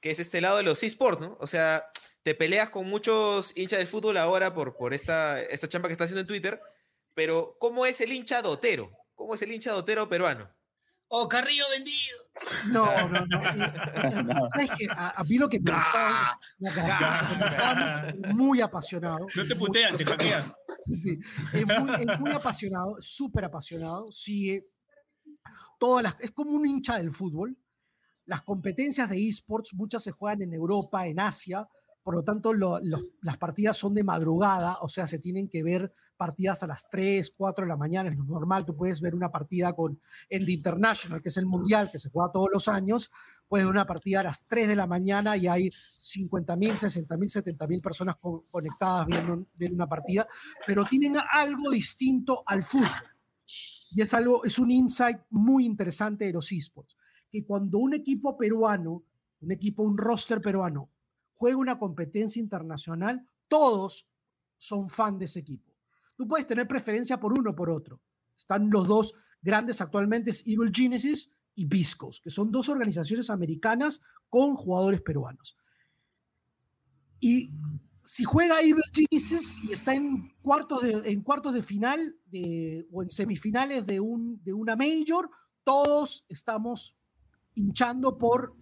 que 0.00 0.10
es 0.10 0.18
este 0.18 0.40
lado 0.40 0.58
de 0.58 0.62
los 0.62 0.82
esports, 0.82 1.20
¿no? 1.20 1.36
O 1.40 1.46
sea, 1.46 1.86
te 2.22 2.34
peleas 2.34 2.70
con 2.70 2.86
muchos 2.86 3.52
hinchas 3.56 3.78
del 3.78 3.88
fútbol 3.88 4.16
ahora 4.18 4.54
por, 4.54 4.76
por 4.76 4.92
esta, 4.94 5.40
esta 5.42 5.68
chamba 5.68 5.88
que 5.88 5.92
está 5.92 6.04
haciendo 6.04 6.20
en 6.20 6.26
Twitter, 6.26 6.60
pero 7.14 7.56
¿cómo 7.58 7.86
es 7.86 8.00
el 8.00 8.12
hincha 8.12 8.42
dotero? 8.42 8.90
¿Cómo 9.14 9.34
es 9.34 9.42
el 9.42 9.52
hincha 9.52 9.72
dotero 9.72 10.08
peruano? 10.08 10.50
¡Oh, 11.08 11.28
Carrillo 11.28 11.64
vendido! 11.70 12.23
No, 12.72 13.08
no, 13.08 13.26
no. 13.26 13.42
¿Sabes 14.50 14.70
qué? 14.76 14.88
A, 14.90 15.22
mí 15.28 15.38
lo 15.38 15.48
que 15.48 15.60
me 15.60 15.70
gustaba, 15.70 16.38
muy 18.34 18.60
apasionado. 18.60 19.26
No 19.34 19.46
te 19.46 19.54
putean, 19.56 19.96
te 19.96 20.04
hackean. 20.04 20.52
Sí, 20.92 21.18
es 21.52 22.20
muy, 22.20 22.32
apasionado, 22.32 22.96
súper 23.00 23.44
apasionado. 23.44 24.10
Sigue 24.12 24.62
todas 25.78 26.02
las. 26.02 26.16
Es 26.20 26.32
como 26.32 26.50
un 26.50 26.66
hincha 26.66 26.98
del 26.98 27.12
fútbol. 27.12 27.56
Las 28.26 28.42
competencias 28.42 29.08
de 29.08 29.28
esports, 29.28 29.74
muchas 29.74 30.02
se 30.02 30.10
juegan 30.10 30.42
en 30.42 30.54
Europa, 30.54 31.06
en 31.06 31.20
Asia, 31.20 31.68
por 32.04 32.14
lo 32.14 32.22
tanto 32.22 32.52
las 32.52 33.38
partidas 33.38 33.78
son 33.78 33.94
de 33.94 34.04
madrugada, 34.04 34.76
o 34.82 34.88
sea, 34.90 35.06
se 35.06 35.18
tienen 35.18 35.48
que 35.48 35.62
ver 35.62 35.92
partidas 36.18 36.62
a 36.62 36.66
las 36.66 36.88
3, 36.90 37.32
4 37.34 37.64
de 37.64 37.68
la 37.68 37.78
mañana, 37.78 38.10
es 38.10 38.16
normal, 38.18 38.66
tú 38.66 38.76
puedes 38.76 39.00
ver 39.00 39.14
una 39.14 39.32
partida 39.32 39.72
con 39.72 39.98
en 40.28 40.44
The 40.44 40.52
International, 40.52 41.22
que 41.22 41.30
es 41.30 41.36
el 41.38 41.46
mundial 41.46 41.90
que 41.90 41.98
se 41.98 42.10
juega 42.10 42.30
todos 42.30 42.48
los 42.52 42.68
años, 42.68 43.10
puedes 43.48 43.66
ver 43.66 43.72
una 43.72 43.86
partida 43.86 44.20
a 44.20 44.24
las 44.24 44.44
3 44.46 44.68
de 44.68 44.76
la 44.76 44.86
mañana 44.86 45.34
y 45.38 45.48
hay 45.48 45.70
50 45.72 46.54
mil, 46.56 46.76
60 46.76 47.16
mil, 47.16 47.30
70 47.30 47.66
mil 47.66 47.80
personas 47.80 48.16
conectadas 48.20 49.06
viendo, 49.06 49.46
viendo 49.54 49.76
una 49.76 49.88
partida, 49.88 50.28
pero 50.66 50.84
tienen 50.84 51.14
algo 51.32 51.70
distinto 51.70 52.42
al 52.46 52.62
fútbol. 52.62 52.88
Y 53.92 54.02
es 54.02 54.12
algo, 54.12 54.44
es 54.44 54.58
un 54.58 54.70
insight 54.70 55.20
muy 55.30 55.64
interesante 55.64 56.26
de 56.26 56.34
los 56.34 56.52
esports, 56.52 56.98
que 57.30 57.46
cuando 57.46 57.78
un 57.78 57.94
equipo 57.94 58.36
peruano, 58.36 59.04
un 59.40 59.52
equipo, 59.52 59.82
un 59.82 59.96
roster 59.96 60.42
peruano, 60.42 60.90
juega 61.34 61.56
una 61.56 61.78
competencia 61.78 62.40
internacional, 62.40 63.26
todos 63.48 64.08
son 64.56 64.88
fan 64.88 65.18
de 65.18 65.26
ese 65.26 65.40
equipo. 65.40 65.72
Tú 66.16 66.26
puedes 66.26 66.46
tener 66.46 66.66
preferencia 66.66 67.18
por 67.18 67.38
uno 67.38 67.50
o 67.50 67.54
por 67.54 67.70
otro. 67.70 68.00
Están 68.36 68.70
los 68.70 68.86
dos 68.86 69.14
grandes 69.42 69.80
actualmente, 69.80 70.30
es 70.30 70.46
Evil 70.46 70.72
Genesis 70.72 71.30
y 71.54 71.66
Viscos, 71.66 72.20
que 72.20 72.30
son 72.30 72.50
dos 72.50 72.68
organizaciones 72.68 73.30
americanas 73.30 74.00
con 74.28 74.54
jugadores 74.56 75.00
peruanos. 75.02 75.56
Y 77.20 77.52
si 78.02 78.24
juega 78.24 78.60
Evil 78.60 78.82
Genesis 78.92 79.62
y 79.64 79.72
está 79.72 79.94
en 79.94 80.34
cuartos 80.42 80.82
de, 80.82 81.02
en 81.10 81.22
cuartos 81.22 81.54
de 81.54 81.62
final 81.62 82.16
o 82.92 83.02
en 83.02 83.10
semifinales 83.10 83.86
de, 83.86 84.00
un, 84.00 84.42
de 84.44 84.52
una 84.52 84.76
Major, 84.76 85.30
todos 85.62 86.24
estamos 86.28 86.96
hinchando 87.54 88.18
por 88.18 88.56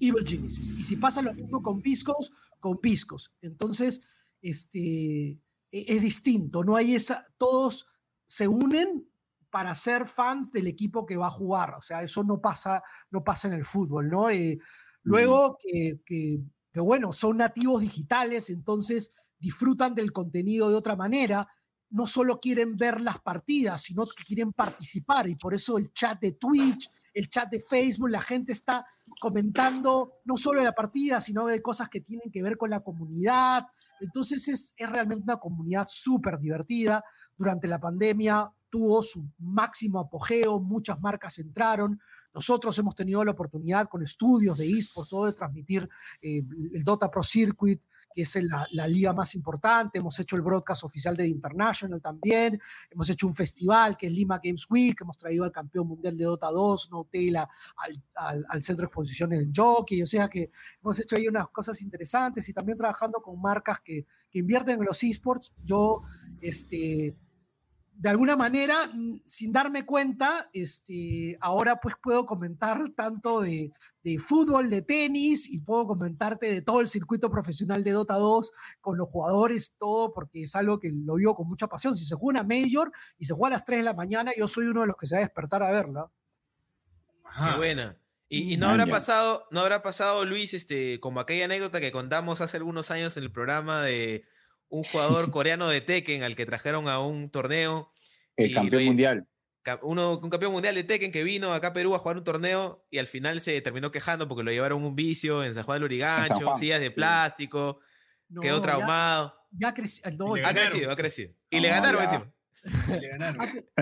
Evil 0.00 0.26
Genesis. 0.26 0.72
Y 0.78 0.84
si 0.84 0.96
pasa 0.96 1.22
lo 1.22 1.32
mismo 1.34 1.62
con 1.62 1.80
Viscos, 1.80 2.32
con 2.60 2.78
Viscos. 2.82 3.32
Entonces, 3.40 4.02
este, 4.42 5.40
e-, 5.76 5.84
es 5.88 6.00
distinto, 6.00 6.64
no 6.64 6.76
hay 6.76 6.94
esa, 6.94 7.26
todos 7.36 7.88
se 8.24 8.48
unen 8.48 9.08
para 9.50 9.74
ser 9.74 10.06
fans 10.06 10.50
del 10.50 10.66
equipo 10.66 11.06
que 11.06 11.16
va 11.16 11.28
a 11.28 11.30
jugar, 11.30 11.74
o 11.74 11.82
sea, 11.82 12.02
eso 12.02 12.22
no 12.24 12.40
pasa, 12.40 12.82
no 13.10 13.24
pasa 13.24 13.48
en 13.48 13.54
el 13.54 13.64
fútbol, 13.64 14.08
¿no? 14.08 14.28
Eh, 14.28 14.58
luego 15.02 15.56
que, 15.58 16.00
que, 16.04 16.40
bueno, 16.80 17.12
son 17.12 17.38
nativos 17.38 17.80
digitales, 17.80 18.50
entonces 18.50 19.14
disfrutan 19.38 19.94
del 19.94 20.12
contenido 20.12 20.68
de 20.68 20.74
otra 20.74 20.94
manera, 20.94 21.48
no 21.88 22.06
solo 22.06 22.38
quieren 22.38 22.76
ver 22.76 23.00
las 23.00 23.20
partidas, 23.20 23.82
sino 23.82 24.04
que 24.04 24.24
quieren 24.24 24.52
participar 24.52 25.28
y 25.28 25.36
por 25.36 25.54
eso 25.54 25.78
el 25.78 25.92
chat 25.92 26.20
de 26.20 26.32
Twitch, 26.32 26.90
el 27.16 27.30
chat 27.30 27.50
de 27.50 27.60
Facebook, 27.60 28.10
la 28.10 28.20
gente 28.20 28.52
está 28.52 28.84
comentando 29.18 30.18
no 30.26 30.36
solo 30.36 30.58
de 30.58 30.66
la 30.66 30.74
partida, 30.74 31.18
sino 31.22 31.46
de 31.46 31.62
cosas 31.62 31.88
que 31.88 32.02
tienen 32.02 32.30
que 32.30 32.42
ver 32.42 32.58
con 32.58 32.68
la 32.68 32.80
comunidad, 32.80 33.64
entonces 34.00 34.46
es, 34.48 34.74
realmente 34.78 35.24
una 35.24 35.38
comunidad 35.38 35.86
súper 35.88 36.38
divertida. 36.38 37.02
Durante 37.34 37.68
la 37.68 37.80
pandemia 37.80 38.50
tuvo 38.68 39.02
su 39.02 39.26
máximo 39.38 39.98
apogeo, 39.98 40.60
muchas 40.60 41.00
marcas 41.00 41.38
entraron. 41.38 41.98
Nosotros 42.34 42.78
hemos 42.78 42.94
tenido 42.94 43.24
la 43.24 43.30
oportunidad 43.30 43.88
con 43.88 44.02
estudios 44.02 44.58
de 44.58 44.68
eSports, 44.68 45.08
todo 45.08 45.24
de 45.24 45.32
transmitir 45.32 45.88
eh, 46.20 46.42
el 46.74 46.84
Dota 46.84 47.10
Pro 47.10 47.22
Circuit, 47.22 47.80
que 48.12 48.22
es 48.22 48.38
la, 48.42 48.88
liga 48.88 49.12
más 49.12 49.34
importante. 49.34 49.98
Hemos 49.98 50.18
hecho 50.18 50.36
el 50.36 50.42
broadcast 50.42 50.84
oficial 50.84 51.16
de 51.16 51.26
International 51.26 52.00
también. 52.00 52.60
Hemos 52.90 53.08
hecho 53.10 53.26
un 53.26 53.34
festival 53.34 53.96
que 53.96 54.06
es 54.06 54.12
Lima 54.12 54.40
Games 54.42 54.66
Week. 54.70 54.96
Hemos 55.00 55.18
traído 55.18 55.44
al 55.44 55.52
campeón 55.52 55.88
mundial 55.88 56.16
de 56.16 56.24
Dota 56.24 56.50
2, 56.50 56.90
No 56.90 57.08
al, 57.76 58.44
al, 58.48 58.62
centro 58.62 58.82
de 58.82 58.86
exposiciones 58.86 59.40
en 59.40 59.52
Jockey. 59.54 60.02
O 60.02 60.06
sea 60.06 60.28
que 60.28 60.50
hemos 60.80 60.98
hecho 60.98 61.16
ahí 61.16 61.28
unas 61.28 61.48
cosas 61.48 61.80
interesantes 61.82 62.48
y 62.48 62.52
también 62.52 62.78
trabajando 62.78 63.20
con 63.20 63.40
marcas 63.40 63.80
que, 63.80 64.06
que 64.30 64.38
invierten 64.38 64.78
en 64.80 64.86
los 64.86 65.02
esports. 65.02 65.52
Yo, 65.64 66.02
este, 66.40 67.14
de 67.98 68.08
alguna 68.10 68.36
manera, 68.36 68.90
sin 69.24 69.52
darme 69.52 69.86
cuenta, 69.86 70.50
este, 70.52 71.36
ahora 71.40 71.80
pues 71.80 71.94
puedo 72.02 72.26
comentar 72.26 72.90
tanto 72.94 73.40
de, 73.40 73.72
de, 74.02 74.18
fútbol, 74.18 74.68
de 74.68 74.82
tenis 74.82 75.48
y 75.48 75.60
puedo 75.60 75.86
comentarte 75.86 76.46
de 76.46 76.60
todo 76.60 76.80
el 76.80 76.88
circuito 76.88 77.30
profesional 77.30 77.82
de 77.82 77.92
Dota 77.92 78.14
2 78.14 78.52
con 78.80 78.98
los 78.98 79.08
jugadores, 79.08 79.76
todo, 79.78 80.12
porque 80.12 80.42
es 80.42 80.54
algo 80.54 80.78
que 80.78 80.92
lo 80.92 81.14
vivo 81.14 81.34
con 81.34 81.48
mucha 81.48 81.68
pasión. 81.68 81.96
Si 81.96 82.04
se 82.04 82.14
juega 82.14 82.40
una 82.40 82.48
Major 82.48 82.92
y 83.18 83.24
se 83.24 83.32
juega 83.32 83.56
a 83.56 83.58
las 83.58 83.64
3 83.64 83.78
de 83.78 83.84
la 83.84 83.94
mañana, 83.94 84.32
yo 84.36 84.46
soy 84.46 84.66
uno 84.66 84.82
de 84.82 84.88
los 84.88 84.96
que 84.96 85.06
se 85.06 85.14
va 85.14 85.20
a 85.20 85.24
despertar 85.24 85.62
a 85.62 85.70
verla. 85.70 86.10
Qué 87.50 87.56
buena. 87.56 87.96
Y, 88.28 88.56
no 88.56 88.68
habrá 88.68 88.86
pasado, 88.86 89.46
no 89.50 89.60
habrá 89.60 89.82
pasado, 89.82 90.24
Luis, 90.24 90.52
este, 90.52 90.98
como 91.00 91.20
aquella 91.20 91.44
anécdota 91.44 91.80
que 91.80 91.92
contamos 91.92 92.40
hace 92.40 92.56
algunos 92.56 92.90
años 92.90 93.16
en 93.16 93.22
el 93.22 93.30
programa 93.30 93.82
de 93.82 94.24
un 94.68 94.84
jugador 94.84 95.30
coreano 95.30 95.68
de 95.68 95.80
Tekken 95.80 96.22
al 96.22 96.36
que 96.36 96.46
trajeron 96.46 96.88
a 96.88 97.00
un 97.00 97.30
torneo. 97.30 97.90
El 98.36 98.52
campeón 98.52 98.84
mundial. 98.84 99.28
Uno, 99.82 100.18
un 100.18 100.30
campeón 100.30 100.52
mundial 100.52 100.76
de 100.76 100.84
Tekken 100.84 101.10
que 101.10 101.24
vino 101.24 101.52
acá 101.52 101.68
a 101.68 101.72
Perú 101.72 101.94
a 101.94 101.98
jugar 101.98 102.16
un 102.16 102.24
torneo 102.24 102.86
y 102.88 102.98
al 102.98 103.08
final 103.08 103.40
se 103.40 103.60
terminó 103.60 103.90
quejando 103.90 104.28
porque 104.28 104.44
lo 104.44 104.52
llevaron 104.52 104.84
un 104.84 104.94
vicio 104.94 105.42
en 105.42 105.54
San 105.54 105.64
Juan 105.64 105.76
del 105.76 105.84
Urigancho, 105.84 106.54
sillas 106.54 106.80
de 106.80 106.92
plástico, 106.92 107.80
quedó 108.40 108.60
traumado. 108.60 109.34
Ya, 109.50 109.72
creció, 109.74 110.04
ha 110.06 110.54
crecido, 110.54 110.90
ha 110.90 110.96
crecido. 110.96 111.34
Y 111.50 111.60
le 111.60 111.68
ganaron 111.68 112.02
encima. 112.02 112.32
Le 113.00 113.08
ganaron. 113.08 113.40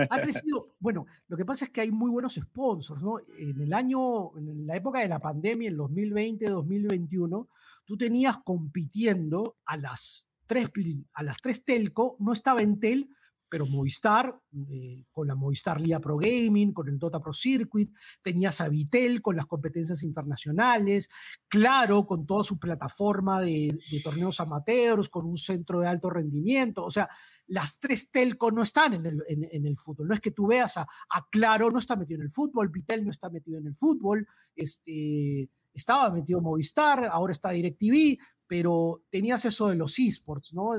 Ha, 0.09 0.21
crecido. 0.21 0.75
Bueno, 0.79 1.07
lo 1.27 1.37
que 1.37 1.45
pasa 1.45 1.65
es 1.65 1.71
que 1.71 1.81
hay 1.81 1.91
muy 1.91 2.11
buenos 2.11 2.35
sponsors, 2.35 3.01
¿no? 3.01 3.19
En 3.39 3.59
el 3.59 3.73
año, 3.73 4.37
en 4.37 4.67
la 4.67 4.75
época 4.75 4.99
de 4.99 5.07
la 5.07 5.19
pandemia, 5.19 5.69
en 5.69 5.77
2020, 5.77 6.49
2021, 6.49 7.49
tú 7.83 7.97
tenías 7.97 8.37
compitiendo 8.43 9.57
a 9.65 9.77
las 9.77 10.24
tres, 10.45 10.69
a 11.13 11.23
las 11.23 11.37
tres 11.41 11.63
telco, 11.63 12.15
no 12.19 12.33
estaba 12.33 12.61
Entel, 12.61 13.09
pero 13.55 13.67
Movistar, 13.67 14.37
eh, 14.69 15.05
con 15.11 15.27
la 15.27 15.35
Movistar 15.35 15.79
Liga 15.79 15.99
Pro 15.99 16.17
Gaming, 16.17 16.73
con 16.73 16.89
el 16.89 16.97
Dota 16.97 17.19
Pro 17.21 17.33
Circuit, 17.33 17.89
tenías 18.21 18.59
a 18.59 18.69
Vitel 18.69 19.21
con 19.21 19.35
las 19.35 19.45
competencias 19.45 20.03
internacionales, 20.03 21.09
Claro 21.47 22.05
con 22.05 22.25
toda 22.25 22.43
su 22.43 22.59
plataforma 22.59 23.39
de, 23.39 23.77
torneos 24.03 24.39
amateurs, 24.39 25.09
con 25.09 25.25
un 25.25 25.37
centro 25.37 25.79
de 25.79 25.87
alto 25.87 26.09
rendimiento, 26.09 26.83
o 26.83 26.91
sea, 26.91 27.09
las 27.47 27.79
tres 27.79 28.11
telco 28.11 28.51
no 28.51 28.63
están 28.63 28.93
en 28.93 29.05
el, 29.05 29.77
fútbol, 29.77 30.07
no 30.07 30.15
es 30.15 30.19
que 30.19 30.31
tú 30.31 30.47
veas 30.47 30.77
a, 30.77 30.81
a, 31.09 31.25
Claro, 31.29 31.69
no 31.69 31.79
está 31.79 31.95
metido 31.95 32.19
en 32.19 32.25
el 32.25 32.33
fútbol, 32.33 32.69
Vitel 32.69 33.05
no 33.05 33.11
está 33.11 33.29
metido 33.29 33.59
en 33.59 33.67
el 33.67 33.75
fútbol, 33.75 34.27
este, 34.55 35.49
estaba 35.73 36.09
metido 36.09 36.41
Movistar, 36.41 37.05
ahora 37.05 37.31
está 37.31 37.51
DirecTV, 37.51 38.17
pero 38.47 39.03
tenías 39.09 39.43
eso 39.45 39.67
de 39.67 39.75
los 39.75 39.97
esports, 39.97 40.53
¿no? 40.53 40.71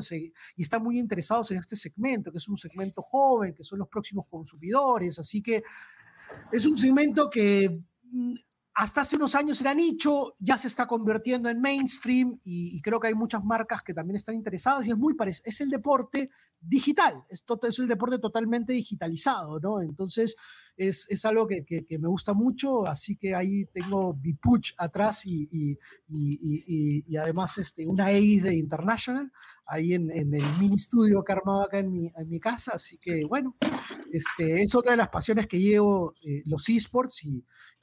y 0.56 0.62
están 0.62 0.82
muy 0.82 0.98
interesados 0.98 1.50
en 1.50 1.58
este 1.58 1.76
segmento, 1.76 2.30
que 2.30 2.38
es 2.38 2.48
un 2.48 2.58
segmento 2.58 3.02
joven, 3.02 3.54
que 3.54 3.64
son 3.64 3.78
los 3.78 3.88
próximos 3.88 4.26
consumidores, 4.28 5.18
así 5.18 5.42
que 5.42 5.62
es 6.52 6.66
un 6.66 6.78
segmento 6.78 7.28
que 7.30 7.80
mm, 8.04 8.34
hasta 8.76 9.00
hace 9.00 9.16
unos 9.16 9.34
años 9.34 9.58
era 9.62 9.72
nicho, 9.72 10.36
ya 10.38 10.58
se 10.58 10.68
está 10.68 10.86
convirtiendo 10.86 11.48
en 11.48 11.62
mainstream 11.62 12.38
y, 12.44 12.78
creo 12.82 13.00
que 13.00 13.08
hay 13.08 13.14
muchas 13.14 13.42
marcas 13.42 13.82
que 13.82 13.94
también 13.94 14.16
están 14.16 14.34
interesadas 14.34 14.86
y 14.86 14.90
es 14.90 14.98
muy 14.98 15.16
es 15.44 15.60
el 15.62 15.70
deporte 15.70 16.28
digital, 16.60 17.24
es, 17.30 17.42
es 17.62 17.78
el 17.78 17.88
deporte 17.88 18.18
totalmente 18.18 18.74
digitalizado, 18.74 19.58
¿no? 19.60 19.80
Entonces, 19.80 20.36
es, 20.76 21.06
es 21.08 21.24
algo 21.24 21.46
que, 21.46 21.64
que, 21.64 21.98
me 21.98 22.06
gusta 22.06 22.34
mucho, 22.34 22.86
así 22.86 23.16
que 23.16 23.34
ahí 23.34 23.64
tengo 23.72 24.12
Bipuch 24.12 24.74
atrás 24.76 25.24
y, 25.24 25.48
y, 25.50 25.78
y, 27.08 27.16
además 27.16 27.56
este, 27.56 27.86
una 27.86 28.10
EI 28.10 28.40
de 28.40 28.56
International, 28.56 29.32
ahí 29.64 29.94
en, 29.94 30.10
en, 30.10 30.34
el 30.34 30.44
mini 30.60 30.76
estudio 30.76 31.24
que 31.24 31.32
he 31.32 31.36
armado 31.36 31.62
acá 31.62 31.78
en 31.78 31.90
mi, 31.90 32.12
en 32.14 32.28
mi 32.28 32.38
casa, 32.38 32.72
así 32.74 32.98
que 32.98 33.24
bueno, 33.24 33.56
este, 34.12 34.60
es 34.60 34.74
otra 34.74 34.90
de 34.90 34.98
las 34.98 35.08
pasiones 35.08 35.46
que 35.46 35.58
llevo 35.58 36.12
eh, 36.22 36.42
los 36.44 36.68
esports 36.68 37.24
y, 37.24 37.42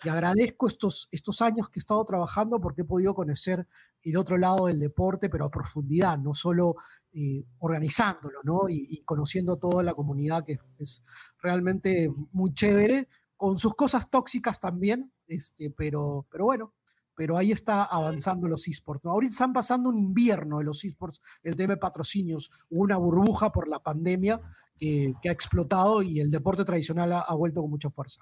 agradezco 0.10 0.68
estos, 0.68 1.08
estos 1.12 1.42
años 1.42 1.70
que 1.70 1.80
he 1.80 1.82
estado 1.82 2.04
trabajando 2.06 2.60
porque 2.60 2.82
he 2.82 2.86
podido 2.86 3.14
conocer 3.14 3.68
el 4.02 4.18
otro 4.18 4.38
lado 4.38 4.68
del 4.68 4.80
deporte, 4.80 5.30
pero 5.30 5.46
a 5.46 5.52
profundidad, 5.52 6.18
no 6.18 6.34
solo 6.34 6.76
eh, 7.14 7.46
organizándolo, 7.60 8.40
¿no? 8.44 8.70
Y, 8.70 9.02
conociendo 9.06 9.58
toda 9.58 9.84
la 9.84 9.94
comunidad 9.94 10.44
que 10.46 10.60
es 10.80 11.04
realmente 11.42 12.12
muy 12.32 12.54
chévere, 12.54 13.08
con 13.38 13.58
sus 13.58 13.76
cosas 13.76 14.10
tóxicas 14.10 14.60
también, 14.60 15.12
este, 15.28 15.70
pero, 15.70 16.26
pero 16.30 16.46
bueno, 16.46 16.74
pero 17.16 17.38
ahí 17.38 17.52
está 17.52 17.84
avanzando 17.84 18.48
los 18.48 18.68
esports. 18.68 19.06
Ahorita 19.06 19.32
están 19.32 19.54
pasando 19.54 19.90
un 19.90 19.98
invierno 19.98 20.60
de 20.60 20.66
los 20.66 20.84
esports, 20.84 21.22
el 21.44 21.56
tema 21.56 21.74
de 21.74 21.80
patrocinios, 21.80 22.52
una 22.70 22.98
burbuja 22.98 23.52
por 23.52 23.68
la 23.68 23.80
pandemia 23.80 24.42
que, 24.78 25.14
ha 25.26 25.32
explotado 25.32 26.02
y 26.02 26.20
el 26.20 26.32
deporte 26.32 26.66
tradicional 26.66 27.14
ha, 27.14 27.36
vuelto 27.36 27.62
con 27.62 27.70
mucha 27.70 27.90
fuerza. 27.90 28.22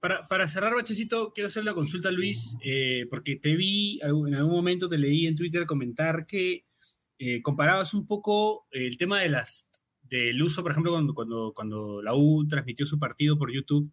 Para, 0.00 0.28
para, 0.28 0.46
cerrar, 0.46 0.74
Bachecito, 0.74 1.32
quiero 1.32 1.48
hacer 1.48 1.64
la 1.64 1.74
consulta, 1.74 2.10
Luis, 2.10 2.56
eh, 2.64 3.06
porque 3.10 3.36
te 3.36 3.56
vi, 3.56 3.98
en 4.00 4.34
algún 4.34 4.54
momento 4.54 4.88
te 4.88 4.96
leí 4.96 5.26
en 5.26 5.34
Twitter 5.34 5.66
comentar 5.66 6.24
que 6.24 6.66
eh, 7.18 7.42
comparabas 7.42 7.94
un 7.94 8.06
poco 8.06 8.68
el 8.70 8.96
tema 8.96 9.18
de 9.20 9.28
las, 9.28 9.66
del 10.02 10.40
uso, 10.40 10.62
por 10.62 10.70
ejemplo, 10.70 10.92
cuando, 10.92 11.14
cuando, 11.14 11.52
cuando 11.52 12.00
la 12.00 12.14
U 12.14 12.46
transmitió 12.46 12.86
su 12.86 12.98
partido 12.98 13.36
por 13.36 13.52
YouTube, 13.52 13.90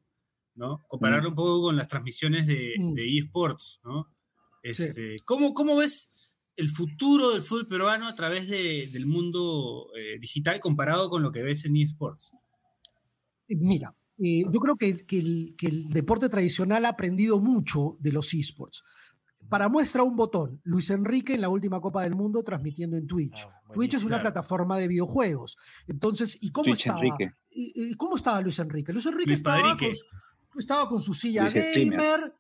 ¿no? 0.54 0.86
Compararlo 0.88 1.30
mm. 1.30 1.32
un 1.32 1.36
poco 1.36 1.62
con 1.64 1.76
las 1.76 1.88
transmisiones 1.88 2.46
de, 2.46 2.76
mm. 2.78 2.94
de 2.94 3.18
eSports, 3.18 3.80
¿no? 3.84 4.08
Este, 4.62 5.20
¿cómo, 5.26 5.54
¿Cómo 5.54 5.76
ves 5.76 6.10
el 6.56 6.70
futuro 6.70 7.32
del 7.32 7.44
fútbol 7.44 7.68
peruano 7.68 8.08
a 8.08 8.16
través 8.16 8.48
del 8.48 9.06
mundo 9.06 9.92
eh, 9.96 10.18
digital 10.20 10.60
comparado 10.60 11.10
con 11.10 11.22
lo 11.22 11.32
que 11.32 11.44
ves 11.44 11.66
en 11.66 11.78
eSports? 11.78 12.32
Mira, 13.48 13.96
eh, 14.18 14.44
yo 14.50 14.60
creo 14.60 14.78
que, 14.78 15.06
el, 15.12 15.90
deporte 15.90 16.30
tradicional 16.30 16.86
ha 16.86 16.90
aprendido 16.90 17.40
mucho 17.40 17.98
de 18.00 18.12
los 18.12 18.34
esports. 18.34 18.84
Para 19.50 19.70
muestra 19.70 20.04
un 20.04 20.16
botón, 20.16 20.60
Luis 20.64 20.90
Enrique 20.90 21.36
en 21.36 21.42
la 21.42 21.50
última 21.50 21.80
Copa 21.80 22.04
del 22.04 22.16
Mundo 22.16 22.44
transmitiendo 22.44 22.98
en 22.98 23.06
Twitch. 23.06 23.46
Ah, 23.46 23.62
Twitch 23.74 23.94
es 23.94 24.04
una 24.04 24.20
plataforma 24.20 24.78
de 24.78 24.88
videojuegos. 24.88 25.58
Entonces, 25.88 26.38
¿y 26.42 26.52
cómo 26.52 26.74
estaba? 26.74 27.02
¿Y, 27.50 27.94
cómo 27.96 28.16
estaba 28.16 28.42
Luis 28.42 28.58
Enrique? 28.60 28.92
Luis 28.92 29.06
Enrique 29.06 29.34
estaba 29.34 29.78
con, 29.78 29.90
estaba 30.58 30.90
con, 30.90 31.00
su 31.00 31.14
silla 31.14 31.50
gamer, 31.50 32.34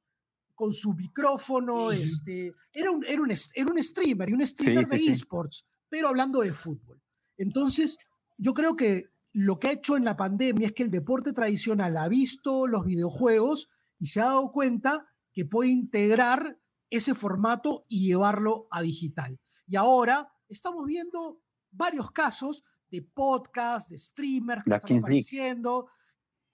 con 0.55 0.73
su 0.73 0.93
micrófono, 0.93 1.91
este, 1.91 2.53
era, 2.73 2.89
un, 2.89 3.05
era, 3.05 3.21
un, 3.21 3.31
era 3.31 3.71
un 3.71 3.83
streamer 3.83 4.29
y 4.29 4.33
un 4.33 4.47
streamer 4.47 4.87
de 4.87 4.97
esports, 4.97 5.65
pero 5.89 6.07
hablando 6.07 6.39
de 6.39 6.53
fútbol. 6.53 6.99
Entonces, 7.37 7.97
yo 8.37 8.53
creo 8.53 8.75
que 8.75 9.09
lo 9.37 9.59
que 9.59 9.67
ha 9.67 9.73
hecho 9.73 9.97
en 9.97 10.05
la 10.05 10.15
pandemia 10.15 10.67
es 10.67 10.73
que 10.73 10.83
el 10.83 10.89
deporte 10.89 11.33
tradicional 11.33 11.97
ha 11.97 12.07
visto 12.07 12.67
los 12.67 12.85
videojuegos 12.85 13.69
y 13.99 14.07
se 14.07 14.21
ha 14.21 14.27
dado 14.27 14.49
cuenta 14.53 15.07
que 15.33 15.43
puede 15.43 15.71
integrar 15.71 16.57
ese 16.89 17.13
formato 17.13 17.83
y 17.89 18.07
llevarlo 18.07 18.69
a 18.71 18.81
digital. 18.81 19.37
Y 19.67 19.75
ahora 19.75 20.31
estamos 20.47 20.85
viendo 20.85 21.41
varios 21.69 22.11
casos 22.11 22.63
de 22.89 23.01
podcast, 23.01 23.89
de 23.91 23.97
streamers 23.97 24.63
que 24.63 24.73
están 24.73 24.99
apareciendo, 24.99 25.89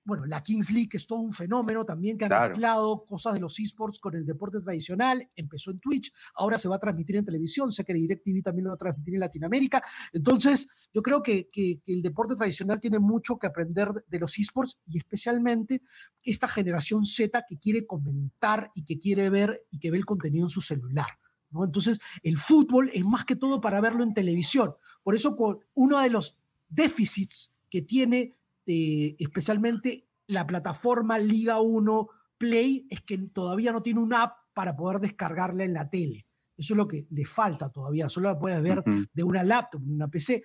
bueno, 0.03 0.25
la 0.25 0.41
Kings 0.41 0.71
League 0.71 0.89
es 0.93 1.05
todo 1.05 1.19
un 1.19 1.33
fenómeno 1.33 1.85
también 1.85 2.17
que 2.17 2.25
ha 2.25 2.47
mezclado 2.47 3.05
cosas 3.05 3.35
de 3.35 3.39
los 3.39 3.59
esports 3.59 3.99
con 3.99 4.15
el 4.15 4.25
deporte 4.25 4.59
tradicional. 4.59 5.29
Empezó 5.35 5.71
en 5.71 5.79
Twitch, 5.79 6.11
ahora 6.35 6.57
se 6.57 6.67
va 6.67 6.77
a 6.77 6.79
transmitir 6.79 7.17
en 7.17 7.25
televisión. 7.25 7.71
Sé 7.71 7.85
que 7.85 7.93
DirecTV 7.93 8.41
también 8.43 8.65
lo 8.65 8.69
va 8.71 8.75
a 8.75 8.79
transmitir 8.79 9.13
en 9.13 9.19
Latinoamérica. 9.19 9.83
Entonces, 10.11 10.89
yo 10.93 11.01
creo 11.03 11.21
que, 11.21 11.49
que, 11.51 11.81
el 11.85 12.01
deporte 12.01 12.35
tradicional 12.35 12.79
tiene 12.79 12.99
mucho 12.99 13.37
que 13.37 13.47
aprender 13.47 13.89
de 14.07 14.19
los 14.19 14.37
esports 14.39 14.79
y 14.87 14.97
especialmente 14.97 15.83
esta 16.23 16.47
generación 16.47 17.05
Z 17.05 17.45
que 17.47 17.57
quiere 17.57 17.85
comentar 17.85 18.71
y 18.73 18.83
que 18.83 18.97
quiere 18.97 19.29
ver 19.29 19.67
y 19.69 19.79
que 19.79 19.91
ve 19.91 19.97
el 19.97 20.05
contenido 20.05 20.45
en 20.45 20.49
su 20.49 20.61
celular. 20.61 21.07
¿no? 21.51 21.63
Entonces, 21.63 21.99
el 22.23 22.37
fútbol 22.37 22.89
es 22.93 23.05
más 23.05 23.25
que 23.25 23.35
todo 23.35 23.61
para 23.61 23.81
verlo 23.81 24.03
en 24.03 24.13
televisión. 24.13 24.73
Por 25.03 25.15
eso, 25.15 25.37
uno 25.73 25.99
de 25.99 26.09
los 26.09 26.39
déficits 26.69 27.57
que 27.69 27.81
tiene 27.81 28.35
este, 28.65 29.21
especialmente 29.21 30.07
la 30.27 30.45
plataforma 30.45 31.17
Liga 31.17 31.59
1 31.59 32.09
Play, 32.37 32.87
es 32.89 33.01
que 33.01 33.17
todavía 33.17 33.71
no 33.71 33.83
tiene 33.83 33.99
una 33.99 34.23
app 34.23 34.37
para 34.53 34.75
poder 34.75 34.99
descargarla 34.99 35.63
en 35.63 35.73
la 35.73 35.89
tele. 35.89 36.25
Eso 36.57 36.73
es 36.73 36.77
lo 36.77 36.87
que 36.87 37.07
le 37.11 37.25
falta 37.25 37.69
todavía, 37.69 38.09
solo 38.09 38.29
la 38.29 38.39
puedes 38.39 38.61
ver 38.61 38.83
de 39.13 39.23
una 39.23 39.43
laptop, 39.43 39.81
una 39.85 40.07
PC. 40.07 40.43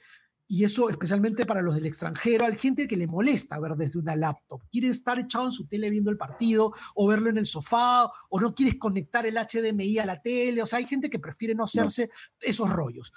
Y 0.48 0.64
eso 0.64 0.88
especialmente 0.88 1.44
para 1.44 1.60
los 1.60 1.74
del 1.74 1.86
extranjero, 1.86 2.46
hay 2.46 2.56
gente 2.56 2.86
que 2.86 2.96
le 2.96 3.06
molesta 3.06 3.58
ver 3.58 3.72
desde 3.72 3.98
una 3.98 4.14
laptop. 4.14 4.62
Quiere 4.70 4.88
estar 4.88 5.18
echado 5.18 5.46
en 5.46 5.52
su 5.52 5.66
tele 5.66 5.90
viendo 5.90 6.10
el 6.10 6.16
partido 6.16 6.72
o 6.94 7.06
verlo 7.06 7.30
en 7.30 7.38
el 7.38 7.46
sofá 7.46 8.08
o 8.30 8.40
no 8.40 8.54
quieres 8.54 8.76
conectar 8.76 9.26
el 9.26 9.36
HDMI 9.36 9.98
a 9.98 10.06
la 10.06 10.22
tele. 10.22 10.62
O 10.62 10.66
sea, 10.66 10.78
hay 10.78 10.86
gente 10.86 11.10
que 11.10 11.18
prefiere 11.18 11.54
no 11.54 11.64
hacerse 11.64 12.10
esos 12.40 12.70
rollos. 12.70 13.12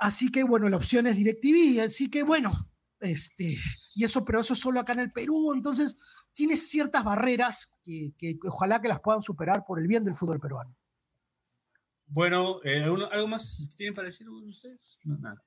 Así 0.00 0.32
que 0.32 0.42
bueno, 0.42 0.68
la 0.68 0.78
opción 0.78 1.06
es 1.06 1.16
DirecTV. 1.16 1.82
Así 1.84 2.10
que 2.10 2.22
bueno, 2.22 2.70
este, 3.06 3.56
y 3.94 4.04
eso, 4.04 4.24
pero 4.24 4.40
eso 4.40 4.54
es 4.54 4.60
solo 4.60 4.80
acá 4.80 4.92
en 4.92 5.00
el 5.00 5.12
Perú, 5.12 5.52
entonces 5.54 5.96
tiene 6.32 6.56
ciertas 6.56 7.02
barreras 7.02 7.74
que, 7.82 8.12
ojalá 8.44 8.80
que 8.80 8.88
las 8.88 9.00
puedan 9.00 9.22
superar 9.22 9.64
por 9.64 9.80
el 9.80 9.86
bien 9.86 10.04
del 10.04 10.14
fútbol 10.14 10.40
peruano. 10.40 10.76
Bueno, 12.08 12.60
eh, 12.62 12.82
¿algo 12.82 13.26
más 13.26 13.68
que 13.70 13.76
tienen 13.76 13.94
para 13.94 14.06
decir 14.06 14.28
ustedes? 14.28 15.00
No, 15.04 15.18
nada. 15.18 15.42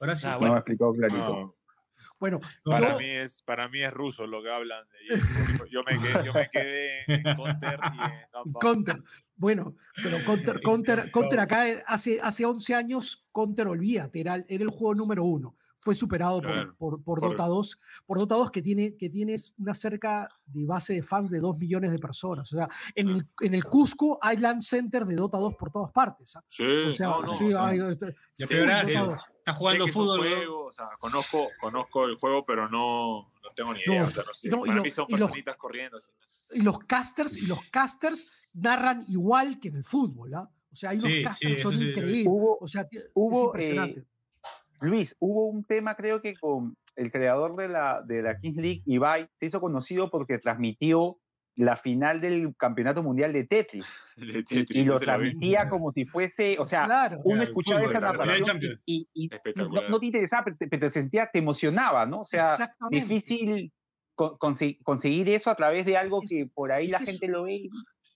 Ahora 0.00 0.16
sí. 0.16 0.26
Ah, 0.26 0.36
bueno, 0.36 0.56
explicado 0.56 0.92
clarito. 0.94 1.56
Bueno, 2.18 2.40
para, 2.64 2.96
mí 2.96 3.08
es, 3.08 3.42
para 3.42 3.68
mí 3.68 3.82
es 3.82 3.92
ruso 3.92 4.26
lo 4.26 4.42
que 4.42 4.50
hablan. 4.50 4.84
Yo 5.70 5.82
me 5.84 5.98
quedé, 5.98 6.24
yo 6.24 6.32
me 6.32 6.48
quedé 6.50 7.04
en 7.08 7.22
Counter 7.36 7.80
y 7.92 8.00
en 8.00 8.52
Counter. 8.54 9.02
Bueno, 9.34 9.76
pero 10.02 10.18
Counter, 10.24 10.60
Counter, 10.64 11.10
Counter 11.10 11.40
acá 11.40 11.64
hace, 11.86 12.20
hace 12.22 12.44
11 12.44 12.74
años, 12.76 13.26
Counter, 13.32 13.66
olvídate, 13.66 14.20
era, 14.20 14.36
era 14.48 14.64
el 14.64 14.70
juego 14.70 14.94
número 14.94 15.24
uno 15.24 15.56
fue 15.82 15.96
superado 15.96 16.40
por, 16.78 17.02
por, 17.02 17.20
Dota 17.20 17.46
2, 17.46 17.80
por 18.06 18.18
Dota 18.18 18.36
2 18.36 18.50
que 18.52 18.62
tiene, 18.62 18.96
que 18.96 19.10
tiene 19.10 19.34
una 19.58 19.74
cerca 19.74 20.28
de 20.46 20.64
base 20.64 20.94
de 20.94 21.02
fans 21.02 21.28
de 21.30 21.40
2 21.40 21.58
millones 21.58 21.90
de 21.90 21.98
personas. 21.98 22.52
O 22.52 22.56
sea, 22.56 22.68
en 22.94 23.08
el, 23.08 23.26
en 23.40 23.54
el 23.54 23.64
Cusco 23.64 24.18
hay 24.22 24.36
land 24.36 24.62
center 24.62 25.04
de 25.04 25.16
Dota 25.16 25.38
2 25.38 25.56
por 25.56 25.72
todas 25.72 25.90
partes. 25.90 26.36
¿ah? 26.36 26.44
Sí, 26.46 26.64
o 26.64 26.92
sea, 26.92 27.14
sí, 27.36 27.52
hay, 27.52 27.80
está 29.42 29.54
jugando 29.54 29.88
fútbol. 29.88 30.20
o 30.66 30.70
sea, 30.70 30.88
conozco, 31.00 31.48
conozco 31.60 32.04
el 32.04 32.14
juego, 32.14 32.44
pero 32.44 32.68
no, 32.68 33.32
no 33.42 33.50
tengo 33.56 33.74
ni 33.74 33.80
idea. 33.80 34.04
o 34.04 34.10
sea, 34.10 34.22
no 34.24 34.32
sé. 34.32 34.50
Para 34.50 34.78
y 34.78 34.80
mí 34.82 34.90
son 34.90 35.08
personitas 35.08 35.56
corriendo. 35.56 35.98
Y 36.52 36.62
los 36.62 36.78
casters, 36.78 37.36
y 37.36 37.46
los 37.46 37.60
casters 37.70 38.50
narran 38.54 39.04
igual 39.08 39.58
que 39.58 39.68
en 39.68 39.76
el 39.76 39.84
fútbol. 39.84 40.32
¿ah? 40.34 40.48
O 40.70 40.76
sea, 40.76 40.90
hay 40.90 40.98
unos 40.98 41.12
casters 41.24 41.56
que 41.56 41.62
son 41.62 41.74
increíbles. 41.74 42.26
o 42.28 42.68
sea, 42.68 42.88
hubo, 43.14 43.40
es 43.40 43.44
impresionante. 43.46 44.00
Eh, 44.00 44.11
Luis, 44.82 45.16
hubo 45.18 45.46
un 45.46 45.64
tema, 45.64 45.94
creo 45.94 46.20
que 46.20 46.34
con 46.34 46.76
el 46.96 47.10
creador 47.10 47.56
de 47.56 47.68
la, 47.68 48.02
de 48.02 48.22
la 48.22 48.38
Kings 48.38 48.56
League, 48.56 48.82
Ibai, 48.84 49.28
se 49.32 49.46
hizo 49.46 49.60
conocido 49.60 50.10
porque 50.10 50.38
transmitió 50.38 51.18
la 51.54 51.76
final 51.76 52.20
del 52.20 52.54
Campeonato 52.56 53.02
Mundial 53.02 53.32
de 53.32 53.44
Tetris. 53.44 54.00
y, 54.16 54.84
lo 54.84 54.98
transmitía 54.98 55.68
como 55.68 55.92
si 55.92 56.04
fuese, 56.04 56.56
o 56.58 56.64
sea, 56.64 57.18
uno 57.24 57.42
escuchaba 57.42 57.82
esa 57.82 58.00
narración 58.00 58.60
y, 58.86 59.30
no, 59.56 60.00
te 60.00 60.06
interesaba, 60.06 60.44
pero 60.44 60.80
te, 60.80 60.90
sentía, 60.90 61.28
te 61.30 61.38
emocionaba, 61.38 62.06
¿no? 62.06 62.20
O 62.20 62.24
sea, 62.24 62.56
difícil 62.90 63.72
conseguir 64.14 65.28
eso 65.30 65.50
a 65.50 65.54
través 65.54 65.84
de 65.84 65.96
algo 65.96 66.20
que 66.26 66.48
por 66.52 66.72
ahí 66.72 66.86
la 66.86 67.00
gente 67.00 67.28
lo 67.28 67.44
ve. 67.44 67.68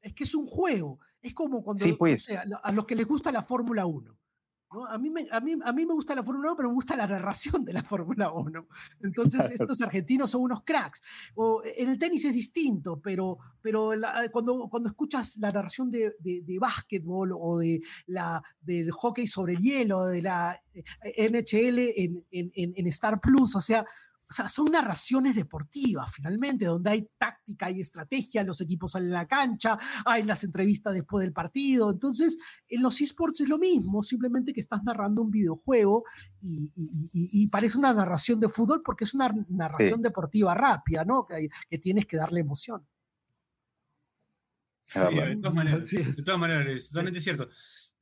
Es 0.03 0.15
que 0.15 0.25
es 0.25 0.35
un 0.35 0.47
juego. 0.47 1.01
Es 1.21 1.35
como 1.35 1.63
cuando 1.63 1.85
pues. 1.97 2.29
a 2.63 2.73
los 2.73 2.87
que 2.87 2.95
les 2.95 3.07
gusta 3.07 3.33
la 3.33 3.43
Fórmula 3.43 3.87
1. 3.87 4.17
A, 4.69 4.99
mí 4.99 5.11
me, 5.11 5.27
a, 5.31 5.41
mí, 5.41 5.55
a 5.65 5.73
mí 5.73 5.87
me 5.87 5.95
gusta 5.95 6.15
la 6.15 6.23
Fórmula 6.23 6.49
1, 6.49 6.57
pero 6.57 6.69
me 6.69 6.75
gusta 6.75 6.97
la 6.97 7.07
narración 7.07 7.65
de 7.65 7.73
la 7.73 7.83
Fórmula 7.83 8.33
1. 8.33 8.67
Entonces, 9.03 9.51
estos 9.61 9.81
argentinos 9.81 10.31
son 10.31 10.43
unos 10.43 10.65
cracks. 10.65 11.03
O, 11.35 11.63
en 11.65 11.91
el 11.91 11.99
tenis 11.99 12.25
es 12.25 12.35
distinto, 12.35 13.01
pero, 13.01 13.39
pero 13.63 13.93
cuando, 14.33 14.69
cuando 14.69 14.89
escuchas 14.89 15.37
la 15.39 15.53
narración 15.53 15.91
de, 15.91 16.17
de, 16.19 16.59
básquetbol 16.59 17.33
o 17.39 17.59
de 17.59 17.81
la, 18.07 18.43
del 18.61 18.91
hockey 18.91 19.27
sobre 19.27 19.55
el 19.55 19.61
hielo, 19.61 20.07
de 20.07 20.23
la 20.23 20.61
eh, 20.75 21.31
NHL 21.31 21.79
en, 21.79 22.25
en, 22.31 22.51
en 22.77 22.87
Star 22.89 23.21
Plus, 23.21 23.55
o 23.55 23.61
sea, 23.61 23.87
o 24.29 24.33
sea, 24.33 24.49
son 24.49 24.73
narraciones 24.73 25.37
deportivas 25.37 26.13
finalmente, 26.13 26.65
donde 26.65 26.91
hay 26.91 27.09
táctica 27.17 27.71
y 27.71 27.81
estrategia, 27.81 28.43
los 28.43 28.61
equipos 28.61 28.93
salen 28.93 29.13
a 29.13 29.19
la 29.19 29.29
cancha, 29.29 29.79
hay 30.05 30.25
las 30.25 30.43
entrevistas 30.43 30.95
después 30.95 31.23
del 31.23 31.33
partido. 31.33 31.91
Entonces, 31.91 32.37
en 32.69 32.83
los 32.83 33.01
esports 33.01 33.41
es 33.43 33.49
lo 33.49 33.59
mismo, 33.59 34.03
simplemente 34.03 34.53
que 34.53 34.61
estás 34.61 34.83
narrando 34.83 35.23
un 35.23 35.31
videojuego 35.31 36.05
y, 36.41 37.49
parece 37.49 37.79
una 37.79 37.95
narración 37.95 38.41
de 38.41 38.49
fútbol 38.49 38.83
porque 38.85 39.05
es 39.05 39.15
una 39.15 39.33
narración 39.49 40.03
deportiva 40.03 40.55
rápida, 40.55 41.05
¿no? 41.05 41.25
Que, 41.25 41.49
que, 41.71 41.79
tienes 41.79 42.07
que 42.07 42.17
darle 42.17 42.41
emoción. 42.41 42.87
Sí, 44.87 45.01
de 45.01 45.37
todas 45.37 45.55
maneras, 45.55 45.91
de 45.91 46.23
todas 46.25 46.41
maneras, 46.41 46.67
es 46.69 46.89
totalmente 46.89 47.21
cierto. 47.21 47.49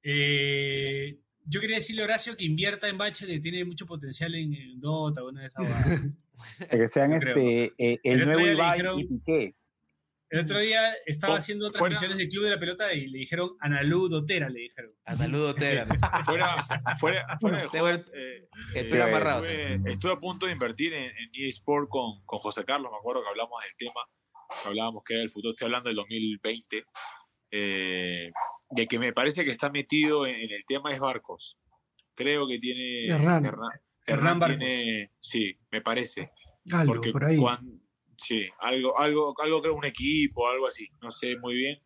Eh, 0.02 1.20
yo 1.46 1.60
quería 1.60 1.76
decirle 1.76 2.02
a 2.02 2.04
Horacio 2.06 2.36
que 2.36 2.44
invierta 2.44 2.88
en 2.88 2.98
Bache, 2.98 3.26
que 3.26 3.40
tiene 3.40 3.64
mucho 3.64 3.86
potencial 3.86 4.34
en, 4.34 4.80
Dota 4.80 5.22
o 5.22 5.28
una 5.28 5.42
de 5.42 5.46
esas 5.48 5.64
Que 6.70 6.88
sean 6.88 7.12
este, 7.12 7.66
eh, 7.78 8.00
el, 8.02 8.20
el, 8.20 8.24
nuevo 8.26 8.40
Ibai 8.40 8.80
y 8.98 9.04
Piqué. 9.04 9.54
El 10.30 10.40
otro 10.40 10.58
día 10.58 10.92
estaba 11.06 11.36
haciendo 11.36 11.70
transmisiones 11.70 12.18
del 12.18 12.28
Club 12.28 12.44
de 12.44 12.50
la 12.50 12.58
Pelota 12.58 12.92
y 12.92 13.06
le 13.06 13.18
dijeron 13.18 13.50
Analú 13.60 14.08
Dotera, 14.08 14.48
le 14.48 14.62
dijeron. 14.62 14.92
Analú 15.04 15.38
Dotera. 15.38 15.84
fuera, 16.24 16.56
fuera, 16.98 17.38
fuera 17.38 17.60
de 17.60 17.68
juegos, 17.68 18.10
eh, 18.12 18.48
eh, 18.74 19.02
amarrado. 19.02 19.44
Estuve, 19.44 20.12
a 20.12 20.18
punto 20.18 20.46
de 20.46 20.52
invertir 20.52 20.92
en, 20.92 21.04
en 21.04 21.30
eSport 21.34 21.88
con, 21.88 22.24
con 22.24 22.40
José 22.40 22.64
Carlos, 22.64 22.90
me 22.90 22.98
acuerdo 22.98 23.22
que 23.22 23.28
hablamos 23.28 23.62
del 23.62 23.76
tema, 23.76 24.00
que 24.60 24.68
hablábamos 24.68 25.04
que 25.04 25.14
era 25.14 25.22
el 25.22 25.30
futuro, 25.30 25.50
estoy 25.50 25.66
hablando 25.66 25.88
del 25.88 25.96
2020 25.96 26.84
eh, 27.56 28.32
de 28.70 28.88
que 28.88 28.98
me 28.98 29.12
parece 29.12 29.44
que 29.44 29.52
está 29.52 29.70
metido 29.70 30.26
en, 30.26 30.34
el 30.34 30.64
tema 30.66 30.92
es 30.92 30.98
Barcos. 30.98 31.56
Creo 32.16 32.48
que 32.48 32.58
tiene. 32.58 33.06
Hernán. 33.06 33.44
Hernán, 34.04 34.40
tiene. 34.40 35.12
Sí, 35.20 35.56
me 35.70 35.80
parece. 35.80 36.32
Algo 36.72 36.94
Porque 36.94 37.12
por 37.12 37.24
ahí. 37.24 37.40
sí, 38.16 38.48
algo, 38.58 38.98
algo, 38.98 39.36
algo 39.40 39.62
creo 39.62 39.76
un 39.76 39.84
equipo, 39.84 40.48
algo 40.48 40.66
así. 40.66 40.88
No 41.00 41.12
sé 41.12 41.36
muy 41.36 41.54
bien. 41.54 41.80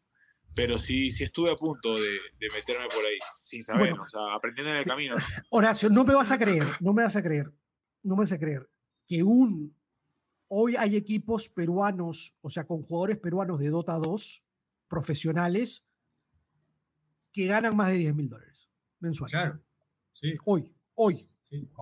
Pero 0.55 0.79
sí, 0.79 1.11
sí 1.11 1.25
estuve 1.25 1.53
a 1.53 1.57
punto 1.57 1.97
de, 1.97 2.19
meterme 2.51 2.87
por 2.87 3.05
ahí, 3.05 3.19
sin 3.43 3.63
saber, 3.63 3.93
o 3.93 4.09
sea, 4.09 4.35
aprendiendo 4.35 4.73
en 4.73 4.79
el 4.79 4.87
camino. 4.87 5.17
Horacio, 5.51 5.91
no 5.91 6.03
me 6.03 6.15
vas 6.15 6.33
a 6.33 6.39
creer, 6.39 6.65
no 6.81 6.95
me 6.95 7.05
vas 7.05 7.15
a 7.15 7.23
creer, 7.23 7.53
no 8.03 8.17
me 8.17 8.23
vas 8.23 8.33
a 8.33 8.39
creer 8.39 8.69
que 9.07 9.23
un. 9.23 9.77
Hoy 10.49 10.77
hay 10.77 10.97
equipos 10.97 11.51
peruanos, 11.51 12.35
o 12.41 12.49
sea, 12.49 12.67
con 12.67 12.83
jugadores 12.83 13.19
peruanos 13.19 13.61
de 13.61 13.69
Dota 13.69 13.99
2 13.99 14.48
profesionales 14.89 15.85
que 17.33 17.47
ganan 17.47 17.77
más 17.77 17.91
de 17.91 17.99
10 17.99 18.15
mil 18.15 18.29
dólares. 18.29 18.69
mensual. 19.01 19.31
Claro. 19.31 19.63
Sí. 20.13 20.35
Hoy, 20.45 20.75
hoy. 20.95 21.29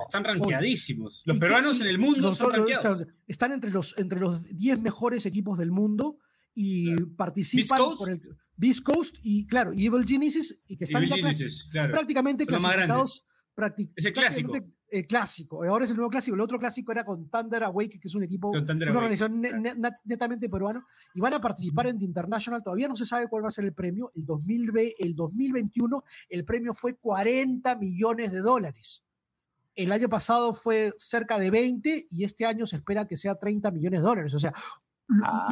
Están 0.03 0.23
rankeadísimos. 0.23 1.23
Los 1.25 1.39
peruanos 1.39 1.81
en 1.81 1.89
el 1.89 1.99
mundo 1.99 2.35
son 2.35 2.53
rankeados. 2.53 3.07
Están 3.27 3.53
entre 3.53 3.71
los, 3.71 3.99
entre 3.99 4.21
los 4.21 4.45
10 4.45 4.81
mejores 4.81 5.27
equipos 5.27 5.59
del 5.59 5.73
mundo 5.73 6.19
y 6.55 6.95
participan 7.17 7.81
por 7.99 8.11
el 8.11 8.21
Beast 8.57 8.83
Coast 8.83 9.17
y, 9.23 9.47
claro, 9.47 9.73
Evil 9.73 10.07
Genesis, 10.07 10.59
y 10.67 10.77
que 10.77 10.85
están 10.85 11.05
prácticamente 11.91 12.47
clasificados. 12.47 13.27
Ese 13.97 14.13
clásico. 14.13 14.53
El 14.89 15.07
clásico. 15.07 15.65
Ahora 15.65 15.85
es 15.85 15.91
el 15.91 15.97
nuevo 15.97 16.11
clásico. 16.11 16.35
El 16.35 16.41
otro 16.41 16.59
clásico 16.59 16.93
era 16.93 17.05
con 17.05 17.29
Thunder 17.29 17.65
Awake, 17.65 17.99
que 17.99 18.09
es 18.09 18.15
un 18.15 18.23
equipo, 18.23 18.51
una 18.51 18.99
organización 18.99 19.41
netamente 20.05 20.49
peruano. 20.49 20.87
Y 21.13 21.21
van 21.21 21.35
a 21.35 21.41
participar 21.41 21.89
en 21.89 21.99
The 21.99 22.05
International. 22.05 22.63
Todavía 22.63 22.87
no 22.87 22.95
se 22.95 23.05
sabe 23.05 23.29
cuál 23.29 23.45
va 23.45 23.49
a 23.49 23.53
ser 23.53 23.65
el 23.65 23.73
premio. 23.73 24.13
El, 24.15 24.25
2000, 24.25 24.73
el 24.99 25.17
2021, 25.17 26.05
el 26.29 26.45
premio 26.45 26.73
fue 26.73 26.95
40 26.97 27.75
millones 27.77 28.31
de 28.31 28.41
dólares. 28.41 29.03
El 29.75 29.93
año 29.93 30.09
pasado 30.09 30.55
fue 30.55 30.95
cerca 30.99 31.39
de 31.39 31.51
20 31.51 32.07
y 32.11 32.25
este 32.25 32.47
año 32.47 32.65
se 32.65 32.77
espera 32.77 33.07
que 33.07 33.17
sea 33.17 33.35
30 33.35 33.71
millones 33.73 34.01
de 34.01 34.07
dólares. 34.07 34.35
O 34.35 34.39
sea, 34.39 34.55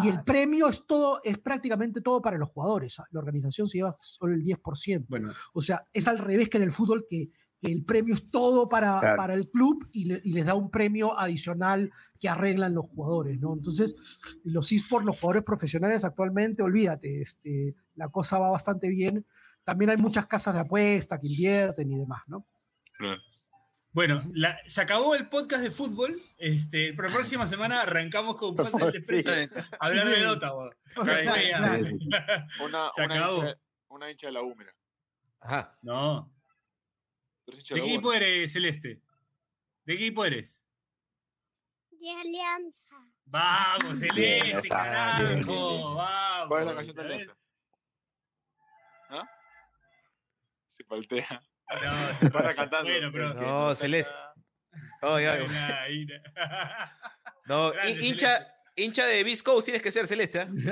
y 0.02 0.08
el 0.08 0.16
ah. 0.16 0.24
premio 0.24 0.68
es 0.68 0.84
todo, 0.86 1.20
es 1.22 1.38
prácticamente 1.38 2.00
todo 2.00 2.20
para 2.20 2.38
los 2.38 2.48
jugadores. 2.48 2.96
La 3.10 3.20
organización 3.20 3.68
se 3.68 3.78
lleva 3.78 3.94
solo 4.00 4.34
el 4.34 4.42
10%. 4.42 5.06
Bueno. 5.08 5.30
O 5.52 5.60
sea, 5.60 5.86
es 5.92 6.08
al 6.08 6.18
revés 6.18 6.48
que 6.48 6.56
en 6.56 6.64
el 6.64 6.72
fútbol 6.72 7.06
que, 7.08 7.30
el 7.72 7.84
premio 7.84 8.14
es 8.14 8.30
todo 8.30 8.68
para, 8.68 9.16
para 9.16 9.34
el 9.34 9.50
club 9.50 9.88
y, 9.92 10.04
les 10.04 10.46
da 10.46 10.54
un 10.54 10.70
premio 10.70 11.18
adicional 11.18 11.90
que 12.18 12.28
arreglan 12.28 12.74
los 12.74 12.86
jugadores, 12.86 13.38
¿no? 13.40 13.54
Entonces, 13.54 13.96
los 14.44 14.70
esports, 14.72 15.06
los 15.06 15.18
jugadores 15.18 15.44
profesionales 15.44 16.04
actualmente, 16.04 16.62
olvídate, 16.62 17.22
este, 17.22 17.74
la 17.94 18.08
cosa 18.08 18.38
va 18.38 18.50
bastante 18.50 18.88
bien. 18.88 19.26
También 19.64 19.90
hay 19.90 19.96
muchas 19.96 20.26
casas 20.26 20.54
de 20.54 20.60
apuesta 20.60 21.18
que 21.18 21.26
invierten 21.26 21.90
y 21.90 21.98
demás, 21.98 22.22
¿no? 22.26 22.46
Claro. 22.98 23.20
Bueno, 23.94 24.24
se 24.66 24.80
acabó 24.80 25.14
el 25.14 25.28
podcast 25.28 25.62
de 25.62 25.70
fútbol. 25.70 26.20
Este, 26.36 26.92
pero 26.94 27.08
la 27.08 27.14
próxima 27.14 27.46
semana 27.46 27.80
arrancamos 27.82 28.34
con 28.36 28.56
podcast 28.56 28.92
de 28.92 29.00
precios 29.00 29.48
hablar 29.78 30.08
de 30.08 30.20
nota. 30.20 30.52
Una, 30.96 31.20
Hincha, 32.98 33.56
una 33.88 34.10
hincha 34.10 34.26
de 34.26 34.32
la 34.32 34.42
húmeda. 34.42 34.74
Ajá. 35.40 35.78
No. 35.82 36.33
¿De 37.46 37.62
qué 37.62 37.78
equipo 37.78 38.12
eres, 38.12 38.52
Celeste? 38.52 39.00
¿De 39.84 39.96
qué 39.96 40.06
equipo 40.06 40.24
eres? 40.24 40.64
De 41.90 42.10
Alianza. 42.10 42.96
Vamos, 43.26 43.98
Celeste, 44.00 44.68
carajo. 44.68 45.94
Vamos. 45.94 46.48
¿Cuál 46.48 46.60
es 46.62 46.66
la 46.68 46.74
canción 46.74 46.96
de 46.96 47.02
Alianza? 47.02 47.36
¿Ah? 49.10 49.28
Se 50.66 50.84
paltea. 50.84 51.42
No, 52.22 52.30
para 52.32 52.54
cantando. 52.54 52.90
no, 53.34 53.74
Celeste. 53.74 54.14
no, 57.46 57.72
hincha, 58.00 58.54
hincha 58.76 59.06
de 59.06 59.22
Beast 59.24 59.44
Coast 59.44 59.66
tienes 59.66 59.82
que 59.82 59.92
ser 59.92 60.06
Celeste. 60.06 60.46
no, 60.46 60.62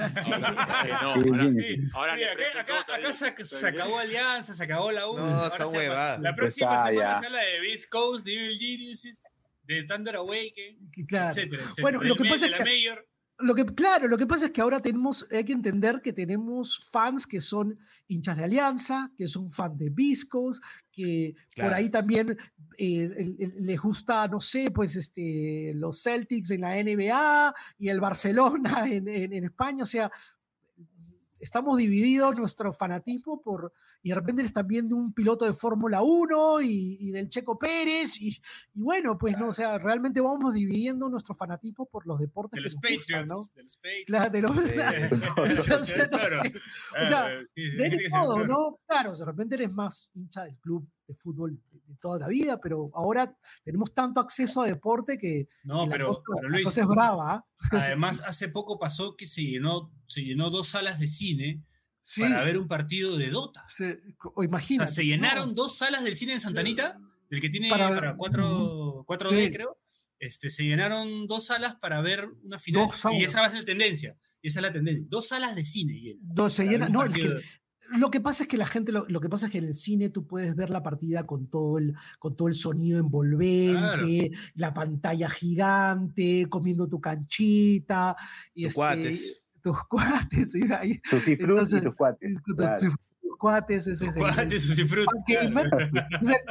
ahora, 1.94 2.14
acá, 2.58 3.12
se, 3.12 3.66
acabó 3.66 3.98
Alianza, 3.98 4.54
se 4.54 4.64
acabó 4.64 4.90
la 4.92 5.08
U. 5.08 5.16
No, 5.16 5.46
esa 5.46 5.66
hueva. 5.66 6.18
La 6.18 6.34
próxima 6.34 6.86
semana 6.86 7.20
se 7.20 7.26
habla 7.26 7.40
de 7.40 7.60
Beast 7.60 7.88
Coast, 7.88 8.24
de 8.24 8.34
Evil 8.34 8.58
Geniuses, 8.58 9.22
de 9.64 9.84
Thunder 9.84 10.16
Awaken, 10.16 10.90
claro. 11.06 11.30
etcétera, 11.30 11.62
etcétera. 11.62 11.82
Bueno, 11.82 12.02
lo 12.02 12.16
que 12.16 12.24
pasa 12.24 12.46
es 12.46 12.52
que... 12.52 13.12
Lo 13.38 13.56
que, 13.56 13.64
claro, 13.64 14.06
lo 14.06 14.16
que 14.16 14.26
pasa 14.26 14.44
es 14.44 14.50
que 14.52 14.60
ahora 14.60 14.80
tenemos, 14.80 15.26
hay 15.32 15.42
que 15.42 15.52
entender 15.52 16.00
que 16.00 16.12
tenemos 16.12 16.88
fans 16.92 17.26
que 17.26 17.40
son 17.40 17.76
hinchas 18.06 18.36
de 18.36 18.44
Alianza, 18.44 19.10
que 19.16 19.26
son 19.26 19.50
fans 19.50 19.76
de 19.78 19.90
Viscos, 19.90 20.60
que 20.92 21.34
por 21.56 21.72
ahí 21.72 21.88
también 21.88 22.36
eh, 22.78 23.52
les 23.58 23.80
gusta, 23.80 24.28
no 24.28 24.40
sé, 24.40 24.70
pues 24.70 24.94
este, 24.94 25.72
los 25.74 26.02
Celtics 26.02 26.50
en 26.50 26.60
la 26.60 26.74
NBA 26.80 27.54
y 27.78 27.88
el 27.88 28.00
Barcelona 28.00 28.86
en, 28.88 29.08
en 29.08 29.44
España. 29.44 29.82
O 29.82 29.86
sea, 29.86 30.10
estamos 31.40 31.78
divididos 31.78 32.36
nuestro 32.36 32.72
fanatismo 32.72 33.40
por, 33.42 33.72
y 34.02 34.08
de 34.08 34.16
repente 34.16 34.42
están 34.42 34.66
viendo 34.66 34.96
un 34.96 35.12
piloto 35.12 35.44
de 35.44 35.52
Fórmula 35.52 36.02
1 36.02 36.62
y, 36.62 37.12
del 37.12 37.28
Checo 37.28 37.58
Pérez, 37.58 38.20
y, 38.20 38.36
bueno, 38.74 39.16
pues 39.16 39.38
no, 39.38 39.48
o 39.48 39.52
sea, 39.52 39.78
realmente 39.78 40.20
vamos 40.20 40.54
dividiendo 40.54 41.08
nuestro 41.08 41.34
fanatismo 41.34 41.86
por 41.86 42.06
los 42.06 42.18
deportes. 42.18 42.56
De 42.56 42.62
los 42.62 42.74
Patriots, 42.74 43.28
¿no? 43.28 43.36
de 43.54 43.62
los 43.62 43.76
Patriots. 43.76 44.06
Claro, 44.06 44.30
de 44.30 44.42
los, 44.42 44.50
o 47.00 47.06
sea, 47.06 47.28
de 47.54 48.08
todo, 48.10 48.46
¿no? 48.46 48.80
Claro, 48.86 49.16
de 49.16 49.24
repente 49.24 49.54
eres 49.54 49.72
más 49.72 50.10
hincha 50.14 50.44
del 50.44 50.58
club 50.58 50.88
de 51.06 51.14
fútbol 51.14 51.60
de, 51.70 51.80
toda 52.00 52.18
la 52.18 52.28
vida, 52.28 52.58
pero 52.60 52.90
ahora 52.94 53.36
tenemos 53.62 53.94
tanto 53.94 54.20
acceso 54.20 54.62
a 54.62 54.66
deporte 54.66 55.16
que, 55.16 55.48
no, 55.62 55.88
pero, 55.88 56.10
la, 56.48 56.62
cosa, 56.62 56.80
es 56.80 56.88
brava. 56.88 57.34
¿ah? 57.34 57.46
Además, 57.70 58.22
hace 58.26 58.48
poco 58.48 58.78
pasó 58.78 59.14
que 59.14 59.26
se 59.26 59.42
llenó, 59.42 59.92
se 60.06 60.24
llenó 60.24 60.50
dos 60.50 60.68
salas 60.68 60.98
de 60.98 61.06
cine 61.06 61.62
para 62.18 62.42
ver 62.42 62.58
un 62.58 62.68
partido 62.68 63.16
de 63.16 63.30
Dota. 63.30 63.64
Se, 63.68 64.00
o 64.34 64.42
imagina. 64.42 64.86
se 64.86 65.04
llenaron 65.04 65.54
dos 65.54 65.78
salas 65.78 66.04
del 66.04 66.16
cine 66.16 66.34
en 66.34 66.40
Santanita, 66.40 66.98
del 67.30 67.40
que 67.40 67.48
tiene 67.48 67.68
para, 67.68 68.16
4, 68.16 69.06
d 69.30 69.52
creo. 69.52 69.78
Este, 70.18 70.50
se 70.50 70.64
llenaron 70.64 71.26
dos 71.26 71.46
salas 71.46 71.76
para 71.76 72.00
ver 72.00 72.28
una 72.44 72.58
final. 72.58 72.88
Y 73.12 73.24
esa 73.24 73.40
va 73.40 73.46
a 73.46 73.50
ser 73.50 73.64
tendencia. 73.64 74.16
Y 74.40 74.48
esa 74.48 74.60
es 74.60 74.62
la 74.62 74.72
tendencia. 74.72 75.06
Dos 75.08 75.28
salas 75.28 75.54
de 75.54 75.64
cine 75.64 75.94
llenas. 75.94 76.34
Dos 76.34 76.52
se 76.52 76.64
llenan. 76.64 76.92
No, 76.92 77.04
lo 77.98 78.10
que 78.10 78.20
pasa 78.20 78.44
es 78.44 78.48
que 78.48 78.56
la 78.56 78.66
gente, 78.66 78.90
lo, 78.92 79.20
que 79.20 79.28
pasa 79.28 79.46
es 79.46 79.52
que 79.52 79.58
en 79.58 79.64
el 79.64 79.74
cine 79.74 80.08
tú 80.08 80.26
puedes 80.26 80.56
ver 80.56 80.70
la 80.70 80.82
partida 80.82 81.26
con 81.26 81.48
todo 81.48 81.78
el, 81.78 81.94
con 82.18 82.36
todo 82.36 82.48
el 82.48 82.54
sonido 82.54 82.98
envolvente, 82.98 84.30
la 84.54 84.72
pantalla 84.72 85.28
gigante, 85.28 86.46
comiendo 86.48 86.88
tu 86.88 87.00
canchita. 87.00 88.16
Y 88.54 88.66
este, 88.66 88.74
cuates 88.74 89.41
tus 89.62 89.76
cuates. 89.88 90.52
¿sí? 90.52 90.62
Ahí, 90.78 91.00
tus 91.10 91.26
y 91.26 91.36
tus 91.36 91.96
cuates. 91.96 92.34
Tus 92.44 93.36
cuates, 93.38 93.86
ese 93.86 94.06
es 94.06 94.16
el, 94.16 94.22
cuates, 94.22 94.70
es, 94.70 94.78
el 94.78 95.04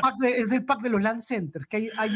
pack 0.02 0.18
de, 0.20 0.38
es 0.38 0.52
el 0.52 0.66
pack 0.66 0.82
de 0.82 0.90
los 0.90 1.02
land 1.02 1.22
centers, 1.22 1.66
que 1.68 1.78
hay, 1.78 1.90
hay, 1.98 2.12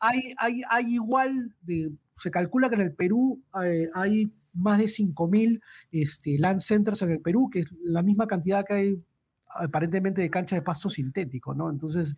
hay, 0.00 0.34
hay, 0.38 0.62
hay 0.68 0.94
igual, 0.94 1.54
de, 1.62 1.92
se 2.16 2.30
calcula 2.30 2.68
que 2.68 2.74
en 2.74 2.80
el 2.82 2.94
Perú 2.94 3.42
eh, 3.62 3.88
hay 3.94 4.32
más 4.52 4.78
de 4.78 4.84
5.000 4.84 5.60
este, 5.92 6.38
land 6.38 6.60
centers 6.60 7.02
en 7.02 7.12
el 7.12 7.20
Perú, 7.20 7.48
que 7.50 7.60
es 7.60 7.72
la 7.82 8.02
misma 8.02 8.26
cantidad 8.26 8.64
que 8.64 8.74
hay 8.74 9.04
aparentemente 9.54 10.22
de 10.22 10.30
cancha 10.30 10.56
de 10.56 10.62
pasto 10.62 10.90
sintético, 10.90 11.54
¿no? 11.54 11.70
Entonces... 11.70 12.16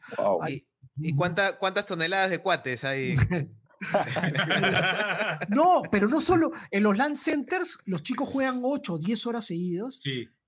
¿Y, 0.49 0.65
¿Y 0.97 1.15
cuánta, 1.15 1.59
cuántas 1.59 1.87
toneladas 1.87 2.31
de 2.31 2.39
cuates 2.39 2.85
hay? 2.85 3.17
no, 5.49 5.83
pero 5.91 6.09
no 6.09 6.21
solo 6.21 6.53
en 6.71 6.83
los 6.83 6.97
land 6.97 7.17
centers, 7.17 7.79
los 7.87 8.03
chicos 8.03 8.29
juegan 8.29 8.61
8 8.63 8.95
o 8.95 8.99
10 8.99 9.27
horas 9.27 9.47
seguidas. 9.47 10.01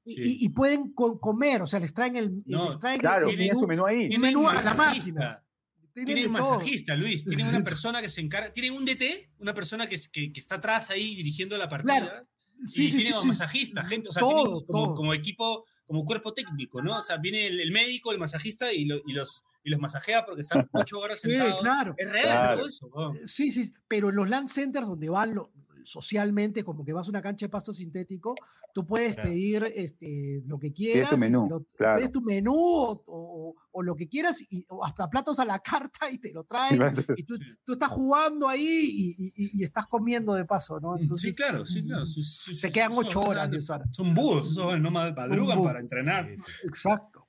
Y, 0.06 0.48
pueden 0.50 0.92
comer, 0.92 1.62
o 1.62 1.66
sea, 1.66 1.80
les 1.80 1.94
traen 1.94 2.16
el. 2.16 2.42
les 2.44 2.78
traen 2.78 3.00
claro, 3.00 3.28
el 3.28 3.38
menú, 3.38 3.58
su 3.58 3.66
menú 3.66 3.86
ahí. 3.86 4.08
Tienen 4.08 4.20
menú 4.20 4.48
a 4.48 4.62
la 4.62 4.74
máquina. 4.74 5.42
Tienen 5.94 6.26
un 6.26 6.32
masajista, 6.32 6.96
Luis. 6.96 7.24
Tienen 7.24 7.46
una 7.46 7.62
persona 7.64 8.02
que 8.02 8.08
se 8.08 8.20
encarga. 8.20 8.52
Tienen 8.52 8.72
un 8.72 8.84
DT, 8.84 9.30
una 9.38 9.54
persona 9.54 9.88
que, 9.88 9.98
que, 10.12 10.32
que 10.32 10.40
está 10.40 10.56
atrás 10.56 10.90
ahí 10.90 11.14
dirigiendo 11.14 11.56
la 11.56 11.68
partida. 11.68 12.26
Sí, 12.64 12.84
y 12.84 12.90
sí, 12.90 12.96
tienen 12.98 13.20
sí, 13.20 13.28
masajista, 13.28 13.84
gente, 13.84 14.08
o 14.08 14.12
sea, 14.12 14.20
todo, 14.20 14.64
como, 14.66 14.94
como, 14.94 15.14
equipo, 15.14 15.64
como 15.86 16.04
cuerpo 16.04 16.32
técnico, 16.32 16.82
¿no? 16.82 16.98
O 16.98 17.02
sea, 17.02 17.18
viene 17.18 17.46
el, 17.46 17.70
médico, 17.70 18.12
el 18.12 18.18
masajista 18.18 18.72
y, 18.72 18.82
y 18.82 19.12
los 19.12 19.44
y 19.64 19.70
los 19.70 19.80
masajea 19.80 20.24
porque 20.24 20.42
están 20.42 20.68
ocho 20.72 21.00
horas 21.00 21.20
sentados. 21.20 21.56
Sí, 21.56 21.62
claro. 21.62 21.94
Es 21.96 22.12
real 22.12 22.56
todo 22.58 22.68
eso. 22.68 23.14
Sí, 23.24 23.50
sí, 23.50 23.72
pero 23.88 24.10
en 24.10 24.16
los 24.16 24.28
land 24.28 24.48
centers 24.48 24.86
donde 24.86 25.08
van 25.08 25.34
socialmente, 25.84 26.64
como 26.64 26.84
que 26.84 26.92
vas 26.92 27.06
a 27.06 27.10
una 27.10 27.22
cancha 27.22 27.46
de 27.46 27.50
pasto 27.50 27.72
sintético, 27.72 28.34
tú 28.72 28.86
puedes 28.86 29.14
pedir 29.14 29.70
este, 29.74 30.42
lo 30.46 30.58
que 30.58 30.72
quieras. 30.72 31.10
tu 31.10 31.18
menú. 31.18 31.66
Pides 31.76 32.12
tu 32.12 32.20
menú 32.20 32.54
o, 32.54 33.54
o, 33.72 33.82
lo 33.82 33.94
que 33.94 34.08
quieras, 34.08 34.40
y, 34.50 34.66
hasta 34.82 35.08
platos 35.08 35.38
a 35.38 35.44
la 35.44 35.58
carta 35.60 36.10
y 36.10 36.18
te 36.18 36.32
lo 36.32 36.44
traen. 36.44 36.94
Y 37.16 37.24
tú, 37.24 37.38
tú, 37.62 37.74
estás 37.74 37.90
jugando 37.90 38.48
ahí 38.48 39.16
y, 39.16 39.58
y, 39.58 39.62
estás 39.62 39.86
comiendo 39.86 40.34
de 40.34 40.44
paso, 40.44 40.80
¿no? 40.80 40.96
sí, 41.16 41.34
claro, 41.34 41.64
sí, 41.64 41.84
claro. 41.84 42.06
se 42.06 42.70
quedan 42.70 42.92
ocho 42.94 43.20
horas. 43.20 43.50
Son 43.90 44.14
búhos, 44.14 44.56
no 44.56 44.90
madrugan 44.90 45.62
para 45.62 45.80
entrenar. 45.80 46.28
Exacto. 46.64 47.28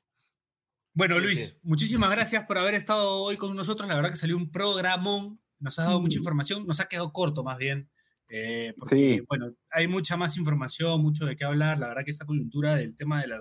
Bueno, 0.98 1.20
Luis, 1.20 1.58
muchísimas 1.62 2.10
gracias 2.10 2.46
por 2.46 2.58
haber 2.58 2.74
estado 2.74 3.18
hoy 3.18 3.36
con 3.36 3.54
nosotros. 3.54 3.86
La 3.90 3.96
verdad 3.96 4.12
que 4.12 4.16
salió 4.16 4.38
un 4.38 4.50
programón, 4.50 5.42
nos 5.60 5.78
ha 5.78 5.84
dado 5.84 6.00
mucha 6.00 6.18
información, 6.18 6.66
nos 6.66 6.80
ha 6.80 6.88
quedado 6.88 7.12
corto 7.12 7.44
más 7.44 7.58
bien, 7.58 7.90
eh, 8.28 8.74
porque, 8.78 9.24
bueno, 9.28 9.54
hay 9.72 9.88
mucha 9.88 10.18
más 10.18 10.38
información, 10.38 11.02
mucho 11.02 11.26
de 11.26 11.36
qué 11.36 11.46
hablar. 11.46 11.80
La 11.80 11.88
verdad 11.88 12.04
que 12.04 12.12
esta 12.12 12.26
coyuntura 12.26 12.76
del 12.76 12.96
tema 12.96 13.22
de, 13.22 13.34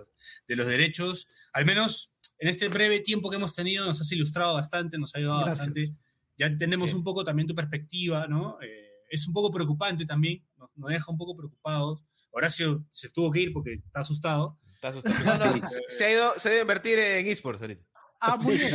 de 0.47 0.57
los 0.57 0.67
derechos, 0.67 1.29
al 1.53 1.65
menos 1.65 2.13
en 2.39 2.49
este 2.49 2.69
breve 2.69 3.01
tiempo 3.01 3.31
que 3.31 3.37
hemos 3.37 3.55
tenido, 3.55 3.87
nos 3.87 4.01
has 4.01 4.13
ilustrado 4.13 4.55
bastante, 4.55 4.99
nos 4.99 5.15
ha 5.15 5.19
ayudado 5.19 5.47
bastante. 5.47 5.95
Ya 6.37 6.47
entendemos 6.47 6.93
un 6.95 7.05
poco 7.05 7.25
también 7.25 7.47
tu 7.47 7.55
perspectiva, 7.55 8.27
¿no? 8.27 8.61
Eh, 8.61 8.91
es 9.09 9.27
un 9.27 9.33
poco 9.33 9.51
preocupante 9.51 10.05
también, 10.05 10.45
nos, 10.57 10.71
nos 10.77 10.91
deja 10.91 11.11
un 11.11 11.19
poco 11.19 11.35
preocupados. 11.35 12.03
Horacio 12.31 12.85
se 12.91 13.09
tuvo 13.11 13.31
que 13.31 13.41
ir 13.41 13.53
porque 13.53 13.75
está 13.75 14.01
asustado. 14.01 14.59
se, 15.89 16.05
ha 16.05 16.13
ido, 16.13 16.35
se 16.37 16.49
ha 16.49 16.53
ido 16.53 16.61
a 16.61 16.63
invertir 16.63 16.99
en 16.99 17.27
esports 17.27 17.63
ahorita. 17.63 17.85
Ah, 18.27 18.37
muy 18.37 18.57
bien. 18.57 18.75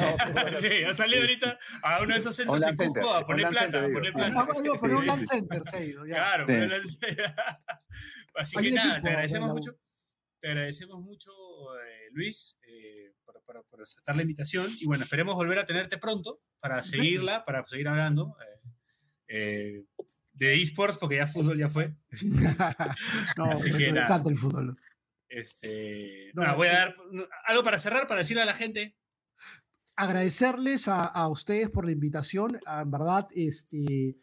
sí, 0.60 0.84
ha 0.88 0.94
salido 0.94 1.22
ahorita 1.22 1.58
a 1.82 2.02
uno 2.02 2.14
de 2.14 2.20
esos 2.20 2.36
centros 2.36 2.64
en 2.66 2.76
Cusco 2.76 3.14
a 3.14 3.26
poner 3.26 3.48
plata, 3.48 3.86
a 3.86 3.90
poner 3.90 4.14
plata. 4.14 4.46
Por 4.80 4.92
un 4.92 5.08
land 5.08 5.26
center 5.26 5.62
se 5.64 5.78
ha 5.78 5.84
ido. 5.84 6.06
Ya. 6.06 6.16
Claro, 6.16 6.46
sí. 6.86 7.00
Así 8.36 8.58
que 8.58 8.72
nada, 8.72 9.02
te 9.02 9.10
agradecemos 9.10 9.50
mucho. 9.50 9.76
Te 10.40 10.48
agradecemos 10.50 11.02
mucho, 11.02 11.32
eh, 11.84 12.10
Luis, 12.12 12.58
eh, 12.62 13.14
por, 13.26 13.42
por, 13.44 13.66
por, 13.66 13.82
aceptar 13.82 14.16
la 14.16 14.22
invitación. 14.22 14.70
Y 14.80 14.86
bueno, 14.86 15.04
esperemos 15.04 15.36
volver 15.36 15.60
a 15.60 15.66
tenerte 15.66 15.98
pronto 15.98 16.42
para 16.60 16.82
seguirla, 16.82 17.44
para 17.44 17.66
seguir 17.66 17.88
hablando. 17.88 18.38
Eh, 19.28 19.84
de 20.34 20.62
esports, 20.62 20.98
porque 20.98 21.18
ya 21.18 21.28
fútbol 21.28 21.58
ya 21.58 21.68
fue. 21.68 21.94
no, 23.38 23.46
Así 23.52 23.72
que, 23.72 23.92
me 23.92 24.02
encanta 24.02 24.30
el 24.30 24.38
fútbol. 24.38 24.78
Este, 25.28 26.32
no, 26.34 26.56
voy 26.56 26.68
a 26.70 26.74
dar 26.74 26.96
algo 27.46 27.64
para 27.64 27.78
cerrar, 27.78 28.08
para 28.08 28.20
decirle 28.20 28.42
a 28.42 28.46
la 28.46 28.54
gente. 28.54 28.96
Agradecerles 30.02 30.88
a, 30.88 31.04
a 31.04 31.28
ustedes 31.28 31.70
por 31.70 31.86
la 31.86 31.92
invitación. 31.92 32.58
Ah, 32.66 32.84
en 32.84 32.92
verdad, 32.92 33.28
este, 33.32 34.16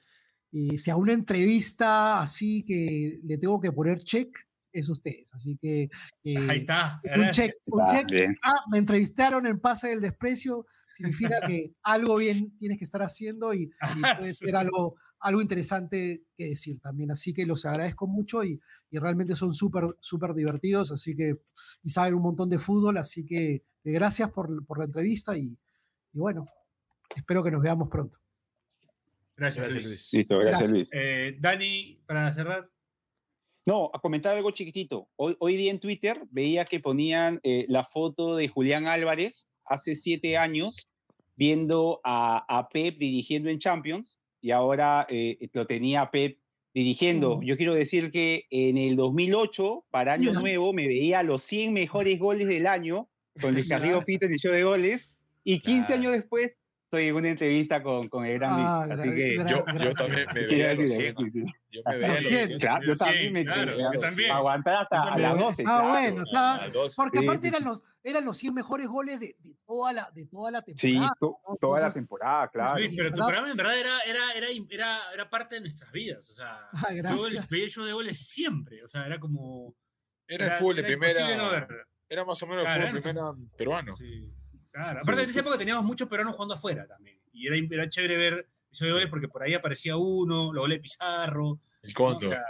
si 0.51 0.91
a 0.91 0.97
una 0.97 1.13
entrevista 1.13 2.23
así 2.23 2.65
que 2.65 3.21
le 3.23 3.37
tengo 3.37 3.61
que 3.61 3.73
poner 3.73 3.99
check, 3.99 4.35
es 4.73 4.89
ustedes. 4.89 5.33
Así 5.35 5.59
que. 5.61 5.91
Eh, 6.25 6.49
Ahí 6.49 6.57
está. 6.57 6.99
Es 7.03 7.17
un 7.17 7.31
check. 7.31 7.55
Un 7.67 7.87
check. 7.87 8.07
Ah, 8.43 8.63
me 8.71 8.79
entrevistaron 8.79 9.47
en 9.47 9.61
Pase 9.61 9.89
del 9.89 10.01
Desprecio. 10.01 10.67
Significa 10.91 11.41
que 11.47 11.75
algo 11.83 12.17
bien 12.17 12.57
tienes 12.57 12.79
que 12.79 12.85
estar 12.85 13.03
haciendo 13.03 13.53
y, 13.53 13.65
y 13.65 14.17
puede 14.17 14.33
ser 14.33 14.57
algo 14.57 14.97
algo 15.21 15.43
interesante 15.43 16.25
que 16.37 16.51
decir 16.51 16.81
también. 16.81 17.11
Así 17.11 17.35
que 17.35 17.47
los 17.47 17.65
agradezco 17.65 18.07
mucho 18.07 18.45
y, 18.45 18.61
y 18.91 18.99
realmente 18.99 19.35
son 19.35 19.55
súper, 19.55 19.85
súper 20.01 20.35
divertidos, 20.35 20.93
así 20.93 21.17
que, 21.17 21.39
y 21.83 21.91
saben 21.91 22.15
un 22.15 22.23
montón 22.23 22.49
de 22.49 22.59
fútbol, 22.59 22.99
así 22.99 23.25
que 23.25 23.65
gracias 23.83 24.31
por, 24.31 24.65
por 24.67 24.79
la 24.79 24.85
entrevista 24.85 25.37
y, 25.37 25.59
y, 26.17 26.19
bueno, 26.19 26.47
espero 27.15 27.45
que 27.45 27.51
nos 27.51 27.63
veamos 27.63 27.89
pronto. 27.91 28.19
Gracias, 29.37 29.75
Luis. 29.75 30.13
Listo, 30.15 30.39
gracias, 30.39 30.73
Luis. 30.73 30.89
Eh, 30.93 31.37
Dani, 31.39 32.01
para 32.07 32.33
cerrar. 32.33 32.71
No, 33.67 33.91
a 33.93 33.99
comentar 34.01 34.35
algo 34.35 34.51
chiquitito. 34.51 35.09
Hoy, 35.17 35.37
hoy 35.41 35.57
día 35.57 35.71
en 35.71 35.81
Twitter 35.81 36.23
veía 36.31 36.65
que 36.65 36.81
ponían 36.81 37.41
eh, 37.43 37.67
la 37.69 37.85
foto 37.85 38.35
de 38.37 38.49
Julián 38.49 38.87
Álvarez 38.87 39.47
hace 39.67 39.95
siete 39.95 40.39
años 40.39 40.89
viendo 41.37 42.01
a, 42.03 42.45
a 42.49 42.69
Pep 42.71 42.97
dirigiendo 42.97 43.51
en 43.51 43.59
Champions 43.59 44.19
y 44.41 44.53
ahora 44.53 45.07
eh, 45.11 45.51
lo 45.53 45.67
tenía 45.67 46.11
Pep 46.11 46.39
dirigiendo. 46.73 47.43
Yo 47.43 47.57
quiero 47.57 47.75
decir 47.75 48.11
que 48.11 48.47
en 48.51 48.79
el 48.79 48.97
2008, 48.97 49.85
para 49.91 50.15
Año 50.15 50.33
Nuevo, 50.33 50.73
me 50.73 50.87
veía 50.87 51.23
los 51.23 51.43
100 51.43 51.75
mejores 51.75 52.19
goles 52.19 52.49
del 52.49 52.67
año 52.67 53.11
con 53.41 53.53
Luis 53.53 53.69
Carrillo 53.69 54.03
Pito 54.03 54.27
en 54.27 54.33
el 54.33 54.39
show 54.39 54.53
de 54.53 54.63
goles, 54.63 55.16
y 55.49 55.61
15 55.61 55.95
años 55.95 56.13
después 56.13 56.51
estoy 56.87 57.07
en 57.07 57.15
una 57.15 57.29
entrevista 57.29 57.81
con, 57.81 58.09
con 58.09 58.27
el 58.27 58.37
gran 58.37 58.55
Luis. 58.55 58.67
Ah, 58.67 58.89
así 58.99 59.15
que 59.15 59.37
yo, 59.37 59.65
yo, 59.79 59.93
también 59.93 60.27
me 60.35 60.47
veía 60.47 60.75
los 60.75 60.91
100. 60.91 61.15
Yo 61.71 61.83
me 61.87 61.97
veía 61.99 62.09
los 62.09 62.21
100. 62.21 62.59
Claro, 62.59 62.85
yo 62.85 62.97
también 62.97 63.33
me 63.33 63.45
claro, 63.45 63.77
yo 63.79 64.01
también. 64.01 64.31
aguantar 64.33 64.83
hasta 64.83 65.03
a 65.03 65.19
las 65.19 65.39
12. 65.39 65.65
Ah, 65.69 65.89
bueno, 65.89 66.25
está, 66.25 66.69
porque 66.97 67.21
aparte 67.21 67.47
eran 67.47 67.63
los, 67.63 67.85
eran 68.03 68.25
los 68.25 68.37
100 68.39 68.55
mejores 68.55 68.89
goles 68.89 69.21
de, 69.21 69.37
de, 69.39 69.55
toda, 69.65 69.93
la, 69.93 70.11
de 70.13 70.27
toda 70.27 70.51
la 70.51 70.63
temporada. 70.63 71.09
Sí, 71.09 71.21
to, 71.21 71.39
¿no? 71.49 71.57
toda 71.61 71.81
la 71.81 71.93
temporada, 71.93 72.49
claro. 72.49 72.79
Luis, 72.79 72.91
pero 72.97 73.11
tu 73.11 73.21
programa 73.21 73.49
en 73.49 73.57
verdad 73.57 73.79
era, 73.79 74.01
era, 74.01 74.33
era, 74.35 74.47
era, 74.69 74.99
era 75.15 75.31
parte 75.31 75.55
de 75.55 75.61
nuestras 75.61 75.93
vidas. 75.93 76.29
O 76.29 76.35
sea, 76.35 76.69
ah, 76.73 76.93
yo 76.93 77.29
el 77.29 77.71
show 77.71 77.85
de 77.85 77.93
goles 77.93 78.19
siempre. 78.19 78.83
O 78.83 78.89
sea, 78.89 79.07
era 79.07 79.21
como. 79.21 79.77
Era, 80.27 80.47
el 80.47 80.53
fútbol 80.55 80.75
de 80.75 80.83
primera. 80.83 81.37
No 81.37 81.67
era 82.09 82.25
más 82.25 82.43
o 82.43 82.47
menos 82.49 82.67
el 82.67 82.75
fútbol 82.75 82.95
de 82.95 83.01
primera 83.01 83.33
peruano. 83.57 83.93
Sí. 83.93 84.33
Claro, 84.77 85.01
aparte 85.01 85.23
en 85.23 85.31
esa 85.31 85.41
época 85.41 85.57
teníamos 85.57 85.85
muchos 85.85 86.07
peruanos 86.07 86.35
jugando 86.35 86.53
afuera 86.55 86.87
también. 86.87 87.19
Y 87.33 87.47
era, 87.47 87.57
era 87.57 87.89
chévere 87.89 88.19
ver 88.19 88.47
esos 88.71 88.93
goles 88.93 89.09
porque 89.09 89.27
por 89.27 89.43
ahí 89.43 89.55
aparecía 89.55 89.97
uno, 89.97 90.53
los 90.53 90.65
goles 90.65 90.77
de 90.77 90.83
Pizarro. 90.83 91.61
El 91.81 91.95
Cóndor. 91.95 92.25
O 92.25 92.29
sea, 92.29 92.45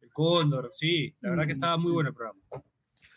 el 0.00 0.10
Cóndor, 0.10 0.70
sí. 0.74 1.14
La 1.20 1.28
verdad 1.28 1.44
que 1.44 1.52
estaba 1.52 1.76
muy 1.76 1.92
bueno 1.92 2.08
el 2.08 2.14
programa. 2.14 2.40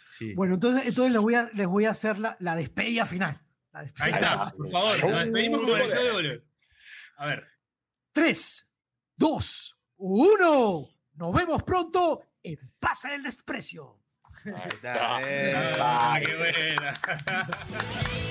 Sí. 0.10 0.34
Bueno, 0.34 0.56
entonces, 0.56 0.86
entonces 0.86 1.14
les, 1.14 1.22
voy 1.22 1.36
a, 1.36 1.49
les 1.53 1.65
voy 1.65 1.86
a 1.86 1.91
hacer 1.91 2.19
la, 2.19 2.36
la 2.41 2.57
despedida 2.57 3.06
final. 3.06 3.40
La 3.72 3.84
despedida 3.84 4.06
Ahí 4.06 4.11
está, 4.22 4.53
por 4.57 4.69
favor. 4.69 5.10
Nos 5.10 5.23
despedimos 5.23 5.61
con 5.61 5.80
el 5.80 5.90
show 5.90 6.03
de 6.03 6.11
goles. 6.11 6.41
A 7.15 7.26
ver. 7.28 7.48
3, 8.11 8.73
2, 9.15 9.80
1. 9.95 10.90
Nos 11.14 11.34
vemos 11.34 11.64
pronto 11.64 12.22
en 12.44 12.60
Pasa 12.78 13.15
el 13.15 13.23
Desprecio. 13.23 13.98
Ahí 14.44 14.68
está. 14.68 15.19
Ah, 15.80 16.19
qué 16.19 16.36
buena. 16.36 16.99